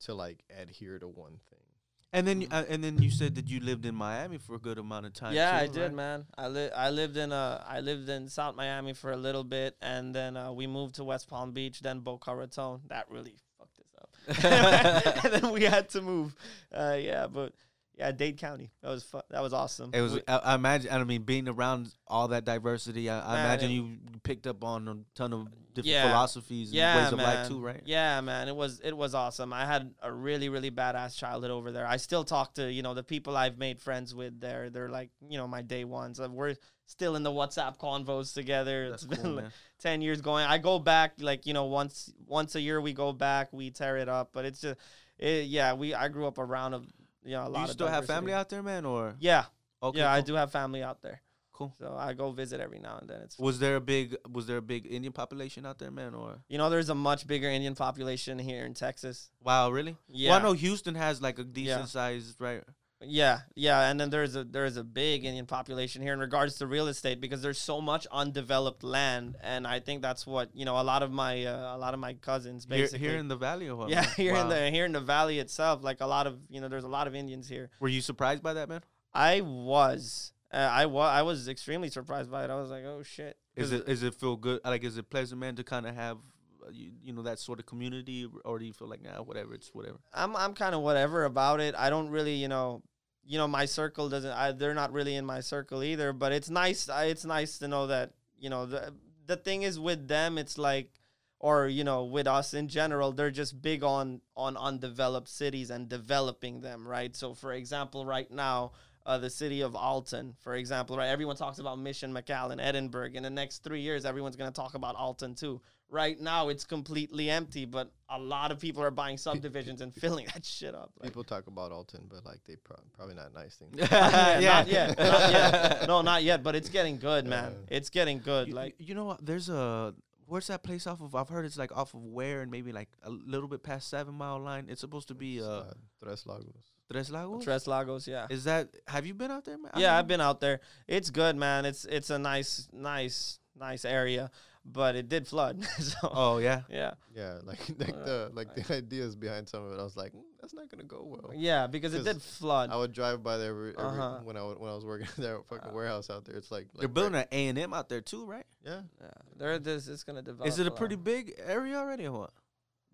to 0.00 0.14
like 0.14 0.44
adhere 0.60 0.98
to 0.98 1.08
one 1.08 1.38
thing. 1.50 1.69
And 2.12 2.26
then, 2.26 2.46
uh, 2.50 2.64
and 2.68 2.82
then 2.82 3.00
you 3.00 3.10
said 3.10 3.36
that 3.36 3.48
you 3.48 3.60
lived 3.60 3.86
in 3.86 3.94
Miami 3.94 4.38
for 4.38 4.54
a 4.56 4.58
good 4.58 4.78
amount 4.78 5.06
of 5.06 5.12
time. 5.12 5.32
yeah. 5.32 5.52
too, 5.52 5.56
I 5.56 5.66
did, 5.68 5.92
man. 5.92 6.26
I 6.36 6.48
li- 6.48 6.70
I 6.70 6.90
lived 6.90 7.16
in 7.16 7.30
uh 7.30 7.62
I 7.66 7.80
lived 7.80 8.08
in 8.08 8.28
South 8.28 8.56
Miami 8.56 8.94
for 8.94 9.12
a 9.12 9.16
little 9.16 9.44
bit, 9.44 9.76
and 9.80 10.12
then 10.12 10.36
uh, 10.36 10.50
we 10.52 10.66
moved 10.66 10.96
to 10.96 11.04
West 11.04 11.28
Palm 11.28 11.52
Beach, 11.52 11.80
then 11.80 12.00
Boca 12.00 12.34
Raton. 12.34 12.80
That 12.88 13.06
really 13.10 13.36
fucked 13.58 13.78
us 13.78 13.94
up. 13.96 15.24
and 15.24 15.34
then 15.34 15.52
we 15.52 15.62
had 15.62 15.88
to 15.90 16.02
move. 16.02 16.34
Uh, 16.74 16.98
yeah, 17.00 17.28
but 17.28 17.52
yeah, 18.00 18.12
Dade 18.12 18.38
County. 18.38 18.70
That 18.82 18.88
was 18.88 19.02
fun. 19.04 19.22
That 19.30 19.42
was 19.42 19.52
awesome. 19.52 19.90
It 19.92 20.00
was. 20.00 20.14
We- 20.14 20.22
I, 20.26 20.36
I 20.38 20.54
imagine. 20.54 20.90
I 20.90 21.04
mean, 21.04 21.22
being 21.22 21.48
around 21.48 21.94
all 22.08 22.28
that 22.28 22.44
diversity, 22.46 23.08
I, 23.10 23.20
I 23.20 23.34
Man, 23.36 23.44
imagine 23.44 23.70
it- 23.70 23.74
you 23.74 23.98
picked 24.22 24.46
up 24.46 24.64
on 24.64 24.88
a 24.88 24.96
ton 25.14 25.32
of 25.34 25.46
different 25.74 25.86
Yeah. 25.92 26.08
philosophies 26.10 26.68
and 26.70 26.76
yeah, 26.76 27.02
ways 27.04 27.12
of 27.12 27.18
man. 27.18 27.26
life 27.36 27.48
too, 27.48 27.60
right? 27.60 27.82
Yeah, 27.84 28.20
man. 28.22 28.48
It 28.48 28.56
was 28.56 28.80
it 28.82 28.96
was 28.96 29.14
awesome. 29.14 29.52
I 29.52 29.66
had 29.66 29.94
a 30.02 30.10
really 30.12 30.48
really 30.48 30.70
badass 30.70 31.16
childhood 31.16 31.50
over 31.50 31.70
there. 31.72 31.86
I 31.86 31.98
still 31.98 32.24
talk 32.24 32.54
to 32.54 32.72
you 32.72 32.82
know 32.82 32.94
the 32.94 33.02
people 33.04 33.36
I've 33.36 33.58
made 33.58 33.80
friends 33.80 34.14
with 34.14 34.40
there. 34.40 34.70
They're 34.70 34.88
like 34.88 35.10
you 35.28 35.36
know 35.38 35.46
my 35.46 35.62
day 35.62 35.84
ones. 35.84 36.18
We're 36.20 36.56
still 36.86 37.14
in 37.16 37.22
the 37.22 37.30
WhatsApp 37.30 37.78
convos 37.78 38.32
together. 38.34 38.90
That's 38.90 39.02
it's 39.04 39.10
been 39.14 39.22
cool, 39.22 39.32
like 39.42 39.52
ten 39.78 40.00
years 40.02 40.20
going. 40.22 40.46
I 40.46 40.58
go 40.58 40.78
back 40.78 41.14
like 41.20 41.46
you 41.46 41.52
know 41.54 41.66
once 41.66 42.10
once 42.26 42.54
a 42.56 42.60
year 42.60 42.80
we 42.80 42.92
go 42.94 43.12
back. 43.12 43.52
We 43.52 43.70
tear 43.70 43.98
it 43.98 44.08
up, 44.08 44.30
but 44.32 44.44
it's 44.46 44.62
just 44.62 44.78
it, 45.18 45.44
yeah. 45.46 45.74
We 45.74 45.94
I 45.94 46.08
grew 46.08 46.26
up 46.26 46.38
around 46.38 46.74
a 46.74 46.80
you 47.24 47.32
know 47.32 47.46
a 47.46 47.48
lot. 47.48 47.66
You 47.66 47.72
still 47.72 47.88
have 47.88 48.06
family 48.06 48.32
out 48.32 48.48
there, 48.48 48.62
man? 48.62 48.84
Or 48.84 49.14
Yeah, 49.20 49.44
okay, 49.82 49.98
yeah. 50.00 50.12
I 50.12 50.20
do 50.20 50.34
have 50.34 50.50
family 50.52 50.82
out 50.82 51.02
there, 51.02 51.20
Cool. 51.52 51.74
so 51.78 51.94
I 51.98 52.12
go 52.14 52.30
visit 52.32 52.60
every 52.60 52.78
now 52.78 52.98
and 53.00 53.08
then. 53.10 53.20
It's 53.22 53.38
Was 53.38 53.58
there 53.58 53.76
a 53.76 53.80
big 53.80 54.16
Was 54.30 54.46
there 54.46 54.56
a 54.58 54.62
big 54.62 54.86
Indian 54.86 55.12
population 55.12 55.66
out 55.66 55.78
there, 55.78 55.90
man? 55.90 56.14
Or 56.14 56.38
you 56.48 56.58
know 56.58 56.70
there's 56.70 56.88
a 56.88 56.94
much 56.94 57.26
bigger 57.26 57.48
Indian 57.48 57.74
population 57.74 58.38
here 58.38 58.64
in 58.64 58.74
Texas. 58.74 59.30
wow, 59.42 59.70
really? 59.70 59.96
Yeah. 60.08 60.30
Well, 60.30 60.38
I 60.38 60.42
know 60.42 60.52
Houston 60.52 60.94
has 60.94 61.20
like 61.20 61.38
a 61.38 61.44
decent 61.44 61.80
Yeah. 61.80 61.84
sized, 61.86 62.40
right? 62.40 62.62
Yeah, 63.02 63.40
yeah, 63.54 63.88
and 63.88 63.98
then 63.98 64.10
there's 64.10 64.36
a 64.36 64.44
there's 64.44 64.76
a 64.76 64.84
big 64.84 65.24
Indian 65.24 65.46
population 65.46 66.02
here 66.02 66.12
in 66.12 66.18
regards 66.18 66.56
to 66.56 66.66
real 66.66 66.86
estate 66.86 67.18
because 67.20 67.40
there's 67.40 67.58
so 67.58 67.80
much 67.80 68.06
undeveloped 68.12 68.84
land, 68.84 69.36
and 69.42 69.66
I 69.66 69.80
think 69.80 70.02
that's 70.02 70.26
what 70.26 70.50
you 70.52 70.66
know 70.66 70.78
a 70.78 70.84
lot 70.84 71.02
of 71.02 71.10
my 71.10 71.46
uh, 71.46 71.76
a 71.76 71.78
lot 71.78 71.94
of 71.94 72.00
my 72.00 72.14
cousins 72.14 72.66
Here, 72.68 72.78
basically. 72.78 73.08
here 73.08 73.16
in 73.16 73.28
the 73.28 73.36
valley, 73.36 73.70
what? 73.72 73.88
yeah, 73.88 74.04
here 74.16 74.34
in 74.34 74.48
the 74.48 74.70
here 74.70 74.84
in 74.84 74.92
the 74.92 75.00
valley 75.00 75.38
itself, 75.38 75.82
like 75.82 76.02
a 76.02 76.06
lot 76.06 76.26
of 76.26 76.38
you 76.50 76.60
know, 76.60 76.68
there's 76.68 76.84
a 76.84 76.88
lot 76.88 77.06
of 77.06 77.14
Indians 77.14 77.48
here. 77.48 77.70
Were 77.80 77.88
you 77.88 78.02
surprised 78.02 78.42
by 78.42 78.52
that, 78.54 78.68
man? 78.68 78.82
I 79.14 79.40
was, 79.40 80.32
uh, 80.52 80.56
I 80.56 80.86
was, 80.86 81.10
I 81.10 81.22
was 81.22 81.48
extremely 81.48 81.88
surprised 81.88 82.30
by 82.30 82.44
it. 82.44 82.50
I 82.50 82.56
was 82.56 82.70
like, 82.70 82.84
oh 82.84 83.02
shit. 83.02 83.36
Is 83.56 83.72
it 83.72 83.88
is 83.88 84.02
it 84.02 84.14
feel 84.14 84.36
good? 84.36 84.60
Like, 84.64 84.84
is 84.84 84.98
it 84.98 85.08
pleasant, 85.08 85.40
man, 85.40 85.56
to 85.56 85.64
kind 85.64 85.86
of 85.86 85.94
have 85.94 86.18
uh, 86.62 86.70
you, 86.70 86.90
you 87.02 87.12
know 87.14 87.22
that 87.22 87.38
sort 87.38 87.60
of 87.60 87.66
community, 87.66 88.28
or 88.44 88.58
do 88.58 88.64
you 88.66 88.72
feel 88.72 88.88
like 88.88 89.02
nah, 89.02 89.22
whatever, 89.22 89.54
it's 89.54 89.70
whatever? 89.74 89.98
I'm 90.12 90.36
I'm 90.36 90.54
kind 90.54 90.74
of 90.74 90.82
whatever 90.82 91.24
about 91.24 91.60
it. 91.60 91.74
I 91.76 91.88
don't 91.90 92.10
really, 92.10 92.34
you 92.34 92.48
know, 92.48 92.82
you 93.30 93.38
know, 93.38 93.46
my 93.46 93.64
circle 93.64 94.08
doesn't. 94.08 94.32
I, 94.32 94.50
they're 94.50 94.74
not 94.74 94.92
really 94.92 95.14
in 95.14 95.24
my 95.24 95.38
circle 95.38 95.84
either. 95.84 96.12
But 96.12 96.32
it's 96.32 96.50
nice. 96.50 96.90
It's 96.92 97.24
nice 97.24 97.58
to 97.58 97.68
know 97.68 97.86
that 97.86 98.10
you 98.36 98.50
know 98.50 98.66
the 98.66 98.92
the 99.26 99.36
thing 99.36 99.62
is 99.62 99.78
with 99.78 100.08
them. 100.08 100.36
It's 100.36 100.58
like, 100.58 100.90
or 101.38 101.68
you 101.68 101.84
know, 101.84 102.02
with 102.02 102.26
us 102.26 102.54
in 102.54 102.66
general, 102.66 103.12
they're 103.12 103.30
just 103.30 103.62
big 103.62 103.84
on 103.84 104.20
on 104.36 104.56
undeveloped 104.56 105.28
cities 105.28 105.70
and 105.70 105.88
developing 105.88 106.60
them, 106.60 106.88
right? 106.88 107.14
So, 107.14 107.32
for 107.34 107.52
example, 107.52 108.04
right 108.04 108.30
now. 108.30 108.72
Uh, 109.06 109.16
the 109.16 109.30
city 109.30 109.62
of 109.62 109.74
Alton, 109.74 110.34
for 110.40 110.54
example, 110.54 110.94
right? 110.94 111.08
Everyone 111.08 111.34
talks 111.34 111.58
about 111.58 111.78
Mission, 111.78 112.12
McAllen, 112.12 112.60
Edinburg. 112.60 113.16
In 113.16 113.22
the 113.22 113.30
next 113.30 113.64
three 113.64 113.80
years, 113.80 114.04
everyone's 114.04 114.36
going 114.36 114.52
to 114.52 114.54
talk 114.54 114.74
about 114.74 114.94
Alton 114.94 115.34
too. 115.34 115.62
Right 115.92 116.20
now, 116.20 116.48
it's 116.48 116.64
completely 116.64 117.28
empty, 117.28 117.64
but 117.64 117.90
a 118.08 118.18
lot 118.18 118.52
of 118.52 118.60
people 118.60 118.82
are 118.82 118.92
buying 118.92 119.16
subdivisions 119.28 119.80
and 119.80 119.92
filling 119.92 120.26
that 120.32 120.44
shit 120.44 120.74
up. 120.74 120.92
Like, 121.00 121.10
People 121.10 121.24
talk 121.24 121.48
about 121.48 121.72
Alton, 121.72 122.06
but 122.08 122.24
like 122.24 122.38
they 122.46 122.56
pro- 122.56 122.76
probably 122.96 123.16
not 123.16 123.34
nice 123.34 123.56
things. 123.56 123.74
yeah, 123.90 124.38
Yeah. 124.38 124.50
not 124.58 124.68
yet, 124.68 124.98
not 124.98 125.30
yet. 125.32 125.88
No, 125.88 126.02
not 126.02 126.22
yet, 126.22 126.42
but 126.42 126.54
it's 126.54 126.68
getting 126.68 126.98
good, 126.98 127.26
man. 127.26 127.52
Yeah. 127.68 127.76
It's 127.76 127.90
getting 127.90 128.20
good. 128.20 128.48
You, 128.48 128.54
Like, 128.54 128.76
you 128.78 128.94
know 128.94 129.04
what? 129.04 129.24
There's 129.26 129.48
a 129.48 129.94
where's 130.26 130.46
that 130.46 130.62
place 130.62 130.86
off 130.86 131.00
of? 131.00 131.14
I've 131.16 131.28
heard 131.28 131.44
it's 131.44 131.58
like 131.58 131.76
off 131.76 131.92
of 131.92 132.04
where 132.04 132.42
and 132.42 132.50
maybe 132.52 132.70
like 132.72 132.88
a 133.02 133.10
little 133.10 133.48
bit 133.48 133.64
past 133.64 133.88
Seven 133.90 134.14
Mile 134.14 134.38
Line. 134.38 134.66
It's 134.68 134.80
supposed 134.80 135.08
to 135.08 135.14
be 135.14 135.38
It's, 135.38 135.46
uh, 135.46 135.70
uh, 135.70 135.74
Tres 136.04 136.24
Lagos. 136.24 136.70
Tres 136.90 137.10
Lagos. 137.10 137.44
Tres 137.44 137.66
Lagos, 137.66 138.06
yeah. 138.08 138.26
Is 138.30 138.44
that? 138.44 138.68
Have 138.86 139.06
you 139.06 139.14
been 139.14 139.30
out 139.32 139.44
there, 139.44 139.58
man? 139.58 139.72
Yeah, 139.76 139.98
I've 139.98 140.06
been 140.06 140.20
out 140.20 140.40
there. 140.40 140.60
It's 140.86 141.10
good, 141.10 141.36
man. 141.36 141.64
It's 141.64 141.84
it's 141.84 142.10
a 142.10 142.18
nice, 142.18 142.68
nice, 142.72 143.38
nice 143.58 143.84
area, 143.84 144.30
but 144.72 144.94
it 144.96 145.08
did 145.08 145.26
flood. 145.26 145.64
so 145.78 145.96
Oh 146.02 146.38
yeah. 146.38 146.62
yeah, 146.70 146.92
Yeah, 147.14 147.38
like 147.44 147.58
like 147.78 147.94
Uh, 147.94 148.04
the 148.04 148.30
like 148.34 148.54
the 148.54 148.74
ideas 148.74 149.16
behind 149.16 149.48
some 149.48 149.64
of 149.64 149.72
it. 149.72 149.80
I 149.80 149.84
was 149.84 149.96
like, 149.96 150.12
"Mm, 150.12 150.22
that's 150.40 150.54
not 150.54 150.68
gonna 150.70 150.84
go 150.84 151.02
well. 151.04 151.32
yeah, 151.34 151.66
because 151.66 151.92
it 151.94 152.04
did 152.04 152.20
flood. 152.22 152.70
I 152.70 152.76
would 152.76 152.92
drive 152.92 153.22
by 153.22 153.36
there 153.38 153.50
every, 153.50 153.70
every 153.78 153.84
Uh-huh. 154.00 154.20
when 154.24 154.36
I 154.36 154.42
would, 154.42 154.58
when 154.58 154.70
I 154.70 154.74
was 154.74 154.84
working 154.84 155.06
at 155.16 155.16
that 155.16 155.42
fucking 155.48 155.70
Uh, 155.70 155.74
warehouse 155.74 156.08
out 156.10 156.24
there. 156.24 156.36
It's 156.36 156.50
like, 156.50 156.66
They're 156.78 156.88
building 156.88 157.14
right- 157.14 157.28
an 157.32 157.38
A 157.38 157.48
and 157.48 157.58
M 157.58 157.74
out 157.74 157.88
there 157.88 158.00
too, 158.00 158.24
right? 158.26 158.46
Yeah, 158.64 158.82
yeah, 159.00 159.10
there, 159.36 159.58
this 159.58 159.88
it's 159.88 160.04
gonna 160.04 160.22
develop. 160.22 160.48
Is 160.48 160.58
it 160.58 160.66
a 160.66 160.70
lot. 160.70 160.78
pretty 160.78 160.96
big 160.96 161.34
area 161.44 161.76
already 161.76 162.06
or 162.06 162.12
what? 162.20 162.32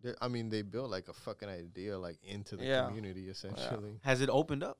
They're- 0.03 0.17
I 0.21 0.29
mean, 0.29 0.49
they 0.51 0.63
built 0.63 0.91
like 0.91 1.09
a 1.09 1.13
fucking 1.15 1.49
idea 1.49 1.99
like 1.99 2.19
into 2.23 2.57
the 2.57 2.65
Yeah. 2.65 2.87
community 2.87 3.29
essentially. 3.29 3.99
Has 4.03 4.21
it 4.21 4.29
opened 4.31 4.63
up? 4.63 4.79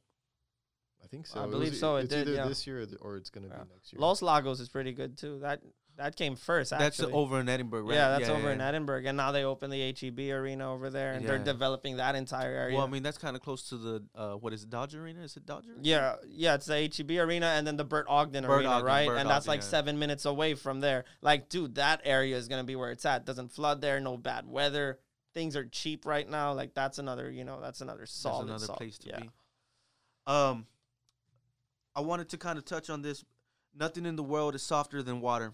I 1.05 1.09
think 1.09 1.27
so. 1.27 1.41
I 1.41 1.45
It 1.45 1.51
believe 1.51 1.71
was- 1.71 1.81
so, 1.81 1.97
it 1.97 2.05
It's 2.05 2.11
did, 2.11 2.27
either 2.29 2.37
yeah. 2.37 2.49
this 2.49 2.67
year 2.67 2.81
or, 2.83 2.87
th- 2.87 2.99
or 3.01 3.17
it's 3.17 3.31
gonna 3.31 3.47
Yeah. 3.49 3.63
be 3.65 3.69
next 3.75 3.93
year. 3.93 4.01
Los 4.01 4.23
Lagos 4.23 4.59
is 4.61 4.69
pretty 4.69 4.93
good 4.93 5.17
too. 5.17 5.39
That 5.41 5.63
that 5.97 6.15
came 6.15 6.37
first. 6.37 6.71
That's 6.71 7.01
over 7.01 7.41
in 7.41 7.49
Edinburg, 7.49 7.87
right? 7.87 7.95
Yeah, 7.95 8.11
that's 8.11 8.29
over 8.29 8.51
in. 8.51 8.61
Edinburg, 8.61 9.07
and 9.07 9.17
now 9.17 9.33
they 9.33 9.45
open 9.45 9.71
the 9.71 9.95
HEB 9.99 10.19
arena 10.31 10.73
over 10.73 10.91
there, 10.91 11.15
and 11.15 11.27
they're 11.27 11.39
developing 11.39 11.97
that 11.97 12.15
entire 12.15 12.55
area. 12.55 12.77
Well, 12.77 12.87
I 12.87 12.91
mean, 12.91 13.03
that's 13.03 13.19
kind 13.19 13.35
of 13.35 13.43
close 13.43 13.69
to 13.71 13.77
the 13.77 14.03
uh, 14.15 14.35
what 14.35 14.53
is 14.53 14.65
it, 14.65 14.71
Dodger 14.71 15.03
Arena? 15.03 15.23
Is 15.23 15.37
it 15.37 15.47
Dodger? 15.47 15.71
Arena? 15.71 15.83
yeah, 15.83 16.17
yeah, 16.29 16.55
it's 16.55 16.67
the 16.67 16.93
HEB 16.95 17.13
arena, 17.13 17.47
and 17.47 17.67
then 17.67 17.77
the 17.77 17.85
Bert 17.85 18.07
Ogden 18.09 18.45
arena, 18.45 18.69
Ogden, 18.69 18.87
right? 18.87 19.09
And 19.09 19.29
that's 19.29 19.47
Ogden, 19.47 19.49
like 19.49 19.61
yeah. 19.61 19.69
seven 19.69 19.99
minutes 19.99 20.25
away 20.27 20.55
from 20.55 20.81
there. 20.81 21.05
Like, 21.23 21.49
dude, 21.49 21.77
that 21.77 22.03
area 22.05 22.37
is 22.37 22.49
gonna 22.49 22.65
be 22.65 22.77
where 22.77 22.91
it's 22.91 23.07
at. 23.07 23.25
Doesn't 23.25 23.53
flood 23.53 23.81
there, 23.81 23.99
no 23.99 24.17
bad 24.17 24.47
weather. 24.47 24.99
Things 25.33 25.57
are 25.57 25.65
cheap 25.65 26.07
right 26.07 26.29
now. 26.29 26.53
Like, 26.53 26.75
that's 26.75 26.99
another, 26.99 27.31
you 27.31 27.45
know, 27.45 27.61
that's 27.61 27.81
another 27.81 28.01
That's 28.01 28.13
solid, 28.13 28.49
another 28.49 28.67
solid- 28.67 28.79
place 28.79 28.99
to 28.99 29.09
yeah. 29.09 29.21
be. 29.21 29.31
Um, 30.27 30.67
I 31.95 32.01
wanted 32.01 32.29
to 32.31 32.39
kind 32.39 32.59
of 32.59 32.65
touch 32.65 32.91
on 32.91 33.03
this. 33.03 33.25
Nothing 33.79 34.07
in 34.07 34.17
the 34.17 34.23
world 34.23 34.55
is 34.55 34.63
softer 34.63 35.03
than 35.03 35.21
water. 35.21 35.53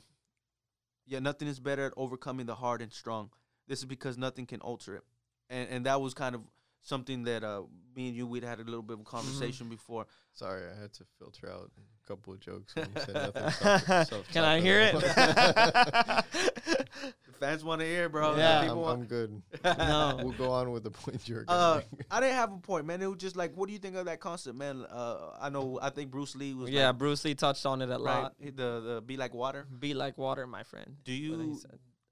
Yeah, 1.07 1.19
nothing 1.19 1.49
is 1.49 1.61
better 1.61 1.87
at 1.87 1.93
overcoming 1.97 2.47
the 2.47 2.55
hard 2.55 2.81
and 2.83 2.93
strong. 2.93 3.31
This 3.69 3.81
is 3.81 3.85
because 3.85 4.17
nothing 4.19 4.47
can 4.47 4.61
alter 4.61 4.97
it, 4.97 5.03
and 5.51 5.69
and 5.69 5.87
that 5.87 6.01
was 6.01 6.15
kind 6.15 6.35
of 6.35 6.41
something 6.81 7.25
that 7.25 7.45
uh 7.45 7.63
me 7.95 8.09
and 8.09 8.17
you 8.17 8.27
we'd 8.27 8.43
had 8.43 8.59
a 8.59 8.65
little 8.65 8.83
bit 8.83 8.95
of 8.95 9.01
a 9.01 9.05
conversation 9.05 9.69
before. 9.69 10.07
Sorry, 10.33 10.63
I 10.65 10.81
had 10.81 10.93
to 10.95 11.05
filter 11.19 11.51
out 11.51 11.71
a 11.77 12.09
couple 12.09 12.33
of 12.33 12.41
jokes. 12.41 12.75
When 12.75 12.87
you 12.95 13.01
said 13.03 13.15
nothing 13.15 13.51
self- 13.87 14.09
self- 14.09 14.29
Can 14.33 14.45
I 14.45 14.61
hear 14.61 14.81
it? 14.81 14.95
The 17.43 17.49
fans 17.49 17.65
want 17.65 17.81
to 17.81 17.87
hear, 17.87 18.09
bro. 18.09 18.37
Yeah. 18.37 18.71
I'm, 18.71 18.79
I'm 18.85 19.05
good. 19.05 19.43
no. 19.65 20.19
We'll 20.23 20.33
go 20.33 20.53
on 20.53 20.71
with 20.71 20.85
the 20.85 20.93
point 20.93 21.29
you're 21.29 21.45
Uh. 21.49 21.81
I 22.09 22.21
didn't 22.21 22.37
have 22.37 22.53
a 22.53 22.59
point, 22.59 22.87
man. 22.87 23.03
It 23.03 23.07
was 23.07 23.19
just 23.19 23.35
like, 23.35 23.57
what 23.57 23.67
do 23.67 23.73
you 23.73 23.81
think 23.81 23.97
of 23.97 24.05
that 24.05 24.21
concept, 24.21 24.57
man? 24.57 24.87
Uh, 24.89 25.31
I 25.41 25.49
know. 25.49 25.77
I 25.83 25.91
think 25.91 26.13
Bruce 26.13 26.37
Lee 26.37 26.55
was. 26.55 26.71
Yeah, 26.71 26.89
like, 26.89 26.99
Bruce 26.99 27.25
Lee 27.25 27.35
touched 27.35 27.67
on 27.67 27.83
it 27.83 27.87
a 27.87 27.99
right. 27.99 28.01
lot. 28.01 28.35
The 28.41 28.53
the 28.53 29.03
be 29.05 29.17
like 29.17 29.35
water. 29.35 29.67
Be 29.81 29.93
like 29.93 30.17
water, 30.19 30.47
my 30.47 30.63
friend. 30.63 30.97
Do 31.05 31.13
you? 31.13 31.59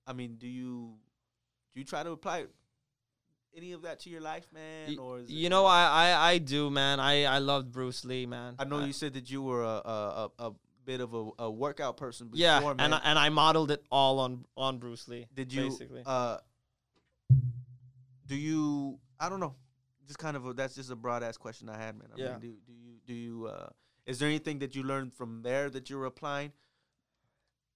I 0.05 0.13
mean, 0.15 0.35
do 0.37 0.49
you? 0.49 0.95
Do 1.73 1.79
you 1.79 1.85
try 1.85 2.03
to 2.03 2.11
apply 2.11 2.47
any 3.57 3.71
of 3.71 3.83
that 3.83 4.01
to 4.01 4.11
your 4.11 4.21
life, 4.21 4.49
man? 4.53 4.99
Or 4.99 5.21
is 5.21 5.29
it- 5.29 5.33
You 5.33 5.49
know, 5.49 5.65
I, 5.65 5.85
I 5.87 6.31
I 6.33 6.39
do, 6.39 6.71
man. 6.71 6.99
I 6.99 7.25
I 7.25 7.39
loved 7.39 7.71
Bruce 7.71 8.05
Lee, 8.05 8.27
man. 8.27 8.57
I 8.59 8.65
know 8.65 8.85
you 8.85 8.93
said 8.93 9.15
that 9.15 9.31
you 9.31 9.43
were 9.43 9.63
a 9.63 9.81
a, 9.85 10.31
a, 10.39 10.47
a 10.49 10.53
bit 10.91 11.01
of 11.01 11.15
a, 11.15 11.31
a 11.47 11.51
workout 11.51 11.97
person. 11.97 12.27
Before, 12.29 12.41
Yeah, 12.41 12.61
man. 12.61 12.77
and 12.81 12.95
I, 12.95 13.01
and 13.05 13.19
I 13.19 13.29
modeled 13.29 13.71
it 13.71 13.83
all 13.91 14.19
on 14.19 14.45
on 14.57 14.79
Bruce 14.79 15.07
Lee. 15.09 15.27
did 15.33 15.53
you? 15.53 15.65
basically? 15.69 16.03
Uh, 16.05 16.39
do 18.27 18.35
you? 18.37 18.99
I 19.19 19.29
don't 19.29 19.41
know. 19.41 19.55
Just 20.07 20.19
kind 20.19 20.37
of 20.37 20.47
a, 20.47 20.53
that's 20.55 20.75
just 20.75 20.91
a 20.91 20.97
broad 20.97 21.23
ass 21.23 21.37
question 21.37 21.69
I 21.69 21.79
had, 21.79 21.97
man. 21.97 22.09
I 22.15 22.21
Yeah. 22.21 22.31
Mean, 22.31 22.41
do 22.41 22.55
do 22.67 22.73
you 22.73 22.95
do 23.07 23.15
you? 23.15 23.47
Uh, 23.47 23.69
is 24.07 24.19
there 24.19 24.29
anything 24.29 24.59
that 24.61 24.75
you 24.75 24.83
learned 24.83 25.13
from 25.15 25.43
there 25.43 25.71
that 25.71 25.89
you're 25.91 26.07
applying? 26.07 26.53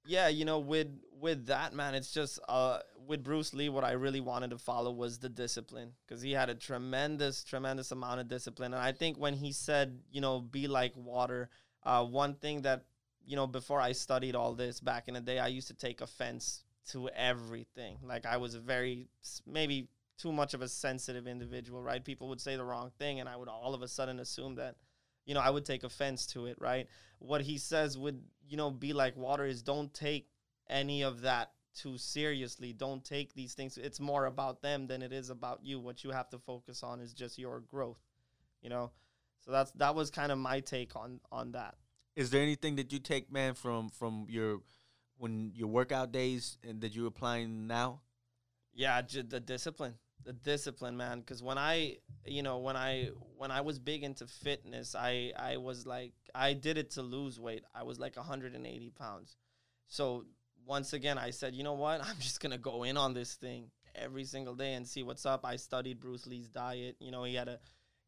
yeah, 0.06 0.28
you 0.28 0.44
know, 0.44 0.58
with 0.58 0.88
with 1.18 1.46
that 1.46 1.72
man, 1.72 1.94
it's 1.94 2.10
just 2.12 2.38
uh 2.48 2.78
with 3.06 3.22
Bruce 3.22 3.54
Lee, 3.54 3.68
what 3.68 3.84
I 3.84 3.92
really 3.92 4.20
wanted 4.20 4.50
to 4.50 4.58
follow 4.58 4.90
was 4.90 5.18
the 5.18 5.28
discipline 5.28 5.92
because 6.02 6.20
he 6.22 6.32
had 6.32 6.48
a 6.50 6.54
tremendous, 6.54 7.44
tremendous 7.44 7.90
amount 7.92 8.20
of 8.20 8.28
discipline, 8.28 8.74
and 8.74 8.82
I 8.82 8.92
think 8.92 9.16
when 9.18 9.34
he 9.34 9.52
said, 9.52 10.00
you 10.10 10.20
know, 10.20 10.40
be 10.40 10.68
like 10.68 10.92
water, 10.96 11.48
uh, 11.84 12.04
one 12.04 12.34
thing 12.34 12.62
that 12.62 12.84
you 13.26 13.36
know 13.36 13.46
before 13.46 13.80
I 13.80 13.92
studied 13.92 14.34
all 14.34 14.54
this 14.54 14.80
back 14.80 15.08
in 15.08 15.14
the 15.14 15.20
day, 15.20 15.38
I 15.38 15.48
used 15.48 15.68
to 15.68 15.74
take 15.74 16.00
offense 16.00 16.64
to 16.90 17.08
everything. 17.10 17.98
Like 18.02 18.26
I 18.26 18.36
was 18.36 18.54
a 18.54 18.60
very 18.60 19.08
maybe 19.46 19.88
too 20.16 20.32
much 20.32 20.54
of 20.54 20.62
a 20.62 20.68
sensitive 20.68 21.26
individual, 21.26 21.82
right? 21.82 22.04
People 22.04 22.28
would 22.28 22.40
say 22.40 22.56
the 22.56 22.64
wrong 22.64 22.92
thing, 22.98 23.20
and 23.20 23.28
I 23.28 23.36
would 23.36 23.48
all 23.48 23.74
of 23.74 23.82
a 23.82 23.88
sudden 23.88 24.20
assume 24.20 24.56
that 24.56 24.76
you 25.26 25.34
know, 25.34 25.40
I 25.40 25.50
would 25.50 25.64
take 25.64 25.84
offense 25.84 26.26
to 26.28 26.46
it, 26.46 26.56
right? 26.60 26.86
What 27.18 27.40
he 27.40 27.58
says 27.58 27.96
would, 27.96 28.22
you 28.46 28.56
know, 28.56 28.70
be 28.70 28.92
like 28.92 29.16
water 29.16 29.44
is 29.44 29.62
don't 29.62 29.92
take 29.92 30.28
any 30.68 31.02
of 31.02 31.22
that 31.22 31.52
too 31.74 31.98
seriously. 31.98 32.72
Don't 32.72 33.04
take 33.04 33.34
these 33.34 33.54
things. 33.54 33.78
It's 33.78 34.00
more 34.00 34.26
about 34.26 34.62
them 34.62 34.86
than 34.86 35.02
it 35.02 35.12
is 35.12 35.30
about 35.30 35.60
you. 35.62 35.80
What 35.80 36.04
you 36.04 36.10
have 36.10 36.28
to 36.30 36.38
focus 36.38 36.82
on 36.82 37.00
is 37.00 37.12
just 37.12 37.38
your 37.38 37.60
growth, 37.60 38.00
you 38.62 38.68
know? 38.68 38.92
So 39.40 39.50
that's 39.50 39.70
that 39.72 39.94
was 39.94 40.10
kind 40.10 40.32
of 40.32 40.38
my 40.38 40.60
take 40.60 40.96
on 40.96 41.20
on 41.30 41.52
that. 41.52 41.74
Is 42.16 42.30
there 42.30 42.42
anything 42.42 42.76
that 42.76 42.92
you 42.92 42.98
take, 42.98 43.32
man, 43.32 43.54
from 43.54 43.88
from 43.88 44.26
your 44.28 44.60
when 45.18 45.52
your 45.54 45.68
workout 45.68 46.12
days 46.12 46.58
and 46.68 46.80
that 46.80 46.94
you're 46.94 47.08
applying 47.08 47.66
now? 47.66 48.00
Yeah, 48.72 49.00
the 49.02 49.40
discipline, 49.40 49.94
the 50.24 50.32
discipline, 50.32 50.96
man. 50.96 51.20
Because 51.20 51.42
when 51.42 51.58
I, 51.58 51.98
you 52.24 52.42
know, 52.42 52.58
when 52.58 52.76
I 52.76 53.10
when 53.36 53.50
I 53.50 53.60
was 53.60 53.78
big 53.78 54.02
into 54.04 54.26
fitness, 54.26 54.94
I 54.94 55.32
I 55.36 55.56
was 55.56 55.86
like 55.86 56.12
I 56.34 56.52
did 56.52 56.78
it 56.78 56.92
to 56.92 57.02
lose 57.02 57.38
weight. 57.40 57.64
I 57.74 57.82
was 57.82 57.98
like 57.98 58.16
180 58.16 58.90
pounds. 58.90 59.36
So 59.86 60.24
once 60.66 60.92
again, 60.92 61.18
I 61.18 61.30
said, 61.30 61.54
you 61.54 61.62
know 61.62 61.74
what? 61.74 62.00
I'm 62.04 62.18
just 62.18 62.40
gonna 62.40 62.58
go 62.58 62.84
in 62.84 62.96
on 62.96 63.14
this 63.14 63.34
thing 63.34 63.70
every 63.94 64.24
single 64.24 64.54
day 64.54 64.74
and 64.74 64.86
see 64.86 65.02
what's 65.02 65.26
up. 65.26 65.44
I 65.44 65.56
studied 65.56 66.00
Bruce 66.00 66.26
Lee's 66.26 66.48
diet. 66.48 66.96
You 67.00 67.10
know, 67.10 67.24
he 67.24 67.34
had 67.34 67.48
a 67.48 67.58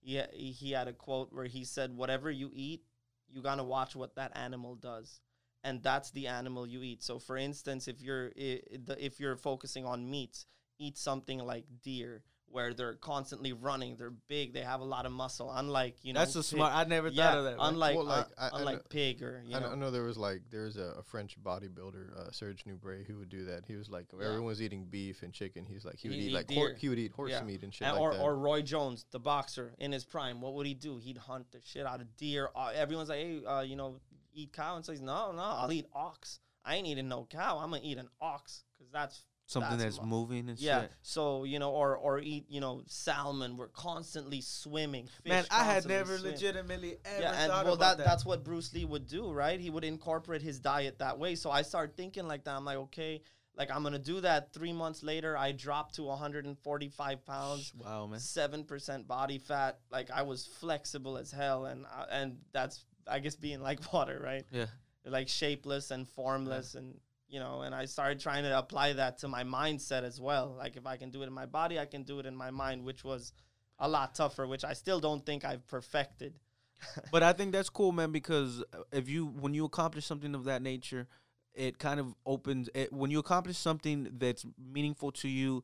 he 0.00 0.20
he 0.52 0.70
had 0.72 0.88
a 0.88 0.92
quote 0.92 1.32
where 1.32 1.46
he 1.46 1.64
said, 1.64 1.96
"Whatever 1.96 2.30
you 2.30 2.50
eat, 2.54 2.82
you 3.28 3.42
gotta 3.42 3.64
watch 3.64 3.96
what 3.96 4.14
that 4.16 4.36
animal 4.36 4.74
does." 4.74 5.20
And 5.64 5.82
that's 5.82 6.10
the 6.12 6.28
animal 6.28 6.66
you 6.66 6.82
eat. 6.82 7.02
So, 7.02 7.18
for 7.18 7.36
instance, 7.36 7.88
if 7.88 8.00
you're 8.00 8.32
if 8.36 9.18
you're 9.18 9.36
focusing 9.36 9.84
on 9.84 10.08
meats, 10.10 10.46
eat 10.78 10.96
something 10.96 11.40
like 11.40 11.64
deer, 11.82 12.22
where 12.56 12.72
they're 12.72 12.94
constantly 12.94 13.52
running, 13.52 13.96
they're 13.96 14.14
big, 14.28 14.54
they 14.54 14.62
have 14.62 14.80
a 14.80 14.84
lot 14.84 15.04
of 15.04 15.12
muscle. 15.12 15.52
Unlike 15.54 15.96
you 16.02 16.14
know, 16.14 16.20
That's 16.20 16.34
a 16.36 16.38
pig- 16.38 16.44
smart. 16.46 16.74
I 16.74 16.84
never 16.84 17.08
yeah, 17.08 17.28
thought 17.28 17.38
of 17.38 17.44
that. 17.44 17.56
man. 17.58 17.66
unlike 17.68 17.96
Well, 17.96 18.04
like, 18.06 18.26
uh, 18.26 18.28
I- 18.38 18.48
I 18.48 18.58
unlike 18.60 18.76
know- 18.78 18.82
pig 18.88 19.22
or 19.22 19.42
you 19.46 19.54
I 19.54 19.60
know, 19.60 19.66
know, 19.66 19.72
I 19.72 19.76
know 19.76 19.90
there 19.90 20.04
was 20.04 20.16
like 20.16 20.40
there's 20.50 20.78
a, 20.78 20.94
a 20.98 21.02
French 21.02 21.36
bodybuilder, 21.42 22.16
uh, 22.18 22.30
Serge 22.30 22.64
Nubret, 22.64 23.06
who 23.06 23.18
would 23.18 23.28
do 23.28 23.44
that. 23.44 23.64
He 23.66 23.76
was 23.76 23.90
like, 23.90 24.06
Yeah. 24.12 24.24
everyone 24.24 24.46
was 24.46 24.62
eating 24.62 24.86
beef 24.86 25.22
and 25.22 25.32
chicken. 25.34 25.66
He's 25.66 25.84
like, 25.84 25.96
he 25.98 26.08
would 26.08 26.16
eat 26.16 26.28
eat 26.30 26.32
like 26.32 26.50
hor- 26.50 26.72
he 26.72 26.88
would 26.88 26.98
eat 26.98 27.12
horse 27.12 27.30
Yeah. 27.32 27.42
meat 27.42 27.62
and 27.62 27.74
shit 27.74 27.86
And- 27.86 27.96
like 27.96 28.02
or, 28.02 28.12
that. 28.14 28.22
or 28.22 28.36
Roy 28.38 28.62
Jones, 28.62 29.04
the 29.10 29.20
boxer, 29.20 29.74
in 29.78 29.92
his 29.92 30.04
prime, 30.06 30.40
what 30.40 30.54
would 30.54 30.66
he 30.66 30.72
do? 30.74 30.96
He'd 30.96 31.18
hunt 31.18 31.52
the 31.52 31.60
shit 31.62 31.84
out 31.84 32.00
of 32.00 32.16
deer. 32.16 32.48
Uh, 32.56 32.72
everyone's 32.74 33.10
like, 33.10 33.18
hey, 33.20 33.44
uh, 33.44 33.60
you 33.60 33.76
know, 33.76 34.00
eat 34.32 34.52
cow, 34.54 34.76
and 34.76 34.84
says, 34.84 35.00
no, 35.02 35.32
no, 35.32 35.42
I'll 35.42 35.70
eat 35.72 35.86
ox. 35.92 36.40
I 36.64 36.76
ain't 36.76 36.86
eating 36.86 37.08
no 37.08 37.26
cow. 37.30 37.58
I'm 37.58 37.70
gonna 37.70 37.82
eat 37.84 37.98
an 37.98 38.08
ox 38.20 38.64
because 38.76 38.90
that's 38.90 39.24
Something 39.48 39.78
that's 39.78 39.98
that's 39.98 40.06
moving 40.06 40.48
and 40.48 40.58
yeah. 40.58 40.82
shit. 40.82 40.92
So 41.02 41.44
you 41.44 41.60
know, 41.60 41.70
or 41.70 41.96
or 41.96 42.18
eat 42.18 42.46
you 42.48 42.60
know 42.60 42.82
salmon. 42.86 43.56
We're 43.56 43.68
constantly 43.68 44.40
swimming. 44.40 45.06
Fish 45.22 45.30
Man, 45.30 45.44
I 45.52 45.62
had 45.62 45.86
never 45.86 46.18
swim. 46.18 46.32
legitimately 46.32 46.96
ever 47.04 47.22
Yeah, 47.22 47.32
and 47.32 47.52
thought 47.52 47.64
well, 47.64 47.76
that, 47.76 47.98
that's 47.98 48.26
what 48.26 48.42
Bruce 48.42 48.74
Lee 48.74 48.84
would 48.84 49.06
do, 49.06 49.30
right? 49.32 49.60
He 49.60 49.70
would 49.70 49.84
incorporate 49.84 50.42
his 50.42 50.58
diet 50.58 50.98
that 50.98 51.18
way. 51.18 51.36
So 51.36 51.50
I 51.50 51.62
started 51.62 51.96
thinking 51.96 52.26
like 52.26 52.42
that. 52.44 52.56
I'm 52.56 52.64
like, 52.64 52.78
okay, 52.78 53.22
like 53.56 53.70
I'm 53.70 53.82
gonna 53.82 53.98
do 54.00 54.20
that. 54.20 54.52
Three 54.52 54.72
months 54.72 55.02
later, 55.02 55.36
I 55.36 55.52
dropped 55.52 55.94
to 55.94 56.02
145 56.02 57.24
pounds, 57.24 57.72
Wow, 57.78 58.06
man. 58.06 58.18
seven 58.20 58.64
percent 58.64 59.06
body 59.06 59.38
fat. 59.38 59.78
Like 59.90 60.10
I 60.10 60.22
was 60.22 60.44
flexible 60.44 61.16
as 61.18 61.30
hell, 61.30 61.66
and 61.66 61.86
uh, 61.86 62.06
and 62.10 62.38
that's 62.52 62.84
I 63.06 63.20
guess 63.20 63.36
being 63.36 63.60
like 63.60 63.92
water, 63.92 64.20
right? 64.22 64.44
Yeah. 64.50 64.66
Like 65.04 65.28
shapeless 65.28 65.92
and 65.92 66.08
formless, 66.08 66.74
and 66.74 66.98
you 67.28 67.40
know. 67.40 67.62
And 67.62 67.74
I 67.74 67.84
started 67.84 68.20
trying 68.20 68.44
to 68.44 68.58
apply 68.58 68.94
that 68.94 69.18
to 69.18 69.28
my 69.28 69.44
mindset 69.44 70.02
as 70.04 70.20
well. 70.20 70.54
Like 70.56 70.76
if 70.76 70.86
I 70.86 70.96
can 70.96 71.10
do 71.10 71.22
it 71.22 71.26
in 71.26 71.32
my 71.32 71.46
body, 71.46 71.78
I 71.78 71.86
can 71.86 72.02
do 72.02 72.18
it 72.18 72.26
in 72.26 72.36
my 72.36 72.50
mind, 72.50 72.84
which 72.84 73.04
was 73.04 73.32
a 73.78 73.88
lot 73.88 74.14
tougher, 74.14 74.46
which 74.46 74.64
I 74.64 74.72
still 74.72 75.00
don't 75.00 75.24
think 75.24 75.44
I've 75.44 75.66
perfected. 75.66 76.34
but 77.12 77.22
I 77.22 77.32
think 77.32 77.52
that's 77.52 77.68
cool, 77.68 77.92
man, 77.92 78.12
because 78.12 78.62
uh, 78.72 78.78
if 78.92 79.08
you 79.08 79.26
when 79.26 79.54
you 79.54 79.64
accomplish 79.64 80.04
something 80.04 80.34
of 80.34 80.44
that 80.44 80.62
nature, 80.62 81.06
it 81.54 81.78
kind 81.78 81.98
of 81.98 82.14
opens. 82.24 82.68
It, 82.74 82.92
when 82.92 83.10
you 83.10 83.18
accomplish 83.18 83.56
something 83.56 84.08
that's 84.18 84.44
meaningful 84.58 85.12
to 85.12 85.28
you, 85.28 85.62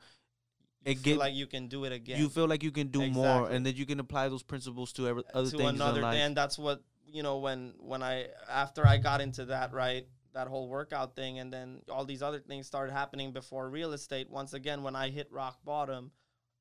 you 0.85 0.93
it 0.93 0.99
feel 0.99 1.15
get 1.15 1.19
like 1.19 1.35
you 1.35 1.47
can 1.47 1.69
do 1.69 1.85
it 1.85 1.93
again. 1.93 2.19
you 2.19 2.29
feel 2.29 2.49
like 2.49 2.63
you 2.63 2.73
can 2.73 2.89
do 2.89 3.11
more, 3.11 3.49
and 3.49 3.65
then 3.65 3.75
you 3.77 3.87
can 3.87 4.01
apply 4.01 4.29
those 4.29 4.43
principles 4.43 4.93
to 4.95 5.07
every, 5.07 5.23
other 5.35 5.51
to 5.51 5.57
things 5.57 5.71
another 5.75 5.99
in 5.99 6.03
life. 6.03 6.17
and 6.17 6.37
that's 6.37 6.59
what 6.59 6.83
you 7.07 7.23
know 7.23 7.39
when 7.39 7.75
when 7.79 8.03
I 8.03 8.29
after 8.51 8.87
I 8.87 8.97
got 8.97 9.21
into 9.21 9.47
that 9.47 9.73
right 9.73 10.07
that 10.35 10.49
whole 10.49 10.69
workout 10.69 11.15
thing 11.15 11.39
and 11.39 11.53
then 11.53 11.81
all 11.91 12.05
these 12.05 12.23
other 12.23 12.41
things 12.41 12.67
started 12.67 12.93
happening 12.93 13.33
before 13.33 13.69
real 13.69 13.93
estate. 13.93 14.31
Once 14.31 14.55
again 14.55 14.83
when 14.83 14.97
I 14.97 15.11
hit 15.11 15.31
rock 15.31 15.59
bottom 15.65 16.11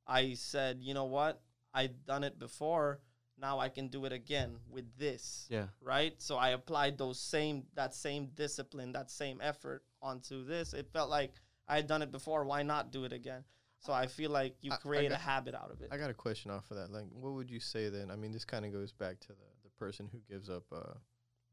I 0.08 0.34
said 0.34 0.80
you 0.82 0.94
know 0.94 1.06
what? 1.06 1.42
I've 1.74 2.06
done 2.06 2.24
it 2.24 2.38
before. 2.38 3.00
Now 3.40 3.60
I 3.60 3.70
can 3.70 3.88
do 3.88 4.06
it 4.06 4.12
again 4.12 4.58
with 4.70 4.86
this. 4.98 5.48
Yeah, 5.50 5.68
right? 5.82 6.14
So 6.22 6.38
I 6.38 6.50
applied 6.50 6.98
those 6.98 7.20
same 7.20 7.64
that 7.76 7.96
same 7.96 8.28
discipline 8.36 8.92
that 8.94 9.10
same 9.10 9.40
effort 9.42 9.84
onto 10.02 10.44
this. 10.44 10.74
It 10.74 10.88
felt 10.92 11.10
like 11.10 11.34
I 11.68 11.78
had 11.78 11.88
done 11.88 12.02
it 12.02 12.12
before. 12.12 12.44
Why 12.44 12.64
not 12.64 12.92
do 12.92 13.06
it 13.06 13.14
again? 13.14 13.44
So 13.82 13.94
I 13.94 14.06
feel 14.06 14.30
like 14.30 14.56
you 14.62 14.72
create 14.72 15.12
a 15.12 15.18
habit 15.18 15.56
out 15.56 15.72
of 15.72 15.82
it. 15.82 15.90
I 15.92 15.98
got 15.98 16.12
a 16.12 16.14
question 16.14 16.52
off 16.52 16.70
of 16.70 16.78
that. 16.78 16.92
Like, 16.92 17.06
what 17.12 17.34
would 17.34 17.50
you 17.50 17.60
say 17.60 17.90
then? 17.90 18.12
I 18.12 18.16
mean, 18.16 18.32
this 18.32 18.46
kind 18.46 18.64
of 18.64 18.72
goes 18.72 18.92
back 18.92 19.20
to 19.22 19.30
the, 19.30 19.34
the 19.64 19.70
person 19.80 20.08
who 20.12 20.20
gives 20.30 20.52
up, 20.52 20.66
uh, 20.72 20.94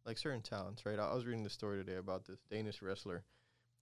like 0.09 0.19
certain 0.19 0.41
talents, 0.41 0.85
right? 0.87 0.99
I, 0.99 1.05
I 1.05 1.15
was 1.15 1.27
reading 1.27 1.45
the 1.45 1.51
story 1.51 1.77
today 1.79 1.97
about 1.97 2.25
this 2.25 2.41
Danish 2.51 2.83
wrestler, 2.83 3.23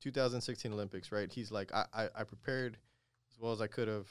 2016 0.03 0.73
Olympics, 0.73 1.13
right? 1.13 1.33
He's 1.33 1.51
like, 1.51 1.73
I, 1.73 1.85
I, 1.95 2.09
I 2.17 2.25
prepared 2.25 2.77
as 3.33 3.41
well 3.41 3.53
as 3.53 3.61
I 3.63 3.69
could 3.69 3.89
have. 3.89 4.09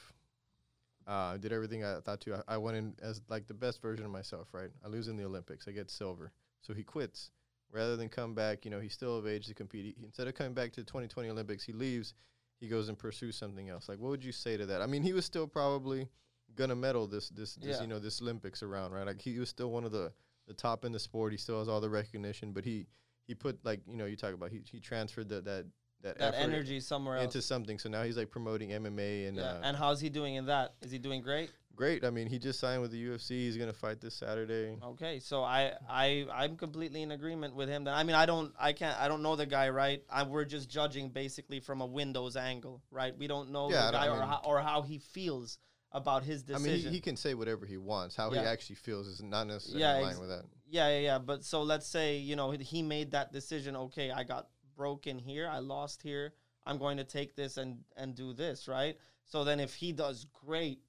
Uh, 1.06 1.36
did 1.36 1.52
everything 1.52 1.84
I 1.84 2.00
thought 2.00 2.20
to. 2.22 2.34
I, 2.34 2.54
I 2.54 2.58
went 2.58 2.76
in 2.76 2.94
as 3.00 3.20
like 3.28 3.46
the 3.46 3.54
best 3.54 3.80
version 3.80 4.04
of 4.04 4.10
myself, 4.10 4.48
right? 4.52 4.70
I 4.84 4.88
lose 4.88 5.06
in 5.06 5.16
the 5.16 5.24
Olympics. 5.24 5.68
I 5.68 5.70
get 5.70 5.88
silver. 5.88 6.32
So 6.62 6.74
he 6.74 6.82
quits. 6.82 7.30
Rather 7.70 7.96
than 7.96 8.08
come 8.08 8.34
back, 8.34 8.64
you 8.64 8.72
know, 8.72 8.80
he's 8.80 8.92
still 8.92 9.16
of 9.16 9.24
age 9.24 9.46
to 9.46 9.54
compete. 9.54 9.84
He, 9.84 10.04
instead 10.04 10.26
of 10.26 10.34
coming 10.34 10.52
back 10.52 10.72
to 10.72 10.80
the 10.80 10.86
2020 10.86 11.28
Olympics, 11.28 11.62
he 11.62 11.72
leaves 11.72 12.14
he 12.58 12.66
goes 12.66 12.88
and 12.88 12.98
pursues 12.98 13.36
something 13.36 13.68
else. 13.68 13.88
Like, 13.88 14.00
what 14.00 14.08
would 14.08 14.24
you 14.24 14.32
say 14.32 14.56
to 14.56 14.66
that? 14.66 14.82
I 14.82 14.86
mean, 14.86 15.02
he 15.04 15.12
was 15.12 15.24
still 15.24 15.46
probably 15.46 16.08
gonna 16.56 16.74
medal 16.74 17.06
this 17.06 17.28
this, 17.28 17.54
this 17.54 17.76
Yeah. 17.76 17.82
you 17.82 17.86
know 17.86 18.00
this 18.00 18.20
Olympics 18.20 18.62
around, 18.64 18.92
right? 18.92 19.06
Like 19.06 19.20
he 19.20 19.38
was 19.38 19.48
still 19.48 19.70
one 19.70 19.84
of 19.84 19.92
the 19.92 20.12
the 20.46 20.54
top 20.54 20.84
in 20.84 20.92
the 20.92 20.98
sport. 20.98 21.32
He 21.32 21.38
still 21.38 21.58
has 21.58 21.68
all 21.68 21.80
the 21.80 21.90
recognition, 21.90 22.52
but 22.52 22.64
he 22.64 22.86
he 23.26 23.34
put 23.34 23.58
like 23.64 23.80
you 23.88 23.96
know 23.96 24.06
you 24.06 24.16
talk 24.16 24.34
about 24.34 24.50
he 24.50 24.62
he 24.70 24.80
transferred 24.80 25.28
that 25.28 25.44
that 25.44 25.66
that, 26.02 26.18
that 26.18 26.34
energy 26.34 26.80
somewhere 26.80 27.16
else 27.16 27.24
into 27.26 27.42
something. 27.42 27.78
So 27.78 27.88
now 27.88 28.02
he's 28.02 28.16
like 28.16 28.30
promoting 28.30 28.70
MMA 28.70 29.28
and 29.28 29.36
yeah. 29.38 29.42
uh, 29.42 29.60
and 29.64 29.76
how's 29.76 30.00
he 30.00 30.08
doing 30.08 30.34
in 30.34 30.46
that? 30.46 30.74
Is 30.82 30.90
he 30.90 30.98
doing 30.98 31.22
great? 31.22 31.50
great. 31.74 32.04
I 32.04 32.10
mean, 32.10 32.26
he 32.26 32.38
just 32.38 32.58
signed 32.58 32.80
with 32.80 32.90
the 32.90 33.04
UFC. 33.04 33.30
He's 33.30 33.56
gonna 33.56 33.72
fight 33.72 34.00
this 34.00 34.14
Saturday. 34.14 34.78
Okay, 34.82 35.20
so 35.20 35.42
I 35.42 35.72
I 35.88 36.26
I'm 36.32 36.56
completely 36.56 37.02
in 37.02 37.12
agreement 37.12 37.54
with 37.54 37.68
him. 37.68 37.84
That 37.84 37.94
I 37.94 38.02
mean, 38.02 38.16
I 38.16 38.26
don't 38.26 38.52
I 38.58 38.72
can't 38.72 38.98
I 38.98 39.08
don't 39.08 39.22
know 39.22 39.36
the 39.36 39.46
guy, 39.46 39.68
right? 39.68 40.02
I, 40.10 40.22
we're 40.22 40.44
just 40.44 40.68
judging 40.70 41.10
basically 41.10 41.60
from 41.60 41.80
a 41.82 41.86
Windows 41.86 42.36
angle, 42.36 42.82
right? 42.90 43.16
We 43.16 43.26
don't 43.26 43.50
know 43.50 43.70
Yeah, 43.70 43.86
the 43.86 43.92
guy 43.92 44.06
I 44.06 44.08
or 44.08 44.18
mean- 44.20 44.28
how, 44.28 44.40
or 44.44 44.60
how 44.60 44.82
he 44.82 44.98
feels 44.98 45.58
about 45.92 46.24
his 46.24 46.42
decision. 46.42 46.70
I 46.70 46.74
mean, 46.76 46.84
he, 46.84 46.90
he 46.90 47.00
can 47.00 47.16
say 47.16 47.34
whatever 47.34 47.64
he 47.66 47.76
wants. 47.78 48.16
How 48.16 48.32
Yeah. 48.32 48.42
he 48.42 48.46
actually 48.46 48.76
feels 48.76 49.06
is 49.06 49.22
not 49.22 49.46
necessarily 49.46 49.80
Yeah, 49.80 49.96
in 49.96 50.02
line 50.02 50.10
ex- 50.12 50.20
with 50.20 50.28
that. 50.28 50.44
Yeah, 50.68 50.88
yeah, 50.88 50.98
yeah. 50.98 51.18
But 51.18 51.44
so 51.44 51.62
let's 51.62 51.86
say, 51.86 52.18
you 52.18 52.36
know, 52.36 52.50
he 52.50 52.82
made 52.82 53.12
that 53.12 53.32
decision. 53.32 53.76
Okay, 53.76 54.10
I 54.10 54.24
got 54.24 54.48
broken 54.76 55.18
here. 55.18 55.48
I 55.48 55.60
lost 55.60 56.02
here. 56.02 56.34
I'm 56.66 56.78
going 56.78 56.96
to 56.96 57.04
take 57.04 57.36
this 57.36 57.56
and 57.56 57.84
and 57.96 58.14
do 58.14 58.32
this, 58.32 58.68
right? 58.68 58.98
So 59.24 59.44
then 59.44 59.60
if 59.60 59.74
he 59.74 59.92
does 59.92 60.26
great 60.32 60.80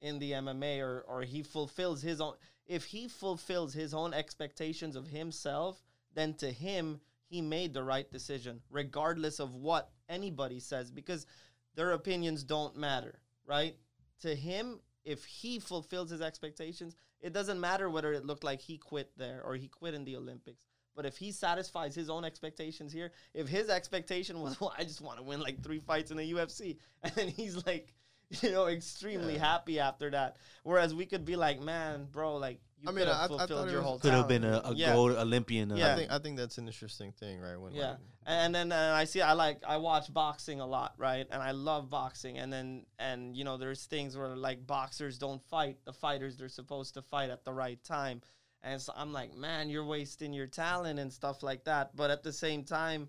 in 0.00 0.18
the 0.18 0.32
MMA 0.32 0.80
or 0.80 1.04
or 1.06 1.22
he 1.22 1.42
fulfills 1.42 2.00
his 2.02 2.20
own 2.20 2.34
if 2.66 2.84
he 2.84 3.08
fulfills 3.08 3.72
his 3.74 3.94
own 3.94 4.12
expectations 4.14 4.96
of 4.96 5.06
himself, 5.06 5.82
then 6.14 6.34
to 6.34 6.50
him 6.50 7.00
he 7.26 7.42
made 7.42 7.74
the 7.74 7.82
right 7.82 8.10
decision 8.10 8.60
regardless 8.70 9.38
of 9.38 9.54
what 9.54 9.90
anybody 10.08 10.58
says 10.60 10.90
because 10.90 11.26
their 11.74 11.92
opinions 11.92 12.42
don't 12.42 12.76
matter, 12.76 13.20
right? 13.46 13.76
To 14.22 14.34
him, 14.34 14.80
if 15.04 15.24
he 15.24 15.58
fulfills 15.58 16.10
his 16.10 16.20
expectations, 16.20 16.94
it 17.20 17.32
doesn't 17.32 17.60
matter 17.60 17.88
whether 17.90 18.12
it 18.12 18.24
looked 18.24 18.44
like 18.44 18.60
he 18.60 18.78
quit 18.78 19.10
there 19.16 19.42
or 19.44 19.54
he 19.54 19.68
quit 19.68 19.94
in 19.94 20.04
the 20.04 20.16
Olympics. 20.16 20.62
But 20.94 21.06
if 21.06 21.16
he 21.16 21.30
satisfies 21.30 21.94
his 21.94 22.10
own 22.10 22.24
expectations 22.24 22.92
here, 22.92 23.12
if 23.32 23.46
his 23.48 23.68
expectation 23.70 24.40
was, 24.40 24.60
well, 24.60 24.74
I 24.76 24.82
just 24.84 25.00
want 25.00 25.18
to 25.18 25.22
win 25.22 25.40
like 25.40 25.62
three 25.62 25.78
fights 25.78 26.10
in 26.10 26.16
the 26.16 26.32
UFC, 26.32 26.76
and 27.16 27.30
he's 27.30 27.64
like, 27.66 27.94
you 28.42 28.50
know, 28.50 28.66
extremely 28.66 29.34
Yeah. 29.34 29.46
happy 29.46 29.78
after 29.80 30.10
that. 30.10 30.36
Whereas 30.64 30.94
we 30.94 31.06
could 31.06 31.24
be 31.24 31.36
like, 31.36 31.60
man, 31.60 32.06
bro, 32.10 32.36
like 32.36 32.60
you 32.80 32.88
I 32.88 32.92
mean, 32.92 33.08
I- 33.08 33.24
I 33.24 33.26
thought 33.26 33.38
fulfilled 33.38 33.68
it 33.68 33.72
your 33.72 33.82
whole 33.82 33.98
Could 33.98 34.12
have 34.12 34.28
been 34.28 34.44
a, 34.44 34.60
a 34.64 34.74
Yeah. 34.74 34.94
gold 34.94 35.12
Olympian. 35.12 35.72
Uh, 35.72 35.76
Yeah. 35.76 35.92
I 35.92 35.96
think 35.96 36.10
I 36.12 36.18
think 36.18 36.36
that's 36.36 36.58
an 36.58 36.66
interesting 36.66 37.12
thing, 37.12 37.40
right? 37.40 37.56
When 37.56 37.72
Yeah, 37.74 37.90
like, 37.90 37.98
and 38.26 38.54
then 38.54 38.72
uh, 38.72 38.92
I 38.94 39.04
see 39.04 39.20
I 39.20 39.32
like 39.32 39.62
I 39.66 39.76
watch 39.78 40.12
boxing 40.12 40.60
a 40.60 40.66
lot, 40.66 40.94
right? 40.98 41.26
And 41.30 41.42
I 41.42 41.50
love 41.52 41.90
boxing. 41.90 42.38
And 42.38 42.52
then 42.52 42.86
and 42.98 43.36
you 43.36 43.44
know 43.44 43.56
there's 43.56 43.86
things 43.86 44.16
where 44.16 44.36
like 44.36 44.66
boxers 44.66 45.18
don't 45.18 45.42
fight 45.48 45.78
the 45.84 45.92
fighters 45.92 46.36
they're 46.36 46.48
supposed 46.48 46.94
to 46.94 47.02
fight 47.02 47.30
at 47.30 47.44
the 47.44 47.52
right 47.52 47.82
time, 47.82 48.22
and 48.62 48.80
so 48.80 48.92
I'm 48.96 49.12
like, 49.12 49.34
man, 49.34 49.70
you're 49.70 49.84
wasting 49.86 50.32
your 50.32 50.46
talent 50.46 50.98
and 50.98 51.12
stuff 51.12 51.42
like 51.42 51.64
that. 51.64 51.96
But 51.96 52.10
at 52.10 52.22
the 52.22 52.32
same 52.32 52.64
time, 52.64 53.08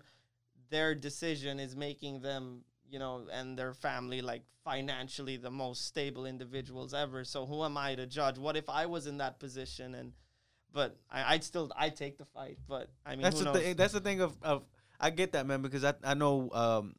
their 0.70 0.94
decision 0.94 1.58
is 1.60 1.74
making 1.76 2.20
them, 2.20 2.64
you 2.90 2.98
know, 2.98 3.26
and 3.32 3.58
their 3.58 3.72
family 3.72 4.20
like 4.20 4.42
financially 4.64 5.36
the 5.36 5.50
most 5.50 5.86
stable 5.86 6.26
individuals 6.26 6.92
ever. 6.92 7.24
So 7.24 7.46
who 7.46 7.64
am 7.64 7.76
I 7.76 7.94
to 7.94 8.06
judge? 8.06 8.38
What 8.38 8.56
if 8.56 8.68
I 8.68 8.86
was 8.86 9.06
in 9.06 9.18
that 9.18 9.38
position 9.38 9.94
and 9.94 10.12
but 10.72 10.96
I, 11.10 11.34
I'd 11.34 11.44
still 11.44 11.70
I 11.76 11.88
take 11.88 12.18
the 12.18 12.24
fight. 12.24 12.58
But 12.68 12.90
I 13.04 13.12
mean, 13.16 13.22
that's 13.22 13.40
the 13.40 13.52
thing. 13.52 13.76
That's 13.76 13.92
the 13.92 14.00
thing 14.00 14.20
of, 14.20 14.36
of 14.42 14.64
I 15.00 15.10
get 15.10 15.32
that 15.32 15.46
man 15.46 15.62
because 15.62 15.84
I 15.84 15.94
I 16.04 16.14
know 16.14 16.50
um 16.52 16.96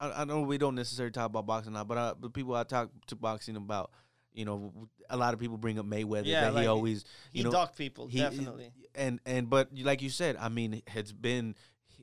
I, 0.00 0.22
I 0.22 0.24
know 0.24 0.42
we 0.42 0.58
don't 0.58 0.74
necessarily 0.74 1.12
talk 1.12 1.26
about 1.26 1.46
boxing 1.46 1.72
now, 1.72 1.84
but 1.84 1.98
uh, 1.98 2.14
but 2.18 2.32
people 2.32 2.54
I 2.54 2.64
talk 2.64 2.90
to 3.08 3.16
boxing 3.16 3.56
about, 3.56 3.90
you 4.32 4.44
know, 4.44 4.72
a 5.10 5.16
lot 5.16 5.34
of 5.34 5.40
people 5.40 5.56
bring 5.56 5.78
up 5.78 5.86
Mayweather 5.86 6.26
Yeah, 6.26 6.42
that 6.42 6.54
like, 6.54 6.62
he 6.62 6.66
always 6.68 7.04
he 7.32 7.38
you 7.40 7.44
know 7.44 7.50
ducked 7.50 7.76
people 7.76 8.06
he- 8.06 8.18
definitely. 8.20 8.72
and 8.94 9.20
and 9.26 9.48
but 9.48 9.70
like 9.78 10.02
you 10.02 10.10
said, 10.10 10.36
I 10.38 10.48
mean, 10.48 10.82
it's 10.94 11.12
been 11.12 11.54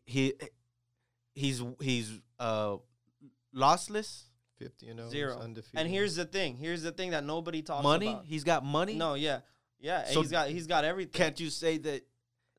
he 0.05 0.33
he's 1.33 1.63
he's 1.79 2.19
uh 2.39 2.77
lossless 3.55 4.23
fifty 4.57 4.87
and 4.87 4.99
0, 4.99 5.09
Zero. 5.09 5.39
undefeated. 5.39 5.79
And 5.79 5.89
here's 5.89 6.15
the 6.15 6.25
thing. 6.25 6.57
Here's 6.57 6.83
the 6.83 6.91
thing 6.91 7.11
that 7.11 7.23
nobody 7.23 7.61
talks 7.61 7.83
money. 7.83 8.07
about. 8.07 8.15
Money? 8.17 8.27
He's 8.27 8.43
got 8.43 8.65
money. 8.65 8.95
No, 8.95 9.13
yeah, 9.15 9.39
yeah. 9.79 10.05
So 10.05 10.21
he's 10.21 10.31
got 10.31 10.49
he's 10.49 10.67
got 10.67 10.85
everything. 10.85 11.13
can't 11.13 11.39
you 11.39 11.49
say 11.49 11.77
that? 11.79 12.05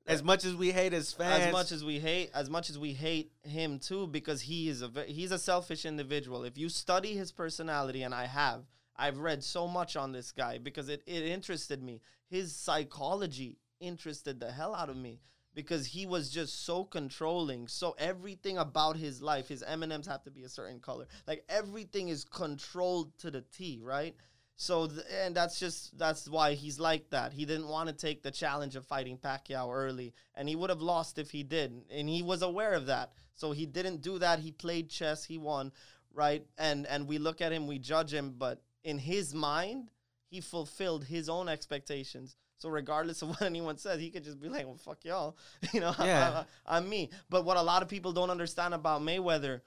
As 0.08 0.22
much 0.22 0.44
as 0.44 0.54
we 0.54 0.70
hate 0.70 0.94
as 0.94 1.12
fans, 1.12 1.46
as 1.46 1.52
much 1.52 1.72
as 1.72 1.84
we 1.84 1.98
hate, 1.98 2.30
as 2.32 2.48
much 2.48 2.70
as 2.70 2.78
we 2.78 2.92
hate 2.92 3.32
him 3.42 3.80
too, 3.80 4.06
because 4.06 4.40
he 4.40 4.68
is 4.68 4.80
a 4.80 4.90
he's 5.06 5.32
a 5.32 5.38
selfish 5.38 5.84
individual. 5.84 6.44
If 6.44 6.56
you 6.56 6.68
study 6.68 7.14
his 7.14 7.32
personality, 7.32 8.04
and 8.04 8.14
I 8.14 8.26
have, 8.26 8.62
I've 8.94 9.18
read 9.18 9.42
so 9.42 9.66
much 9.66 9.96
on 9.96 10.12
this 10.12 10.30
guy 10.30 10.58
because 10.58 10.88
it 10.88 11.02
it 11.06 11.24
interested 11.24 11.82
me. 11.82 12.02
His 12.28 12.54
psychology 12.54 13.58
interested 13.80 14.38
the 14.38 14.52
hell 14.52 14.76
out 14.76 14.90
of 14.90 14.96
me 14.96 15.20
because 15.56 15.86
he 15.86 16.04
was 16.04 16.28
just 16.30 16.66
so 16.66 16.84
controlling. 16.84 17.66
So 17.66 17.96
everything 17.98 18.58
about 18.58 18.98
his 18.98 19.22
life, 19.22 19.48
his 19.48 19.62
M 19.62 19.82
and 19.82 19.90
M's 19.90 20.06
have 20.06 20.22
to 20.24 20.30
be 20.30 20.44
a 20.44 20.50
certain 20.50 20.78
color. 20.78 21.06
Like 21.26 21.44
everything 21.48 22.10
is 22.10 22.24
controlled 22.24 23.16
to 23.20 23.30
the 23.30 23.40
T, 23.40 23.80
right? 23.82 24.14
So 24.56 24.86
th- 24.86 25.06
and 25.22 25.34
that's 25.34 25.58
just 25.58 25.98
that's 25.98 26.28
why 26.28 26.52
he's 26.52 26.78
like 26.78 27.08
that. 27.10 27.32
He 27.32 27.46
didn't 27.46 27.68
want 27.68 27.88
to 27.88 27.94
take 27.94 28.22
the 28.22 28.30
challenge 28.30 28.76
of 28.76 28.84
fighting 28.86 29.16
Pacquiao 29.16 29.74
early, 29.74 30.12
and 30.34 30.46
he 30.46 30.56
would 30.56 30.70
have 30.70 30.82
lost 30.82 31.18
if 31.18 31.30
he 31.30 31.42
did, 31.42 31.72
and 31.90 32.08
he 32.08 32.22
was 32.22 32.42
aware 32.42 32.74
of 32.74 32.86
that. 32.86 33.12
So 33.34 33.52
he 33.52 33.64
didn't 33.64 34.02
do 34.02 34.18
that. 34.18 34.40
He 34.40 34.52
played 34.52 34.90
chess. 34.90 35.24
He 35.24 35.38
won, 35.38 35.72
right? 36.12 36.44
And 36.58 36.86
and 36.86 37.08
we 37.08 37.16
look 37.16 37.40
at 37.40 37.52
him, 37.52 37.66
we 37.66 37.78
judge 37.78 38.12
him, 38.12 38.34
but 38.36 38.62
in 38.84 38.98
his 38.98 39.32
mind, 39.32 39.90
he 40.26 40.42
fulfilled 40.42 41.04
his 41.04 41.30
own 41.30 41.48
expectations. 41.48 42.36
So 42.58 42.68
regardless 42.68 43.22
of 43.22 43.28
what 43.30 43.42
anyone 43.42 43.78
says, 43.78 44.00
he 44.00 44.10
could 44.10 44.24
just 44.24 44.40
be 44.40 44.48
like, 44.48 44.66
"Well, 44.66 44.76
fuck 44.76 45.04
y'all," 45.04 45.36
you 45.72 45.80
know. 45.80 45.94
Yeah. 45.98 46.44
I, 46.66 46.78
am 46.78 46.88
me. 46.88 47.10
But 47.28 47.44
what 47.44 47.56
a 47.56 47.62
lot 47.62 47.82
of 47.82 47.88
people 47.88 48.12
don't 48.12 48.30
understand 48.30 48.74
about 48.74 49.02
Mayweather 49.02 49.60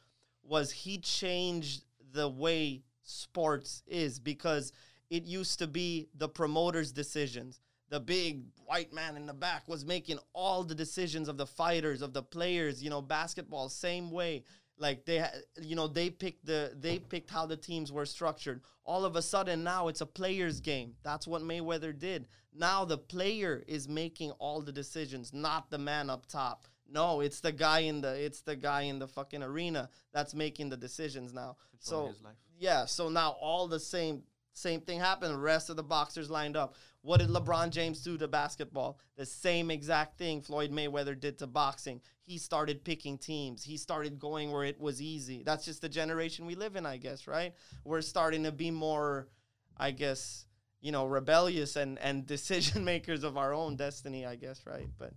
was 0.44 0.72
he 0.72 0.98
changed 0.98 1.84
the 2.12 2.28
way 2.28 2.84
sports 3.04 3.84
is 3.88 4.20
because 4.20 4.72
it 5.10 5.24
used 5.24 5.60
to 5.60 5.68
be 5.68 6.08
the 6.16 6.30
promoter's 6.30 6.92
decisions. 6.92 7.62
The 7.90 8.00
big 8.00 8.44
white 8.66 8.94
man 8.94 9.18
in 9.18 9.26
the 9.26 9.34
back 9.34 9.68
was 9.68 9.84
making 9.84 10.20
all 10.34 10.64
the 10.64 10.76
decisions 10.76 11.28
of 11.28 11.38
the 11.38 11.48
fighters, 11.48 12.04
of 12.04 12.14
the 12.14 12.22
players. 12.22 12.84
You 12.84 12.90
know, 12.90 13.02
basketball 13.02 13.70
same 13.70 14.12
way. 14.12 14.44
Like 14.80 15.06
they, 15.06 15.24
you 15.62 15.76
know, 15.76 15.88
they 15.88 16.10
picked 16.10 16.46
the 16.46 16.74
they 16.76 17.00
picked 17.00 17.30
how 17.30 17.46
the 17.46 17.58
teams 17.58 17.92
were 17.92 18.06
structured. 18.06 18.62
All 18.86 19.04
of 19.06 19.16
a 19.18 19.22
sudden 19.22 19.64
now 19.64 19.90
it's 19.90 20.02
a 20.02 20.06
player's 20.06 20.62
game. 20.62 20.96
That's 21.04 21.28
what 21.28 21.42
Mayweather 21.42 21.98
did. 21.98 22.28
Now 22.54 22.86
the 22.86 22.98
player 22.98 23.64
is 23.68 23.90
making 23.90 24.32
all 24.32 24.62
the 24.62 24.72
decisions, 24.72 25.34
not 25.34 25.70
the 25.70 25.78
man 25.78 26.10
up 26.10 26.26
top. 26.28 26.66
No, 26.92 27.20
it's 27.20 27.42
the 27.42 27.52
guy 27.52 27.80
in 27.80 28.02
the 28.02 28.14
it's 28.14 28.42
the 28.42 28.56
guy 28.56 28.84
in 28.84 29.00
the 29.00 29.08
fucking 29.08 29.44
arena 29.44 29.90
that's 30.14 30.34
making 30.34 30.70
the 30.70 30.78
decisions 30.78 31.34
now. 31.34 31.58
So 31.80 32.14
yeah, 32.58 32.86
so 32.86 33.10
now 33.10 33.32
all 33.32 33.68
the 33.68 33.80
same 33.80 34.24
same 34.54 34.82
thing 34.82 35.00
happened. 35.00 35.34
The 35.34 35.40
rest 35.40 35.70
of 35.70 35.76
the 35.76 35.84
boxers 35.84 36.30
lined 36.30 36.58
up. 36.58 36.76
What 37.02 37.22
did 37.22 37.30
LeBron 37.30 37.70
James 37.70 38.02
do 38.02 38.18
to 38.18 38.28
basketball? 38.28 39.00
The 39.16 39.26
same 39.26 39.72
exact 39.72 40.18
thing 40.18 40.42
Floyd 40.42 40.72
Mayweather 40.72 41.18
did 41.18 41.38
to 41.40 41.48
boxing. 41.48 42.02
He 42.24 42.38
started 42.38 42.84
picking 42.84 43.18
teams. 43.18 43.64
He 43.64 43.78
started 43.78 44.20
going 44.20 44.52
where 44.52 44.66
it 44.66 44.80
was 44.80 45.02
easy. 45.02 45.44
That's 45.44 45.64
just 45.64 45.82
the 45.82 45.90
generation 45.90 46.46
we 46.46 46.56
live 46.56 46.76
in, 46.76 46.86
I 46.86 46.98
guess, 46.98 47.26
right? 47.26 47.54
We're 47.86 48.02
starting 48.02 48.44
to 48.44 48.52
be 48.52 48.70
more, 48.70 49.30
I 49.78 49.92
guess, 49.92 50.46
you 50.82 50.92
know, 50.92 51.06
rebellious 51.06 51.78
and 51.78 51.98
and 52.00 52.26
decision 52.36 52.84
makers 52.84 53.24
of 53.24 53.38
our 53.38 53.54
own 53.54 53.78
destiny, 53.78 54.26
I 54.26 54.36
guess, 54.36 54.66
right? 54.66 54.88
But 54.98 55.14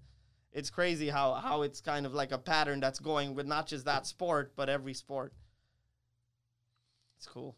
it's 0.52 0.70
crazy 0.70 1.08
how 1.08 1.34
how 1.34 1.62
it's 1.62 1.80
kind 1.80 2.06
of 2.06 2.14
like 2.14 2.30
a 2.30 2.38
pattern 2.38 2.78
that's 2.78 3.00
going 3.00 3.34
with 3.34 3.46
not 3.46 3.66
just 3.66 3.86
that 3.86 4.06
sport, 4.06 4.52
but 4.54 4.68
every 4.68 4.94
sport. 4.94 5.32
It's 7.16 7.26
cool. 7.26 7.56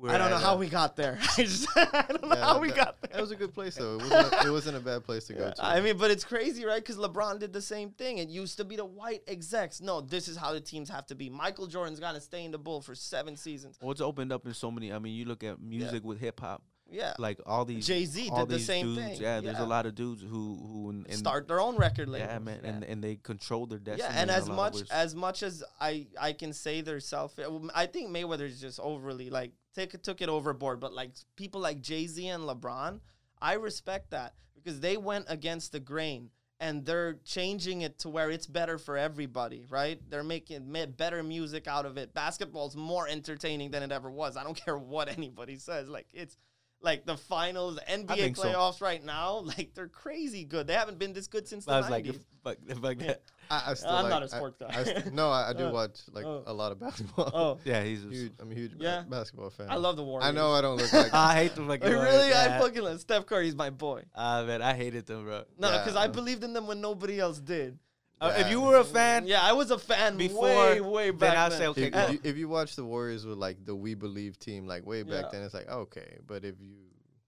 We're 0.00 0.10
I 0.10 0.18
don't 0.18 0.30
know 0.30 0.36
how 0.36 0.54
uh, 0.54 0.58
we 0.58 0.68
got 0.68 0.94
there. 0.94 1.18
I, 1.36 1.42
just, 1.42 1.68
I 1.76 2.04
don't 2.08 2.22
know 2.22 2.36
Yeah, 2.36 2.44
how 2.44 2.60
we 2.60 2.68
that- 2.68 2.76
got 2.76 3.00
That 3.00 3.12
there. 3.12 3.20
was 3.20 3.32
a 3.32 3.36
good 3.36 3.52
place 3.52 3.74
though. 3.74 3.96
It 3.96 4.02
wasn't 4.02 4.32
a, 4.32 4.46
it 4.46 4.50
wasn't 4.50 4.76
a 4.76 4.80
bad 4.80 5.04
place 5.04 5.24
to 5.26 5.34
go 5.34 5.50
to. 5.50 5.64
I 5.64 5.80
mean, 5.80 5.96
but 5.98 6.12
it's 6.12 6.22
crazy, 6.24 6.64
right? 6.64 6.80
Because 6.80 6.96
LeBron 6.98 7.40
did 7.40 7.52
the 7.52 7.60
same 7.60 7.90
thing. 7.90 8.18
It 8.18 8.28
used 8.28 8.58
to 8.58 8.64
be 8.64 8.76
the 8.76 8.84
white 8.84 9.22
execs. 9.26 9.80
No, 9.80 10.00
this 10.00 10.28
is 10.28 10.36
how 10.36 10.52
the 10.52 10.60
teams 10.60 10.88
have 10.88 11.06
to 11.06 11.16
be. 11.16 11.28
Michael 11.28 11.66
Jordan's 11.66 11.98
got 11.98 12.12
to 12.14 12.20
stay 12.20 12.44
in 12.44 12.52
the 12.52 12.58
bull 12.58 12.80
for 12.80 12.94
seven 12.94 13.36
seasons. 13.36 13.76
Well, 13.82 13.90
it's 13.90 14.00
opened 14.00 14.32
up 14.32 14.46
in 14.46 14.54
so 14.54 14.70
many. 14.70 14.92
I 14.92 15.00
mean, 15.00 15.14
you 15.14 15.24
look 15.24 15.42
at 15.42 15.60
music 15.60 16.04
with 16.04 16.20
hip 16.20 16.38
hop, 16.38 16.62
Yeah. 16.90 17.14
like 17.18 17.38
all 17.46 17.64
these 17.64 17.86
Jay-Z 17.86 18.30
did 18.30 18.48
the 18.48 18.58
same 18.58 18.94
dudes, 18.94 19.00
thing. 19.00 19.20
Yeah, 19.20 19.40
there's 19.40 19.58
Yeah. 19.58 19.64
a 19.64 19.66
lot 19.66 19.86
of 19.86 19.94
dudes 19.94 20.22
who 20.22 20.56
who 20.56 21.04
Start 21.14 21.48
their 21.48 21.60
own 21.60 21.76
record 21.76 22.08
label. 22.08 22.26
Yeah, 22.26 22.38
man, 22.38 22.60
and 22.64 22.84
and 22.84 23.04
they 23.04 23.16
control 23.16 23.66
their 23.66 23.78
destiny. 23.78 24.08
Yeah, 24.12 24.20
and 24.20 24.30
as 24.30 24.48
much 24.48 24.82
as 24.90 25.14
much 25.14 25.42
as 25.42 25.62
I 25.80 26.06
I 26.18 26.32
can 26.32 26.52
say 26.52 26.80
they're 26.80 27.00
selfish, 27.00 27.46
I 27.74 27.86
think 27.86 28.10
Mayweather 28.10 28.42
is 28.46 28.60
just 28.60 28.80
overly 28.80 29.30
like 29.30 29.52
take 29.74 30.00
took 30.02 30.20
it 30.20 30.28
overboard. 30.28 30.80
But 30.80 30.92
like 30.92 31.12
people 31.36 31.60
like 31.60 31.80
Jay 31.80 32.06
Z 32.06 32.26
and 32.26 32.44
LeBron, 32.44 33.00
I 33.40 33.54
respect 33.54 34.10
that 34.10 34.34
because 34.54 34.80
they 34.80 34.96
went 34.96 35.26
against 35.28 35.72
the 35.72 35.80
grain 35.80 36.30
and 36.60 36.84
they're 36.84 37.14
changing 37.24 37.82
it 37.82 37.98
to 38.00 38.08
where 38.08 38.30
it's 38.30 38.46
better 38.46 38.78
for 38.78 38.96
everybody. 38.96 39.66
Right? 39.68 40.00
They're 40.10 40.24
making 40.24 40.72
better 40.96 41.22
music 41.22 41.66
out 41.68 41.86
of 41.86 41.96
it. 41.98 42.14
Basketball's 42.14 42.76
more 42.76 43.06
entertaining 43.06 43.70
than 43.70 43.82
it 43.82 43.92
ever 43.92 44.10
was. 44.10 44.36
I 44.36 44.42
don't 44.44 44.56
care 44.64 44.78
what 44.78 45.08
anybody 45.08 45.56
says. 45.56 45.88
Like 45.88 46.06
it's 46.12 46.36
like 46.80 47.04
the 47.06 47.16
finals, 47.16 47.78
NBA 47.90 48.14
think 48.16 48.36
so. 48.36 48.44
playoffs 48.44 48.80
right 48.80 49.04
now, 49.04 49.38
like 49.44 49.70
they're 49.74 49.88
crazy 49.88 50.44
good. 50.44 50.66
They 50.66 50.74
haven't 50.74 50.98
been 50.98 51.12
this 51.12 51.26
good 51.26 51.48
since 51.48 51.64
the 51.64 51.72
I 51.72 51.78
was 51.78 51.90
like, 51.90 52.04
90s. 52.04 52.20
fuck, 52.44 52.56
fuck 52.80 53.00
Yeah. 53.00 53.06
that. 53.08 53.22
I, 53.50 53.70
I 53.70 53.74
still 53.74 53.90
I'm 53.90 54.02
like, 54.04 54.10
not 54.10 54.22
a 54.22 54.28
sports 54.28 54.56
guy. 54.60 54.68
I 54.68 54.84
st- 54.84 55.12
no, 55.14 55.30
I, 55.30 55.50
I 55.50 55.52
do 55.54 55.64
Uh, 55.68 55.72
watch 55.72 56.00
like 56.12 56.24
oh. 56.26 56.42
a 56.46 56.52
lot 56.52 56.70
of 56.70 56.78
basketball. 56.78 57.30
oh, 57.34 57.58
Yeah, 57.64 57.82
he's. 57.82 58.04
A, 58.04 58.08
huge. 58.08 58.32
I'm 58.40 58.52
a 58.52 58.54
huge 58.54 58.72
ba- 58.78 58.84
Yeah. 58.84 59.04
basketball 59.08 59.50
fan. 59.50 59.68
I 59.70 59.76
love 59.76 59.96
the 59.96 60.04
Warriors. 60.04 60.28
I 60.28 60.32
know 60.32 60.52
I 60.52 60.60
don't 60.60 60.76
look 60.76 60.92
like. 60.92 61.12
I 61.14 61.34
hate 61.34 61.54
the 61.54 61.62
fucking. 61.62 61.66
Like, 61.68 61.82
Warriors, 61.82 62.04
really, 62.04 62.32
I 62.34 62.48
man. 62.48 62.60
fucking 62.60 62.82
love 62.82 63.00
Steph 63.00 63.24
Curry's 63.26 63.56
my 63.56 63.70
boy. 63.70 64.02
Ah 64.14 64.44
man, 64.44 64.60
I 64.62 64.74
hated 64.74 65.06
them, 65.06 65.24
bro. 65.24 65.44
No, 65.58 65.70
Yeah. 65.70 65.78
because 65.78 65.96
I 65.96 66.06
believed 66.08 66.44
in 66.44 66.52
them 66.52 66.66
when 66.66 66.80
nobody 66.80 67.18
else 67.18 67.38
did. 67.38 67.78
Uh, 68.20 68.34
if 68.38 68.50
you 68.50 68.60
were 68.60 68.76
a 68.76 68.84
fan, 68.84 69.26
Yeah, 69.26 69.40
I 69.42 69.52
was 69.52 69.70
a 69.70 69.78
fan 69.78 70.16
Before, 70.16 70.42
way, 70.42 70.80
way 70.80 71.10
then 71.10 71.18
back 71.18 71.36
I'll 71.38 71.50
then. 71.50 71.58
say, 71.58 71.66
okay, 71.68 71.82
if, 71.86 71.92
cool. 71.92 72.10
you, 72.14 72.20
if 72.24 72.36
you 72.36 72.48
watch 72.48 72.74
the 72.74 72.84
Warriors 72.84 73.24
with 73.24 73.38
like 73.38 73.64
the 73.64 73.74
We 73.76 73.94
Believe 73.94 74.38
team, 74.38 74.66
like 74.66 74.84
way 74.86 75.02
back 75.04 75.24
Yeah. 75.26 75.28
then, 75.32 75.42
it's 75.42 75.54
like 75.54 75.68
okay. 75.70 76.18
But 76.26 76.44
if 76.44 76.56
you, 76.60 76.74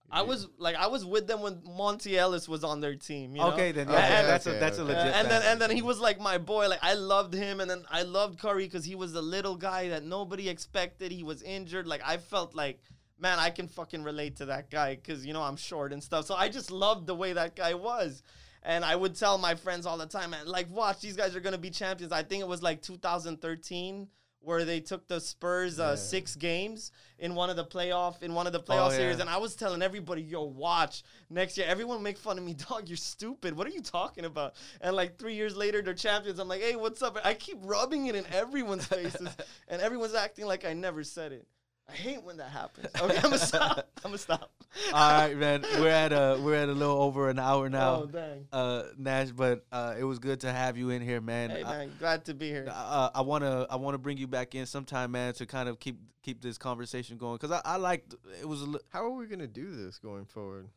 if 0.07 0.09
I 0.11 0.22
you- 0.22 0.26
was 0.26 0.49
like, 0.59 0.74
I 0.74 0.88
was 0.88 1.05
with 1.05 1.28
them 1.28 1.43
when 1.43 1.57
Monta 1.59 2.12
Ellis 2.16 2.49
was 2.49 2.64
on 2.64 2.80
their 2.80 2.97
team. 2.97 3.36
You 3.36 3.43
know? 3.43 3.53
okay, 3.53 3.70
then 3.70 3.88
yeah, 3.88 3.95
Okay, 3.99 4.09
yeah, 4.09 4.22
that's 4.22 4.47
okay, 4.49 4.57
a 4.57 4.61
that's 4.61 4.78
a 4.78 4.82
okay. 4.82 4.93
Yeah, 4.93 4.99
legit. 5.05 5.14
and 5.14 5.30
then 5.30 5.43
and 5.45 5.61
then 5.61 5.70
he 5.70 5.82
was 5.82 6.01
like 6.01 6.18
my 6.18 6.38
boy. 6.38 6.68
Like 6.68 6.80
I 6.82 6.95
loved 6.95 7.34
him, 7.34 7.61
and 7.61 7.70
then 7.70 7.84
I 7.88 8.03
loved 8.03 8.41
Curry 8.41 8.64
because 8.64 8.84
he 8.84 8.97
was 8.97 9.12
the 9.12 9.22
little 9.22 9.55
guy 9.57 9.91
that 9.91 10.05
nobody 10.05 10.49
expected. 10.49 11.12
He 11.12 11.22
was 11.22 11.41
injured. 11.43 11.86
Like 11.86 12.03
I 12.05 12.16
felt 12.16 12.57
like, 12.57 12.80
man, 13.16 13.38
I 13.38 13.51
can 13.51 13.68
fucking 13.68 14.03
relate 14.03 14.34
to 14.38 14.47
that 14.47 14.70
guy 14.70 14.97
because 14.97 15.24
you 15.24 15.32
know 15.34 15.43
I'm 15.43 15.57
short 15.57 15.93
and 15.93 16.03
stuff. 16.03 16.26
So 16.26 16.34
I 16.34 16.49
just 16.49 16.72
loved 16.72 17.07
the 17.07 17.14
way 17.14 17.32
that 17.34 17.55
guy 17.55 17.74
was. 17.74 18.24
And 18.63 18.85
I 18.85 18.95
would 18.95 19.15
tell 19.17 19.39
my 19.39 19.55
friends 19.55 19.87
all 19.87 19.97
the 19.97 20.07
time, 20.07 20.31
man, 20.31 20.47
like, 20.47 20.71
watch, 20.71 21.01
these 21.01 21.17
guys 21.17 21.35
are 21.35 21.41
gonna 21.41 21.57
be 21.59 21.71
champions. 21.71 22.13
I 22.13 22.23
think 22.23 22.43
it 22.43 22.49
was 22.49 22.63
like 22.63 22.83
2013 22.83 24.09
where 24.43 24.65
they 24.65 24.81
took 24.81 25.07
the 25.07 25.21
Spurs 25.21 25.79
uh, 25.79 25.89
Yeah. 25.91 25.95
six 25.97 26.35
games 26.35 26.93
in 27.19 27.35
one 27.35 27.51
of 27.51 27.57
the 27.57 27.65
playoff 27.65 28.23
in 28.23 28.33
one 28.33 28.47
of 28.47 28.55
the 28.55 28.61
playoff 28.61 28.89
Oh, 28.89 28.91
yeah. 28.93 28.97
series, 28.97 29.19
and 29.19 29.29
I 29.29 29.37
was 29.37 29.55
telling 29.55 29.83
everybody, 29.83 30.23
"Yo, 30.23 30.43
watch 30.45 31.03
next 31.29 31.59
year." 31.59 31.67
Everyone 31.69 32.03
make 32.03 32.17
fun 32.17 32.39
of 32.39 32.45
me, 32.45 32.55
dog. 32.69 32.89
You're 32.89 32.97
stupid. 32.97 33.55
What 33.55 33.67
are 33.67 33.71
you 33.71 33.83
talking 33.83 34.25
about? 34.25 34.55
And 34.81 34.97
like 34.97 35.19
three 35.19 35.35
years 35.35 35.57
later, 35.57 35.83
they're 35.83 35.93
champions. 35.93 36.39
I'm 36.39 36.49
like, 36.49 36.63
"Hey, 36.63 36.75
what's 36.75 37.03
up?" 37.03 37.19
I 37.23 37.35
keep 37.35 37.59
rubbing 37.63 38.07
it 38.07 38.15
in 38.15 38.25
everyone's 38.33 38.87
faces, 38.97 39.29
and 39.69 39.83
everyone's 39.83 40.15
acting 40.15 40.47
like 40.47 40.65
I 40.65 40.73
never 40.73 41.05
said 41.05 41.33
it. 41.33 41.47
I 41.91 41.97
hate 41.97 42.22
when 42.22 42.36
that 42.36 42.51
happens. 42.51 42.86
Okay, 43.01 43.16
I'm 43.16 43.22
gonna 43.22 43.38
stop. 43.38 43.78
I'm 44.05 44.11
gonna 44.11 44.18
stop. 44.18 44.51
All 44.93 45.11
right, 45.12 45.36
man. 45.36 45.62
We're 45.78 45.88
at 45.88 46.12
a 46.12 46.38
we're 46.41 46.55
at 46.55 46.68
a 46.68 46.72
little 46.72 47.03
over 47.03 47.28
an 47.28 47.38
hour 47.38 47.68
now. 47.68 48.03
Oh 48.03 48.07
dang. 48.07 48.47
uh, 48.53 48.82
Nash. 48.97 49.30
But 49.30 49.64
uh, 49.72 49.95
it 49.99 50.05
was 50.05 50.18
good 50.18 50.41
to 50.41 50.53
have 50.53 50.76
you 50.76 50.91
in 50.91 51.03
here, 51.03 51.20
man. 51.20 51.51
Hey 51.51 51.64
I- 51.64 51.78
man, 51.78 51.93
glad 51.99 52.24
to 52.26 52.34
be 52.34 52.49
here. 52.49 52.66
uh, 52.70 53.11
I 53.14 53.22
wanna 53.22 53.66
I 53.68 53.76
wanna 53.76 53.99
bring 53.99 54.16
you 54.18 54.26
back 54.28 54.55
in 54.55 54.66
sometime, 54.66 55.11
man, 55.11 55.32
to 55.34 55.47
kind 55.47 55.68
of 55.68 55.80
keep 55.80 55.99
keep 56.22 56.41
this 56.41 56.59
conversation 56.59 57.16
going 57.16 57.36
because 57.36 57.51
I, 57.51 57.61
I 57.64 57.76
liked 57.76 58.14
it 58.41 58.47
was 58.49 58.62
a 58.62 58.66
li- 58.66 58.80
How 58.91 59.05
are 59.05 59.11
we 59.11 59.26
gonna 59.26 59.47
do 59.47 59.74
this 59.74 59.99
going 59.99 60.26
forward? 60.26 60.68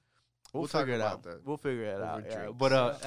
We'll, 0.54 0.62
We'll 0.62 0.68
talk 0.70 0.82
figure 0.82 0.94
it 0.94 0.98
about 0.98 1.14
out. 1.14 1.24
that 1.24 1.46
We'll 1.46 1.58
figure 1.58 1.84
it 1.84 1.96
over 1.96 2.04
out. 2.06 2.24
Yeah. 2.30 2.50
But 2.58 2.72
uh, 2.74 2.94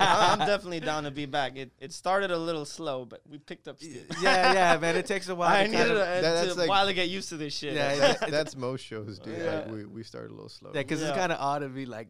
I'm 0.00 0.38
definitely 0.46 0.80
down 0.80 1.04
to 1.04 1.10
be 1.10 1.26
back. 1.26 1.56
It 1.56 1.72
it 1.80 1.92
started 1.92 2.30
a 2.30 2.36
little 2.38 2.64
slow, 2.64 3.04
but 3.04 3.20
we 3.28 3.38
picked 3.38 3.66
up 3.68 3.80
steam. 3.80 4.04
yeah, 4.22 4.52
yeah, 4.52 4.78
man. 4.78 4.96
It 4.96 5.06
takes 5.06 5.28
a 5.28 5.34
while. 5.34 5.48
I 5.56 5.64
to 5.64 5.70
needed 5.70 5.86
kind 5.86 5.90
a, 5.90 5.94
of, 5.94 5.98
That- 5.98 6.20
to- 6.40 6.46
that's 6.46 6.56
a 6.56 6.60
like- 6.60 6.68
while 6.68 6.86
to 6.86 6.94
get 6.94 7.08
used 7.08 7.30
to 7.30 7.36
this 7.36 7.56
shit. 7.56 7.74
Yeah, 7.74 7.94
That- 7.96 8.30
that's 8.30 8.54
most 8.56 8.84
shows, 8.84 9.18
dude. 9.18 9.38
Yeah. 9.38 9.56
Like 9.60 9.70
we, 9.72 9.84
we 9.86 10.02
started 10.02 10.30
a 10.30 10.34
little 10.34 10.48
slow. 10.48 10.70
yeah, 10.74 10.80
because 10.82 11.00
Yeah. 11.00 11.08
it's 11.08 11.16
kind 11.16 11.32
of 11.32 11.38
odd 11.40 11.60
to 11.60 11.68
be 11.68 11.86
like, 11.86 12.08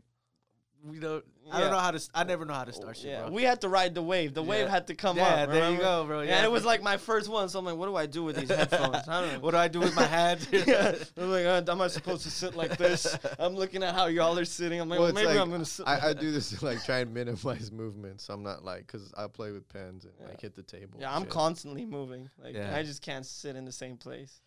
we 0.84 0.98
don't. 0.98 1.24
I 1.50 1.60
don't 1.60 1.70
know 1.70 1.78
how 1.78 1.90
to. 1.90 2.00
I 2.14 2.24
never 2.24 2.44
know 2.44 2.54
how 2.54 2.64
to 2.64 2.72
start 2.72 2.96
shit, 2.96 3.10
yeah, 3.10 3.22
bro. 3.22 3.30
we 3.30 3.42
had 3.42 3.60
to 3.60 3.68
ride 3.68 3.94
the 3.94 4.02
wave. 4.02 4.34
The 4.34 4.42
wave 4.42 4.68
had 4.68 4.86
to 4.88 4.94
come 4.94 5.16
yeah, 5.16 5.42
up. 5.42 5.50
there 5.50 5.70
you 5.70 5.78
go, 5.78 6.04
bro. 6.04 6.20
Yeah, 6.20 6.30
Yeah, 6.30 6.36
and 6.38 6.44
it 6.46 6.50
was 6.50 6.64
like 6.64 6.82
my 6.82 6.96
first 6.96 7.28
one. 7.28 7.48
So 7.48 7.58
I'm 7.58 7.64
like, 7.64 7.76
what 7.76 7.86
do 7.86 7.96
I 7.96 8.06
do 8.06 8.24
with 8.24 8.36
these 8.36 8.48
headphones? 8.56 9.08
I 9.08 9.20
don't 9.20 9.32
know. 9.34 9.40
what 9.40 9.52
do 9.52 9.56
I 9.58 9.68
do 9.68 9.80
with 9.80 9.94
my 9.94 10.04
hands? 10.04 10.48
yeah. 10.52 10.94
I'm 11.16 11.30
like, 11.30 11.44
uh, 11.44 11.62
am 11.70 11.80
I 11.80 11.88
supposed 11.88 12.22
to 12.22 12.30
sit 12.30 12.54
like 12.54 12.76
this? 12.78 13.18
I'm 13.38 13.54
looking 13.54 13.82
at 13.82 13.94
how 13.94 14.06
y'all 14.06 14.38
are 14.38 14.44
sitting. 14.44 14.80
I'm 14.80 14.88
like, 14.88 14.98
Well, 14.98 15.12
well, 15.12 15.14
maybe 15.14 15.28
like, 15.28 15.38
I'm 15.38 15.50
gonna 15.50 15.64
sit. 15.64 15.86
I, 15.86 16.10
I 16.10 16.12
do 16.14 16.32
this 16.32 16.50
to 16.50 16.64
like 16.64 16.84
try 16.84 17.00
and 17.00 17.12
minimize 17.12 17.70
movement, 17.70 18.20
so 18.20 18.34
I'm 18.34 18.42
not 18.42 18.64
like 18.64 18.86
because 18.86 19.12
I 19.16 19.26
play 19.26 19.52
with 19.52 19.68
pens 19.68 20.04
and 20.04 20.28
like 20.28 20.40
hit 20.40 20.54
the 20.54 20.62
table. 20.62 20.98
yeah, 21.00 21.14
I'm 21.14 21.22
shit. 21.22 21.30
constantly 21.30 21.84
moving. 21.84 22.30
Like 22.42 22.54
Yeah. 22.54 22.74
I 22.74 22.82
just 22.82 23.02
can't 23.02 23.26
sit 23.26 23.56
in 23.56 23.64
the 23.64 23.72
same 23.72 23.96
place. 23.96 24.40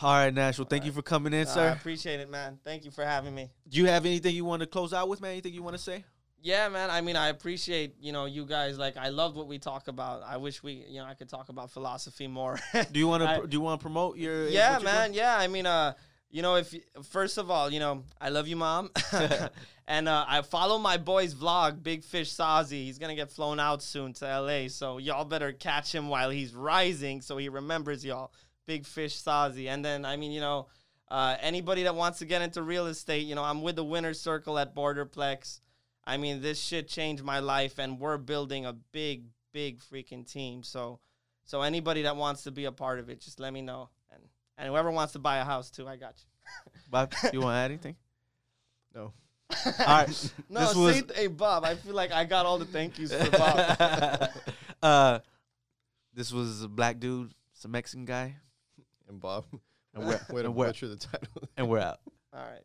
All 0.00 0.12
right, 0.12 0.32
Nash. 0.32 0.58
Well, 0.58 0.66
thank 0.68 0.84
you 0.84 0.92
for 0.92 1.02
coming 1.02 1.32
in, 1.32 1.46
Uh, 1.46 1.50
I 1.50 1.54
sir. 1.54 1.68
appreciate 1.70 2.20
it, 2.20 2.30
man. 2.30 2.58
Thank 2.64 2.84
you 2.84 2.90
for 2.92 3.04
having 3.04 3.34
me. 3.34 3.50
Do 3.68 3.78
you 3.78 3.86
have 3.86 4.06
anything 4.06 4.34
you 4.34 4.44
want 4.44 4.60
to 4.60 4.66
close 4.66 4.92
out 4.92 5.08
with, 5.08 5.20
man? 5.20 5.32
Anything 5.32 5.54
you 5.54 5.62
want 5.62 5.76
to 5.76 5.82
say? 5.82 6.04
Yeah, 6.40 6.68
man. 6.68 6.88
I 6.88 7.00
mean, 7.00 7.16
I 7.16 7.28
appreciate 7.28 7.96
you 8.00 8.12
know 8.12 8.26
you 8.26 8.46
guys. 8.46 8.78
Like, 8.78 8.96
I 8.96 9.08
loved 9.08 9.36
what 9.36 9.48
we 9.48 9.58
talk 9.58 9.88
about. 9.88 10.22
I 10.22 10.36
wish 10.36 10.62
we 10.62 10.84
you 10.88 11.00
know 11.00 11.04
I 11.06 11.14
could 11.14 11.28
talk 11.28 11.48
about 11.48 11.72
philosophy 11.72 12.28
more. 12.28 12.60
Do 12.92 12.98
you 13.00 13.08
want 13.08 13.24
to? 13.24 13.46
Do 13.48 13.56
you 13.56 13.60
want 13.60 13.80
to 13.80 13.82
promote 13.82 14.18
your? 14.18 14.46
yeah, 14.46 14.78
man. 14.78 15.14
Yeah, 15.14 15.36
I 15.36 15.48
mean, 15.48 15.66
uh, 15.66 15.94
you 16.30 16.42
know, 16.42 16.54
if 16.54 16.72
first 17.02 17.38
of 17.38 17.50
all, 17.50 17.72
you 17.72 17.80
know, 17.80 18.04
I 18.20 18.28
love 18.28 18.46
you, 18.46 18.54
mom, 18.54 18.90
and 19.88 20.08
uh, 20.08 20.24
I 20.28 20.42
follow 20.42 20.78
my 20.78 20.96
boy's 20.96 21.34
vlog, 21.34 21.82
Big 21.82 22.04
Fish 22.04 22.30
Sazi. 22.32 22.84
He's 22.84 22.98
gonna 22.98 23.16
get 23.16 23.32
flown 23.32 23.58
out 23.58 23.82
soon 23.82 24.12
to 24.14 24.28
L.A., 24.28 24.68
so 24.68 24.98
y'all 24.98 25.24
better 25.24 25.50
catch 25.50 25.92
him 25.92 26.08
while 26.08 26.30
he's 26.30 26.54
rising, 26.54 27.20
so 27.20 27.36
he 27.36 27.48
remembers 27.48 28.04
y'all. 28.04 28.30
Big 28.68 28.84
Fish 28.84 29.20
Sazi, 29.20 29.66
and 29.68 29.82
then 29.82 30.04
I 30.04 30.16
mean, 30.16 30.30
you 30.30 30.42
know, 30.42 30.66
uh, 31.10 31.36
anybody 31.40 31.84
that 31.84 31.94
wants 31.94 32.18
to 32.18 32.26
get 32.26 32.42
into 32.42 32.62
real 32.62 32.86
estate, 32.86 33.26
you 33.26 33.34
know, 33.34 33.42
I'm 33.42 33.62
with 33.62 33.76
the 33.76 33.82
Winner's 33.82 34.20
Circle 34.20 34.58
at 34.58 34.76
Borderplex. 34.76 35.60
I 36.04 36.18
mean, 36.18 36.42
this 36.42 36.60
shit 36.60 36.86
changed 36.86 37.24
my 37.24 37.38
life, 37.38 37.78
and 37.78 37.98
we're 37.98 38.18
building 38.18 38.66
a 38.66 38.74
big, 38.92 39.24
big 39.54 39.80
freaking 39.80 40.30
team. 40.30 40.62
So, 40.62 41.00
so 41.46 41.62
anybody 41.62 42.02
that 42.02 42.16
wants 42.16 42.42
to 42.42 42.50
be 42.50 42.66
a 42.66 42.72
part 42.72 42.98
of 42.98 43.08
it, 43.08 43.22
just 43.22 43.40
let 43.40 43.54
me 43.54 43.62
know. 43.62 43.88
And 44.12 44.22
and 44.58 44.68
whoever 44.68 44.90
wants 44.90 45.14
to 45.14 45.18
buy 45.18 45.38
a 45.38 45.44
house 45.44 45.70
too, 45.70 45.88
I 45.88 45.96
got 45.96 46.14
you. 46.18 46.80
Bob, 46.90 47.14
you 47.32 47.40
want 47.40 47.54
to 47.54 47.58
add 47.58 47.70
anything? 47.70 47.96
No. 48.94 49.14
All 49.64 49.86
right. 49.86 50.32
No, 50.50 50.60
this 50.60 50.72
say, 50.72 50.78
was 50.78 50.94
th- 50.94 51.16
hey 51.16 51.26
Bob. 51.26 51.64
I 51.64 51.74
feel 51.74 51.94
like 51.94 52.12
I 52.12 52.24
got 52.24 52.44
all 52.44 52.58
the 52.58 52.66
thank 52.66 52.98
yous 52.98 53.14
for 53.14 53.30
Bob. 53.30 54.30
uh, 54.82 55.18
this 56.12 56.32
was 56.32 56.62
a 56.62 56.68
black 56.68 57.00
dude, 57.00 57.32
some 57.54 57.70
Mexican 57.70 58.04
guy, 58.04 58.36
And 59.08 59.20
Bob, 59.20 59.44
And 59.94 60.04
we're- 60.06 60.18
way 60.30 60.42
to 60.42 60.48
and 60.48 60.54
we're- 60.54 60.68
butcher 60.70 60.88
the 60.88 60.96
title. 60.96 61.48
and 61.56 61.68
we're 61.68 61.78
out. 61.78 62.00
all 62.32 62.40
right. 62.40 62.64